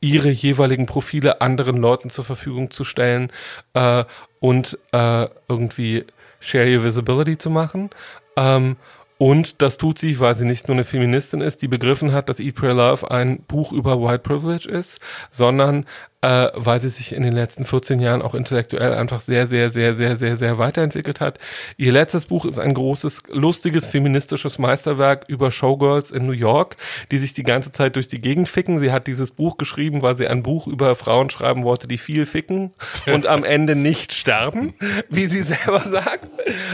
ihre 0.00 0.30
jeweiligen 0.30 0.86
Profile 0.86 1.40
anderen 1.40 1.76
Leuten 1.76 2.10
zur 2.10 2.24
Verfügung 2.24 2.70
zu 2.70 2.84
stellen 2.84 3.30
äh, 3.74 4.04
und 4.40 4.78
äh, 4.92 5.26
irgendwie 5.48 6.04
Share 6.40 6.76
Your 6.76 6.84
Visibility 6.84 7.38
zu 7.38 7.50
machen. 7.50 7.90
Ähm, 8.36 8.76
und 9.16 9.62
das 9.62 9.76
tut 9.76 9.98
sie, 9.98 10.18
weil 10.18 10.34
sie 10.34 10.44
nicht 10.44 10.68
nur 10.68 10.74
eine 10.74 10.84
Feministin 10.84 11.40
ist, 11.40 11.62
die 11.62 11.68
begriffen 11.68 12.12
hat, 12.12 12.28
dass 12.28 12.40
Eat, 12.40 12.56
Pray, 12.56 12.72
Love 12.72 13.10
ein 13.10 13.38
Buch 13.42 13.72
über 13.72 14.02
White 14.02 14.18
Privilege 14.18 14.68
ist, 14.68 15.00
sondern 15.30 15.86
äh, 16.24 16.50
weil 16.54 16.80
sie 16.80 16.88
sich 16.88 17.14
in 17.14 17.22
den 17.22 17.34
letzten 17.34 17.66
14 17.66 18.00
Jahren 18.00 18.22
auch 18.22 18.34
intellektuell 18.34 18.94
einfach 18.94 19.20
sehr, 19.20 19.46
sehr, 19.46 19.68
sehr, 19.68 19.94
sehr, 19.94 20.16
sehr, 20.16 20.38
sehr 20.38 20.56
weiterentwickelt 20.56 21.20
hat. 21.20 21.38
Ihr 21.76 21.92
letztes 21.92 22.24
Buch 22.24 22.46
ist 22.46 22.58
ein 22.58 22.72
großes, 22.72 23.24
lustiges, 23.30 23.88
feministisches 23.88 24.58
Meisterwerk 24.58 25.26
über 25.28 25.50
Showgirls 25.50 26.10
in 26.10 26.24
New 26.24 26.32
York, 26.32 26.78
die 27.10 27.18
sich 27.18 27.34
die 27.34 27.42
ganze 27.42 27.72
Zeit 27.72 27.96
durch 27.96 28.08
die 28.08 28.22
Gegend 28.22 28.48
ficken. 28.48 28.78
Sie 28.78 28.90
hat 28.90 29.06
dieses 29.06 29.32
Buch 29.32 29.58
geschrieben, 29.58 30.00
weil 30.00 30.16
sie 30.16 30.26
ein 30.26 30.42
Buch 30.42 30.66
über 30.66 30.94
Frauen 30.94 31.28
schreiben 31.28 31.62
wollte, 31.62 31.88
die 31.88 31.98
viel 31.98 32.24
ficken 32.24 32.72
und 33.06 33.26
am 33.26 33.44
Ende 33.44 33.76
nicht 33.76 34.14
sterben, 34.14 34.72
wie 35.10 35.26
sie 35.26 35.42
selber 35.42 35.80
sagt. 35.80 36.26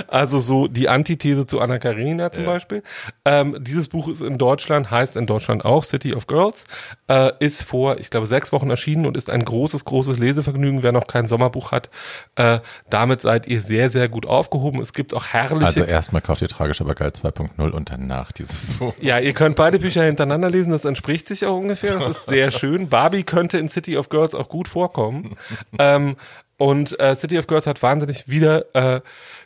Also 0.06 0.38
so 0.38 0.68
die 0.68 0.88
Antithese 0.88 1.44
zu 1.46 1.60
Anna 1.60 1.80
Karenina 1.80 2.30
zum 2.30 2.44
ja. 2.44 2.50
Beispiel. 2.50 2.84
Ähm, 3.24 3.56
dieses 3.60 3.88
Buch 3.88 4.06
ist 4.06 4.20
in 4.20 4.38
Deutschland, 4.38 4.92
heißt 4.92 5.16
in 5.16 5.26
Deutschland 5.26 5.64
auch 5.64 5.82
City 5.82 6.14
of 6.14 6.28
Girls, 6.28 6.66
äh, 7.08 7.32
ist 7.40 7.64
vor, 7.64 7.98
ich 7.98 8.10
glaube, 8.10 8.28
sechs 8.28 8.52
Wochen 8.52 8.70
erschienen 8.70 9.06
und 9.06 9.16
ist 9.16 9.28
ein 9.28 9.39
ein 9.40 9.44
großes, 9.44 9.84
großes 9.84 10.18
Lesevergnügen, 10.18 10.82
wer 10.82 10.92
noch 10.92 11.06
kein 11.06 11.26
Sommerbuch 11.26 11.72
hat. 11.72 11.90
Äh, 12.36 12.60
damit 12.88 13.20
seid 13.20 13.46
ihr 13.46 13.60
sehr, 13.60 13.90
sehr 13.90 14.08
gut 14.08 14.26
aufgehoben. 14.26 14.80
Es 14.80 14.92
gibt 14.92 15.14
auch 15.14 15.26
herrliche. 15.26 15.66
Also 15.66 15.84
erstmal 15.84 16.22
kauft 16.22 16.42
ihr 16.42 16.48
Tragisch 16.48 16.80
aber 16.80 16.94
geil 16.94 17.10
2.0 17.10 17.70
und 17.70 17.90
danach 17.90 18.32
dieses 18.32 18.78
Buch. 18.78 18.94
Ja, 19.00 19.18
ihr 19.18 19.32
könnt 19.32 19.56
beide 19.56 19.78
Bücher 19.78 20.04
hintereinander 20.04 20.50
lesen, 20.50 20.70
das 20.70 20.84
entspricht 20.84 21.26
sich 21.28 21.46
auch 21.46 21.56
ungefähr. 21.56 21.94
Das 21.94 22.06
ist 22.06 22.26
sehr 22.26 22.50
schön. 22.50 22.88
Barbie 22.88 23.24
könnte 23.24 23.58
in 23.58 23.68
City 23.68 23.96
of 23.96 24.08
Girls 24.08 24.34
auch 24.34 24.48
gut 24.48 24.68
vorkommen. 24.68 25.36
ähm, 25.78 26.16
und 26.58 27.00
äh, 27.00 27.16
City 27.16 27.38
of 27.38 27.46
Girls 27.46 27.66
hat 27.66 27.82
wahnsinnig 27.82 28.28
wieder 28.28 28.74
äh, 28.74 29.00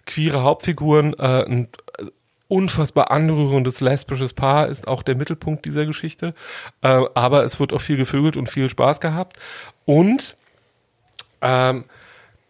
queere 0.05 0.42
Hauptfiguren, 0.42 1.14
äh, 1.14 1.45
ein 1.45 1.68
unfassbar 2.49 3.11
anrührendes 3.11 3.80
lesbisches 3.80 4.32
Paar 4.32 4.68
ist 4.68 4.86
auch 4.86 5.03
der 5.03 5.16
Mittelpunkt 5.16 5.64
dieser 5.64 5.86
Geschichte. 5.86 6.34
Äh, 6.82 7.03
aber 7.14 7.45
es 7.45 7.59
wird 7.59 7.72
auch 7.72 7.80
viel 7.80 7.97
gevögelt 7.97 8.36
und 8.36 8.49
viel 8.49 8.68
Spaß 8.68 9.01
gehabt. 9.01 9.38
Und 9.85 10.37
ähm, 11.41 11.85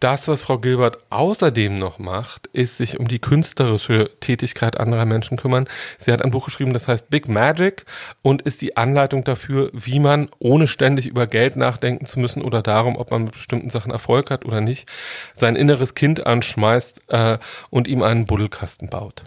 das, 0.01 0.27
was 0.27 0.43
Frau 0.43 0.59
Gilbert 0.59 0.99
außerdem 1.09 1.79
noch 1.79 1.99
macht, 1.99 2.47
ist 2.53 2.77
sich 2.77 2.99
um 2.99 3.07
die 3.07 3.19
künstlerische 3.19 4.11
Tätigkeit 4.19 4.79
anderer 4.79 5.05
Menschen 5.05 5.37
kümmern. 5.37 5.67
Sie 5.97 6.11
hat 6.11 6.21
ein 6.21 6.31
Buch 6.31 6.45
geschrieben, 6.45 6.73
das 6.73 6.87
heißt 6.87 7.09
Big 7.09 7.27
Magic 7.27 7.85
und 8.21 8.41
ist 8.41 8.61
die 8.61 8.77
Anleitung 8.77 9.23
dafür, 9.23 9.69
wie 9.73 9.99
man, 9.99 10.29
ohne 10.37 10.67
ständig 10.67 11.07
über 11.07 11.27
Geld 11.27 11.55
nachdenken 11.55 12.05
zu 12.05 12.19
müssen 12.19 12.41
oder 12.41 12.61
darum, 12.61 12.97
ob 12.97 13.11
man 13.11 13.23
mit 13.23 13.33
bestimmten 13.33 13.69
Sachen 13.69 13.91
Erfolg 13.91 14.31
hat 14.31 14.45
oder 14.45 14.61
nicht, 14.61 14.87
sein 15.33 15.55
inneres 15.55 15.95
Kind 15.95 16.25
anschmeißt 16.25 17.01
äh, 17.07 17.39
und 17.69 17.87
ihm 17.87 18.03
einen 18.03 18.25
Buddelkasten 18.25 18.89
baut. 18.89 19.23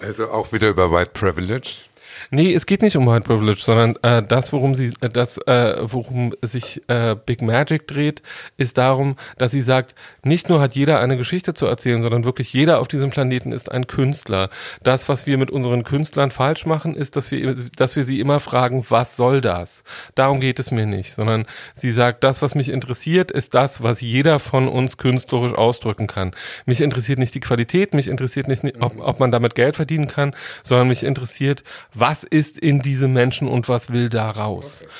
Also 0.00 0.30
auch 0.30 0.52
wieder 0.52 0.68
über 0.68 0.90
White 0.90 1.10
Privilege. 1.12 1.82
Nee, 2.30 2.54
es 2.54 2.66
geht 2.66 2.82
nicht 2.82 2.96
um 2.96 3.06
White 3.06 3.24
Privilege, 3.24 3.60
sondern 3.60 3.96
äh, 4.02 4.22
das, 4.26 4.52
worum 4.52 4.74
sie, 4.74 4.92
äh, 5.00 5.08
das, 5.08 5.38
äh, 5.38 5.76
worum 5.82 6.34
sich 6.42 6.82
äh, 6.88 7.16
Big 7.26 7.42
Magic 7.42 7.86
dreht, 7.88 8.22
ist 8.56 8.78
darum, 8.78 9.16
dass 9.38 9.50
sie 9.52 9.62
sagt, 9.62 9.94
nicht 10.22 10.48
nur 10.48 10.60
hat 10.60 10.74
jeder 10.74 11.00
eine 11.00 11.16
Geschichte 11.16 11.54
zu 11.54 11.66
erzählen, 11.66 12.02
sondern 12.02 12.24
wirklich 12.24 12.52
jeder 12.52 12.80
auf 12.80 12.88
diesem 12.88 13.10
Planeten 13.10 13.52
ist 13.52 13.70
ein 13.70 13.86
Künstler. 13.86 14.50
Das, 14.82 15.08
was 15.08 15.26
wir 15.26 15.38
mit 15.38 15.50
unseren 15.50 15.84
Künstlern 15.84 16.30
falsch 16.30 16.66
machen, 16.66 16.94
ist, 16.94 17.16
dass 17.16 17.30
wir, 17.30 17.54
dass 17.76 17.96
wir 17.96 18.04
sie 18.04 18.20
immer 18.20 18.40
fragen, 18.40 18.84
was 18.88 19.16
soll 19.16 19.40
das? 19.40 19.84
Darum 20.14 20.40
geht 20.40 20.58
es 20.58 20.70
mir 20.70 20.86
nicht, 20.86 21.14
sondern 21.14 21.46
sie 21.74 21.90
sagt, 21.90 22.24
das, 22.24 22.42
was 22.42 22.54
mich 22.54 22.68
interessiert, 22.68 23.30
ist 23.30 23.54
das, 23.54 23.82
was 23.82 24.00
jeder 24.00 24.38
von 24.38 24.68
uns 24.68 24.96
künstlerisch 24.96 25.54
ausdrücken 25.54 26.06
kann. 26.06 26.32
Mich 26.66 26.80
interessiert 26.80 27.18
nicht 27.18 27.34
die 27.34 27.40
Qualität, 27.40 27.94
mich 27.94 28.08
interessiert 28.08 28.48
nicht, 28.48 28.62
ob, 28.80 28.98
ob 29.00 29.20
man 29.20 29.30
damit 29.30 29.54
Geld 29.54 29.76
verdienen 29.76 30.08
kann, 30.08 30.34
sondern 30.62 30.88
mich 30.88 31.02
interessiert, 31.02 31.64
was 31.94 32.11
ist 32.22 32.58
in 32.58 32.80
diesem 32.80 33.12
Menschen 33.12 33.48
und 33.48 33.68
was 33.68 33.92
will 33.92 34.08
da 34.08 34.30
raus. 34.30 34.82
Okay. 34.82 34.90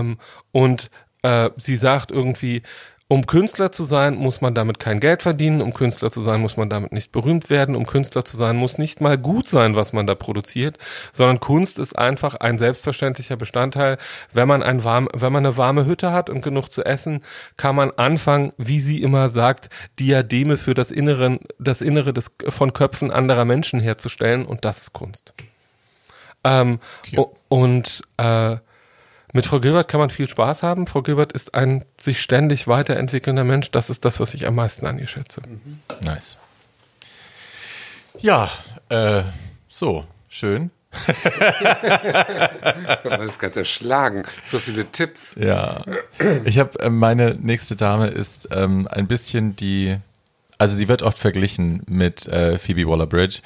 Ähm, 0.00 0.18
und 0.52 0.90
äh, 1.22 1.50
sie 1.56 1.76
sagt 1.76 2.10
irgendwie, 2.10 2.62
um 3.12 3.26
Künstler 3.26 3.72
zu 3.72 3.82
sein, 3.82 4.14
muss 4.14 4.40
man 4.40 4.54
damit 4.54 4.78
kein 4.78 5.00
Geld 5.00 5.24
verdienen. 5.24 5.62
Um 5.62 5.74
Künstler 5.74 6.12
zu 6.12 6.20
sein, 6.20 6.40
muss 6.40 6.56
man 6.56 6.68
damit 6.68 6.92
nicht 6.92 7.10
berühmt 7.10 7.50
werden. 7.50 7.74
Um 7.74 7.84
Künstler 7.84 8.24
zu 8.24 8.36
sein, 8.36 8.54
muss 8.54 8.78
nicht 8.78 9.00
mal 9.00 9.18
gut 9.18 9.48
sein, 9.48 9.74
was 9.74 9.92
man 9.92 10.06
da 10.06 10.14
produziert, 10.14 10.78
sondern 11.10 11.40
Kunst 11.40 11.80
ist 11.80 11.98
einfach 11.98 12.36
ein 12.36 12.56
selbstverständlicher 12.56 13.36
Bestandteil. 13.36 13.98
Wenn 14.32 14.46
man 14.46 14.62
ein 14.62 14.84
warm, 14.84 15.08
wenn 15.12 15.32
man 15.32 15.44
eine 15.44 15.56
warme 15.56 15.86
Hütte 15.86 16.12
hat 16.12 16.30
und 16.30 16.40
genug 16.40 16.68
zu 16.68 16.84
essen, 16.84 17.24
kann 17.56 17.74
man 17.74 17.90
anfangen, 17.90 18.52
wie 18.58 18.78
sie 18.78 19.02
immer 19.02 19.28
sagt, 19.28 19.70
Diademe 19.98 20.56
für 20.56 20.74
das 20.74 20.92
Innere, 20.92 21.40
das 21.58 21.80
Innere 21.80 22.12
des, 22.12 22.30
von 22.48 22.72
Köpfen 22.72 23.10
anderer 23.10 23.44
Menschen 23.44 23.80
herzustellen 23.80 24.46
und 24.46 24.64
das 24.64 24.82
ist 24.82 24.92
Kunst. 24.92 25.34
Ähm, 26.44 26.80
und 27.48 28.02
äh, 28.16 28.56
mit 29.32 29.46
Frau 29.46 29.60
Gilbert 29.60 29.88
kann 29.88 30.00
man 30.00 30.10
viel 30.10 30.28
Spaß 30.28 30.62
haben. 30.62 30.86
Frau 30.86 31.02
Gilbert 31.02 31.32
ist 31.32 31.54
ein 31.54 31.84
sich 32.00 32.20
ständig 32.20 32.66
weiterentwickelnder 32.66 33.44
Mensch. 33.44 33.70
Das 33.70 33.88
ist 33.90 34.04
das, 34.04 34.18
was 34.20 34.34
ich 34.34 34.46
am 34.46 34.56
meisten 34.56 34.86
an 34.86 34.98
ihr 34.98 35.06
schätze. 35.06 35.40
Mhm. 35.46 35.80
Nice. 36.00 36.38
Ja, 38.18 38.50
äh, 38.88 39.22
so, 39.68 40.04
schön. 40.28 40.70
man 43.04 43.26
das 43.26 43.38
Ganze 43.38 43.60
erschlagen. 43.60 44.24
So 44.44 44.58
viele 44.58 44.84
Tipps. 44.86 45.36
Ja. 45.36 45.82
Ich 46.44 46.58
habe, 46.58 46.78
äh, 46.80 46.90
meine 46.90 47.36
nächste 47.36 47.76
Dame 47.76 48.08
ist 48.08 48.48
ähm, 48.50 48.88
ein 48.90 49.06
bisschen 49.06 49.54
die, 49.54 49.98
also 50.58 50.74
sie 50.74 50.88
wird 50.88 51.02
oft 51.02 51.18
verglichen 51.18 51.82
mit 51.86 52.26
äh, 52.26 52.58
Phoebe 52.58 52.88
Waller-Bridge. 52.88 53.40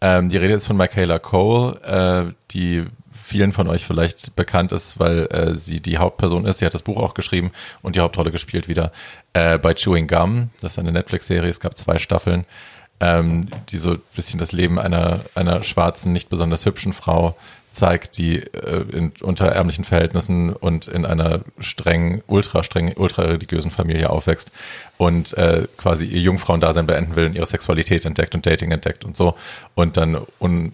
Ähm, 0.00 0.28
die 0.28 0.36
Rede 0.36 0.54
ist 0.54 0.66
von 0.66 0.76
Michaela 0.76 1.18
Cole, 1.18 1.80
äh, 2.30 2.32
die 2.52 2.86
vielen 3.30 3.52
von 3.52 3.68
euch 3.68 3.84
vielleicht 3.84 4.34
bekannt 4.34 4.72
ist, 4.72 4.98
weil 4.98 5.26
äh, 5.30 5.54
sie 5.54 5.80
die 5.80 5.98
Hauptperson 5.98 6.46
ist. 6.46 6.58
Sie 6.58 6.66
hat 6.66 6.74
das 6.74 6.82
Buch 6.82 7.00
auch 7.00 7.14
geschrieben 7.14 7.52
und 7.80 7.94
die 7.94 8.00
Hauptrolle 8.00 8.32
gespielt 8.32 8.66
wieder 8.66 8.90
äh, 9.34 9.56
bei 9.58 9.74
Chewing 9.74 10.08
Gum. 10.08 10.50
Das 10.60 10.72
ist 10.72 10.78
eine 10.78 10.90
Netflix-Serie. 10.90 11.48
Es 11.48 11.60
gab 11.60 11.78
zwei 11.78 11.98
Staffeln, 11.98 12.44
ähm, 12.98 13.48
die 13.68 13.78
so 13.78 13.92
ein 13.92 14.02
bisschen 14.16 14.40
das 14.40 14.52
Leben 14.52 14.78
einer, 14.78 15.20
einer 15.34 15.62
schwarzen, 15.62 16.12
nicht 16.12 16.28
besonders 16.28 16.66
hübschen 16.66 16.92
Frau 16.92 17.36
zeigt, 17.72 18.18
die 18.18 18.38
äh, 18.38 18.84
in, 18.92 19.12
unter 19.20 19.46
ärmlichen 19.46 19.84
Verhältnissen 19.84 20.52
und 20.52 20.88
in 20.88 21.04
einer 21.04 21.40
streng, 21.58 22.22
ultra 22.26 22.62
streng, 22.62 22.92
ultra 22.96 23.22
religiösen 23.22 23.70
Familie 23.70 24.10
aufwächst 24.10 24.52
und 24.96 25.36
äh, 25.36 25.66
quasi 25.76 26.06
ihr 26.06 26.20
Jungfrauendasein 26.20 26.86
beenden 26.86 27.16
will 27.16 27.26
und 27.26 27.34
ihre 27.34 27.46
Sexualität 27.46 28.04
entdeckt 28.04 28.34
und 28.34 28.46
Dating 28.46 28.72
entdeckt 28.72 29.04
und 29.04 29.16
so 29.16 29.36
und 29.74 29.96
dann 29.96 30.18
un, 30.40 30.72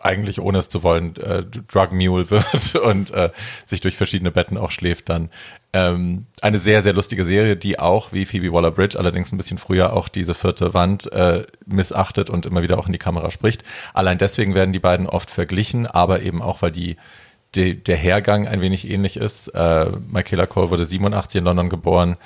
eigentlich 0.00 0.40
ohne 0.40 0.58
es 0.58 0.68
zu 0.68 0.82
wollen 0.82 1.16
äh, 1.16 1.44
Drug 1.44 1.92
Mule 1.92 2.30
wird 2.30 2.74
und 2.82 3.10
äh, 3.10 3.30
sich 3.66 3.80
durch 3.80 3.96
verschiedene 3.96 4.30
Betten 4.30 4.56
auch 4.56 4.70
schläft 4.70 5.08
dann. 5.08 5.30
Ähm, 5.72 6.26
eine 6.40 6.58
sehr, 6.58 6.82
sehr 6.82 6.92
lustige 6.92 7.24
Serie, 7.24 7.56
die 7.56 7.78
auch, 7.78 8.12
wie 8.12 8.24
Phoebe 8.24 8.52
Waller-Bridge, 8.52 8.98
allerdings 8.98 9.32
ein 9.32 9.36
bisschen 9.36 9.58
früher 9.58 9.92
auch 9.92 10.08
diese 10.08 10.34
vierte 10.34 10.72
Wand 10.72 11.10
äh, 11.12 11.44
missachtet 11.66 12.30
und 12.30 12.46
immer 12.46 12.62
wieder 12.62 12.78
auch 12.78 12.86
in 12.86 12.92
die 12.92 12.98
Kamera 12.98 13.30
spricht. 13.30 13.64
Allein 13.92 14.18
deswegen 14.18 14.54
werden 14.54 14.72
die 14.72 14.78
beiden 14.78 15.06
oft 15.06 15.30
verglichen, 15.30 15.86
aber 15.86 16.22
eben 16.22 16.42
auch, 16.42 16.62
weil 16.62 16.72
die, 16.72 16.96
die 17.54 17.82
der 17.82 17.96
Hergang 17.96 18.46
ein 18.46 18.60
wenig 18.60 18.88
ähnlich 18.88 19.16
ist. 19.16 19.48
Äh, 19.48 19.90
Michaela 20.10 20.46
Cole 20.46 20.70
wurde 20.70 20.84
87 20.84 21.40
in 21.40 21.44
London 21.44 21.68
geboren. 21.68 22.16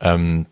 Ähm, 0.00 0.46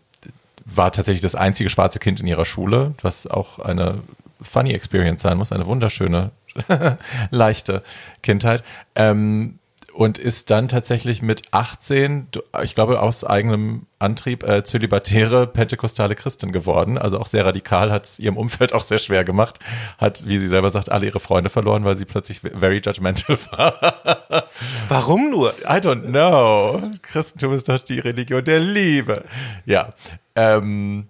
war 0.65 0.91
tatsächlich 0.91 1.21
das 1.21 1.35
einzige 1.35 1.69
schwarze 1.69 1.99
Kind 1.99 2.19
in 2.19 2.27
ihrer 2.27 2.45
Schule, 2.45 2.93
was 3.01 3.27
auch 3.27 3.59
eine 3.59 3.99
funny 4.41 4.71
Experience 4.71 5.21
sein 5.21 5.37
muss, 5.37 5.51
eine 5.51 5.65
wunderschöne 5.65 6.31
leichte 7.31 7.83
Kindheit. 8.21 8.63
Ähm, 8.95 9.59
und 9.93 10.17
ist 10.17 10.49
dann 10.49 10.69
tatsächlich 10.69 11.21
mit 11.21 11.53
18, 11.53 12.29
ich 12.63 12.73
glaube 12.73 13.01
aus 13.01 13.25
eigenem 13.25 13.85
Antrieb, 13.97 14.43
äh, 14.43 14.63
zölibatäre 14.63 15.45
pentekostale 15.47 16.15
Christin 16.15 16.53
geworden. 16.53 16.97
Also 16.97 17.19
auch 17.19 17.25
sehr 17.25 17.45
radikal, 17.45 17.91
hat 17.91 18.05
es 18.05 18.17
ihrem 18.17 18.37
Umfeld 18.37 18.73
auch 18.73 18.85
sehr 18.85 18.97
schwer 18.97 19.25
gemacht. 19.25 19.59
Hat, 19.97 20.25
wie 20.25 20.37
sie 20.37 20.47
selber 20.47 20.71
sagt, 20.71 20.89
alle 20.89 21.05
ihre 21.05 21.19
Freunde 21.19 21.49
verloren, 21.49 21.83
weil 21.83 21.97
sie 21.97 22.05
plötzlich 22.05 22.39
very 22.39 22.81
judgmental 22.83 23.37
war. 23.51 24.47
Warum 24.87 25.29
nur? 25.31 25.53
I 25.63 25.81
don't 25.81 26.03
know. 26.03 26.81
Christentum 27.01 27.53
ist 27.53 27.67
doch 27.67 27.79
die 27.79 27.99
Religion 27.99 28.43
der 28.43 28.61
Liebe. 28.61 29.25
Ja. 29.65 29.89
Ähm, 30.35 31.07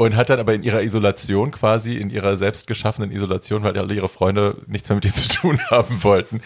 und 0.00 0.14
hat 0.14 0.30
dann 0.30 0.38
aber 0.38 0.54
in 0.54 0.62
ihrer 0.62 0.80
Isolation 0.80 1.50
quasi, 1.50 1.96
in 1.96 2.08
ihrer 2.08 2.36
selbst 2.36 2.68
geschaffenen 2.68 3.10
Isolation, 3.10 3.64
weil 3.64 3.76
alle 3.76 3.94
ihre 3.94 4.08
Freunde 4.08 4.56
nichts 4.68 4.88
mehr 4.88 4.94
mit 4.94 5.04
ihr 5.04 5.12
zu 5.12 5.28
tun 5.28 5.58
haben 5.70 6.04
wollten, 6.04 6.40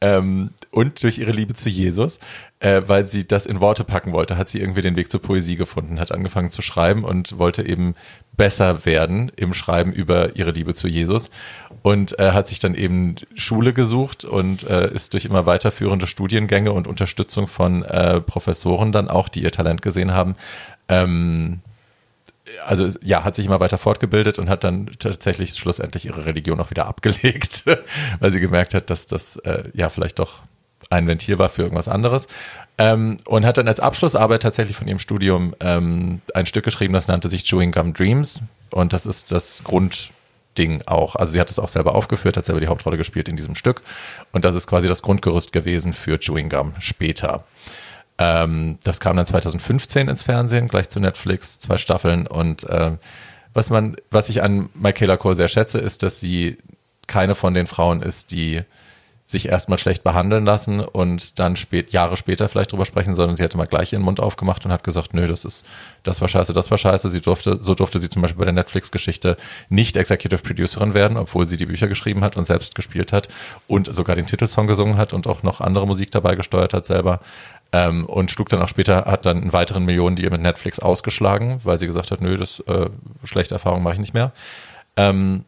ähm, 0.00 0.50
und 0.72 1.00
durch 1.04 1.18
ihre 1.18 1.30
Liebe 1.30 1.54
zu 1.54 1.68
Jesus, 1.68 2.18
äh, 2.58 2.82
weil 2.86 3.06
sie 3.06 3.26
das 3.26 3.46
in 3.46 3.60
Worte 3.60 3.84
packen 3.84 4.12
wollte, 4.12 4.36
hat 4.36 4.48
sie 4.48 4.58
irgendwie 4.58 4.82
den 4.82 4.96
Weg 4.96 5.08
zur 5.08 5.22
Poesie 5.22 5.54
gefunden, 5.54 6.00
hat 6.00 6.10
angefangen 6.10 6.50
zu 6.50 6.62
schreiben 6.62 7.04
und 7.04 7.38
wollte 7.38 7.64
eben 7.64 7.94
besser 8.36 8.84
werden 8.84 9.30
im 9.36 9.54
Schreiben 9.54 9.92
über 9.92 10.34
ihre 10.34 10.50
Liebe 10.50 10.74
zu 10.74 10.88
Jesus 10.88 11.30
und 11.82 12.18
äh, 12.18 12.32
hat 12.32 12.48
sich 12.48 12.58
dann 12.58 12.74
eben 12.74 13.14
Schule 13.36 13.72
gesucht 13.72 14.24
und 14.24 14.68
äh, 14.68 14.92
ist 14.92 15.12
durch 15.12 15.26
immer 15.26 15.46
weiterführende 15.46 16.08
Studiengänge 16.08 16.72
und 16.72 16.88
Unterstützung 16.88 17.46
von 17.46 17.84
äh, 17.84 18.20
Professoren 18.20 18.90
dann 18.90 19.08
auch, 19.08 19.28
die 19.28 19.44
ihr 19.44 19.52
Talent 19.52 19.80
gesehen 19.80 20.12
haben, 20.12 20.34
ähm, 20.88 21.60
also 22.64 22.88
ja, 23.02 23.24
hat 23.24 23.34
sich 23.34 23.46
immer 23.46 23.60
weiter 23.60 23.78
fortgebildet 23.78 24.38
und 24.38 24.48
hat 24.48 24.64
dann 24.64 24.90
tatsächlich 24.98 25.54
schlussendlich 25.54 26.06
ihre 26.06 26.24
Religion 26.26 26.60
auch 26.60 26.70
wieder 26.70 26.86
abgelegt, 26.86 27.64
weil 28.20 28.32
sie 28.32 28.40
gemerkt 28.40 28.74
hat, 28.74 28.90
dass 28.90 29.06
das 29.06 29.36
äh, 29.36 29.64
ja 29.74 29.88
vielleicht 29.88 30.18
doch 30.18 30.40
ein 30.90 31.06
Ventil 31.06 31.38
war 31.38 31.48
für 31.48 31.62
irgendwas 31.62 31.88
anderes. 31.88 32.26
Ähm, 32.78 33.16
und 33.24 33.46
hat 33.46 33.56
dann 33.56 33.68
als 33.68 33.80
Abschlussarbeit 33.80 34.42
tatsächlich 34.42 34.76
von 34.76 34.86
ihrem 34.86 34.98
Studium 34.98 35.54
ähm, 35.60 36.20
ein 36.34 36.46
Stück 36.46 36.64
geschrieben, 36.64 36.92
das 36.92 37.08
nannte 37.08 37.28
sich 37.28 37.44
Chewing 37.44 37.72
Gum 37.72 37.94
Dreams. 37.94 38.42
Und 38.70 38.92
das 38.92 39.06
ist 39.06 39.32
das 39.32 39.62
Grundding 39.64 40.82
auch. 40.86 41.16
Also 41.16 41.32
sie 41.32 41.40
hat 41.40 41.50
es 41.50 41.58
auch 41.58 41.68
selber 41.68 41.94
aufgeführt, 41.94 42.36
hat 42.36 42.44
selber 42.44 42.60
die 42.60 42.68
Hauptrolle 42.68 42.98
gespielt 42.98 43.28
in 43.28 43.36
diesem 43.36 43.54
Stück. 43.54 43.82
Und 44.32 44.44
das 44.44 44.54
ist 44.54 44.66
quasi 44.66 44.88
das 44.88 45.02
Grundgerüst 45.02 45.52
gewesen 45.52 45.92
für 45.92 46.18
Chewing 46.18 46.50
Gum 46.50 46.74
später. 46.78 47.44
Ähm, 48.18 48.78
das 48.84 49.00
kam 49.00 49.16
dann 49.16 49.26
2015 49.26 50.08
ins 50.08 50.22
Fernsehen, 50.22 50.68
gleich 50.68 50.88
zu 50.88 51.00
Netflix, 51.00 51.58
zwei 51.58 51.78
Staffeln. 51.78 52.26
Und 52.26 52.64
äh, 52.64 52.92
was 53.52 53.70
man, 53.70 53.96
was 54.10 54.28
ich 54.28 54.42
an 54.42 54.68
Michaela 54.74 55.16
Cole 55.16 55.36
sehr 55.36 55.48
schätze, 55.48 55.78
ist, 55.78 56.02
dass 56.02 56.20
sie 56.20 56.58
keine 57.06 57.34
von 57.34 57.54
den 57.54 57.66
Frauen 57.66 58.02
ist, 58.02 58.32
die 58.32 58.62
sich 59.28 59.48
erstmal 59.48 59.76
schlecht 59.76 60.04
behandeln 60.04 60.44
lassen 60.44 60.78
und 60.78 61.40
dann 61.40 61.56
spät, 61.56 61.90
Jahre 61.90 62.16
später 62.16 62.48
vielleicht 62.48 62.70
drüber 62.70 62.84
sprechen, 62.84 63.16
sondern 63.16 63.36
sie 63.36 63.42
hat 63.42 63.54
immer 63.54 63.66
gleich 63.66 63.92
ihren 63.92 64.02
Mund 64.02 64.20
aufgemacht 64.20 64.64
und 64.64 64.70
hat 64.70 64.84
gesagt, 64.84 65.14
nö, 65.14 65.26
das 65.26 65.44
ist, 65.44 65.64
das 66.04 66.20
war 66.20 66.28
scheiße, 66.28 66.52
das 66.52 66.70
war 66.70 66.78
scheiße. 66.78 67.10
Sie 67.10 67.20
durfte, 67.20 67.60
so 67.60 67.74
durfte 67.74 67.98
sie 67.98 68.08
zum 68.08 68.22
Beispiel 68.22 68.38
bei 68.38 68.44
der 68.44 68.54
Netflix-Geschichte 68.54 69.36
nicht 69.68 69.96
Executive 69.96 70.42
Producerin 70.42 70.94
werden, 70.94 71.16
obwohl 71.16 71.44
sie 71.44 71.56
die 71.56 71.66
Bücher 71.66 71.88
geschrieben 71.88 72.22
hat 72.22 72.36
und 72.36 72.46
selbst 72.46 72.76
gespielt 72.76 73.12
hat 73.12 73.26
und 73.66 73.92
sogar 73.92 74.14
den 74.14 74.26
Titelsong 74.26 74.68
gesungen 74.68 74.96
hat 74.96 75.12
und 75.12 75.26
auch 75.26 75.42
noch 75.42 75.60
andere 75.60 75.88
Musik 75.88 76.12
dabei 76.12 76.36
gesteuert 76.36 76.72
hat 76.72 76.86
selber. 76.86 77.18
Ähm, 77.76 78.06
und 78.06 78.30
schlug 78.30 78.48
dann 78.48 78.62
auch 78.62 78.68
später, 78.68 79.04
hat 79.04 79.26
dann 79.26 79.36
einen 79.36 79.52
weiteren 79.52 79.84
Millionendeal 79.84 80.30
mit 80.30 80.40
Netflix 80.40 80.78
ausgeschlagen, 80.78 81.60
weil 81.62 81.78
sie 81.78 81.86
gesagt 81.86 82.10
hat, 82.10 82.22
nö, 82.22 82.36
das 82.36 82.60
äh, 82.60 82.88
schlechte 83.24 83.54
Erfahrung 83.54 83.82
mache 83.82 83.94
ich 83.94 84.00
nicht 84.00 84.14
mehr. 84.14 84.32
Ähm, 84.96 85.44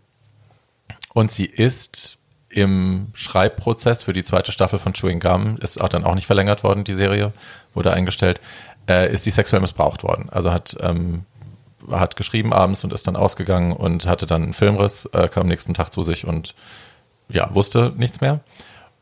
und 1.14 1.32
sie 1.32 1.46
ist 1.46 2.18
im 2.50 3.08
Schreibprozess 3.14 4.02
für 4.02 4.12
die 4.12 4.24
zweite 4.24 4.52
Staffel 4.52 4.78
von 4.78 4.92
Chewing 4.92 5.20
Gum, 5.20 5.56
ist 5.56 5.80
auch 5.80 5.88
dann 5.88 6.04
auch 6.04 6.14
nicht 6.14 6.26
verlängert 6.26 6.64
worden, 6.64 6.84
die 6.84 6.96
Serie, 6.96 7.32
wurde 7.72 7.94
eingestellt, 7.94 8.42
äh, 8.90 9.10
ist 9.10 9.24
sie 9.24 9.30
sexuell 9.30 9.62
missbraucht 9.62 10.02
worden. 10.02 10.28
Also 10.28 10.52
hat, 10.52 10.76
ähm, 10.80 11.24
hat 11.90 12.16
geschrieben 12.16 12.52
abends 12.52 12.84
und 12.84 12.92
ist 12.92 13.06
dann 13.06 13.16
ausgegangen 13.16 13.72
und 13.72 14.06
hatte 14.06 14.26
dann 14.26 14.42
einen 14.42 14.54
Filmriss, 14.54 15.06
äh, 15.14 15.28
kam 15.28 15.42
am 15.42 15.48
nächsten 15.48 15.72
Tag 15.72 15.94
zu 15.94 16.02
sich 16.02 16.26
und 16.26 16.54
ja, 17.30 17.54
wusste 17.54 17.90
nichts 17.96 18.20
mehr. 18.20 18.40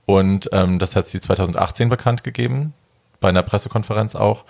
Und 0.04 0.48
ähm, 0.52 0.78
das 0.78 0.94
hat 0.94 1.08
sie 1.08 1.20
2018 1.20 1.88
bekannt 1.88 2.22
gegeben 2.22 2.72
bei 3.20 3.28
einer 3.28 3.42
Pressekonferenz 3.42 4.14
auch. 4.14 4.44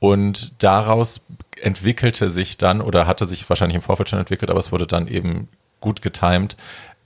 Und 0.00 0.62
daraus 0.62 1.20
entwickelte 1.60 2.30
sich 2.30 2.58
dann 2.58 2.80
oder 2.80 3.06
hatte 3.06 3.26
sich 3.26 3.48
wahrscheinlich 3.48 3.76
im 3.76 3.82
Vorfeld 3.82 4.08
schon 4.08 4.18
entwickelt, 4.18 4.50
aber 4.50 4.60
es 4.60 4.70
wurde 4.72 4.86
dann 4.86 5.06
eben 5.08 5.48
gut 5.80 6.02
getimed, 6.02 6.56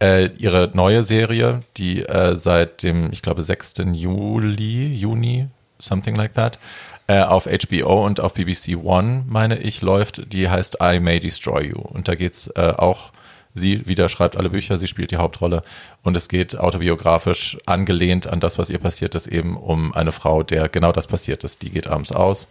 Äh, 0.01 0.31
ihre 0.39 0.71
neue 0.75 1.03
Serie, 1.03 1.61
die 1.77 2.05
äh, 2.05 2.37
seit 2.37 2.85
dem, 2.85 3.11
ich 3.11 3.21
glaube, 3.21 3.43
6. 3.43 3.75
Juli, 3.93 4.95
Juni, 4.95 5.49
something 5.81 6.15
like 6.15 6.35
that, 6.35 6.61
äh, 7.09 7.23
auf 7.23 7.47
HBO 7.47 8.07
und 8.07 8.21
auf 8.21 8.33
BBC 8.35 8.77
One, 8.81 9.25
meine 9.27 9.59
ich, 9.59 9.83
läuft, 9.83 10.33
die 10.33 10.49
heißt 10.49 10.79
I 10.81 11.01
May 11.01 11.19
Destroy 11.19 11.67
You. 11.71 11.81
Und 11.81 12.07
da 12.07 12.15
geht's 12.15 12.47
äh, 12.55 12.75
auch, 12.77 13.11
sie 13.55 13.87
wieder 13.87 14.09
schreibt 14.09 14.37
alle 14.37 14.51
Bücher, 14.51 14.79
sie 14.79 14.87
spielt 14.87 15.11
die 15.11 15.17
Hauptrolle 15.17 15.63
und 16.03 16.17
es 16.17 16.29
geht 16.29 16.59
autobiografisch 16.59 17.59
angelehnt 17.67 18.27
an 18.27 18.41
das, 18.41 18.59
was 18.59 18.71
ihr 18.71 18.79
passiert 18.79 19.15
ist, 19.15 19.27
eben 19.27 19.57
um 19.57 19.95
eine 19.95 20.13
Frau, 20.13 20.43
der 20.43 20.69
genau 20.69 20.93
das 20.93 21.07
passiert 21.07 21.45
ist. 21.45 21.63
Die 21.63 21.71
geht 21.71 21.87
abends 21.87 22.13
aus, 22.13 22.49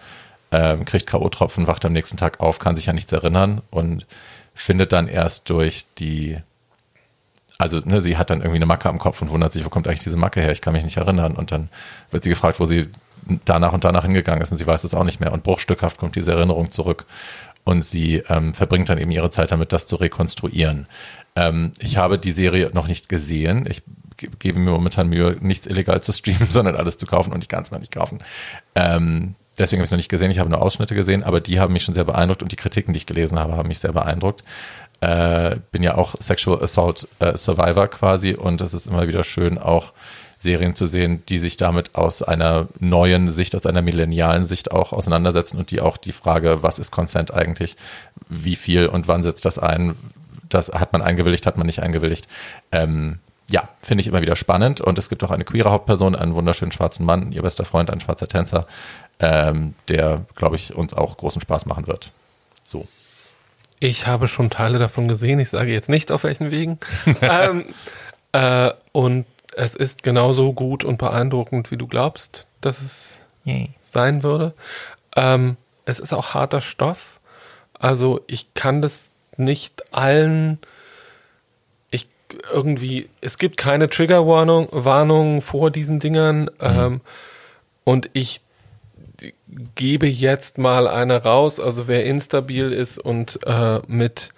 ähm, 0.51 0.85
kriegt 0.85 1.07
K.O.-Tropfen, 1.07 1.67
wacht 1.67 1.85
am 1.85 1.93
nächsten 1.93 2.17
Tag 2.17 2.39
auf, 2.39 2.59
kann 2.59 2.75
sich 2.75 2.89
an 2.89 2.95
nichts 2.95 3.11
erinnern 3.11 3.61
und 3.69 4.05
findet 4.53 4.91
dann 4.91 5.07
erst 5.07 5.49
durch 5.49 5.85
die 5.97 6.37
also 7.57 7.79
ne, 7.83 8.01
sie 8.01 8.17
hat 8.17 8.29
dann 8.29 8.39
irgendwie 8.39 8.57
eine 8.57 8.65
Macke 8.65 8.89
am 8.89 8.99
Kopf 8.99 9.21
und 9.21 9.29
wundert 9.29 9.51
sich, 9.51 9.65
wo 9.65 9.69
kommt 9.69 9.87
eigentlich 9.87 10.03
diese 10.03 10.17
Macke 10.17 10.41
her? 10.41 10.51
Ich 10.51 10.61
kann 10.61 10.73
mich 10.73 10.83
nicht 10.83 10.97
erinnern. 10.97 11.35
Und 11.35 11.51
dann 11.51 11.69
wird 12.11 12.23
sie 12.23 12.29
gefragt, 12.29 12.59
wo 12.59 12.65
sie 12.65 12.87
danach 13.45 13.73
und 13.73 13.83
danach 13.83 14.03
hingegangen 14.03 14.41
ist 14.41 14.51
und 14.51 14.57
sie 14.57 14.67
weiß 14.67 14.83
es 14.83 14.93
auch 14.93 15.03
nicht 15.03 15.19
mehr. 15.19 15.31
Und 15.33 15.43
bruchstückhaft 15.43 15.97
kommt 15.97 16.15
diese 16.15 16.33
Erinnerung 16.33 16.71
zurück 16.71 17.05
und 17.67 17.83
sie 17.83 18.23
ähm, 18.29 18.53
verbringt 18.53 18.89
dann 18.89 18.97
eben 18.97 19.11
ihre 19.11 19.29
Zeit 19.29 19.51
damit, 19.51 19.73
das 19.73 19.85
zu 19.85 19.97
rekonstruieren. 19.97 20.87
Ähm, 21.35 21.73
ich 21.79 21.97
habe 21.97 22.17
die 22.17 22.31
Serie 22.31 22.71
noch 22.73 22.87
nicht 22.87 23.09
gesehen. 23.09 23.67
Ich 23.69 23.83
ge 24.15 24.29
gebe 24.39 24.59
mir 24.59 24.71
momentan 24.71 25.09
Mühe, 25.09 25.35
nichts 25.41 25.67
illegal 25.67 26.01
zu 26.01 26.13
streamen, 26.13 26.47
sondern 26.49 26.75
alles 26.75 26.97
zu 26.97 27.05
kaufen 27.05 27.33
und 27.33 27.43
ich 27.43 27.49
kann 27.49 27.63
es 27.63 27.71
noch 27.71 27.79
nicht 27.79 27.91
kaufen. 27.91 28.19
Ähm, 28.73 29.35
deswegen 29.57 29.79
habe 29.79 29.83
ich 29.83 29.89
es 29.89 29.91
noch 29.91 29.97
nicht 29.97 30.09
gesehen. 30.09 30.31
Ich 30.31 30.39
habe 30.39 30.49
nur 30.49 30.61
Ausschnitte 30.61 30.95
gesehen, 30.95 31.23
aber 31.23 31.41
die 31.41 31.59
haben 31.59 31.73
mich 31.73 31.83
schon 31.83 31.93
sehr 31.93 32.05
beeindruckt 32.05 32.41
und 32.41 32.51
die 32.53 32.55
Kritiken, 32.55 32.93
die 32.93 32.99
ich 32.99 33.05
gelesen 33.05 33.37
habe, 33.37 33.57
haben 33.57 33.67
mich 33.67 33.79
sehr 33.79 33.91
beeindruckt 33.91 34.43
äh, 35.01 35.57
bin 35.71 35.83
ja 35.83 35.95
auch 35.95 36.15
Sexual 36.19 36.63
Assault 36.63 37.07
äh, 37.19 37.37
Survivor 37.37 37.87
quasi 37.87 38.33
und 38.33 38.61
es 38.61 38.73
ist 38.73 38.87
immer 38.87 39.07
wieder 39.07 39.23
schön, 39.23 39.57
auch 39.57 39.93
Serien 40.47 40.75
zu 40.75 40.87
sehen, 40.87 41.23
die 41.27 41.39
sich 41.39 41.57
damit 41.57 41.95
aus 41.95 42.23
einer 42.23 42.69
neuen 42.79 43.29
Sicht, 43.29 43.53
aus 43.53 43.65
einer 43.65 43.81
millennialen 43.81 44.45
Sicht 44.45 44.71
auch 44.71 44.93
auseinandersetzen 44.93 45.57
und 45.57 45.71
die 45.71 45.81
auch 45.81 45.97
die 45.97 46.13
Frage, 46.13 46.63
was 46.63 46.79
ist 46.79 46.91
Consent 46.91 47.33
eigentlich, 47.33 47.75
wie 48.29 48.55
viel 48.55 48.87
und 48.87 49.09
wann 49.09 49.23
setzt 49.23 49.43
das 49.43 49.59
ein, 49.59 49.95
das 50.47 50.69
hat 50.69 50.93
man 50.93 51.01
eingewilligt, 51.01 51.45
hat 51.45 51.57
man 51.57 51.67
nicht 51.67 51.81
eingewilligt. 51.83 52.29
Ähm, 52.71 53.19
ja, 53.49 53.67
finde 53.81 54.01
ich 54.01 54.07
immer 54.07 54.21
wieder 54.21 54.37
spannend 54.37 54.79
und 54.79 54.97
es 54.97 55.09
gibt 55.09 55.21
auch 55.25 55.31
eine 55.31 55.43
queere 55.43 55.69
Hauptperson, 55.69 56.15
einen 56.15 56.33
wunderschönen 56.33 56.71
schwarzen 56.71 57.05
Mann, 57.05 57.33
ihr 57.33 57.41
bester 57.41 57.65
Freund, 57.65 57.89
ein 57.89 57.99
schwarzer 57.99 58.27
Tänzer, 58.27 58.65
ähm, 59.19 59.75
der, 59.89 60.25
glaube 60.35 60.55
ich, 60.55 60.75
uns 60.75 60.93
auch 60.93 61.17
großen 61.17 61.41
Spaß 61.41 61.65
machen 61.65 61.87
wird. 61.87 62.11
So. 62.63 62.87
Ich 63.81 64.07
habe 64.07 64.29
schon 64.29 64.49
Teile 64.49 64.79
davon 64.79 65.09
gesehen. 65.09 65.39
Ich 65.39 65.49
sage 65.49 65.73
jetzt 65.73 65.89
nicht 65.89 66.09
auf 66.11 66.23
welchen 66.23 66.51
Wegen. 66.51 66.79
ähm, 67.21 67.65
äh, 68.31 68.71
und 68.93 69.25
es 69.57 69.73
ist 69.73 70.03
genauso 70.03 70.53
gut 70.53 70.83
und 70.83 70.97
beeindruckend, 70.97 71.71
wie 71.71 71.77
du 71.77 71.87
glaubst, 71.87 72.45
dass 72.61 72.79
es 72.79 73.17
Yay. 73.43 73.71
sein 73.81 74.21
würde. 74.21 74.53
Ähm, 75.15 75.57
es 75.85 75.99
ist 75.99 76.13
auch 76.13 76.35
harter 76.35 76.61
Stoff. 76.61 77.19
Also 77.73 78.21
ich 78.27 78.53
kann 78.53 78.81
das 78.81 79.11
nicht 79.35 79.93
allen 79.93 80.59
ich 81.89 82.07
irgendwie, 82.51 83.09
es 83.21 83.37
gibt 83.37 83.57
keine 83.57 83.89
Triggerwarnung 83.89 84.67
Warnung 84.71 85.41
vor 85.41 85.71
diesen 85.71 85.99
Dingern. 85.99 86.41
Mhm. 86.41 86.49
Ähm, 86.61 87.01
und 87.83 88.09
ich 88.13 88.41
gebe 89.73 90.05
jetzt 90.05 90.59
mal 90.59 90.87
eine 90.87 91.23
raus. 91.23 91.59
Also 91.59 91.87
wer 91.87 92.05
instabil 92.05 92.71
ist 92.71 92.99
und 92.99 93.39
äh, 93.47 93.79
mit 93.87 94.33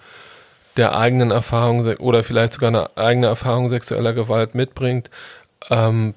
der 0.78 0.98
eigenen 0.98 1.32
Erfahrung 1.32 1.86
oder 1.98 2.24
vielleicht 2.24 2.54
sogar 2.54 2.70
eine 2.70 2.98
eigene 2.98 3.28
Erfahrung 3.28 3.70
sexueller 3.70 4.14
Gewalt 4.14 4.56
mitbringt, 4.56 5.10
ähm, 5.70 6.14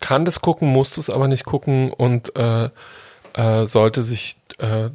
kann 0.00 0.24
das 0.24 0.40
gucken, 0.40 0.68
muss 0.68 0.96
es 0.96 1.10
aber 1.10 1.28
nicht 1.28 1.44
gucken 1.44 1.92
und 1.92 2.36
äh, 2.36 2.70
äh, 3.34 3.66
sollte 3.66 4.02
sich 4.02 4.36
äh, 4.58 4.90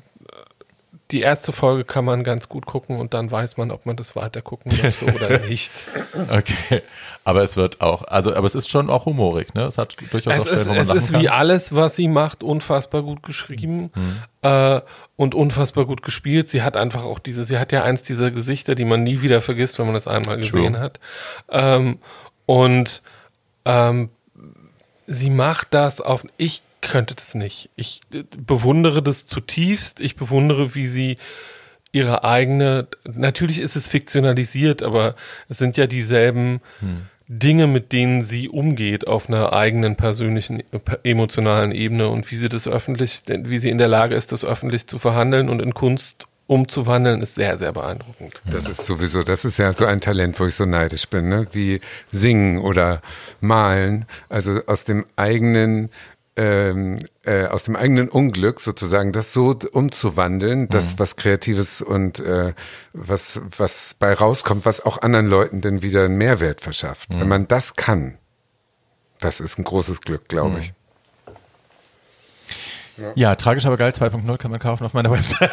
die 1.12 1.22
erste 1.22 1.52
Folge 1.52 1.84
kann 1.84 2.06
man 2.06 2.24
ganz 2.24 2.48
gut 2.48 2.66
gucken 2.66 2.98
und 2.98 3.14
dann 3.14 3.30
weiß 3.30 3.58
man, 3.58 3.72
ob 3.72 3.86
man 3.86 3.96
das 3.96 4.16
weiter 4.16 4.42
gucken 4.42 4.72
möchte 4.82 5.06
oder 5.06 5.40
nicht. 5.48 5.88
Okay, 6.30 6.82
aber 7.24 7.44
es 7.44 7.58
wird 7.58 7.82
auch, 7.82 8.04
also 8.04 8.34
aber 8.34 8.48
es 8.48 8.56
ist 8.56 8.70
schon 8.70 8.90
auch 8.90 9.06
humorig, 9.06 9.54
ne? 9.54 9.64
Es 9.64 9.78
hat 9.78 9.96
durchaus 10.12 10.34
es 10.34 10.42
auch 10.42 10.46
Stellen, 10.46 10.60
ist, 10.60 10.68
wo 10.68 10.74
man 10.74 10.82
Es 10.82 11.04
ist 11.04 11.12
kann. 11.12 11.22
wie 11.22 11.30
alles, 11.30 11.76
was 11.76 11.96
sie 11.96 12.08
macht, 12.08 12.44
unfassbar 12.44 13.04
gut 13.04 13.24
geschrieben 13.24 13.92
mhm. 13.94 14.24
äh, 14.42 14.82
und 15.18 15.36
unfassbar 15.36 15.86
gut 15.86 16.02
gespielt. 16.02 16.48
Sie 16.48 16.62
hat 16.62 16.78
einfach 16.78 17.04
auch 17.04 17.20
diese, 17.20 17.44
sie 17.44 17.60
hat 17.60 17.72
ja 17.72 17.84
eins 17.84 18.04
dieser 18.04 18.32
Gesichter, 18.32 18.76
die 18.76 18.86
man 18.86 19.04
nie 19.04 19.22
wieder 19.22 19.42
vergisst, 19.42 19.80
wenn 19.80 19.86
man 19.86 19.96
das 19.96 20.08
einmal 20.08 20.38
gesehen 20.38 20.74
True. 20.74 20.80
hat. 20.80 21.00
Ähm, 21.50 22.00
und 22.46 23.02
ähm, 23.66 24.10
sie 25.08 25.30
macht 25.30 25.68
das 25.72 26.00
auf, 26.00 26.24
ich 26.38 26.62
könnte 26.82 27.16
das 27.16 27.36
nicht. 27.36 27.70
Ich 27.76 28.02
äh, 28.14 28.24
bewundere 28.38 29.02
das 29.02 29.26
zutiefst. 29.26 30.02
Ich 30.02 30.16
bewundere, 30.16 30.76
wie 30.76 30.88
sie 30.88 31.18
ihre 31.92 32.24
eigene, 32.24 32.88
natürlich 33.06 33.60
ist 33.60 33.76
es 33.76 33.88
fiktionalisiert, 33.88 34.82
aber 34.82 35.16
es 35.50 35.58
sind 35.58 35.78
ja 35.78 35.88
dieselben 35.88 36.62
hm. 36.80 37.08
Dinge, 37.28 37.68
mit 37.68 37.94
denen 37.94 38.26
sie 38.26 38.50
umgeht 38.50 39.08
auf 39.08 39.30
einer 39.30 39.54
eigenen 39.54 39.96
persönlichen, 39.96 40.64
emotionalen 41.04 41.72
Ebene 41.72 42.10
und 42.10 42.30
wie 42.30 42.36
sie 42.36 42.50
das 42.50 42.68
öffentlich, 42.68 43.24
wie 43.28 43.58
sie 43.58 43.70
in 43.70 43.78
der 43.78 43.88
Lage 43.88 44.16
ist, 44.16 44.34
das 44.34 44.44
öffentlich 44.44 44.88
zu 44.88 45.00
verhandeln 45.00 45.48
und 45.48 45.62
in 45.62 45.74
Kunst 45.74 46.28
umzuwandeln, 46.48 47.22
ist 47.22 47.36
sehr, 47.36 47.58
sehr 47.58 47.72
beeindruckend. 47.72 48.42
Das 48.44 48.68
ist 48.68 48.86
sowieso, 48.86 49.24
das 49.24 49.46
ist 49.46 49.58
ja 49.58 49.72
so 49.72 49.86
ein 49.86 50.02
Talent, 50.02 50.38
wo 50.38 50.46
ich 50.46 50.56
so 50.56 50.66
neidisch 50.66 51.08
bin, 51.08 51.30
ne? 51.30 51.48
wie 51.54 51.80
singen 52.12 52.58
oder 52.58 53.02
malen, 53.40 54.06
also 54.28 54.60
aus 54.68 54.84
dem 54.84 55.06
eigenen 55.16 55.90
ähm, 56.38 57.00
äh, 57.24 57.46
aus 57.46 57.64
dem 57.64 57.76
eigenen 57.76 58.10
Unglück 58.10 58.62
sozusagen 58.62 59.12
das 59.12 59.34
so 59.34 59.58
umzuwandeln, 59.72 60.70
dass 60.70 60.94
mhm. 60.94 61.00
was 61.00 61.16
Kreatives 61.18 61.82
und 61.82 62.20
äh, 62.20 62.54
was, 62.94 63.42
was 63.58 63.96
bei 64.00 64.14
rauskommt, 64.14 64.66
was 64.66 64.86
auch 64.86 65.02
anderen 65.02 65.28
Leuten 65.28 65.62
dann 65.62 65.82
wieder 65.82 66.06
einen 66.06 66.18
Mehrwert 66.18 66.62
verschafft. 66.62 67.14
Mhm. 67.14 67.20
Wenn 67.20 67.28
man 67.28 67.48
das 67.48 67.76
kann, 67.76 68.18
das 69.20 69.40
ist 69.40 69.60
ein 69.60 69.66
großes 69.66 70.02
Glück, 70.02 70.28
glaube 70.30 70.52
mhm. 70.52 70.58
ich. 70.58 70.74
Ja. 72.98 73.12
ja, 73.16 73.36
tragisch 73.36 73.66
aber 73.66 73.78
geil 73.78 73.92
2.0 73.92 74.38
kann 74.38 74.52
man 74.52 74.60
kaufen 74.60 74.86
auf 74.86 74.94
meiner 74.94 75.12
Website. 75.12 75.50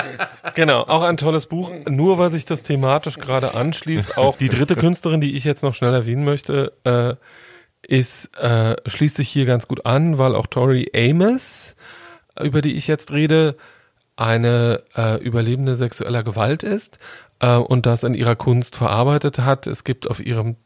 genau, 0.54 0.82
auch 0.82 1.02
ein 1.02 1.16
tolles 1.16 1.46
Buch. 1.46 1.70
Nur 1.86 2.18
weil 2.18 2.30
sich 2.30 2.44
das 2.44 2.62
thematisch 2.62 3.18
gerade 3.18 3.54
anschließt, 3.54 4.16
auch 4.18 4.36
die 4.36 4.48
dritte 4.48 4.76
Künstlerin, 4.76 5.20
die 5.20 5.36
ich 5.36 5.44
jetzt 5.44 5.62
noch 5.62 5.74
schnell 5.74 5.92
erwähnen 5.92 6.24
möchte, 6.24 6.72
äh, 6.84 7.14
ist, 7.88 8.36
äh, 8.38 8.76
schließt 8.86 9.16
sich 9.16 9.28
hier 9.28 9.46
ganz 9.46 9.68
gut 9.68 9.86
an, 9.86 10.18
weil 10.18 10.34
auch 10.34 10.46
Tori 10.46 10.90
Amos, 10.94 11.76
über 12.40 12.60
die 12.60 12.74
ich 12.74 12.86
jetzt 12.86 13.12
rede, 13.12 13.56
eine 14.16 14.82
äh, 14.96 15.22
Überlebende 15.22 15.76
sexueller 15.76 16.22
Gewalt 16.22 16.62
ist 16.62 16.98
äh, 17.40 17.56
und 17.56 17.86
das 17.86 18.02
in 18.02 18.14
ihrer 18.14 18.36
Kunst 18.36 18.76
verarbeitet 18.76 19.40
hat. 19.40 19.66
Es 19.66 19.84
gibt 19.84 20.10
auf 20.10 20.24
ihrem 20.24 20.56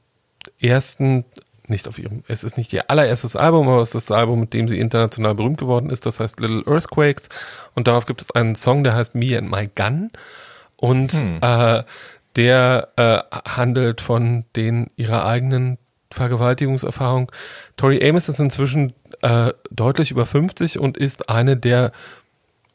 ersten, 0.61 1.25
nicht 1.67 1.89
auf 1.89 1.99
ihrem, 1.99 2.23
es 2.29 2.45
ist 2.45 2.57
nicht 2.57 2.73
ihr 2.73 2.91
allererstes 2.91 3.37
Album, 3.37 3.69
aber 3.69 3.83
es 3.83 3.95
ist 3.95 4.11
das 4.11 4.17
Album, 4.17 4.41
mit 4.41 4.55
dem 4.55 4.69
sie 4.69 4.79
international 4.79 5.35
berühmt 5.35 5.59
geworden 5.59 5.91
ist, 5.91 6.07
das 6.07 6.21
heißt 6.21 6.41
Little 6.41 6.65
Earthquakes 6.67 7.29
und 7.75 7.89
darauf 7.89 8.07
gibt 8.07 8.23
es 8.23 8.31
einen 8.31 8.55
Song, 8.55 8.85
der 8.85 8.95
heißt 8.95 9.15
Me 9.15 9.37
and 9.37 9.51
My 9.51 9.69
Gun 9.75 10.11
und 10.77 11.13
hm. 11.13 11.39
äh, 11.43 11.83
der 12.37 12.89
äh, 12.97 13.19
handelt 13.49 14.01
von 14.01 14.45
den 14.55 14.89
ihrer 14.97 15.27
eigenen 15.27 15.79
Vergewaltigungserfahrung. 16.13 17.31
Tori 17.77 18.07
Amos 18.07 18.29
ist 18.29 18.41
inzwischen 18.41 18.93
äh, 19.23 19.53
deutlich 19.71 20.11
über 20.11 20.27
50 20.27 20.79
und 20.79 20.97
ist 20.97 21.29
eine 21.29 21.57
der, 21.57 21.93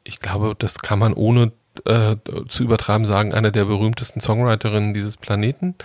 ich 0.04 0.20
glaube, 0.20 0.56
das 0.58 0.80
kann 0.80 1.00
man 1.00 1.14
ohne 1.14 1.52
äh, 1.86 2.16
zu 2.48 2.64
übertreiben 2.64 3.06
sagen, 3.06 3.34
eine 3.34 3.52
der 3.52 3.66
berühmtesten 3.66 4.22
Songwriterinnen 4.22 4.94
dieses 4.94 5.18
Planeten. 5.18 5.76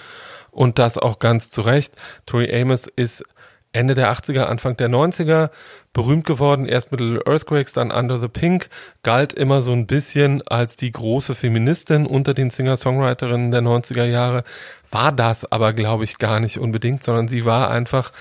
Und 0.52 0.78
das 0.78 0.98
auch 0.98 1.18
ganz 1.18 1.51
zu 1.51 1.62
Recht. 1.62 1.94
Tori 2.27 2.52
Amos 2.52 2.86
ist 2.86 3.24
Ende 3.72 3.94
der 3.94 4.12
80er, 4.12 4.44
Anfang 4.44 4.76
der 4.76 4.88
90er 4.88 5.51
berühmt 5.92 6.26
geworden, 6.26 6.66
erst 6.66 6.90
mit 6.90 7.01
Little 7.01 7.22
Earthquakes, 7.26 7.72
dann 7.72 7.90
Under 7.90 8.18
the 8.18 8.28
Pink, 8.28 8.68
galt 9.02 9.32
immer 9.32 9.62
so 9.62 9.72
ein 9.72 9.86
bisschen 9.86 10.42
als 10.47 10.76
die 10.76 10.90
große 10.90 11.34
Feministin 11.34 12.06
unter 12.06 12.34
den 12.34 12.51
Singer-Songwriterinnen 12.51 13.51
der 13.51 13.62
90er 13.62 14.05
Jahre, 14.05 14.44
war 14.90 15.12
das 15.12 15.51
aber, 15.51 15.72
glaube 15.72 16.05
ich, 16.05 16.18
gar 16.18 16.40
nicht 16.40 16.59
unbedingt, 16.59 17.05
sondern 17.05 17.28
sie 17.28 17.44
war 17.44 17.70
einfach 17.70 18.12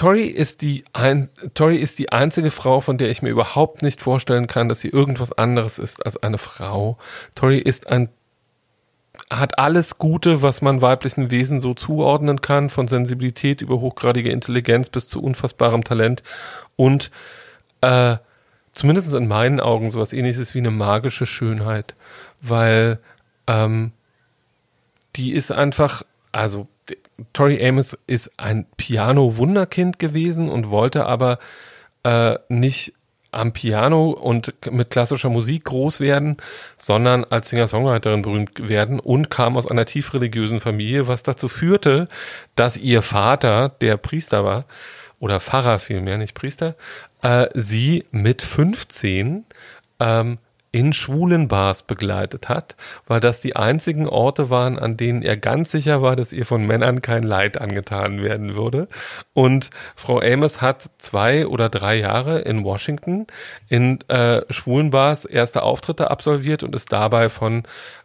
Tori 0.00 0.24
ist 0.28 0.62
die 0.62 0.84
ein, 0.94 1.28
Tori 1.52 1.76
ist 1.76 1.98
die 1.98 2.10
einzige 2.10 2.50
Frau, 2.50 2.80
von 2.80 2.96
der 2.96 3.10
ich 3.10 3.20
mir 3.20 3.28
überhaupt 3.28 3.82
nicht 3.82 4.00
vorstellen 4.00 4.46
kann, 4.46 4.70
dass 4.70 4.80
sie 4.80 4.88
irgendwas 4.88 5.30
anderes 5.32 5.78
ist 5.78 6.06
als 6.06 6.16
eine 6.16 6.38
Frau. 6.38 6.96
Tori 7.34 7.58
ist 7.58 7.90
ein 7.90 8.08
hat 9.30 9.58
alles 9.58 9.98
Gute, 9.98 10.42
was 10.42 10.62
man 10.62 10.80
weiblichen 10.80 11.30
Wesen 11.30 11.60
so 11.60 11.74
zuordnen 11.74 12.40
kann, 12.40 12.70
von 12.70 12.88
Sensibilität 12.88 13.60
über 13.62 13.80
hochgradige 13.80 14.30
Intelligenz 14.30 14.88
bis 14.88 15.08
zu 15.08 15.22
unfassbarem 15.22 15.84
Talent 15.84 16.22
und 16.76 17.10
äh, 17.80 18.16
zumindest 18.72 19.12
in 19.12 19.28
meinen 19.28 19.60
Augen 19.60 19.90
sowas 19.90 20.12
ähnliches 20.12 20.54
wie 20.54 20.58
eine 20.58 20.70
magische 20.70 21.26
Schönheit, 21.26 21.94
weil 22.40 22.98
ähm, 23.46 23.92
die 25.16 25.32
ist 25.32 25.50
einfach, 25.50 26.02
also 26.32 26.68
Tori 27.32 27.64
Amos 27.66 27.98
ist 28.06 28.30
ein 28.36 28.66
Piano-Wunderkind 28.76 29.98
gewesen 29.98 30.48
und 30.48 30.70
wollte 30.70 31.06
aber 31.06 31.38
äh, 32.04 32.38
nicht 32.48 32.94
am 33.32 33.52
Piano 33.52 34.10
und 34.10 34.52
mit 34.70 34.90
klassischer 34.90 35.28
Musik 35.28 35.64
groß 35.64 36.00
werden, 36.00 36.36
sondern 36.78 37.24
als 37.24 37.50
Singer-Songwriterin 37.50 38.22
berühmt 38.22 38.68
werden 38.68 39.00
und 39.00 39.30
kam 39.30 39.56
aus 39.56 39.70
einer 39.70 39.84
tief 39.84 40.12
religiösen 40.14 40.60
Familie, 40.60 41.06
was 41.06 41.22
dazu 41.22 41.48
führte, 41.48 42.08
dass 42.56 42.76
ihr 42.76 43.02
Vater, 43.02 43.68
der 43.80 43.96
Priester 43.96 44.44
war, 44.44 44.64
oder 45.18 45.38
Pfarrer 45.38 45.78
vielmehr, 45.78 46.18
nicht 46.18 46.34
Priester, 46.34 46.74
äh, 47.22 47.46
sie 47.54 48.04
mit 48.10 48.42
15 48.42 49.44
ähm, 50.00 50.38
in 50.72 50.92
schwulen 50.92 51.48
Bars 51.48 51.82
begleitet 51.82 52.48
hat, 52.48 52.76
weil 53.06 53.20
das 53.20 53.40
die 53.40 53.56
einzigen 53.56 54.06
Orte 54.08 54.50
waren, 54.50 54.78
an 54.78 54.96
denen 54.96 55.22
er 55.22 55.36
ganz 55.36 55.72
sicher 55.72 56.00
war, 56.00 56.14
dass 56.14 56.32
ihr 56.32 56.46
von 56.46 56.66
Männern 56.66 57.02
kein 57.02 57.24
Leid 57.24 57.60
angetan 57.60 58.22
werden 58.22 58.54
würde. 58.54 58.88
Und 59.32 59.70
Frau 59.96 60.20
Amos 60.20 60.62
hat 60.62 60.90
zwei 60.98 61.46
oder 61.46 61.68
drei 61.68 61.96
Jahre 61.96 62.40
in 62.40 62.62
Washington 62.62 63.26
in 63.68 64.00
äh, 64.08 64.42
schwulen 64.50 64.90
Bars 64.90 65.24
erste 65.24 65.62
Auftritte 65.62 66.10
absolviert 66.10 66.62
und 66.62 66.74
ist 66.74 66.92
dabei 66.92 67.28
von 67.28 67.64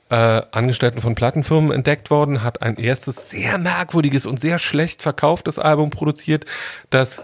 äh, 0.09 0.41
Angestellten 0.51 1.01
von 1.01 1.15
Plattenfirmen 1.15 1.71
entdeckt 1.71 2.09
worden, 2.09 2.43
hat 2.43 2.61
ein 2.61 2.77
erstes 2.77 3.29
sehr 3.29 3.57
merkwürdiges 3.57 4.25
und 4.25 4.39
sehr 4.39 4.59
schlecht 4.59 5.01
verkauftes 5.01 5.59
Album 5.59 5.89
produziert, 5.89 6.45
das 6.89 7.21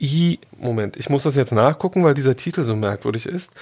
I, 0.00 0.38
Moment, 0.58 0.96
ich 0.96 1.08
muss 1.08 1.22
das 1.22 1.36
jetzt 1.36 1.52
nachgucken, 1.52 2.04
weil 2.04 2.14
dieser 2.14 2.36
Titel 2.36 2.62
so 2.62 2.76
merkwürdig 2.76 3.26
ist. 3.26 3.52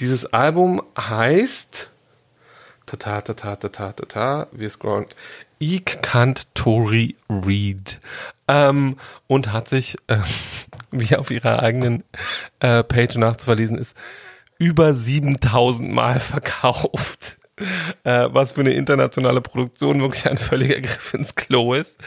Dieses 0.00 0.26
Album 0.26 0.82
heißt 0.98 1.90
Tata, 2.86 3.22
tata, 3.22 3.56
tata, 3.56 3.92
tata, 3.92 4.46
wir 4.52 4.70
scrollen. 4.70 5.06
Ich 5.58 5.84
kannt 6.02 6.54
Tori 6.54 7.16
Reed. 7.28 7.98
Ähm, 8.46 8.96
und 9.26 9.52
hat 9.52 9.68
sich, 9.68 9.96
äh, 10.06 10.18
wie 10.92 11.16
auf 11.16 11.30
ihrer 11.30 11.62
eigenen 11.62 12.04
äh, 12.60 12.84
Page 12.84 13.16
nachzuverlesen 13.16 13.78
ist, 13.78 13.96
über 14.58 14.94
7000 14.94 15.92
Mal 15.92 16.20
verkauft. 16.20 17.38
Äh, 18.04 18.28
was 18.32 18.52
für 18.52 18.60
eine 18.60 18.72
internationale 18.72 19.40
Produktion 19.40 20.02
wirklich 20.02 20.28
ein 20.28 20.36
völliger 20.36 20.78
Griff 20.78 21.14
ins 21.14 21.34
Klo 21.34 21.72
ist. 21.72 21.98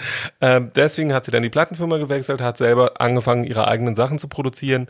Ähm, 0.42 0.72
deswegen 0.76 1.12
hat 1.12 1.26
sie 1.26 1.32
dann 1.32 1.42
die 1.42 1.50
Plattenfirma 1.50 1.98
gewechselt, 1.98 2.40
hat 2.40 2.58
selber 2.58 3.02
angefangen, 3.02 3.46
ihre 3.46 3.68
eigenen 3.68 3.96
Sachen 3.96 4.20
zu 4.20 4.28
produzieren. 4.28 4.88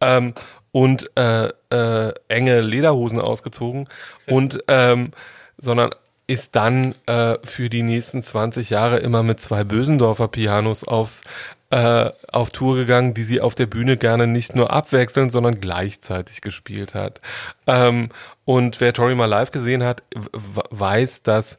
Ähm, 0.00 0.32
und 0.72 1.10
äh, 1.16 1.48
äh, 1.70 2.12
enge 2.28 2.60
Lederhosen 2.60 3.20
ausgezogen 3.20 3.88
und 4.26 4.62
ähm, 4.68 5.12
sondern 5.56 5.90
ist 6.26 6.54
dann 6.56 6.94
äh, 7.06 7.38
für 7.42 7.70
die 7.70 7.82
nächsten 7.82 8.22
20 8.22 8.70
Jahre 8.70 8.98
immer 8.98 9.22
mit 9.22 9.40
zwei 9.40 9.64
Bösendorfer 9.64 10.28
Pianos 10.28 10.84
aufs 10.84 11.22
äh, 11.70 12.10
auf 12.32 12.50
Tour 12.50 12.76
gegangen, 12.76 13.12
die 13.12 13.24
sie 13.24 13.40
auf 13.40 13.54
der 13.54 13.66
Bühne 13.66 13.96
gerne 13.98 14.26
nicht 14.26 14.56
nur 14.56 14.72
abwechselnd, 14.72 15.32
sondern 15.32 15.60
gleichzeitig 15.60 16.40
gespielt 16.40 16.94
hat. 16.94 17.20
Ähm, 17.66 18.08
und 18.46 18.80
wer 18.80 18.94
Tori 18.94 19.14
mal 19.14 19.26
live 19.26 19.50
gesehen 19.50 19.84
hat, 19.84 20.02
weiß, 20.32 21.22
dass 21.22 21.58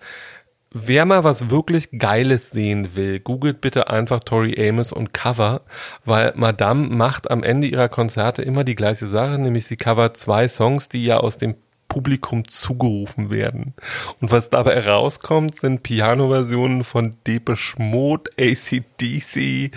Wer 0.71 1.05
mal 1.05 1.23
was 1.23 1.49
wirklich 1.49 1.89
Geiles 1.97 2.51
sehen 2.51 2.95
will, 2.95 3.19
googelt 3.19 3.59
bitte 3.59 3.89
einfach 3.89 4.19
Tori 4.19 4.55
Amos 4.69 4.93
und 4.93 5.13
Cover, 5.15 5.61
weil 6.05 6.33
Madame 6.35 6.89
macht 6.89 7.31
am 7.31 7.41
Ende 7.41 7.65
ihrer 7.65 7.89
Konzerte 7.89 8.43
immer 8.43 8.63
die 8.63 8.75
gleiche 8.75 9.07
Sache, 9.07 9.39
nämlich 9.39 9.65
sie 9.65 9.77
covert 9.77 10.15
zwei 10.15 10.47
Songs, 10.47 10.87
die 10.87 11.03
ja 11.03 11.17
aus 11.17 11.37
dem 11.37 11.55
Publikum 11.87 12.47
zugerufen 12.47 13.31
werden. 13.31 13.73
Und 14.21 14.31
was 14.31 14.51
dabei 14.51 14.75
herauskommt, 14.75 15.55
sind 15.55 15.81
Piano-Versionen 15.81 16.83
von 16.83 17.15
Depeche 17.25 17.81
Mode, 17.81 18.29
ACDC 18.39 19.71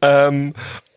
ähm, 0.00 0.54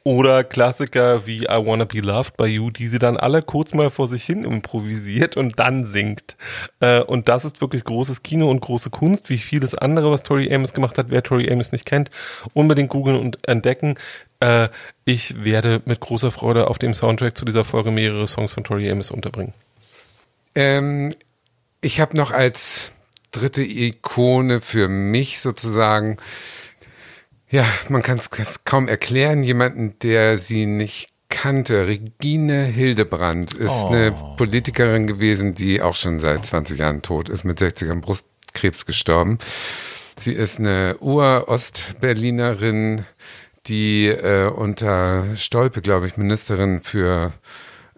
oder 0.09 0.43
Klassiker 0.43 1.27
wie 1.27 1.43
I 1.43 1.63
Wanna 1.63 1.85
Be 1.85 1.99
Loved 1.99 2.35
by 2.35 2.45
You, 2.45 2.71
die 2.71 2.87
sie 2.87 2.97
dann 2.97 3.15
alle 3.15 3.43
kurz 3.43 3.75
mal 3.75 3.91
vor 3.91 4.07
sich 4.07 4.23
hin 4.23 4.43
improvisiert 4.43 5.37
und 5.37 5.59
dann 5.59 5.83
singt. 5.83 6.35
Äh, 6.79 7.01
und 7.01 7.29
das 7.29 7.45
ist 7.45 7.61
wirklich 7.61 7.83
großes 7.83 8.23
Kino 8.23 8.49
und 8.49 8.59
große 8.59 8.89
Kunst, 8.89 9.29
wie 9.29 9.37
vieles 9.37 9.75
andere, 9.75 10.09
was 10.09 10.23
Tori 10.23 10.51
Amos 10.51 10.73
gemacht 10.73 10.97
hat. 10.97 11.11
Wer 11.11 11.21
Tori 11.21 11.51
Amos 11.51 11.71
nicht 11.71 11.85
kennt, 11.85 12.09
unbedingt 12.55 12.89
googeln 12.89 13.19
und 13.19 13.47
entdecken. 13.47 13.99
Äh, 14.39 14.69
ich 15.05 15.45
werde 15.45 15.83
mit 15.85 15.99
großer 15.99 16.31
Freude 16.31 16.69
auf 16.69 16.79
dem 16.79 16.95
Soundtrack 16.95 17.37
zu 17.37 17.45
dieser 17.45 17.63
Folge 17.63 17.91
mehrere 17.91 18.27
Songs 18.27 18.55
von 18.55 18.63
Tori 18.63 18.89
Amos 18.89 19.11
unterbringen. 19.11 19.53
Ähm, 20.55 21.13
ich 21.81 21.99
habe 21.99 22.17
noch 22.17 22.31
als 22.31 22.93
dritte 23.29 23.61
Ikone 23.61 24.59
für 24.59 24.87
mich 24.87 25.39
sozusagen 25.39 26.17
ja, 27.49 27.65
man 27.89 28.01
kann 28.01 28.19
es 28.19 28.29
kaum 28.65 28.87
erklären. 28.87 29.43
Jemanden, 29.43 29.97
der 29.99 30.37
sie 30.37 30.65
nicht 30.65 31.09
kannte. 31.29 31.87
Regine 31.87 32.63
Hildebrand 32.63 33.53
ist 33.53 33.85
oh. 33.85 33.89
eine 33.89 34.11
Politikerin 34.37 35.07
gewesen, 35.07 35.53
die 35.53 35.81
auch 35.81 35.95
schon 35.95 36.19
seit 36.19 36.45
20 36.45 36.79
Jahren 36.79 37.01
tot 37.01 37.29
ist, 37.29 37.43
mit 37.43 37.59
60 37.59 37.89
an 37.89 38.01
Brustkrebs 38.01 38.85
gestorben. 38.85 39.37
Sie 40.17 40.33
ist 40.33 40.59
eine 40.59 40.97
Ur-Ostberlinerin, 40.99 43.05
die 43.67 44.07
äh, 44.07 44.49
unter 44.49 45.35
Stolpe, 45.35 45.81
glaube 45.81 46.07
ich, 46.07 46.17
Ministerin 46.17 46.81
für 46.81 47.31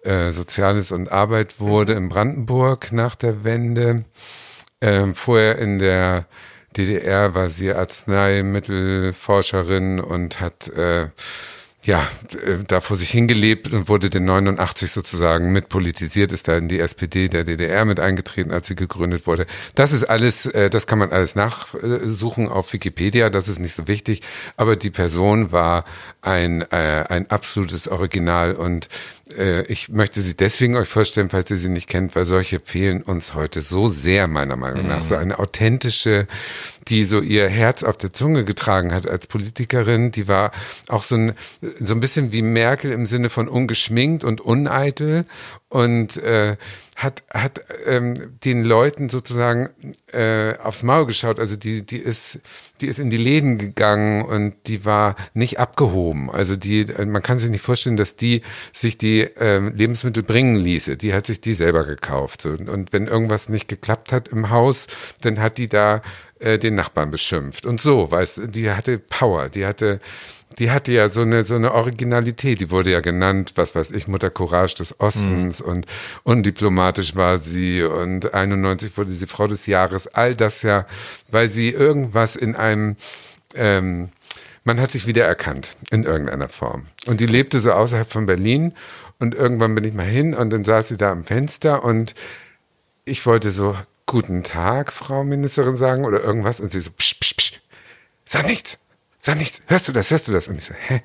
äh, 0.03 0.31
Soziales 0.31 0.91
und 0.91 1.11
Arbeit 1.11 1.59
wurde 1.59 1.93
in 1.93 2.09
Brandenburg 2.09 2.91
nach 2.91 3.15
der 3.15 3.43
Wende. 3.43 4.05
Äh, 4.81 5.13
vorher 5.13 5.57
in 5.57 5.79
der 5.79 6.27
DDR 6.77 7.35
war 7.35 7.49
sie 7.49 7.71
Arzneimittelforscherin 7.71 9.99
und 9.99 10.39
hat 10.39 10.69
äh, 10.69 11.09
ja, 11.83 12.07
da 12.67 12.79
vor 12.79 12.95
sich 12.95 13.09
hingelebt 13.09 13.73
und 13.73 13.89
wurde 13.89 14.11
den 14.11 14.25
89 14.25 14.91
sozusagen 14.91 15.51
mitpolitisiert, 15.51 16.31
ist 16.31 16.47
da 16.47 16.55
in 16.55 16.67
die 16.67 16.79
SPD 16.79 17.27
der 17.27 17.43
DDR 17.43 17.85
mit 17.85 17.99
eingetreten, 17.99 18.51
als 18.51 18.67
sie 18.67 18.75
gegründet 18.75 19.25
wurde. 19.25 19.47
Das 19.73 19.91
ist 19.91 20.03
alles, 20.03 20.45
äh, 20.45 20.69
das 20.69 20.85
kann 20.85 20.99
man 20.99 21.11
alles 21.11 21.35
nachsuchen 21.35 22.49
auf 22.49 22.71
Wikipedia, 22.73 23.31
das 23.31 23.47
ist 23.47 23.59
nicht 23.59 23.73
so 23.73 23.87
wichtig, 23.87 24.21
aber 24.57 24.75
die 24.75 24.91
Person 24.91 25.51
war 25.51 25.85
ein, 26.21 26.61
äh, 26.71 27.05
ein 27.09 27.31
absolutes 27.31 27.87
Original 27.87 28.53
und 28.53 28.87
äh, 29.37 29.63
ich 29.63 29.89
möchte 29.89 30.21
sie 30.21 30.35
deswegen 30.35 30.75
euch 30.75 30.87
vorstellen, 30.87 31.29
falls 31.29 31.51
ihr 31.51 31.57
sie 31.57 31.69
nicht 31.69 31.89
kennt, 31.89 32.15
weil 32.15 32.25
solche 32.25 32.59
fehlen 32.63 33.01
uns 33.01 33.33
heute 33.33 33.61
so 33.61 33.89
sehr, 33.89 34.27
meiner 34.27 34.55
Meinung 34.55 34.87
nach. 34.87 34.99
Mhm. 34.99 35.03
So 35.03 35.15
eine 35.15 35.39
authentische, 35.39 36.27
die 36.87 37.05
so 37.05 37.21
ihr 37.21 37.47
Herz 37.47 37.83
auf 37.83 37.97
der 37.97 38.13
Zunge 38.13 38.43
getragen 38.43 38.93
hat 38.93 39.07
als 39.07 39.27
Politikerin. 39.27 40.11
Die 40.11 40.27
war 40.27 40.51
auch 40.87 41.03
so 41.03 41.15
ein, 41.15 41.33
so 41.79 41.93
ein 41.93 41.99
bisschen 41.99 42.31
wie 42.31 42.41
Merkel 42.41 42.91
im 42.91 43.05
Sinne 43.05 43.29
von 43.29 43.47
ungeschminkt 43.47 44.23
und 44.23 44.41
uneitel 44.41 45.25
und 45.71 46.17
äh, 46.17 46.57
hat 46.97 47.23
hat 47.29 47.61
ähm, 47.85 48.37
den 48.43 48.65
Leuten 48.65 49.07
sozusagen 49.07 49.69
äh, 50.11 50.57
aufs 50.57 50.83
Maul 50.83 51.05
geschaut. 51.05 51.39
Also 51.39 51.55
die 51.55 51.85
die 51.85 51.97
ist 51.97 52.41
die 52.81 52.87
ist 52.87 52.99
in 52.99 53.09
die 53.09 53.17
Läden 53.17 53.57
gegangen 53.57 54.21
und 54.23 54.53
die 54.67 54.83
war 54.83 55.15
nicht 55.33 55.59
abgehoben. 55.59 56.29
Also 56.29 56.57
die 56.57 56.85
man 57.05 57.23
kann 57.23 57.39
sich 57.39 57.49
nicht 57.49 57.61
vorstellen, 57.61 57.95
dass 57.95 58.17
die 58.17 58.41
sich 58.73 58.97
die 58.97 59.21
äh, 59.21 59.59
Lebensmittel 59.59 60.23
bringen 60.23 60.57
ließe. 60.57 60.97
Die 60.97 61.13
hat 61.13 61.25
sich 61.25 61.39
die 61.39 61.53
selber 61.53 61.85
gekauft. 61.85 62.41
So. 62.41 62.49
Und 62.49 62.91
wenn 62.91 63.07
irgendwas 63.07 63.47
nicht 63.47 63.69
geklappt 63.69 64.11
hat 64.11 64.27
im 64.27 64.49
Haus, 64.49 64.87
dann 65.21 65.39
hat 65.39 65.57
die 65.57 65.69
da 65.69 66.01
äh, 66.39 66.59
den 66.59 66.75
Nachbarn 66.75 67.11
beschimpft 67.11 67.65
und 67.65 67.79
so. 67.79 68.11
Weißt 68.11 68.41
die 68.53 68.69
hatte 68.71 68.99
Power. 68.99 69.47
Die 69.47 69.65
hatte 69.65 70.01
die 70.59 70.71
hatte 70.71 70.91
ja 70.91 71.09
so 71.09 71.21
eine, 71.21 71.43
so 71.43 71.55
eine 71.55 71.73
Originalität. 71.73 72.59
Die 72.59 72.71
wurde 72.71 72.91
ja 72.91 72.99
genannt, 72.99 73.53
was 73.55 73.75
weiß 73.75 73.91
ich, 73.91 74.07
Mutter 74.07 74.29
Courage 74.29 74.75
des 74.75 74.99
Ostens 74.99 75.61
mhm. 75.61 75.69
und 75.69 75.85
undiplomatisch 76.23 77.15
war 77.15 77.37
sie 77.37 77.83
und 77.83 78.33
91 78.33 78.97
wurde 78.97 79.11
sie 79.11 79.27
Frau 79.27 79.47
des 79.47 79.65
Jahres. 79.65 80.07
All 80.07 80.35
das 80.35 80.61
ja, 80.61 80.85
weil 81.29 81.47
sie 81.47 81.69
irgendwas 81.69 82.35
in 82.35 82.55
einem, 82.55 82.95
ähm, 83.55 84.09
man 84.63 84.79
hat 84.79 84.91
sich 84.91 85.07
wieder 85.07 85.25
erkannt 85.25 85.75
in 85.89 86.03
irgendeiner 86.03 86.49
Form. 86.49 86.83
Und 87.07 87.19
die 87.19 87.25
lebte 87.25 87.59
so 87.59 87.71
außerhalb 87.71 88.09
von 88.09 88.25
Berlin 88.25 88.73
und 89.19 89.35
irgendwann 89.35 89.75
bin 89.75 89.83
ich 89.83 89.93
mal 89.93 90.05
hin 90.05 90.33
und 90.33 90.51
dann 90.51 90.63
saß 90.63 90.87
sie 90.87 90.97
da 90.97 91.11
am 91.11 91.23
Fenster 91.23 91.83
und 91.83 92.15
ich 93.05 93.25
wollte 93.25 93.51
so, 93.51 93.75
guten 94.05 94.43
Tag, 94.43 94.91
Frau 94.91 95.23
Ministerin 95.23 95.77
sagen 95.77 96.05
oder 96.05 96.21
irgendwas 96.21 96.59
und 96.59 96.71
sie 96.71 96.81
so, 96.81 96.91
psch, 96.91 97.19
psch, 97.19 97.35
psch, 97.37 97.61
sag 98.25 98.45
nichts. 98.45 98.77
Sag 99.23 99.37
nichts, 99.37 99.61
hörst 99.67 99.87
du 99.87 99.91
das, 99.91 100.09
hörst 100.09 100.27
du 100.27 100.31
das? 100.31 100.47
Und 100.47 100.57
ich 100.57 100.65
so, 100.65 100.73
hä? 100.73 101.03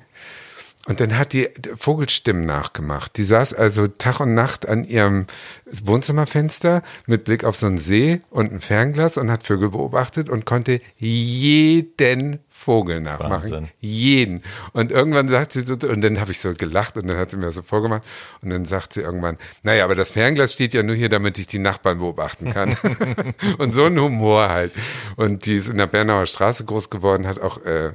Und 0.87 1.01
dann 1.01 1.17
hat 1.17 1.33
die 1.33 1.49
Vogelstimmen 1.75 2.45
nachgemacht. 2.45 3.17
Die 3.17 3.25
saß 3.25 3.53
also 3.53 3.87
Tag 3.87 4.21
und 4.21 4.33
Nacht 4.33 4.67
an 4.67 4.85
ihrem 4.85 5.27
Wohnzimmerfenster 5.69 6.81
mit 7.07 7.25
Blick 7.25 7.43
auf 7.43 7.57
so 7.57 7.67
einen 7.67 7.77
See 7.77 8.21
und 8.29 8.53
ein 8.53 8.61
Fernglas 8.61 9.17
und 9.17 9.29
hat 9.29 9.43
Vögel 9.43 9.69
beobachtet 9.69 10.29
und 10.29 10.45
konnte 10.45 10.79
jeden 10.97 12.39
Vogel 12.47 13.01
nachmachen. 13.01 13.51
Wahnsinn. 13.51 13.67
Jeden. 13.79 14.43
Und 14.71 14.93
irgendwann 14.93 15.27
sagt 15.27 15.51
sie 15.51 15.65
so, 15.65 15.73
und 15.73 16.01
dann 16.01 16.21
habe 16.21 16.31
ich 16.31 16.39
so 16.39 16.53
gelacht 16.53 16.95
und 16.95 17.07
dann 17.07 17.17
hat 17.17 17.31
sie 17.31 17.37
mir 17.37 17.47
das 17.47 17.55
so 17.55 17.63
vorgemacht. 17.63 18.03
Und 18.41 18.49
dann 18.49 18.63
sagt 18.63 18.93
sie 18.93 19.01
irgendwann, 19.01 19.37
naja, 19.63 19.83
aber 19.83 19.95
das 19.95 20.11
Fernglas 20.11 20.53
steht 20.53 20.73
ja 20.73 20.83
nur 20.83 20.95
hier, 20.95 21.09
damit 21.09 21.37
ich 21.37 21.47
die 21.47 21.59
Nachbarn 21.59 21.97
beobachten 21.97 22.53
kann. 22.53 22.77
und 23.57 23.73
so 23.73 23.85
ein 23.85 23.99
Humor 23.99 24.47
halt. 24.47 24.71
Und 25.17 25.45
die 25.45 25.57
ist 25.57 25.69
in 25.69 25.77
der 25.77 25.87
Bernauer 25.87 26.25
Straße 26.25 26.63
groß 26.63 26.89
geworden, 26.89 27.27
hat 27.27 27.41
auch 27.41 27.61
äh, 27.65 27.91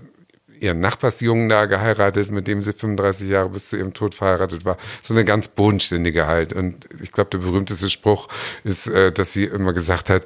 ihren 0.62 0.80
Nachbarsjungen 0.80 1.48
da 1.48 1.66
geheiratet, 1.66 2.30
mit 2.30 2.46
dem 2.46 2.60
sie 2.60 2.72
35 2.72 3.28
Jahre 3.28 3.50
bis 3.50 3.68
zu 3.68 3.76
ihrem 3.76 3.92
Tod 3.92 4.14
verheiratet 4.14 4.64
war. 4.64 4.78
So 5.02 5.14
eine 5.14 5.24
ganz 5.24 5.48
bodenständige 5.48 6.26
halt. 6.26 6.52
Und 6.52 6.88
ich 7.02 7.12
glaube, 7.12 7.30
der 7.30 7.38
berühmteste 7.38 7.90
Spruch 7.90 8.28
ist, 8.64 8.86
äh, 8.86 9.12
dass 9.12 9.32
sie 9.32 9.44
immer 9.44 9.72
gesagt 9.72 10.10
hat, 10.10 10.24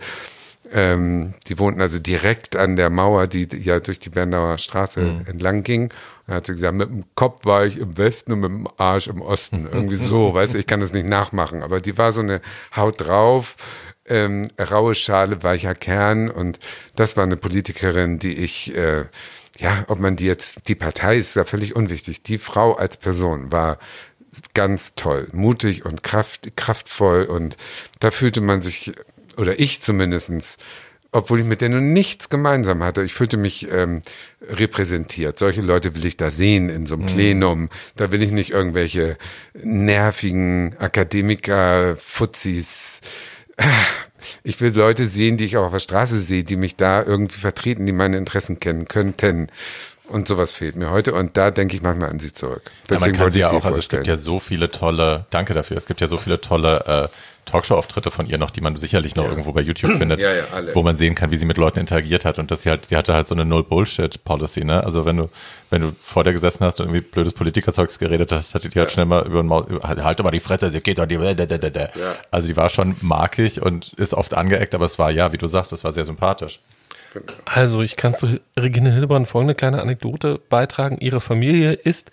ähm, 0.73 1.35
die 1.47 1.59
wohnten 1.59 1.81
also 1.81 1.99
direkt 1.99 2.57
an 2.57 2.77
der 2.77 2.91
Mauer, 2.91 3.27
die 3.27 3.47
ja 3.57 3.79
durch 3.79 3.99
die 3.99 4.11
Bernauer 4.11 4.59
Straße 4.59 5.25
entlang 5.27 5.63
ging. 5.63 5.91
Dann 6.27 6.37
hat 6.37 6.47
sie 6.47 6.55
gesagt, 6.55 6.75
mit 6.75 6.89
dem 6.89 7.05
Kopf 7.15 7.47
war 7.47 7.65
ich 7.65 7.79
im 7.79 7.97
Westen 7.99 8.33
und 8.33 8.41
mit 8.41 8.51
dem 8.51 8.69
Arsch 8.77 9.07
im 9.07 9.23
Osten. 9.23 9.69
Irgendwie 9.73 9.97
so, 9.97 10.35
weißt 10.35 10.55
du, 10.55 10.59
ich 10.59 10.67
kann 10.67 10.81
das 10.81 10.93
nicht 10.93 11.09
nachmachen. 11.09 11.63
Aber 11.63 11.81
die 11.81 11.97
war 11.99 12.11
so 12.13 12.21
eine 12.21 12.41
Haut 12.75 13.07
drauf, 13.07 13.57
ähm, 14.09 14.49
raue 14.59 14.95
Schale, 14.95 15.43
weicher 15.43 15.75
Kern. 15.75 16.29
Und 16.31 16.59
das 16.97 17.17
war 17.17 17.25
eine 17.25 17.37
Politikerin, 17.37 18.19
die 18.19 18.33
ich, 18.33 18.77
äh, 18.77 19.05
ja, 19.59 19.85
ob 19.89 20.01
man 20.01 20.17
die 20.17 20.27
jetzt, 20.27 20.69
die 20.69 20.75
Partei 20.75 21.17
ist 21.19 21.37
ja 21.37 21.45
völlig 21.45 21.75
unwichtig. 21.77 22.23
Die 22.23 22.39
Frau 22.39 22.75
als 22.75 22.97
Person 22.97 23.53
war 23.53 23.79
ganz 24.55 24.95
toll, 24.97 25.29
mutig 25.33 25.85
und 25.85 26.03
kraft, 26.03 26.57
kraftvoll 26.57 27.25
und 27.25 27.57
da 28.01 28.11
fühlte 28.11 28.41
man 28.41 28.61
sich, 28.61 28.93
oder 29.37 29.59
ich 29.59 29.81
zumindestens, 29.81 30.57
obwohl 31.13 31.41
ich 31.41 31.47
mit 31.47 31.63
der 31.63 31.71
nun 31.71 31.95
nichts 31.95 32.29
gemeinsam 32.29 32.83
hatte, 32.83 33.03
ich 33.03 33.15
fühlte 33.15 33.39
mich 33.39 33.71
ähm, 33.73 34.03
repräsentiert. 34.43 35.39
Solche 35.39 35.63
Leute 35.63 35.95
will 35.95 36.05
ich 36.05 36.19
da 36.19 36.31
sehen 36.31 36.69
in 36.69 36.85
so 36.85 36.97
einem 36.97 37.07
Plenum. 37.07 37.71
Da 37.97 38.13
will 38.13 38.23
ich 38.23 38.33
nicht 38.33 38.51
irgendwelche 38.51 39.17
nervigen 39.55 40.77
Akademiker, 40.79 41.97
Fuzis. 41.97 43.01
Ich 44.43 44.61
will 44.61 44.75
Leute 44.75 45.07
sehen, 45.07 45.37
die 45.37 45.45
ich 45.45 45.57
auch 45.57 45.67
auf 45.67 45.73
der 45.73 45.81
Straße 45.81 46.21
sehe, 46.21 46.45
die 46.45 46.57
mich 46.57 46.77
da 46.77 47.03
irgendwie 47.03 47.39
vertreten, 47.39 47.87
die 47.87 47.93
meine 47.93 48.17
Interessen 48.17 48.61
kennen 48.61 48.87
könnten. 48.87 49.49
Und 50.09 50.29
sowas 50.29 50.53
fehlt 50.53 50.77
mir 50.77 50.91
heute. 50.91 51.15
Und 51.15 51.37
da 51.37 51.51
denke 51.51 51.77
ich 51.77 51.83
manchmal 51.83 52.11
an 52.11 52.19
sie 52.19 52.33
zurück. 52.33 52.71
Ja, 52.91 53.01
man 53.01 53.13
kann 53.13 53.31
sie 53.31 53.41
ja 53.41 53.51
auch, 53.51 53.65
also 53.65 53.79
es 53.79 53.89
gibt 53.89 54.07
ja 54.07 54.17
so 54.17 54.39
viele 54.39 54.71
tolle, 54.71 55.27
danke 55.31 55.53
dafür, 55.53 55.77
es 55.77 55.87
gibt 55.87 56.01
ja 56.01 56.07
so 56.07 56.17
viele 56.17 56.41
tolle 56.41 57.09
äh, 57.11 57.17
Talkshow-Auftritte 57.47 58.11
von 58.11 58.27
ihr 58.27 58.37
noch, 58.39 58.51
die 58.51 58.61
man 58.61 58.77
sicherlich 58.77 59.17
noch 59.17 59.25
irgendwo 59.25 59.53
bei 59.53 59.63
YouTube 59.63 59.97
findet, 59.97 60.21
Ja, 60.21 60.33
ja, 60.35 60.45
alle. 60.53 60.75
wo 60.75 60.83
man 60.83 60.97
sehen 60.97 61.15
kann, 61.15 61.31
wie 61.31 61.37
sie 61.37 61.47
mit 61.47 61.57
Leuten 61.57 61.79
interagiert 61.79 62.25
hat 62.25 62.39
und 62.39 62.51
dass 62.51 62.63
sie 62.63 62.71
halt, 62.71 62.87
sie 62.87 62.97
hatte 62.97 63.15
halt 63.15 63.27
so 63.27 63.35
eine 63.35 63.45
Null-Bullshit-Policy, 63.45 64.65
ne? 64.65 64.85
Also 64.85 65.05
wenn 65.07 65.17
du, 65.17 65.31
wenn 65.71 65.81
du 65.83 65.93
vor 66.03 66.25
der 66.25 66.33
gesessen 66.33 66.65
hast 66.65 66.81
und 66.81 66.87
irgendwie 66.87 67.01
blödes 67.01 67.33
Politikerzeugs 67.33 67.99
geredet 67.99 68.31
hast, 68.33 68.55
hatte 68.55 68.69
die 68.69 68.79
halt 68.79 68.91
schnell 68.91 69.07
mal 69.07 69.25
über 69.25 69.43
den 69.43 69.47
Maul, 69.47 69.81
halt 69.83 70.03
halt 70.03 70.19
doch 70.19 70.25
mal 70.25 70.31
die 70.31 70.41
Fresse, 70.41 70.71
das 70.71 70.83
geht 70.83 70.99
doch 70.99 71.07
die, 71.07 71.17
also 72.31 72.47
die 72.49 72.57
war 72.57 72.69
schon 72.69 72.97
markig 73.03 73.63
und 73.63 73.93
ist 73.95 74.13
oft 74.15 74.35
angeeckt, 74.35 74.75
aber 74.75 74.85
es 74.87 74.99
war, 74.99 75.11
ja, 75.11 75.33
wie 75.33 75.39
du 75.39 75.47
sagst, 75.47 75.73
es 75.73 75.85
war 75.85 75.93
sehr 75.93 76.05
sympathisch. 76.05 76.61
Also 77.47 77.81
ich 77.83 77.97
kann 77.97 78.15
zu 78.15 78.41
Regine 78.59 78.93
Hildebrand 78.93 79.27
folgende 79.29 79.55
kleine 79.55 79.81
Anekdote 79.81 80.39
beitragen. 80.51 80.99
Ihre 81.01 81.21
Familie 81.21 81.73
ist, 81.73 82.11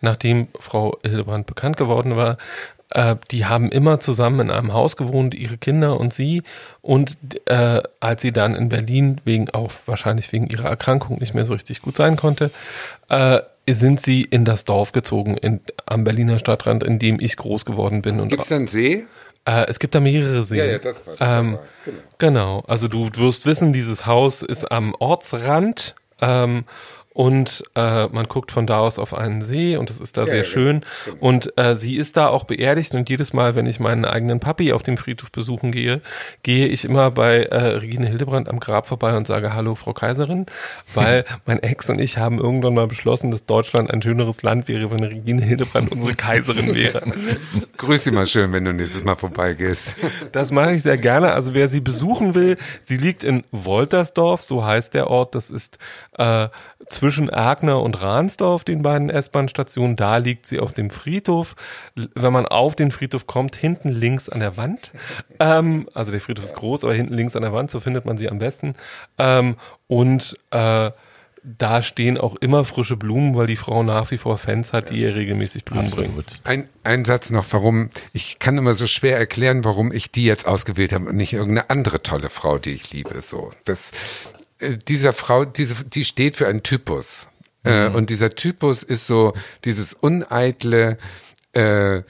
nachdem 0.00 0.48
Frau 0.58 0.98
Hildebrand 1.02 1.46
bekannt 1.46 1.76
geworden 1.76 2.16
war, 2.16 2.38
äh, 2.90 3.16
die 3.30 3.46
haben 3.46 3.70
immer 3.70 4.00
zusammen 4.00 4.40
in 4.40 4.50
einem 4.50 4.72
Haus 4.72 4.96
gewohnt, 4.96 5.34
ihre 5.34 5.56
Kinder 5.56 5.98
und 5.98 6.14
sie. 6.14 6.42
Und 6.82 7.16
äh, 7.46 7.82
als 8.00 8.22
sie 8.22 8.32
dann 8.32 8.54
in 8.54 8.68
Berlin 8.68 9.20
wegen 9.24 9.50
auch 9.50 9.72
wahrscheinlich 9.86 10.32
wegen 10.32 10.46
ihrer 10.46 10.68
Erkrankung 10.68 11.18
nicht 11.18 11.34
mehr 11.34 11.44
so 11.44 11.52
richtig 11.52 11.82
gut 11.82 11.96
sein 11.96 12.16
konnte, 12.16 12.50
äh, 13.08 13.40
sind 13.68 14.00
sie 14.00 14.22
in 14.22 14.44
das 14.44 14.64
Dorf 14.64 14.92
gezogen 14.92 15.36
in, 15.36 15.60
am 15.86 16.04
Berliner 16.04 16.38
Stadtrand, 16.38 16.84
in 16.84 16.98
dem 16.98 17.18
ich 17.20 17.36
groß 17.36 17.64
geworden 17.64 18.02
bin. 18.02 18.20
Und 18.20 18.28
Gibt's 18.28 18.48
da 18.48 18.56
einen 18.56 18.68
See? 18.68 19.06
äh, 19.46 19.66
es 19.68 19.78
gibt 19.78 19.94
da 19.94 20.00
mehrere 20.00 20.44
Seen. 20.44 20.58
Ja, 20.58 20.64
ja, 20.64 20.78
das 20.78 21.06
war 21.06 21.14
ähm, 21.20 21.58
genau. 21.84 21.98
Genau. 22.18 22.64
Also 22.66 22.88
du 22.88 23.08
wirst 23.14 23.46
wissen, 23.46 23.72
dieses 23.72 24.04
Haus 24.06 24.42
ist 24.42 24.70
am 24.70 24.94
Ortsrand 24.98 25.94
ähm, 26.20 26.64
und 27.16 27.64
äh, 27.74 28.08
man 28.08 28.28
guckt 28.28 28.52
von 28.52 28.66
da 28.66 28.80
aus 28.80 28.98
auf 28.98 29.14
einen 29.16 29.42
See 29.42 29.78
und 29.78 29.88
es 29.88 30.00
ist 30.00 30.18
da 30.18 30.26
sehr 30.26 30.36
ja, 30.36 30.44
schön. 30.44 30.82
Und 31.18 31.50
äh, 31.56 31.74
sie 31.74 31.96
ist 31.96 32.18
da 32.18 32.28
auch 32.28 32.44
beerdigt 32.44 32.94
und 32.94 33.08
jedes 33.08 33.32
Mal, 33.32 33.54
wenn 33.54 33.64
ich 33.64 33.80
meinen 33.80 34.04
eigenen 34.04 34.38
Papi 34.38 34.74
auf 34.74 34.82
dem 34.82 34.98
Friedhof 34.98 35.32
besuchen 35.32 35.72
gehe, 35.72 36.02
gehe 36.42 36.66
ich 36.66 36.84
immer 36.84 37.10
bei 37.10 37.44
äh, 37.44 37.78
Regine 37.78 38.06
Hildebrand 38.06 38.50
am 38.50 38.60
Grab 38.60 38.86
vorbei 38.86 39.16
und 39.16 39.26
sage 39.26 39.54
Hallo, 39.54 39.76
Frau 39.76 39.94
Kaiserin, 39.94 40.44
weil 40.92 41.24
mein 41.46 41.62
Ex 41.62 41.88
und 41.88 42.02
ich 42.02 42.18
haben 42.18 42.38
irgendwann 42.38 42.74
mal 42.74 42.86
beschlossen, 42.86 43.30
dass 43.30 43.46
Deutschland 43.46 43.90
ein 43.90 44.02
schöneres 44.02 44.42
Land 44.42 44.68
wäre, 44.68 44.90
wenn 44.90 45.02
Regine 45.02 45.42
Hildebrand 45.42 45.92
unsere 45.92 46.12
Kaiserin 46.12 46.74
wäre. 46.74 47.00
Grüß 47.78 48.04
sie 48.04 48.10
mal 48.10 48.26
schön, 48.26 48.52
wenn 48.52 48.66
du 48.66 48.74
nächstes 48.74 49.04
Mal 49.04 49.16
vorbeigehst. 49.16 49.96
Das 50.32 50.52
mache 50.52 50.72
ich 50.72 50.82
sehr 50.82 50.98
gerne. 50.98 51.32
Also 51.32 51.54
wer 51.54 51.68
sie 51.68 51.80
besuchen 51.80 52.34
will, 52.34 52.58
sie 52.82 52.98
liegt 52.98 53.24
in 53.24 53.42
Woltersdorf, 53.52 54.42
so 54.42 54.66
heißt 54.66 54.92
der 54.92 55.08
Ort. 55.08 55.34
Das 55.34 55.48
ist 55.48 55.78
äh, 56.18 56.48
zwischen 56.86 57.28
Erkner 57.28 57.82
und 57.82 58.00
Ransdorf, 58.02 58.64
den 58.64 58.82
beiden 58.82 59.10
S-Bahn-Stationen. 59.10 59.96
Da 59.96 60.18
liegt 60.18 60.46
sie 60.46 60.60
auf 60.60 60.72
dem 60.72 60.90
Friedhof. 60.90 61.56
Wenn 61.94 62.32
man 62.32 62.46
auf 62.46 62.76
den 62.76 62.90
Friedhof 62.90 63.26
kommt, 63.26 63.56
hinten 63.56 63.90
links 63.90 64.28
an 64.28 64.40
der 64.40 64.56
Wand. 64.56 64.92
Ähm, 65.40 65.88
also 65.94 66.10
der 66.10 66.20
Friedhof 66.20 66.44
ist 66.44 66.56
groß, 66.56 66.84
aber 66.84 66.94
hinten 66.94 67.14
links 67.14 67.36
an 67.36 67.42
der 67.42 67.52
Wand, 67.52 67.70
so 67.70 67.80
findet 67.80 68.04
man 68.04 68.16
sie 68.16 68.28
am 68.28 68.38
besten. 68.38 68.74
Ähm, 69.18 69.56
und 69.88 70.34
äh, 70.50 70.90
da 71.58 71.80
stehen 71.80 72.18
auch 72.18 72.34
immer 72.36 72.64
frische 72.64 72.96
Blumen, 72.96 73.36
weil 73.36 73.46
die 73.46 73.56
Frau 73.56 73.84
nach 73.84 74.10
wie 74.10 74.18
vor 74.18 74.36
Fans 74.36 74.72
hat, 74.72 74.90
die 74.90 75.00
ihr 75.00 75.14
regelmäßig 75.14 75.64
Blumen 75.64 75.90
bringen. 75.90 76.18
Absolut. 76.18 76.40
Ein, 76.44 76.68
ein 76.82 77.04
Satz 77.04 77.30
noch, 77.30 77.46
warum, 77.50 77.90
ich 78.12 78.40
kann 78.40 78.58
immer 78.58 78.74
so 78.74 78.88
schwer 78.88 79.16
erklären, 79.16 79.64
warum 79.64 79.92
ich 79.92 80.10
die 80.10 80.24
jetzt 80.24 80.48
ausgewählt 80.48 80.92
habe 80.92 81.08
und 81.08 81.16
nicht 81.16 81.32
irgendeine 81.32 81.70
andere 81.70 82.02
tolle 82.02 82.30
Frau, 82.30 82.58
die 82.58 82.72
ich 82.72 82.92
liebe. 82.92 83.20
So, 83.20 83.52
das, 83.64 83.92
dieser 84.88 85.12
Frau, 85.12 85.44
diese, 85.44 85.84
die 85.84 86.04
steht 86.04 86.36
für 86.36 86.46
einen 86.48 86.62
Typus. 86.62 87.28
Äh, 87.64 87.88
und 87.88 88.10
dieser 88.10 88.30
Typus 88.30 88.82
ist 88.82 89.06
so 89.06 89.32
dieses 89.64 89.92
uneitle, 89.92 90.98
äh, 91.52 92.02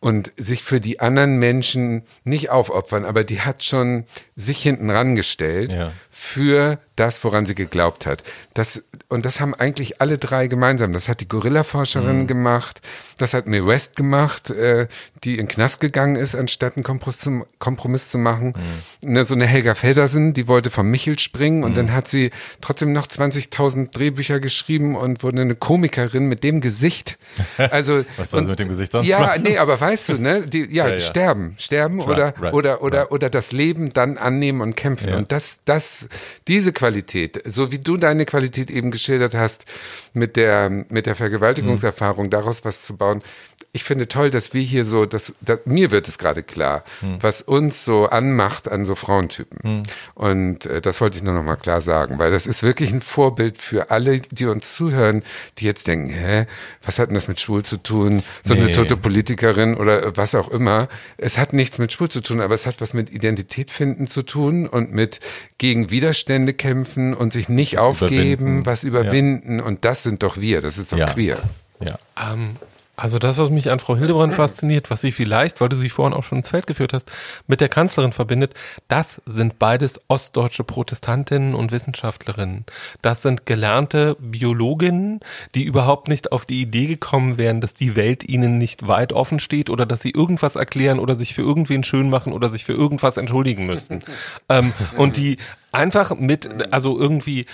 und 0.00 0.32
sich 0.38 0.62
für 0.62 0.80
die 0.80 1.00
anderen 1.00 1.38
Menschen 1.38 2.04
nicht 2.24 2.48
aufopfern, 2.48 3.04
aber 3.04 3.22
die 3.22 3.42
hat 3.42 3.62
schon 3.62 4.06
sich 4.34 4.62
hinten 4.62 4.88
rangestellt 4.88 5.74
Ja. 5.74 5.92
für 6.08 6.78
das, 7.00 7.24
woran 7.24 7.46
sie 7.46 7.54
geglaubt 7.54 8.06
hat. 8.06 8.22
Das, 8.54 8.82
und 9.08 9.24
das 9.24 9.40
haben 9.40 9.54
eigentlich 9.54 10.00
alle 10.00 10.18
drei 10.18 10.46
gemeinsam. 10.46 10.92
Das 10.92 11.08
hat 11.08 11.20
die 11.20 11.28
Gorilla-Forscherin 11.28 12.26
gemacht, 12.26 12.80
das 13.18 13.32
hat 13.34 13.46
Mae 13.46 13.66
West 13.66 13.96
gemacht, 13.96 14.50
äh, 14.50 14.86
die 15.24 15.38
in 15.38 15.48
Knast 15.48 15.80
gegangen 15.80 16.16
ist, 16.16 16.34
anstatt 16.34 16.76
einen 16.76 16.84
Kompromiss 16.84 17.18
zu, 17.18 17.46
Kompromiss 17.58 18.10
zu 18.10 18.18
machen. 18.18 18.54
Ne, 19.02 19.24
so 19.24 19.34
eine 19.34 19.46
Helga 19.46 19.74
Feldersen, 19.74 20.32
die 20.34 20.46
wollte 20.48 20.70
vom 20.70 20.90
Michel 20.90 21.18
springen 21.18 21.64
und 21.64 21.76
dann 21.76 21.92
hat 21.92 22.08
sie 22.08 22.30
trotzdem 22.60 22.92
noch 22.92 23.06
20.000 23.06 23.90
Drehbücher 23.92 24.40
geschrieben 24.40 24.94
und 24.96 25.22
wurde 25.22 25.40
eine 25.40 25.54
Komikerin 25.54 26.26
mit 26.26 26.44
dem 26.44 26.60
Gesicht. 26.60 27.18
Also, 27.70 28.04
Was 28.16 28.30
soll 28.30 28.44
sie 28.44 28.50
mit 28.50 28.58
dem 28.58 28.68
Gesicht 28.68 28.92
sonst 28.92 29.06
Ja, 29.06 29.20
machen? 29.20 29.42
nee, 29.42 29.58
aber 29.58 29.78
weißt 29.80 30.10
du, 30.10 30.18
ne, 30.20 30.46
die, 30.46 30.64
ja, 30.74 30.88
Ja, 30.88 30.94
ja. 30.94 31.00
sterben, 31.00 31.54
sterben 31.58 32.00
Right, 32.00 32.08
oder, 32.08 32.24
right, 32.40 32.52
oder, 32.54 32.82
oder, 32.82 32.98
right. 33.02 33.10
oder 33.12 33.30
das 33.30 33.52
Leben 33.52 33.92
dann 33.92 34.18
annehmen 34.18 34.60
und 34.60 34.76
kämpfen. 34.76 35.10
Ja. 35.10 35.16
Und 35.16 35.30
das, 35.30 35.60
das, 35.64 36.08
diese 36.48 36.72
Qualität, 36.72 36.89
so 37.46 37.72
wie 37.72 37.78
du 37.78 37.96
deine 37.96 38.24
Qualität 38.24 38.70
eben 38.70 38.90
geschildert 38.90 39.34
hast, 39.34 39.64
mit 40.12 40.36
der, 40.36 40.70
mit 40.70 41.06
der 41.06 41.14
Vergewaltigungserfahrung, 41.14 42.30
daraus 42.30 42.64
was 42.64 42.82
zu 42.82 42.96
bauen. 42.96 43.22
Ich 43.72 43.84
finde 43.84 44.08
toll, 44.08 44.30
dass 44.32 44.52
wir 44.52 44.62
hier 44.62 44.84
so, 44.84 45.06
dass, 45.06 45.32
dass 45.40 45.60
mir 45.64 45.92
wird 45.92 46.08
es 46.08 46.18
gerade 46.18 46.42
klar, 46.42 46.82
Mhm. 47.02 47.18
was 47.20 47.40
uns 47.40 47.84
so 47.84 48.06
anmacht 48.06 48.68
an 48.68 48.84
so 48.84 48.96
Frauentypen. 48.96 49.84
Und 50.14 50.66
äh, 50.66 50.80
das 50.80 51.00
wollte 51.00 51.18
ich 51.18 51.22
nur 51.22 51.34
noch 51.34 51.44
mal 51.44 51.54
klar 51.56 51.80
sagen, 51.80 52.18
weil 52.18 52.32
das 52.32 52.46
ist 52.48 52.64
wirklich 52.64 52.92
ein 52.92 53.00
Vorbild 53.00 53.58
für 53.58 53.90
alle, 53.92 54.18
die 54.20 54.46
uns 54.46 54.74
zuhören, 54.74 55.22
die 55.58 55.66
jetzt 55.66 55.86
denken, 55.86 56.10
hä, 56.10 56.46
was 56.84 56.98
hat 56.98 57.10
denn 57.10 57.14
das 57.14 57.28
mit 57.28 57.38
schwul 57.38 57.62
zu 57.64 57.76
tun? 57.76 58.24
So 58.42 58.54
eine 58.54 58.64
Nee. 58.66 58.72
tote 58.72 58.96
Politikerin 58.96 59.76
oder 59.76 60.16
was 60.16 60.34
auch 60.34 60.50
immer. 60.50 60.88
Es 61.16 61.38
hat 61.38 61.52
nichts 61.52 61.78
mit 61.78 61.92
schwul 61.92 62.08
zu 62.08 62.22
tun, 62.22 62.40
aber 62.40 62.54
es 62.56 62.66
hat 62.66 62.80
was 62.80 62.92
mit 62.92 63.10
Identität 63.10 63.70
finden 63.70 64.08
zu 64.08 64.22
tun 64.22 64.66
und 64.66 64.92
mit 64.92 65.20
gegen 65.58 65.90
Widerstände 65.90 66.54
kämpfen 66.54 67.14
und 67.14 67.32
sich 67.32 67.48
nicht 67.48 67.74
Was 67.76 67.82
aufgeben, 67.82 68.16
überwinden. 68.32 68.66
was 68.66 68.82
überwinden. 68.82 69.60
Und 69.60 69.84
das 69.84 70.02
sind 70.02 70.24
doch 70.24 70.38
wir, 70.38 70.60
das 70.60 70.76
ist 70.78 70.92
doch 70.92 70.98
Ja. 70.98 71.12
queer. 71.12 71.38
Ja. 71.80 71.98
Ähm, 72.32 72.56
Also 73.00 73.18
das, 73.18 73.38
was 73.38 73.48
mich 73.48 73.70
an 73.70 73.78
Frau 73.78 73.96
Hildebrand 73.96 74.34
fasziniert, 74.34 74.90
was 74.90 75.00
sie 75.00 75.10
vielleicht, 75.10 75.62
weil 75.62 75.70
du 75.70 75.76
sie 75.76 75.88
vorhin 75.88 76.12
auch 76.12 76.22
schon 76.22 76.38
ins 76.38 76.50
Feld 76.50 76.66
geführt 76.66 76.92
hast, 76.92 77.10
mit 77.46 77.62
der 77.62 77.70
Kanzlerin 77.70 78.12
verbindet, 78.12 78.52
das 78.88 79.22
sind 79.24 79.58
beides 79.58 80.02
ostdeutsche 80.08 80.64
Protestantinnen 80.64 81.54
und 81.54 81.72
Wissenschaftlerinnen. 81.72 82.66
Das 83.00 83.22
sind 83.22 83.46
gelernte 83.46 84.18
Biologinnen, 84.20 85.20
die 85.54 85.64
überhaupt 85.64 86.08
nicht 86.08 86.30
auf 86.30 86.44
die 86.44 86.60
Idee 86.60 86.88
gekommen 86.88 87.38
wären, 87.38 87.62
dass 87.62 87.72
die 87.72 87.96
Welt 87.96 88.22
ihnen 88.22 88.58
nicht 88.58 88.86
weit 88.86 89.14
offen 89.14 89.40
steht 89.40 89.70
oder 89.70 89.86
dass 89.86 90.02
sie 90.02 90.10
irgendwas 90.10 90.56
erklären 90.56 90.98
oder 90.98 91.14
sich 91.14 91.32
für 91.32 91.42
irgendwen 91.42 91.82
schön 91.84 92.10
machen 92.10 92.34
oder 92.34 92.50
sich 92.50 92.66
für 92.66 92.74
irgendwas 92.74 93.16
entschuldigen 93.16 93.64
müssten. 93.64 94.00
ähm, 94.50 94.74
und 94.98 95.16
die 95.16 95.38
einfach 95.72 96.14
mit, 96.16 96.70
also 96.70 96.98
irgendwie 96.98 97.46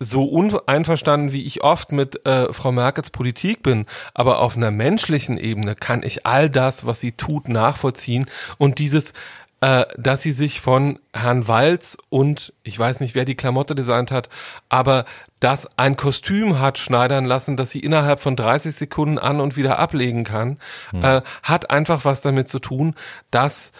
so 0.00 0.24
uneinverstanden, 0.24 1.32
wie 1.32 1.44
ich 1.44 1.62
oft 1.62 1.92
mit 1.92 2.26
äh, 2.26 2.52
Frau 2.52 2.72
Merkels 2.72 3.10
Politik 3.10 3.62
bin, 3.62 3.86
aber 4.14 4.40
auf 4.40 4.56
einer 4.56 4.70
menschlichen 4.70 5.36
Ebene 5.36 5.74
kann 5.76 6.02
ich 6.02 6.26
all 6.26 6.48
das, 6.48 6.86
was 6.86 7.00
sie 7.00 7.12
tut, 7.12 7.48
nachvollziehen 7.48 8.26
und 8.58 8.78
dieses 8.78 9.12
äh, 9.60 9.84
dass 9.98 10.22
sie 10.22 10.32
sich 10.32 10.62
von 10.62 10.98
Herrn 11.12 11.46
Walz 11.46 11.98
und 12.08 12.54
ich 12.62 12.78
weiß 12.78 13.00
nicht, 13.00 13.14
wer 13.14 13.26
die 13.26 13.34
Klamotte 13.34 13.74
designt 13.74 14.10
hat, 14.10 14.30
aber 14.70 15.04
dass 15.38 15.68
ein 15.78 15.98
Kostüm 15.98 16.60
hat 16.60 16.78
schneidern 16.78 17.26
lassen, 17.26 17.58
dass 17.58 17.70
sie 17.70 17.80
innerhalb 17.80 18.20
von 18.20 18.36
30 18.36 18.74
Sekunden 18.74 19.18
an 19.18 19.38
und 19.38 19.58
wieder 19.58 19.78
ablegen 19.78 20.24
kann, 20.24 20.58
hm. 20.92 21.04
äh, 21.04 21.22
hat 21.42 21.70
einfach 21.70 22.06
was 22.06 22.22
damit 22.22 22.48
zu 22.48 22.58
tun, 22.58 22.94
dass 23.30 23.72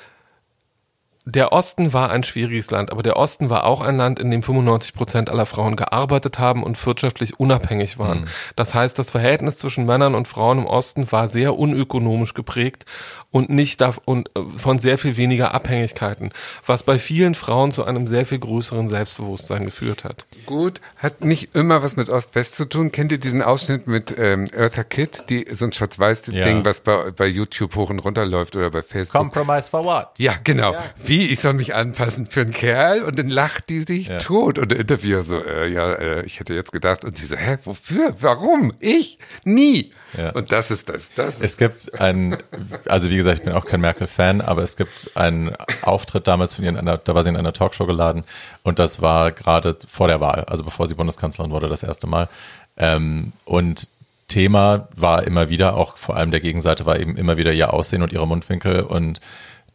der 1.26 1.52
Osten 1.52 1.92
war 1.92 2.10
ein 2.10 2.22
schwieriges 2.22 2.70
Land, 2.70 2.90
aber 2.90 3.02
der 3.02 3.16
Osten 3.18 3.50
war 3.50 3.64
auch 3.64 3.82
ein 3.82 3.98
Land, 3.98 4.18
in 4.18 4.30
dem 4.30 4.42
95 4.42 4.94
Prozent 4.94 5.28
aller 5.28 5.44
Frauen 5.44 5.76
gearbeitet 5.76 6.38
haben 6.38 6.62
und 6.62 6.84
wirtschaftlich 6.86 7.38
unabhängig 7.38 7.98
waren. 7.98 8.22
Mhm. 8.22 8.26
Das 8.56 8.74
heißt, 8.74 8.98
das 8.98 9.10
Verhältnis 9.10 9.58
zwischen 9.58 9.84
Männern 9.84 10.14
und 10.14 10.28
Frauen 10.28 10.60
im 10.60 10.66
Osten 10.66 11.12
war 11.12 11.28
sehr 11.28 11.58
unökonomisch 11.58 12.32
geprägt 12.32 12.86
und 13.30 13.50
nicht 13.50 13.82
da, 13.82 13.94
und 14.06 14.30
äh, 14.34 14.40
von 14.56 14.78
sehr 14.78 14.96
viel 14.96 15.18
weniger 15.18 15.52
Abhängigkeiten, 15.54 16.30
was 16.64 16.82
bei 16.82 16.98
vielen 16.98 17.34
Frauen 17.34 17.70
zu 17.70 17.84
einem 17.84 18.06
sehr 18.06 18.24
viel 18.24 18.38
größeren 18.38 18.88
Selbstbewusstsein 18.88 19.66
geführt 19.66 20.04
hat. 20.04 20.24
Gut, 20.46 20.80
hat 20.96 21.22
nicht 21.22 21.54
immer 21.54 21.82
was 21.82 21.96
mit 21.96 22.08
Ost-West 22.08 22.56
zu 22.56 22.68
tun. 22.68 22.92
Kennt 22.92 23.12
ihr 23.12 23.18
diesen 23.18 23.42
Ausschnitt 23.42 23.86
mit 23.86 24.14
ähm, 24.18 24.46
Eartha 24.56 24.84
Kitt, 24.84 25.24
die 25.28 25.46
so 25.52 25.66
ein 25.66 25.72
schwarz-weiß-Ding, 25.72 26.34
ja. 26.34 26.64
was 26.64 26.80
bei, 26.80 27.10
bei 27.10 27.26
YouTube 27.26 27.76
hoch 27.76 27.90
und 27.90 27.98
runter 28.00 28.24
läuft 28.24 28.56
oder 28.56 28.70
bei 28.70 28.82
Facebook? 28.82 29.20
Compromise 29.20 29.70
for 29.70 29.84
what? 29.84 30.08
Ja, 30.18 30.34
genau. 30.42 30.72
Ja. 30.72 30.84
Wie, 31.10 31.26
ich 31.26 31.40
soll 31.40 31.54
mich 31.54 31.74
anpassen 31.74 32.24
für 32.24 32.42
einen 32.42 32.52
Kerl 32.52 33.02
und 33.02 33.18
dann 33.18 33.28
lacht 33.28 33.68
die 33.68 33.80
sich 33.80 34.06
ja. 34.06 34.18
tot 34.18 34.60
und 34.60 34.70
der 34.70 34.78
Interviewer 34.78 35.24
so, 35.24 35.44
äh, 35.44 35.66
ja, 35.66 35.92
äh, 35.92 36.24
ich 36.24 36.38
hätte 36.38 36.54
jetzt 36.54 36.70
gedacht 36.70 37.04
und 37.04 37.18
sie 37.18 37.26
so, 37.26 37.34
hä, 37.34 37.58
wofür, 37.64 38.14
warum, 38.20 38.72
ich, 38.78 39.18
nie. 39.42 39.92
Ja. 40.16 40.30
Und 40.30 40.52
das 40.52 40.70
ist 40.70 40.88
das. 40.88 41.10
das 41.14 41.34
ist 41.34 41.42
es 41.42 41.56
gibt 41.56 42.00
ein, 42.00 42.38
also 42.86 43.10
wie 43.10 43.16
gesagt, 43.16 43.38
ich 43.38 43.44
bin 43.44 43.54
auch 43.54 43.64
kein 43.64 43.80
Merkel-Fan, 43.80 44.40
aber 44.40 44.62
es 44.62 44.76
gibt 44.76 45.10
einen 45.16 45.50
Auftritt 45.82 46.28
damals 46.28 46.54
von 46.54 46.64
ihr, 46.64 46.70
in 46.70 46.76
einer, 46.76 46.96
da 46.96 47.12
war 47.12 47.24
sie 47.24 47.30
in 47.30 47.36
einer 47.36 47.52
Talkshow 47.52 47.86
geladen 47.86 48.22
und 48.62 48.78
das 48.78 49.02
war 49.02 49.32
gerade 49.32 49.76
vor 49.88 50.06
der 50.06 50.20
Wahl, 50.20 50.44
also 50.44 50.62
bevor 50.62 50.86
sie 50.86 50.94
Bundeskanzlerin 50.94 51.50
wurde, 51.50 51.66
das 51.66 51.82
erste 51.82 52.06
Mal. 52.06 52.28
Ähm, 52.76 53.32
und 53.44 53.88
Thema 54.28 54.86
war 54.94 55.24
immer 55.24 55.48
wieder, 55.48 55.76
auch 55.76 55.96
vor 55.96 56.16
allem 56.16 56.30
der 56.30 56.38
Gegenseite 56.38 56.86
war 56.86 57.00
eben 57.00 57.16
immer 57.16 57.36
wieder 57.36 57.52
ihr 57.52 57.74
Aussehen 57.74 58.04
und 58.04 58.12
ihre 58.12 58.28
Mundwinkel 58.28 58.82
und 58.82 59.18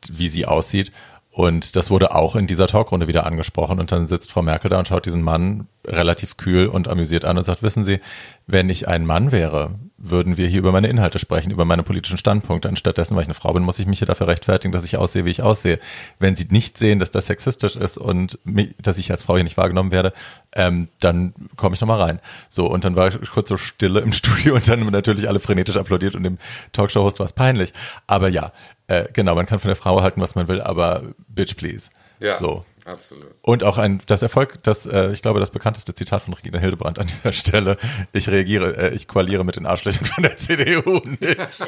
wie 0.09 0.29
sie 0.29 0.45
aussieht. 0.45 0.93
Und 1.35 1.75
das 1.75 1.91
wurde 1.91 2.15
auch 2.15 2.37
in 2.37 2.47
dieser 2.47 2.65
Talkrunde 2.65 3.09
wieder 3.09 3.25
angesprochen. 3.25 3.81
Und 3.81 3.91
dann 3.91 4.07
sitzt 4.07 4.31
Frau 4.31 4.41
Merkel 4.41 4.69
da 4.69 4.79
und 4.79 4.87
schaut 4.87 5.05
diesen 5.05 5.21
Mann 5.21 5.67
relativ 5.85 6.37
kühl 6.37 6.65
und 6.67 6.87
amüsiert 6.87 7.25
an 7.25 7.37
und 7.37 7.43
sagt, 7.43 7.61
wissen 7.61 7.83
Sie, 7.83 7.99
wenn 8.47 8.69
ich 8.69 8.87
ein 8.87 9.05
Mann 9.05 9.33
wäre, 9.33 9.71
würden 9.97 10.35
wir 10.35 10.47
hier 10.47 10.59
über 10.59 10.71
meine 10.71 10.87
Inhalte 10.87 11.19
sprechen, 11.19 11.51
über 11.51 11.63
meine 11.63 11.83
politischen 11.83 12.17
Standpunkte. 12.17 12.67
Anstattdessen, 12.67 13.15
weil 13.15 13.23
ich 13.23 13.27
eine 13.27 13.33
Frau 13.33 13.53
bin, 13.53 13.63
muss 13.63 13.79
ich 13.79 13.85
mich 13.85 13.99
hier 13.99 14.07
dafür 14.07 14.27
rechtfertigen, 14.27 14.71
dass 14.71 14.83
ich 14.83 14.97
aussehe, 14.97 15.25
wie 15.25 15.29
ich 15.29 15.41
aussehe. 15.41 15.79
Wenn 16.19 16.35
Sie 16.35 16.47
nicht 16.49 16.77
sehen, 16.77 16.99
dass 16.99 17.11
das 17.11 17.27
sexistisch 17.27 17.75
ist 17.75 17.97
und 17.97 18.37
mich, 18.43 18.75
dass 18.81 18.97
ich 18.97 19.11
als 19.11 19.23
Frau 19.23 19.35
hier 19.35 19.43
nicht 19.43 19.57
wahrgenommen 19.57 19.91
werde, 19.91 20.13
ähm, 20.53 20.89
dann 20.99 21.33
komme 21.55 21.75
ich 21.75 21.81
nochmal 21.81 22.01
rein. 22.01 22.19
So, 22.49 22.67
und 22.67 22.83
dann 22.83 22.95
war 22.95 23.09
kurz 23.11 23.49
so 23.49 23.57
Stille 23.57 24.01
im 24.01 24.11
Studio 24.13 24.55
und 24.55 24.67
dann 24.67 24.85
natürlich 24.87 25.29
alle 25.29 25.39
frenetisch 25.39 25.77
applaudiert 25.77 26.15
und 26.15 26.23
dem 26.23 26.37
Talkshow-Host 26.73 27.19
war 27.19 27.25
es 27.25 27.33
peinlich. 27.33 27.73
Aber 28.05 28.27
ja, 28.27 28.51
äh, 28.87 29.05
genau, 29.13 29.35
man 29.35 29.45
kann 29.45 29.59
von 29.59 29.69
der 29.69 29.77
Frau 29.77 30.01
halten, 30.01 30.19
was 30.21 30.35
man 30.35 30.47
will, 30.47 30.61
aber 30.61 31.03
bitch 31.29 31.55
please. 31.55 31.89
Ja. 32.19 32.37
So. 32.37 32.65
Absolut. 32.85 33.33
Und 33.41 33.63
auch 33.63 33.79
ein, 33.79 33.99
das 34.05 34.21
Erfolg, 34.21 34.61
das, 34.61 34.85
äh, 34.85 35.11
ich 35.11 35.23
glaube, 35.23 35.39
das 35.39 35.49
bekannteste 35.49 35.95
Zitat 35.95 36.21
von 36.21 36.35
Regina 36.35 36.59
Hildebrand 36.59 36.99
an 36.99 37.07
dieser 37.07 37.33
Stelle. 37.33 37.77
Ich 38.13 38.29
reagiere, 38.29 38.77
äh, 38.77 38.95
ich 38.95 39.07
koaliere 39.07 39.43
mit 39.43 39.55
den 39.55 39.65
Arschlöchern 39.65 40.05
von 40.05 40.23
der 40.23 40.37
CDU 40.37 41.01
nicht. 41.19 41.27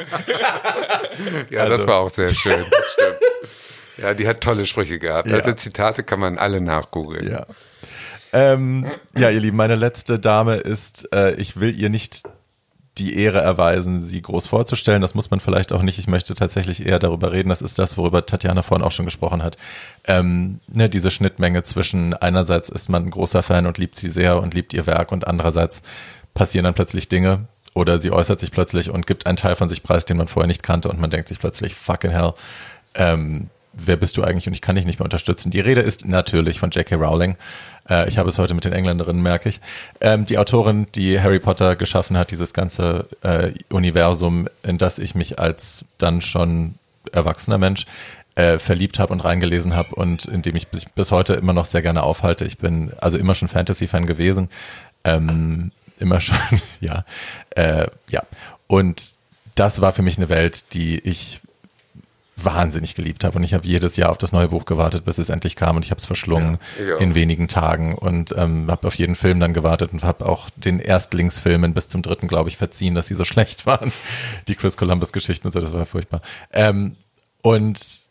ja, 1.49 1.61
also. 1.61 1.73
das 1.73 1.87
war 1.87 1.97
auch 1.97 2.11
sehr 2.11 2.29
schön. 2.29 2.65
Das 2.69 2.91
stimmt. 2.93 3.17
Ja, 3.99 4.13
die 4.13 4.27
hat 4.27 4.41
tolle 4.41 4.67
Sprüche 4.67 4.99
gehabt. 4.99 5.27
Ja. 5.27 5.37
Also 5.37 5.53
Zitate 5.53 6.03
kann 6.03 6.19
man 6.19 6.37
alle 6.37 6.61
nachgoogeln. 6.61 7.27
Ja. 7.27 7.47
Ähm, 8.31 8.85
ja, 9.15 9.31
ihr 9.31 9.39
Lieben, 9.39 9.57
meine 9.57 9.73
letzte 9.73 10.19
Dame 10.19 10.57
ist, 10.57 11.11
äh, 11.13 11.33
ich 11.33 11.59
will 11.59 11.75
ihr 11.75 11.89
nicht 11.89 12.21
die 12.97 13.17
Ehre 13.17 13.39
erweisen, 13.39 14.01
sie 14.01 14.21
groß 14.21 14.47
vorzustellen. 14.47 15.01
Das 15.01 15.15
muss 15.15 15.29
man 15.29 15.39
vielleicht 15.39 15.71
auch 15.71 15.81
nicht. 15.81 15.99
Ich 15.99 16.07
möchte 16.07 16.33
tatsächlich 16.33 16.85
eher 16.85 16.99
darüber 16.99 17.31
reden. 17.31 17.49
Das 17.49 17.61
ist 17.61 17.79
das, 17.79 17.97
worüber 17.97 18.25
Tatjana 18.25 18.61
vorhin 18.61 18.85
auch 18.85 18.91
schon 18.91 19.05
gesprochen 19.05 19.43
hat. 19.43 19.57
Ähm, 20.05 20.59
ne, 20.67 20.89
diese 20.89 21.11
Schnittmenge 21.11 21.63
zwischen 21.63 22.13
einerseits 22.13 22.69
ist 22.69 22.89
man 22.89 23.05
ein 23.05 23.11
großer 23.11 23.43
Fan 23.43 23.67
und 23.67 23.77
liebt 23.77 23.97
sie 23.97 24.09
sehr 24.09 24.41
und 24.41 24.53
liebt 24.53 24.73
ihr 24.73 24.85
Werk 24.85 25.11
und 25.11 25.27
andererseits 25.27 25.81
passieren 26.33 26.65
dann 26.65 26.73
plötzlich 26.73 27.09
Dinge 27.09 27.47
oder 27.73 27.99
sie 27.99 28.11
äußert 28.11 28.39
sich 28.39 28.51
plötzlich 28.51 28.89
und 28.89 29.05
gibt 29.05 29.27
einen 29.27 29.37
Teil 29.37 29.55
von 29.55 29.69
sich 29.69 29.83
preis, 29.83 30.05
den 30.05 30.17
man 30.17 30.27
vorher 30.27 30.47
nicht 30.47 30.63
kannte 30.63 30.89
und 30.89 30.99
man 30.99 31.09
denkt 31.09 31.27
sich 31.27 31.39
plötzlich, 31.39 31.75
fucking 31.75 32.11
hell, 32.11 32.33
ähm, 32.95 33.49
wer 33.73 33.97
bist 33.97 34.17
du 34.17 34.23
eigentlich 34.23 34.47
und 34.47 34.53
ich 34.53 34.61
kann 34.61 34.75
dich 34.75 34.85
nicht 34.85 34.99
mehr 34.99 35.05
unterstützen. 35.05 35.51
Die 35.51 35.59
Rede 35.59 35.81
ist 35.81 36.05
natürlich 36.05 36.59
von 36.59 36.71
J.K. 36.71 36.95
Rowling. 36.95 37.35
Äh, 37.89 38.07
ich 38.09 38.17
habe 38.17 38.29
es 38.29 38.37
heute 38.37 38.53
mit 38.53 38.65
den 38.65 38.73
Engländerinnen, 38.73 39.21
merke 39.21 39.49
ich. 39.49 39.61
Ähm, 40.01 40.25
die 40.25 40.37
Autorin, 40.37 40.87
die 40.95 41.19
Harry 41.19 41.39
Potter 41.39 41.75
geschaffen 41.75 42.17
hat, 42.17 42.31
dieses 42.31 42.53
ganze 42.53 43.07
äh, 43.23 43.51
Universum, 43.69 44.47
in 44.63 44.77
das 44.77 44.99
ich 44.99 45.15
mich 45.15 45.39
als 45.39 45.85
dann 45.97 46.21
schon 46.21 46.75
erwachsener 47.11 47.57
Mensch 47.57 47.85
äh, 48.35 48.59
verliebt 48.59 48.99
habe 48.99 49.13
und 49.13 49.21
reingelesen 49.21 49.75
habe 49.75 49.95
und 49.95 50.25
in 50.25 50.41
dem 50.41 50.55
ich 50.55 50.67
bis, 50.67 50.85
bis, 50.85 51.11
heute 51.11 51.33
immer 51.33 51.53
noch 51.53 51.65
sehr 51.65 51.81
gerne 51.81 52.03
aufhalte. 52.03 52.45
Ich 52.45 52.57
bin 52.57 52.91
also 52.99 53.17
immer 53.17 53.33
schon 53.33 53.47
Fantasy-Fan 53.47 54.05
gewesen. 54.05 54.49
Ähm, 55.03 55.71
immer 55.99 56.19
schon, 56.19 56.37
ja. 56.79 57.03
Äh, 57.51 57.87
ja. 58.09 58.23
Und 58.67 59.11
das 59.55 59.81
war 59.81 59.93
für 59.93 60.03
mich 60.03 60.17
eine 60.17 60.29
Welt, 60.29 60.73
die 60.73 60.99
ich 60.99 61.41
wahnsinnig 62.37 62.95
geliebt 62.95 63.23
habe. 63.23 63.37
Und 63.37 63.43
ich 63.43 63.53
habe 63.53 63.65
jedes 63.65 63.97
Jahr 63.97 64.11
auf 64.11 64.17
das 64.17 64.31
neue 64.31 64.49
Buch 64.49 64.65
gewartet, 64.65 65.03
bis 65.05 65.17
es 65.17 65.29
endlich 65.29 65.55
kam 65.55 65.75
und 65.75 65.83
ich 65.83 65.91
habe 65.91 65.99
es 65.99 66.05
verschlungen 66.05 66.59
ja, 66.79 66.97
in 66.97 67.15
wenigen 67.15 67.47
Tagen 67.47 67.95
und 67.95 68.33
ähm, 68.37 68.69
habe 68.69 68.87
auf 68.87 68.95
jeden 68.95 69.15
Film 69.15 69.39
dann 69.39 69.53
gewartet 69.53 69.91
und 69.91 70.03
habe 70.03 70.25
auch 70.25 70.49
den 70.55 70.79
Erstlingsfilmen 70.79 71.73
bis 71.73 71.87
zum 71.87 72.01
dritten, 72.03 72.27
glaube 72.27 72.49
ich, 72.49 72.57
verziehen, 72.57 72.95
dass 72.95 73.07
sie 73.07 73.15
so 73.15 73.23
schlecht 73.25 73.65
waren. 73.65 73.91
Die 74.47 74.55
Chris 74.55 74.77
Columbus-Geschichten 74.77 75.47
und 75.47 75.53
so, 75.53 75.59
das 75.59 75.73
war 75.73 75.85
furchtbar. 75.85 76.21
Ähm, 76.53 76.95
und 77.41 78.06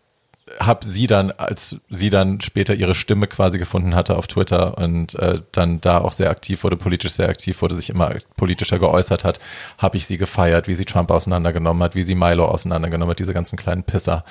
habe 0.60 0.86
sie 0.86 1.06
dann, 1.06 1.32
als 1.32 1.78
sie 1.90 2.09
dann 2.09 2.40
später 2.40 2.74
ihre 2.74 2.94
Stimme 2.94 3.27
quasi 3.27 3.59
gefunden 3.59 3.94
hatte 3.94 4.16
auf 4.16 4.28
Twitter 4.28 4.78
und 4.78 5.16
äh, 5.16 5.40
dann 5.51 5.81
da 5.81 5.98
auch 5.98 6.12
sehr 6.12 6.31
aktiv 6.31 6.62
wurde, 6.62 6.77
politisch 6.77 7.12
sehr 7.12 7.28
aktiv 7.28 7.60
wurde, 7.62 7.74
sich 7.74 7.90
immer 7.90 8.14
politischer 8.36 8.78
geäußert 8.78 9.24
hat, 9.24 9.40
habe 9.78 9.97
ich 9.97 10.06
sie 10.06 10.18
gefeiert, 10.18 10.68
wie 10.68 10.74
sie 10.74 10.85
Trump 10.85 11.10
auseinandergenommen 11.10 11.82
hat, 11.82 11.97
wie 11.97 12.05
sie 12.05 12.14
Milo 12.14 12.47
auseinandergenommen 12.47 13.10
hat, 13.10 13.18
diese 13.18 13.35
ganzen 13.35 13.56
kleinen 13.56 13.82
Pisser, 13.82 14.24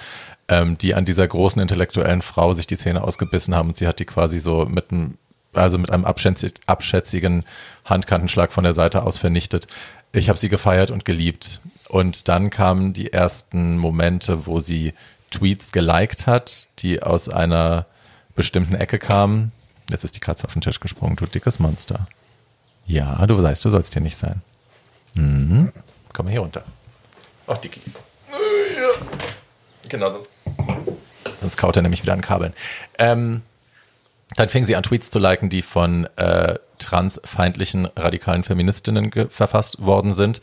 ähm, 0.47 0.77
die 0.77 0.95
an 0.95 1.03
dieser 1.03 1.27
großen 1.27 1.61
intellektuellen 1.61 2.21
Frau 2.21 2.53
sich 2.53 2.67
die 2.67 2.77
Zähne 2.77 3.03
ausgebissen 3.03 3.53
haben 3.53 3.69
und 3.69 3.77
sie 3.77 3.87
hat 3.87 3.99
die 3.99 4.05
quasi 4.05 4.39
so 4.39 4.65
mit 4.65 4.91
einem, 4.91 5.17
also 5.53 5.77
mit 5.77 5.91
einem 5.91 6.05
abschätzig, 6.05 6.53
abschätzigen 6.65 7.43
Handkantenschlag 7.83 8.53
von 8.53 8.63
der 8.63 8.73
Seite 8.73 9.03
aus 9.03 9.17
vernichtet. 9.17 9.67
Ich 10.13 10.29
habe 10.29 10.39
sie 10.39 10.49
gefeiert 10.49 10.91
und 10.91 11.03
geliebt. 11.03 11.59
Und 11.89 12.29
dann 12.29 12.49
kamen 12.49 12.93
die 12.93 13.13
ersten 13.13 13.77
Momente, 13.77 14.47
wo 14.47 14.59
sie 14.59 14.93
Tweets 15.31 15.72
geliked 15.72 16.27
hat, 16.27 16.68
die 16.80 17.02
aus 17.02 17.30
einer 17.30 17.85
bestimmten 18.35 18.76
Ecke 18.76 18.99
kamen. 18.99 19.52
Jetzt 19.89 20.03
ist 20.03 20.15
die 20.15 20.19
Katze 20.19 20.45
auf 20.45 20.53
den 20.53 20.61
Tisch 20.61 20.80
gesprungen, 20.80 21.15
du 21.15 21.26
dickes 21.26 21.60
Monster. 21.60 22.07
Ja, 22.85 23.26
du 23.26 23.41
weißt, 23.41 23.64
du 23.65 23.69
sollst 23.69 23.93
hier 23.93 24.02
nicht 24.02 24.18
sein. 24.18 24.41
Mhm. 25.15 25.72
Komm 26.14 26.26
mal 26.26 26.31
hier 26.31 26.41
runter. 26.41 26.64
Ach, 27.47 27.57
Dicky. 27.57 27.81
Genau, 29.89 30.11
sonst, 30.11 30.31
sonst 31.41 31.57
kaut 31.57 31.76
er 31.76 31.81
nämlich 31.81 32.02
wieder 32.02 32.14
an 32.14 32.22
Kabeln. 32.22 32.53
Ähm, 32.97 33.41
dann 34.35 34.49
fing 34.49 34.65
sie 34.65 34.76
an, 34.76 34.84
Tweets 34.84 35.10
zu 35.10 35.19
liken, 35.19 35.49
die 35.49 35.61
von 35.61 36.06
äh, 36.18 36.57
transfeindlichen 36.80 37.85
radikalen 37.95 38.43
Feministinnen 38.43 39.11
verfasst 39.30 39.85
worden 39.85 40.14
sind 40.14 40.41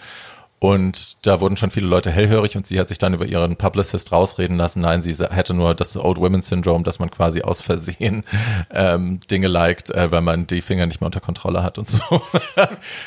Und 0.63 1.17
da 1.27 1.41
wurden 1.41 1.57
schon 1.57 1.73
viele 1.73 1.89
Leute 1.89 2.13
hellhörig 2.13 2.57
und 2.57 2.69
sie 2.69 2.79
hat 2.79 2.89
sich 2.89 2.99
dann 2.99 3.15
über 3.15 3.27
ihren 3.27 3.57
Publicist 3.57 4.13
rausreden 4.13 4.57
lassen. 4.57 4.81
Nein, 4.83 5.03
sie 5.03 5.13
hätte 5.13 5.55
nur 5.55 5.75
das 5.75 5.97
Old 5.97 6.19
Women 6.19 6.41
Syndrome, 6.41 6.85
dass 6.85 7.01
man 7.01 7.11
quasi 7.11 7.43
aus 7.43 7.61
Versehen 7.61 8.23
ähm, 8.71 9.19
Dinge 9.29 9.49
liked, 9.49 9.91
äh, 9.91 10.13
weil 10.13 10.21
man 10.21 10.47
die 10.47 10.61
Finger 10.63 10.87
nicht 10.87 11.01
mehr 11.01 11.07
unter 11.07 11.19
Kontrolle 11.19 11.65
hat 11.65 11.79
und 11.79 11.89
so. 11.89 11.99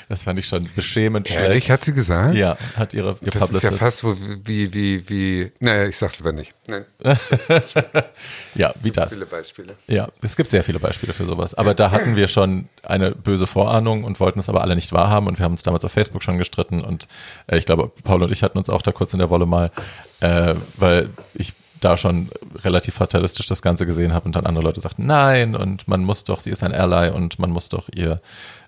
das 0.09 0.23
fand 0.25 0.37
ich 0.37 0.47
schon 0.49 0.67
beschämend 0.75 1.31
Ehrlich, 1.31 1.63
schlecht. 1.63 1.69
hat 1.69 1.85
sie 1.85 1.93
gesagt? 1.93 2.35
Ja, 2.35 2.57
hat 2.75 2.93
ihre 2.93 3.11
ihr 3.21 3.31
Das 3.31 3.39
Publicist. 3.39 3.63
ist 3.63 3.71
ja 3.71 3.77
fast 3.77 3.99
so 3.99 4.17
wie, 4.43 4.73
wie, 4.73 5.07
wie, 5.07 5.53
naja, 5.61 5.85
ich 5.85 5.95
sag's 5.95 6.19
aber 6.19 6.33
nicht. 6.33 6.53
Nein, 6.67 6.83
ja, 8.55 8.73
wie 8.81 8.91
das. 8.91 9.13
viele 9.13 9.27
Beispiele. 9.27 9.75
Ja, 9.87 10.09
es 10.21 10.35
gibt 10.35 10.49
sehr 10.49 10.63
viele 10.63 10.79
Beispiele 10.79 11.13
für 11.13 11.25
sowas. 11.25 11.53
Aber 11.53 11.73
da 11.73 11.91
hatten 11.91 12.17
wir 12.17 12.27
schon 12.27 12.67
eine 12.83 13.11
böse 13.11 13.47
Vorahnung 13.47 14.03
und 14.03 14.19
wollten 14.19 14.39
es 14.39 14.49
aber 14.49 14.61
alle 14.61 14.75
nicht 14.75 14.91
wahrhaben. 14.91 15.27
Und 15.27 15.39
wir 15.39 15.45
haben 15.45 15.53
uns 15.53 15.63
damals 15.63 15.85
auf 15.85 15.93
Facebook 15.93 16.21
schon 16.21 16.37
gestritten. 16.37 16.81
Und 16.81 17.07
ich 17.51 17.65
glaube, 17.65 17.91
Paul 18.03 18.23
und 18.23 18.31
ich 18.31 18.43
hatten 18.43 18.57
uns 18.57 18.69
auch 18.69 18.81
da 18.81 18.91
kurz 18.91 19.13
in 19.13 19.19
der 19.19 19.29
Wolle 19.29 19.45
mal, 19.45 19.71
äh, 20.19 20.55
weil 20.77 21.09
ich 21.33 21.53
da 21.81 21.97
schon 21.97 22.29
relativ 22.63 22.95
fatalistisch 22.95 23.47
das 23.47 23.61
Ganze 23.61 23.85
gesehen 23.85 24.13
habe 24.13 24.25
und 24.25 24.35
dann 24.35 24.45
andere 24.45 24.63
Leute 24.63 24.81
sagten, 24.81 25.05
nein, 25.05 25.55
und 25.55 25.87
man 25.87 26.03
muss 26.03 26.23
doch, 26.23 26.39
sie 26.39 26.49
ist 26.49 26.63
ein 26.63 26.73
Ally 26.73 27.11
und 27.11 27.37
man 27.37 27.51
muss 27.51 27.69
doch 27.69 27.89
ihr 27.93 28.17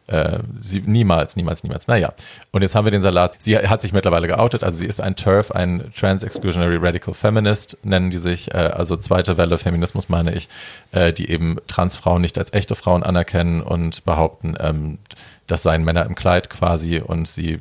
äh, 0.08 0.40
sie 0.60 0.82
niemals, 0.82 1.36
niemals, 1.36 1.64
niemals. 1.64 1.88
Naja, 1.88 2.14
und 2.52 2.62
jetzt 2.62 2.76
haben 2.76 2.86
wir 2.86 2.92
den 2.92 3.02
Salat. 3.02 3.36
Sie 3.40 3.58
hat 3.58 3.82
sich 3.82 3.92
mittlerweile 3.94 4.28
geoutet, 4.28 4.64
also 4.64 4.78
sie 4.78 4.86
ist 4.86 5.02
ein 5.02 5.16
TERF, 5.16 5.52
ein 5.52 5.92
Trans-Exclusionary 5.94 6.78
Radical 6.78 7.14
Feminist, 7.14 7.78
nennen 7.84 8.10
die 8.10 8.18
sich, 8.18 8.54
äh, 8.54 8.58
also 8.58 8.96
zweite 8.96 9.38
Welle 9.38 9.58
Feminismus 9.58 10.10
meine 10.10 10.34
ich, 10.34 10.48
äh, 10.92 11.12
die 11.12 11.30
eben 11.30 11.58
Transfrauen 11.68 12.22
nicht 12.22 12.38
als 12.38 12.54
echte 12.54 12.76
Frauen 12.76 13.04
anerkennen 13.04 13.62
und 13.62 14.06
behaupten, 14.06 14.56
ähm, 14.60 14.98
das 15.46 15.64
seien 15.64 15.84
Männer 15.84 16.06
im 16.06 16.16
Kleid 16.16 16.50
quasi 16.50 17.00
und 17.00 17.28
sie, 17.28 17.60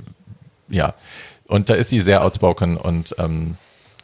ja, 0.68 0.94
und 1.47 1.70
da 1.70 1.74
ist 1.74 1.90
sie 1.90 2.01
sehr 2.01 2.24
outspoken 2.24 2.76
und 2.76 3.14
ähm, 3.18 3.56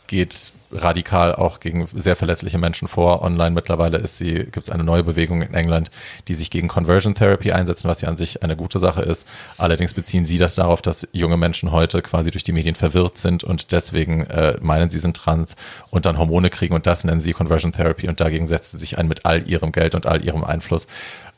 geht 0.07 0.53
radikal 0.73 1.35
auch 1.35 1.61
gegen 1.61 1.87
sehr 1.95 2.17
verletzliche 2.17 2.59
Menschen 2.59 2.89
vor. 2.89 3.23
Online 3.23 3.51
mittlerweile 3.51 3.99
ist 3.99 4.17
sie, 4.17 4.35
gibt 4.35 4.65
es 4.65 4.71
eine 4.71 4.85
neue 4.85 5.05
Bewegung 5.05 5.43
in 5.43 5.55
England, 5.55 5.91
die 6.29 6.35
sich 6.35 6.51
gegen 6.51 6.69
Conversion 6.69 7.15
Therapy 7.15 7.53
einsetzen, 7.53 7.89
was 7.89 8.01
ja 8.01 8.09
an 8.09 8.17
sich 8.17 8.43
eine 8.43 8.57
gute 8.57 8.79
Sache 8.79 9.03
ist. 9.03 9.27
Allerdings 9.59 9.95
beziehen 9.95 10.25
sie 10.25 10.39
das 10.39 10.55
darauf, 10.55 10.83
dass 10.83 11.07
junge 11.13 11.37
Menschen 11.37 11.73
heute 11.73 12.03
quasi 12.03 12.31
durch 12.31 12.45
die 12.45 12.53
Medien 12.53 12.75
verwirrt 12.75 13.19
sind 13.19 13.45
und 13.45 13.73
deswegen 13.73 14.23
äh, 14.27 14.57
meinen, 14.61 14.91
sie 14.91 14.99
sind 14.99 15.17
trans 15.17 15.57
und 15.91 16.07
dann 16.07 16.19
Hormone 16.19 16.51
kriegen 16.51 16.75
und 16.75 16.87
das 16.87 17.05
nennen 17.05 17.21
sie 17.21 17.33
Conversion 17.33 17.73
Therapy 17.73 18.09
und 18.09 18.21
dagegen 18.21 18.47
setzt 18.47 18.73
sie 18.73 18.79
sich 18.79 18.99
ein 18.99 19.09
mit 19.09 19.27
all 19.27 19.49
ihrem 19.49 19.73
Geld 19.73 19.95
und 19.95 20.07
all 20.07 20.25
ihrem 20.25 20.45
Einfluss. 20.45 20.87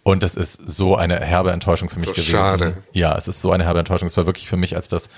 Und 0.05 0.23
das 0.23 0.35
ist 0.37 0.61
so 0.69 0.97
eine 0.97 1.19
herbe 1.19 1.51
Enttäuschung 1.51 1.89
für 1.89 1.99
mich 1.99 2.09
So 2.11 2.13
gewesen. 2.13 2.31
schade. 2.31 2.77
Ja, 2.93 3.17
es 3.17 3.27
ist 3.27 3.41
so 3.43 3.51
eine 3.53 3.65
herbe 3.65 3.81
Enttäuschung. 3.81 4.07
Es 4.07 4.17
war 4.17 4.27
wirklich 4.27 4.47
für 4.49 4.57
mich, 4.59 4.77
als 4.77 4.89
das 4.89 5.09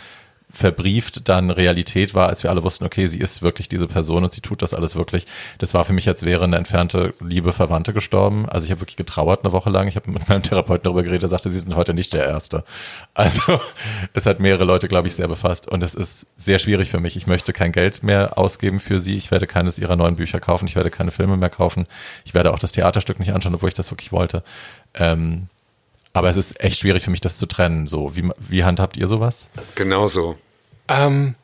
verbrieft 0.57 1.28
dann 1.28 1.51
Realität 1.51 2.15
war, 2.15 2.28
als 2.28 2.43
wir 2.43 2.51
alle 2.51 2.62
wussten, 2.62 2.85
okay, 2.85 3.07
sie 3.07 3.19
ist 3.19 3.43
wirklich 3.43 3.69
diese 3.69 3.87
Person 3.87 4.24
und 4.24 4.33
sie 4.33 4.41
tut 4.41 4.62
das 4.62 4.73
alles 4.73 4.97
wirklich. 4.97 5.27
Das 5.59 5.74
war 5.74 5.85
für 5.85 5.93
mich, 5.93 6.09
als 6.09 6.23
wäre 6.23 6.45
eine 6.45 6.57
entfernte 6.57 7.12
liebe 7.20 7.53
Verwandte 7.53 7.93
gestorben. 7.93 8.49
Also 8.49 8.65
ich 8.65 8.70
habe 8.70 8.81
wirklich 8.81 8.97
getrauert 8.97 9.45
eine 9.45 9.53
Woche 9.53 9.69
lang. 9.69 9.87
Ich 9.87 9.97
habe 9.97 10.11
mit 10.11 10.27
meinem 10.28 10.43
Therapeuten 10.43 10.85
darüber 10.85 11.03
geredet, 11.03 11.24
er 11.24 11.28
sagte, 11.28 11.51
sie 11.51 11.61
sind 11.61 11.77
heute 11.77 11.93
nicht 11.93 12.15
der 12.15 12.24
Erste. 12.24 12.65
Also 13.12 13.61
es 14.15 14.24
hat 14.24 14.41
mehrere 14.41 14.65
Leute, 14.65 14.89
glaube 14.89 15.09
ich, 15.09 15.15
sehr 15.15 15.28
befasst 15.28 15.69
und 15.69 15.83
es 15.83 15.95
ist 15.95 16.27
sehr 16.37 16.59
schwierig 16.59 16.91
für 16.91 17.01
mich. 17.01 17.16
Ich 17.16 17.27
möchte 17.27 17.53
kein 17.53 17.73
Geld 17.73 18.03
mehr 18.03 18.39
ausgeben 18.39 18.81
für 18.81 18.99
sie. 18.99 19.19
Ich 19.19 19.31
werde 19.31 19.47
keines 19.47 19.78
ihrer 19.78 19.97
neuen 19.97 20.16
Bücher 20.16 20.41
kaufen. 20.41 20.66
Ich 20.66 20.77
werde 20.77 20.91
keine 20.91 21.11
Filme 21.11 21.37
mehr 21.37 21.51
kaufen. 21.51 21.87
Ich 22.24 22.33
werde 22.33 22.53
auch 22.53 22.59
das 22.59 22.73
Theaterstück 22.73 23.19
nicht 23.19 23.35
anschauen, 23.35 23.55
obwohl 23.55 23.69
ich 23.69 23.74
das 23.74 23.91
wirklich 23.91 24.11
wollte. 24.11 24.43
Ähm, 24.95 25.49
aber 26.15 26.31
es 26.31 26.39
ist 26.39 26.65
echt 26.65 26.78
schwierig 26.78 27.05
für 27.05 27.11
mich, 27.11 27.20
das 27.20 27.37
zu 27.37 27.45
trennen. 27.45 27.87
So, 27.87 28.16
wie, 28.16 28.31
wie 28.39 28.65
handhabt 28.65 28.97
ihr 28.97 29.07
sowas? 29.07 29.51
Genau 29.74 30.09
so. 30.09 30.37
Ähm, 30.89 31.35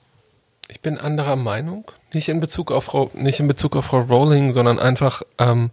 ich 0.68 0.80
bin 0.80 0.98
anderer 0.98 1.36
Meinung. 1.36 1.90
Nicht 2.12 2.28
in 2.28 2.40
Bezug 2.40 2.72
auf 2.72 2.84
Frau, 2.84 3.10
nicht 3.14 3.40
in 3.40 3.48
Bezug 3.48 3.76
auf 3.76 3.86
Frau 3.86 4.00
Rowling, 4.00 4.52
sondern 4.52 4.78
einfach, 4.78 5.22
ähm, 5.38 5.70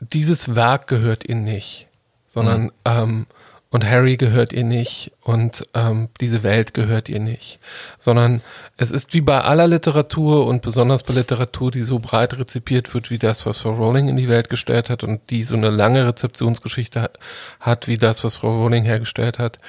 dieses 0.00 0.54
Werk 0.54 0.86
gehört 0.86 1.24
ihr 1.28 1.34
nicht, 1.34 1.88
sondern 2.26 2.72
ähm, 2.84 3.26
und 3.70 3.84
Harry 3.88 4.16
gehört 4.16 4.52
ihr 4.52 4.64
nicht 4.64 5.12
und 5.22 5.68
ähm, 5.74 6.08
diese 6.20 6.42
Welt 6.42 6.74
gehört 6.74 7.08
ihr 7.08 7.20
nicht, 7.20 7.60
sondern 7.98 8.42
es 8.76 8.90
ist 8.90 9.14
wie 9.14 9.20
bei 9.20 9.40
aller 9.42 9.68
Literatur 9.68 10.46
und 10.46 10.62
besonders 10.62 11.04
bei 11.04 11.14
Literatur, 11.14 11.70
die 11.70 11.82
so 11.82 12.00
breit 12.00 12.36
rezipiert 12.36 12.92
wird 12.94 13.10
wie 13.10 13.18
das, 13.18 13.46
was 13.46 13.58
Frau 13.58 13.72
Rowling 13.72 14.08
in 14.08 14.16
die 14.16 14.28
Welt 14.28 14.50
gestellt 14.50 14.90
hat 14.90 15.04
und 15.04 15.30
die 15.30 15.44
so 15.44 15.54
eine 15.54 15.70
lange 15.70 16.04
Rezeptionsgeschichte 16.06 17.00
hat, 17.00 17.18
hat 17.60 17.86
wie 17.86 17.96
das, 17.96 18.24
was 18.24 18.38
Frau 18.38 18.56
Rowling 18.56 18.84
hergestellt 18.84 19.38
hat. 19.38 19.60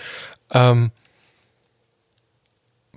Ähm, 0.49 0.91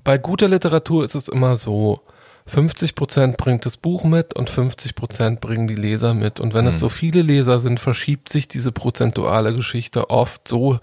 bei 0.04 0.18
guter 0.18 0.48
Literatur 0.48 1.04
ist 1.04 1.14
es 1.14 1.28
immer 1.28 1.56
so, 1.56 2.02
50% 2.48 3.36
bringt 3.36 3.64
das 3.64 3.78
Buch 3.78 4.04
mit 4.04 4.34
und 4.34 4.50
50% 4.50 5.40
bringen 5.40 5.66
die 5.66 5.74
Leser 5.74 6.12
mit. 6.12 6.40
Und 6.40 6.52
wenn 6.52 6.66
es 6.66 6.78
so 6.78 6.90
viele 6.90 7.22
Leser 7.22 7.58
sind, 7.58 7.80
verschiebt 7.80 8.28
sich 8.28 8.48
diese 8.48 8.70
prozentuale 8.70 9.54
Geschichte 9.54 10.10
oft 10.10 10.46
so, 10.46 10.78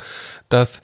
dass, 0.50 0.82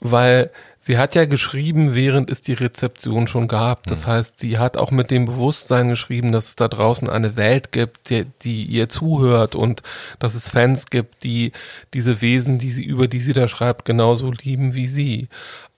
weil 0.00 0.50
sie 0.78 0.98
hat 0.98 1.14
ja 1.14 1.24
geschrieben, 1.24 1.94
während 1.94 2.30
es 2.30 2.42
die 2.42 2.52
Rezeption 2.52 3.26
schon 3.26 3.48
gab. 3.48 3.86
Das 3.86 4.06
heißt, 4.06 4.38
sie 4.38 4.58
hat 4.58 4.76
auch 4.76 4.90
mit 4.90 5.10
dem 5.10 5.24
Bewusstsein 5.24 5.88
geschrieben, 5.88 6.30
dass 6.30 6.48
es 6.50 6.56
da 6.56 6.68
draußen 6.68 7.08
eine 7.08 7.38
Welt 7.38 7.72
gibt, 7.72 8.10
die, 8.10 8.26
die 8.42 8.64
ihr 8.64 8.90
zuhört 8.90 9.54
und 9.54 9.82
dass 10.18 10.34
es 10.34 10.50
Fans 10.50 10.90
gibt, 10.90 11.24
die 11.24 11.52
diese 11.94 12.20
Wesen, 12.20 12.58
die 12.58 12.70
sie, 12.70 12.84
über 12.84 13.08
die 13.08 13.20
sie 13.20 13.32
da 13.32 13.48
schreibt, 13.48 13.86
genauso 13.86 14.30
lieben 14.30 14.74
wie 14.74 14.88
sie. 14.88 15.28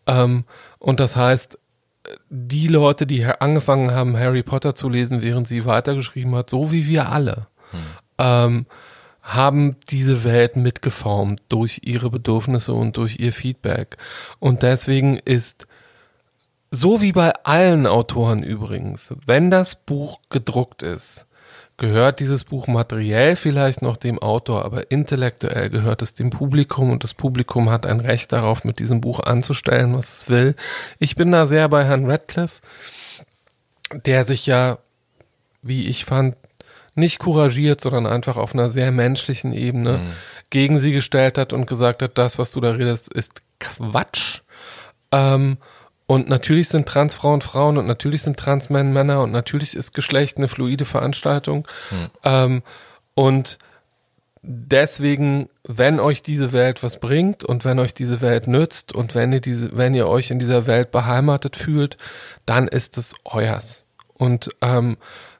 Ähm, 0.08 0.44
und 0.80 0.98
das 0.98 1.14
heißt, 1.14 1.59
die 2.28 2.68
Leute, 2.68 3.06
die 3.06 3.24
angefangen 3.24 3.92
haben, 3.92 4.18
Harry 4.18 4.42
Potter 4.42 4.74
zu 4.74 4.88
lesen, 4.88 5.22
während 5.22 5.48
sie 5.48 5.64
weitergeschrieben 5.64 6.34
hat, 6.34 6.50
so 6.50 6.72
wie 6.72 6.86
wir 6.86 7.10
alle, 7.10 7.46
ähm, 8.18 8.66
haben 9.22 9.76
diese 9.90 10.24
Welt 10.24 10.56
mitgeformt 10.56 11.42
durch 11.48 11.82
ihre 11.84 12.10
Bedürfnisse 12.10 12.72
und 12.72 12.96
durch 12.96 13.18
ihr 13.18 13.32
Feedback. 13.32 13.96
Und 14.38 14.62
deswegen 14.62 15.18
ist, 15.18 15.66
so 16.70 17.02
wie 17.02 17.12
bei 17.12 17.32
allen 17.44 17.86
Autoren 17.86 18.42
übrigens, 18.42 19.14
wenn 19.26 19.50
das 19.50 19.76
Buch 19.76 20.20
gedruckt 20.30 20.82
ist, 20.82 21.26
gehört 21.80 22.20
dieses 22.20 22.44
Buch 22.44 22.68
materiell 22.68 23.34
vielleicht 23.34 23.82
noch 23.82 23.96
dem 23.96 24.20
Autor, 24.20 24.64
aber 24.64 24.92
intellektuell 24.92 25.70
gehört 25.70 26.02
es 26.02 26.14
dem 26.14 26.30
Publikum 26.30 26.90
und 26.90 27.02
das 27.02 27.14
Publikum 27.14 27.70
hat 27.70 27.86
ein 27.86 27.98
Recht 27.98 28.32
darauf, 28.32 28.62
mit 28.62 28.78
diesem 28.78 29.00
Buch 29.00 29.18
anzustellen, 29.18 29.96
was 29.96 30.18
es 30.18 30.28
will. 30.28 30.54
Ich 31.00 31.16
bin 31.16 31.32
da 31.32 31.46
sehr 31.48 31.68
bei 31.68 31.84
Herrn 31.84 32.08
Radcliffe, 32.08 32.60
der 34.04 34.24
sich 34.24 34.46
ja, 34.46 34.78
wie 35.62 35.88
ich 35.88 36.04
fand, 36.04 36.36
nicht 36.94 37.18
couragiert, 37.18 37.80
sondern 37.80 38.06
einfach 38.06 38.36
auf 38.36 38.52
einer 38.54 38.68
sehr 38.68 38.92
menschlichen 38.92 39.52
Ebene 39.52 39.98
Mhm. 39.98 40.12
gegen 40.50 40.78
sie 40.78 40.92
gestellt 40.92 41.38
hat 41.38 41.52
und 41.52 41.66
gesagt 41.66 42.02
hat, 42.02 42.18
das, 42.18 42.38
was 42.38 42.52
du 42.52 42.60
da 42.60 42.72
redest, 42.72 43.12
ist 43.12 43.40
Quatsch. 43.58 44.40
Ähm, 45.12 45.56
und 46.10 46.28
natürlich 46.28 46.66
sind 46.66 46.88
Transfrauen 46.88 47.40
Frauen 47.40 47.78
und 47.78 47.86
natürlich 47.86 48.22
sind 48.22 48.36
Transmänner 48.36 48.90
Männer 48.90 49.22
und 49.22 49.30
natürlich 49.30 49.76
ist 49.76 49.94
Geschlecht 49.94 50.38
eine 50.38 50.48
fluide 50.48 50.84
Veranstaltung. 50.84 51.68
Ähm, 52.24 52.64
und 53.14 53.58
deswegen, 54.42 55.48
wenn 55.62 56.00
euch 56.00 56.20
diese 56.24 56.50
Welt 56.50 56.82
was 56.82 56.98
bringt 56.98 57.44
und 57.44 57.64
wenn 57.64 57.78
euch 57.78 57.94
diese 57.94 58.20
Welt 58.22 58.48
nützt 58.48 58.92
und 58.92 59.14
wenn 59.14 59.32
ihr 59.32 59.40
diese, 59.40 59.76
wenn 59.76 59.94
ihr 59.94 60.08
euch 60.08 60.32
in 60.32 60.40
dieser 60.40 60.66
Welt 60.66 60.90
beheimatet 60.90 61.54
fühlt, 61.54 61.96
dann 62.44 62.66
ist 62.66 62.98
es 62.98 63.14
euers. 63.24 63.84
Und 64.12 64.48
ähm, 64.62 64.96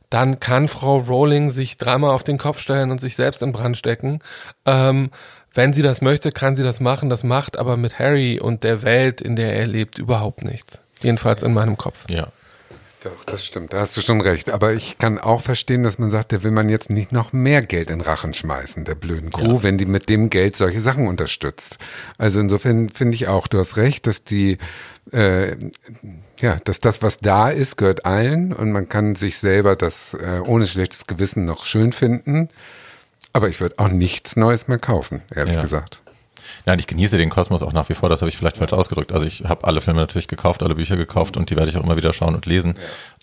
dann 0.08 0.38
kann 0.38 0.68
Frau 0.68 0.98
Rowling 0.98 1.50
sich 1.50 1.78
dreimal 1.78 2.12
auf 2.12 2.22
den 2.22 2.38
Kopf 2.38 2.60
stellen 2.60 2.92
und 2.92 3.00
sich 3.00 3.16
selbst 3.16 3.42
in 3.42 3.50
Brand 3.50 3.76
stecken. 3.76 4.20
Ähm, 4.66 5.10
wenn 5.54 5.72
sie 5.72 5.82
das 5.82 6.00
möchte, 6.00 6.32
kann 6.32 6.56
sie 6.56 6.62
das 6.62 6.80
machen. 6.80 7.10
Das 7.10 7.24
macht 7.24 7.58
aber 7.58 7.76
mit 7.76 7.98
Harry 7.98 8.38
und 8.40 8.64
der 8.64 8.82
Welt, 8.82 9.20
in 9.20 9.36
der 9.36 9.54
er 9.54 9.66
lebt, 9.66 9.98
überhaupt 9.98 10.44
nichts. 10.44 10.80
Jedenfalls 11.00 11.42
in 11.42 11.52
meinem 11.52 11.76
Kopf. 11.76 12.04
Ja. 12.08 12.28
Doch, 13.02 13.24
das 13.24 13.46
stimmt, 13.46 13.72
da 13.72 13.80
hast 13.80 13.96
du 13.96 14.02
schon 14.02 14.20
recht. 14.20 14.50
Aber 14.50 14.74
ich 14.74 14.98
kann 14.98 15.18
auch 15.18 15.40
verstehen, 15.40 15.82
dass 15.82 15.98
man 15.98 16.10
sagt, 16.10 16.32
da 16.32 16.42
will 16.42 16.50
man 16.50 16.68
jetzt 16.68 16.90
nicht 16.90 17.12
noch 17.12 17.32
mehr 17.32 17.62
Geld 17.62 17.90
in 17.90 18.02
Rachen 18.02 18.34
schmeißen, 18.34 18.84
der 18.84 18.94
blöden 18.94 19.30
Kuh, 19.30 19.62
wenn 19.62 19.78
die 19.78 19.86
mit 19.86 20.10
dem 20.10 20.28
Geld 20.28 20.54
solche 20.54 20.82
Sachen 20.82 21.08
unterstützt. 21.08 21.78
Also 22.18 22.40
insofern 22.40 22.90
finde 22.90 23.14
ich 23.14 23.26
auch, 23.26 23.48
du 23.48 23.58
hast 23.58 23.78
recht, 23.78 24.06
dass 24.06 24.22
die, 24.22 24.58
äh, 25.12 25.56
ja, 26.40 26.58
dass 26.64 26.80
das, 26.80 27.00
was 27.00 27.18
da 27.18 27.48
ist, 27.48 27.76
gehört 27.76 28.04
allen 28.04 28.52
und 28.52 28.70
man 28.70 28.90
kann 28.90 29.14
sich 29.14 29.38
selber 29.38 29.76
das 29.76 30.12
äh, 30.12 30.40
ohne 30.44 30.66
schlechtes 30.66 31.06
Gewissen 31.06 31.46
noch 31.46 31.64
schön 31.64 31.92
finden. 31.92 32.50
Aber 33.32 33.48
ich 33.48 33.60
würde 33.60 33.76
auch 33.78 33.88
nichts 33.88 34.36
Neues 34.36 34.68
mehr 34.68 34.78
kaufen, 34.78 35.22
ehrlich 35.34 35.54
Ja. 35.56 35.60
gesagt. 35.62 36.02
Nein, 36.66 36.78
ich 36.78 36.86
genieße 36.88 37.16
den 37.16 37.30
Kosmos 37.30 37.62
auch 37.62 37.72
nach 37.72 37.88
wie 37.88 37.94
vor, 37.94 38.08
das 38.08 38.22
habe 38.22 38.28
ich 38.28 38.36
vielleicht 38.36 38.56
falsch 38.56 38.72
ausgedrückt. 38.72 39.12
Also 39.12 39.24
ich 39.24 39.44
habe 39.44 39.66
alle 39.66 39.80
Filme 39.80 40.00
natürlich 40.00 40.26
gekauft, 40.28 40.62
alle 40.62 40.74
Bücher 40.74 40.96
gekauft 40.96 41.36
und 41.36 41.48
die 41.48 41.56
werde 41.56 41.70
ich 41.70 41.76
auch 41.76 41.84
immer 41.84 41.96
wieder 41.96 42.12
schauen 42.12 42.34
und 42.34 42.44
lesen. 42.44 42.74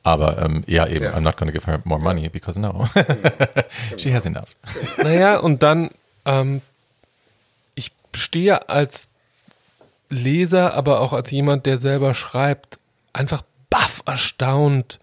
Aber 0.03 0.41
ähm, 0.41 0.63
ja, 0.65 0.87
eben, 0.87 1.05
Ja. 1.05 1.13
I'm 1.13 1.19
not 1.21 1.35
gonna 1.37 1.51
give 1.51 1.67
her 1.67 1.81
more 1.83 2.01
money 2.01 2.29
because 2.29 2.59
no. 2.59 2.87
She 3.97 4.13
has 4.13 4.25
enough. 4.25 4.55
Naja, 4.97 5.37
und 5.37 5.61
dann, 5.61 5.89
ähm, 6.25 6.61
ich 7.75 7.91
stehe 8.15 8.69
als 8.69 9.09
Leser, 10.09 10.73
aber 10.73 11.01
auch 11.01 11.11
als 11.11 11.29
jemand, 11.31 11.65
der 11.65 11.77
selber 11.77 12.13
schreibt, 12.13 12.79
einfach 13.11 13.41
baff 13.69 14.01
erstaunt 14.05 14.99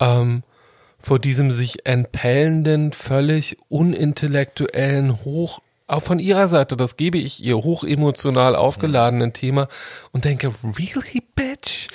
ähm, 0.00 0.42
vor 1.00 1.18
diesem 1.18 1.50
sich 1.50 1.86
entpellenden, 1.86 2.92
völlig 2.92 3.56
unintellektuellen, 3.68 5.24
hoch, 5.24 5.60
auch 5.86 6.02
von 6.02 6.18
ihrer 6.18 6.48
Seite, 6.48 6.76
das 6.76 6.96
gebe 6.96 7.16
ich 7.18 7.42
ihr, 7.42 7.56
hoch 7.56 7.82
emotional 7.82 8.54
aufgeladenen 8.54 9.32
Thema 9.32 9.68
und 10.12 10.24
denke, 10.26 10.52
really, 10.62 11.22
bitch? 11.34 11.88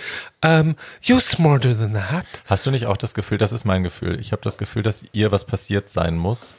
Um, 0.43 0.75
you're 1.03 1.21
smarter 1.21 1.77
than 1.77 1.93
that. 1.93 2.25
Hast 2.45 2.65
du 2.65 2.71
nicht 2.71 2.87
auch 2.87 2.97
das 2.97 3.13
Gefühl, 3.13 3.37
das 3.37 3.51
ist 3.51 3.65
mein 3.65 3.83
Gefühl, 3.83 4.19
ich 4.19 4.31
habe 4.31 4.41
das 4.41 4.57
Gefühl, 4.57 4.81
dass 4.81 5.05
ihr 5.13 5.31
was 5.31 5.45
passiert 5.45 5.89
sein 5.89 6.17
muss, 6.17 6.55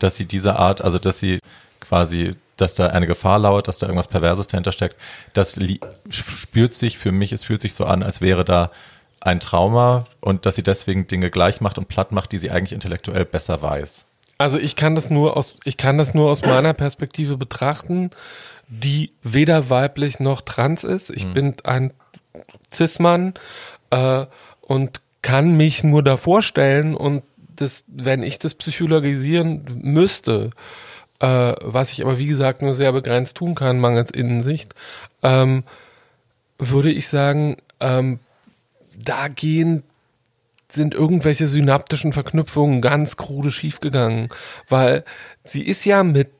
dass 0.00 0.16
sie 0.16 0.24
diese 0.24 0.58
Art, 0.58 0.82
also 0.82 0.98
dass 0.98 1.20
sie 1.20 1.38
quasi, 1.80 2.34
dass 2.56 2.74
da 2.74 2.88
eine 2.88 3.06
Gefahr 3.06 3.38
lauert, 3.38 3.68
dass 3.68 3.78
da 3.78 3.86
irgendwas 3.86 4.08
Perverses 4.08 4.48
dahinter 4.48 4.72
steckt, 4.72 4.96
das 5.32 5.58
spürt 6.08 6.74
sich 6.74 6.98
für 6.98 7.12
mich, 7.12 7.32
es 7.32 7.44
fühlt 7.44 7.60
sich 7.60 7.74
so 7.74 7.84
an, 7.84 8.02
als 8.02 8.20
wäre 8.20 8.44
da 8.44 8.72
ein 9.24 9.40
Trauma 9.40 10.04
und 10.20 10.46
dass 10.46 10.54
sie 10.54 10.62
deswegen 10.62 11.06
Dinge 11.06 11.30
gleich 11.30 11.60
macht 11.60 11.78
und 11.78 11.88
platt 11.88 12.12
macht, 12.12 12.32
die 12.32 12.38
sie 12.38 12.50
eigentlich 12.50 12.72
intellektuell 12.72 13.24
besser 13.24 13.62
weiß. 13.62 14.04
Also 14.36 14.58
ich 14.58 14.76
kann 14.76 14.94
das 14.94 15.10
nur 15.10 15.36
aus, 15.36 15.56
ich 15.64 15.76
kann 15.76 15.96
das 15.96 16.12
nur 16.12 16.30
aus 16.30 16.42
meiner 16.42 16.74
Perspektive 16.74 17.36
betrachten, 17.36 18.10
die 18.68 19.12
weder 19.22 19.70
weiblich 19.70 20.20
noch 20.20 20.40
trans 20.40 20.84
ist. 20.84 21.10
Ich 21.10 21.26
bin 21.28 21.54
ein 21.64 21.92
Cis-Mann 22.70 23.34
äh, 23.90 24.26
und 24.60 25.00
kann 25.22 25.56
mich 25.56 25.84
nur 25.84 26.02
davor 26.02 26.42
stellen 26.42 26.94
und 26.94 27.22
das, 27.56 27.84
wenn 27.88 28.22
ich 28.22 28.38
das 28.38 28.54
psychologisieren 28.54 29.64
müsste, 29.82 30.50
äh, 31.20 31.54
was 31.62 31.92
ich 31.92 32.02
aber 32.02 32.18
wie 32.18 32.26
gesagt 32.26 32.60
nur 32.60 32.74
sehr 32.74 32.92
begrenzt 32.92 33.36
tun 33.36 33.54
kann, 33.54 33.78
mangels 33.78 34.10
Innensicht, 34.10 34.74
ähm, 35.22 35.62
würde 36.58 36.90
ich 36.90 37.08
sagen, 37.08 37.56
ähm, 37.80 38.18
da 39.02 39.28
gehen 39.28 39.82
sind 40.70 40.94
irgendwelche 40.94 41.46
synaptischen 41.46 42.12
Verknüpfungen 42.12 42.80
ganz 42.80 43.16
krude 43.16 43.50
schiefgegangen, 43.52 44.28
weil 44.68 45.04
sie 45.44 45.62
ist 45.62 45.84
ja 45.84 46.02
mit 46.02 46.30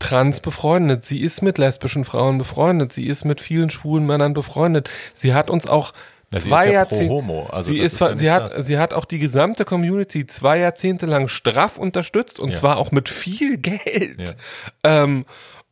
trans 0.00 0.40
befreundet, 0.40 1.04
sie 1.04 1.20
ist 1.20 1.42
mit 1.42 1.58
lesbischen 1.58 2.04
Frauen 2.04 2.38
befreundet, 2.38 2.92
sie 2.92 3.06
ist 3.06 3.24
mit 3.24 3.40
vielen 3.40 3.70
schwulen 3.70 4.04
Männern 4.04 4.34
befreundet. 4.34 4.90
Sie 5.14 5.32
hat 5.32 5.48
uns 5.48 5.66
auch 5.68 5.92
Ja, 6.32 6.40
zwei 6.40 6.72
Jahrzehnte, 6.72 7.46
also 7.52 7.70
sie 7.70 7.78
ist, 7.78 8.00
ja 8.00 8.34
hat, 8.34 8.52
das. 8.58 8.66
sie 8.66 8.78
hat 8.78 8.92
auch 8.94 9.04
die 9.04 9.20
gesamte 9.20 9.64
Community 9.64 10.26
zwei 10.26 10.58
Jahrzehnte 10.58 11.06
lang 11.06 11.28
straff 11.28 11.78
unterstützt 11.78 12.40
und 12.40 12.50
Ja. 12.50 12.56
zwar 12.56 12.76
auch 12.78 12.90
mit 12.90 13.08
viel 13.08 13.56
Geld. 13.58 14.34
Ähm, 14.82 15.24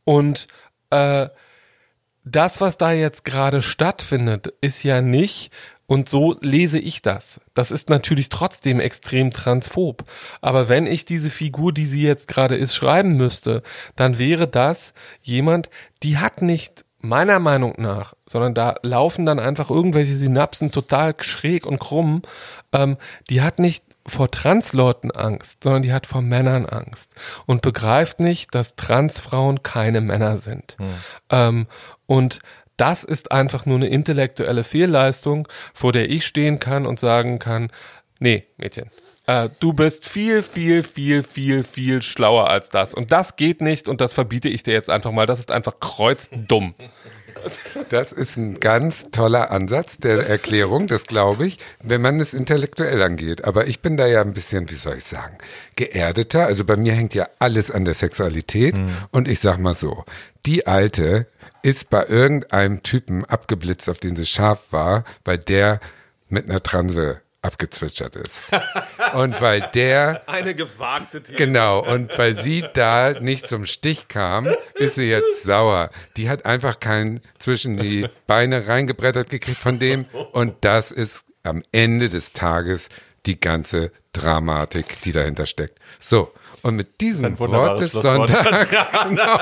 und 0.05 0.47
äh, 0.89 1.27
das, 2.25 2.61
was 2.61 2.77
da 2.77 2.91
jetzt 2.93 3.25
gerade 3.25 3.61
stattfindet, 3.61 4.53
ist 4.61 4.83
ja 4.83 5.01
nicht, 5.01 5.51
und 5.85 6.07
so 6.09 6.37
lese 6.41 6.79
ich 6.79 7.01
das. 7.01 7.39
Das 7.53 7.71
ist 7.71 7.89
natürlich 7.89 8.29
trotzdem 8.29 8.79
extrem 8.79 9.31
transphob. 9.31 10.05
Aber 10.41 10.69
wenn 10.69 10.87
ich 10.87 11.05
diese 11.05 11.29
Figur, 11.29 11.73
die 11.73 11.85
sie 11.85 12.03
jetzt 12.03 12.27
gerade 12.27 12.55
ist, 12.55 12.75
schreiben 12.75 13.17
müsste, 13.17 13.63
dann 13.95 14.17
wäre 14.17 14.47
das 14.47 14.93
jemand, 15.21 15.69
die 16.01 16.17
hat 16.17 16.41
nicht 16.41 16.85
meiner 17.03 17.39
Meinung 17.39 17.75
nach, 17.77 18.13
sondern 18.25 18.53
da 18.53 18.75
laufen 18.81 19.25
dann 19.25 19.37
einfach 19.37 19.69
irgendwelche 19.69 20.15
Synapsen 20.15 20.71
total 20.71 21.13
schräg 21.19 21.65
und 21.65 21.79
krumm. 21.79 22.21
Ähm, 22.71 22.97
die 23.29 23.41
hat 23.41 23.59
nicht 23.59 23.83
vor 24.07 24.31
Transleuten 24.31 25.11
Angst, 25.11 25.63
sondern 25.63 25.81
die 25.81 25.91
hat 25.91 26.07
vor 26.07 26.21
Männern 26.21 26.65
Angst 26.65 27.13
und 27.45 27.61
begreift 27.61 28.21
nicht, 28.21 28.55
dass 28.55 28.77
Transfrauen 28.77 29.63
keine 29.63 29.99
Männer 29.99 30.37
sind. 30.37 30.77
Ähm, 31.29 31.67
und 32.05 32.39
das 32.77 33.03
ist 33.03 33.31
einfach 33.31 33.65
nur 33.65 33.77
eine 33.77 33.87
intellektuelle 33.87 34.63
Fehlleistung, 34.63 35.47
vor 35.73 35.91
der 35.91 36.09
ich 36.09 36.25
stehen 36.25 36.59
kann 36.59 36.85
und 36.85 36.99
sagen 36.99 37.39
kann, 37.39 37.71
nee, 38.19 38.45
Mädchen, 38.57 38.89
äh, 39.25 39.49
du 39.59 39.73
bist 39.73 40.07
viel, 40.07 40.41
viel, 40.41 40.83
viel, 40.83 41.23
viel, 41.23 41.63
viel 41.63 42.01
schlauer 42.01 42.49
als 42.49 42.69
das. 42.69 42.93
Und 42.93 43.11
das 43.11 43.35
geht 43.35 43.61
nicht 43.61 43.87
und 43.87 44.01
das 44.01 44.13
verbiete 44.13 44.49
ich 44.49 44.63
dir 44.63 44.73
jetzt 44.73 44.89
einfach 44.89 45.11
mal. 45.11 45.25
Das 45.25 45.39
ist 45.39 45.51
einfach 45.51 45.79
kreuzdumm. 45.79 46.73
Das 47.89 48.11
ist 48.11 48.37
ein 48.37 48.59
ganz 48.59 49.07
toller 49.11 49.51
Ansatz 49.51 49.97
der 49.97 50.27
Erklärung, 50.27 50.87
das 50.87 51.07
glaube 51.07 51.45
ich, 51.45 51.59
wenn 51.81 52.01
man 52.01 52.19
es 52.21 52.33
intellektuell 52.33 53.01
angeht. 53.01 53.43
Aber 53.43 53.67
ich 53.67 53.81
bin 53.81 53.97
da 53.97 54.07
ja 54.07 54.21
ein 54.21 54.33
bisschen, 54.33 54.69
wie 54.69 54.75
soll 54.75 54.97
ich 54.97 55.03
sagen, 55.03 55.37
geerdeter. 55.75 56.45
Also 56.45 56.63
bei 56.63 56.77
mir 56.77 56.93
hängt 56.93 57.13
ja 57.15 57.27
alles 57.39 57.69
an 57.71 57.85
der 57.85 57.95
Sexualität. 57.95 58.75
Und 59.11 59.27
ich 59.27 59.39
sag 59.39 59.57
mal 59.57 59.73
so, 59.73 60.05
die 60.45 60.67
Alte 60.67 61.27
ist 61.63 61.89
bei 61.89 62.05
irgendeinem 62.05 62.83
Typen 62.83 63.25
abgeblitzt, 63.25 63.89
auf 63.89 63.97
den 63.97 64.15
sie 64.15 64.25
scharf 64.25 64.71
war, 64.71 65.03
weil 65.25 65.39
der 65.39 65.79
mit 66.29 66.49
einer 66.49 66.61
Transe 66.61 67.21
abgezwitschert 67.41 68.15
ist. 68.15 68.43
Und 69.13 69.41
weil 69.41 69.61
der 69.73 70.23
Eine 70.27 70.55
gewagte 70.55 71.21
These. 71.21 71.35
Genau, 71.35 71.85
und 71.85 72.17
weil 72.17 72.39
sie 72.39 72.63
da 72.73 73.19
nicht 73.19 73.47
zum 73.47 73.65
Stich 73.65 74.07
kam, 74.07 74.47
ist 74.75 74.95
sie 74.95 75.09
jetzt 75.09 75.43
sauer. 75.43 75.91
Die 76.17 76.29
hat 76.29 76.45
einfach 76.45 76.79
keinen 76.79 77.19
zwischen 77.37 77.77
die 77.77 78.07
Beine 78.25 78.67
reingebrettert 78.67 79.29
gekriegt 79.29 79.59
von 79.59 79.77
dem. 79.77 80.05
Und 80.31 80.55
das 80.61 80.91
ist 80.91 81.25
am 81.43 81.61
Ende 81.71 82.09
des 82.09 82.31
Tages 82.31 82.89
die 83.25 83.39
ganze 83.39 83.91
Dramatik, 84.13 85.01
die 85.01 85.11
dahinter 85.11 85.45
steckt. 85.45 85.79
So, 85.99 86.31
und 86.63 86.75
mit 86.75 87.01
diesem 87.01 87.37
Wort 87.37 87.81
des. 87.81 87.91
Sonntags, 87.91 88.87
genau. 89.09 89.37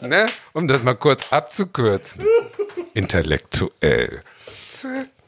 Ne, 0.00 0.26
um 0.52 0.68
das 0.68 0.82
mal 0.82 0.94
kurz 0.94 1.32
abzukürzen. 1.32 2.24
Intellektuell. 2.94 4.22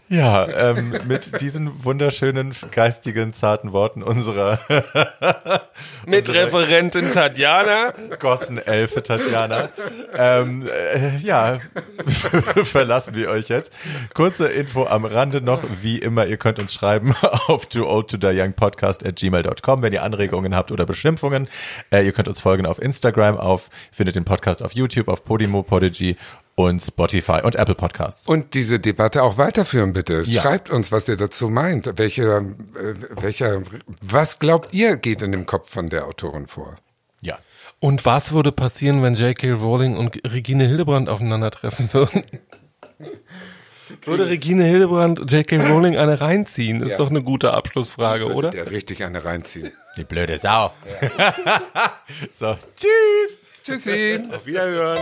Ja, 0.09 0.47
ähm, 0.71 0.95
mit 1.09 1.41
diesen 1.41 1.85
wunderschönen, 1.85 2.55
geistigen, 2.71 3.33
zarten 3.33 3.73
Worten 3.73 4.05
unserer 4.05 4.61
Mit 6.07 6.29
Referentin 6.29 7.11
Tatjana. 7.11 7.93
Gossenelfe 8.21 9.03
Tatjana. 9.03 9.69
Ähm, 10.17 10.65
äh, 10.69 11.17
ja, 11.19 11.59
verlassen 12.65 13.17
wir 13.17 13.31
euch 13.31 13.49
jetzt. 13.49 13.77
Kurze 14.15 14.47
Info 14.47 14.87
am 14.87 15.05
Rande 15.05 15.41
noch, 15.41 15.65
wie 15.83 15.99
immer, 15.99 16.27
ihr 16.27 16.37
könnt 16.37 16.61
uns 16.61 16.73
schreiben 16.73 17.15
auf 17.49 17.67
too 17.67 17.85
old 17.85 18.09
to 18.09 18.17
die 18.17 18.29
young 18.29 18.53
podcast 18.53 19.05
at 19.05 19.17
gmail.com, 19.17 19.83
wenn 19.83 19.93
ihr 19.93 20.05
Anregungen 20.05 20.55
habt 20.55 20.71
oder 20.71 20.87
Beschimpfungen. 20.87 21.49
Äh, 21.91 22.07
ihr 22.07 22.13
könnt 22.13 22.29
uns 22.29 22.41
folgen 22.41 22.67
auf 22.67 22.81
Instagram, 22.81 23.37
auf, 23.37 23.71
findet 23.91 24.15
den 24.15 24.25
Podcast 24.25 24.63
auf 24.63 24.73
YouTube, 24.73 25.09
auf 25.09 25.25
Podimo, 25.25 25.65
Podigy 25.65 26.17
und 26.57 26.81
Spotify 26.83 27.41
und 27.45 27.55
Apple 27.55 27.75
Podcasts. 27.75 28.27
Und 28.27 28.55
diese 28.55 28.81
Debatte 28.81 29.23
auch 29.23 29.39
weiterführen, 29.39 29.93
bitte. 29.93 30.23
Ja. 30.25 30.41
Schreibt 30.43 30.71
uns, 30.71 30.91
was 30.91 31.09
ihr 31.09 31.17
dazu 31.17 31.49
meint. 31.49 31.93
Welche, 31.97 32.23
äh, 32.25 32.95
welcher, 33.21 33.63
was 34.03 34.39
glaubt 34.41 34.75
ihr, 34.75 34.97
geht 34.97 35.23
in 35.23 35.33
dem 35.33 35.47
Kopf 35.47 35.71
von 35.71 35.89
der 35.89 36.07
Autorin 36.07 36.47
vor? 36.47 36.77
Ja. 37.21 37.39
Und 37.79 38.05
was 38.07 38.33
würde 38.33 38.53
passieren, 38.53 39.03
wenn 39.03 39.15
J.K. 39.15 39.53
Rowling 39.53 39.97
und 39.99 40.19
Regine 40.33 40.67
Hildebrand 40.67 41.09
aufeinandertreffen 41.11 41.93
würden? 41.93 42.25
Würde 44.03 44.27
Regine 44.29 44.65
Hildebrand 44.65 45.31
J.K. 45.31 45.59
Rowling 45.59 45.97
eine 45.97 46.21
reinziehen? 46.21 46.81
Ist 46.83 46.93
Ja. 46.93 46.99
doch 46.99 47.11
eine 47.11 47.23
gute 47.23 47.53
Abschlussfrage, 47.55 48.33
oder? 48.33 48.51
Der 48.51 48.71
richtig 48.71 49.05
eine 49.05 49.25
reinziehen. 49.25 49.71
Die 49.97 50.03
blöde 50.05 50.39
Sau. 50.39 50.73
so, 52.35 52.57
tschüss. 52.77 53.41
Tschüssi. 53.65 54.21
Auf 54.33 54.45
Wiederhören. 54.47 54.99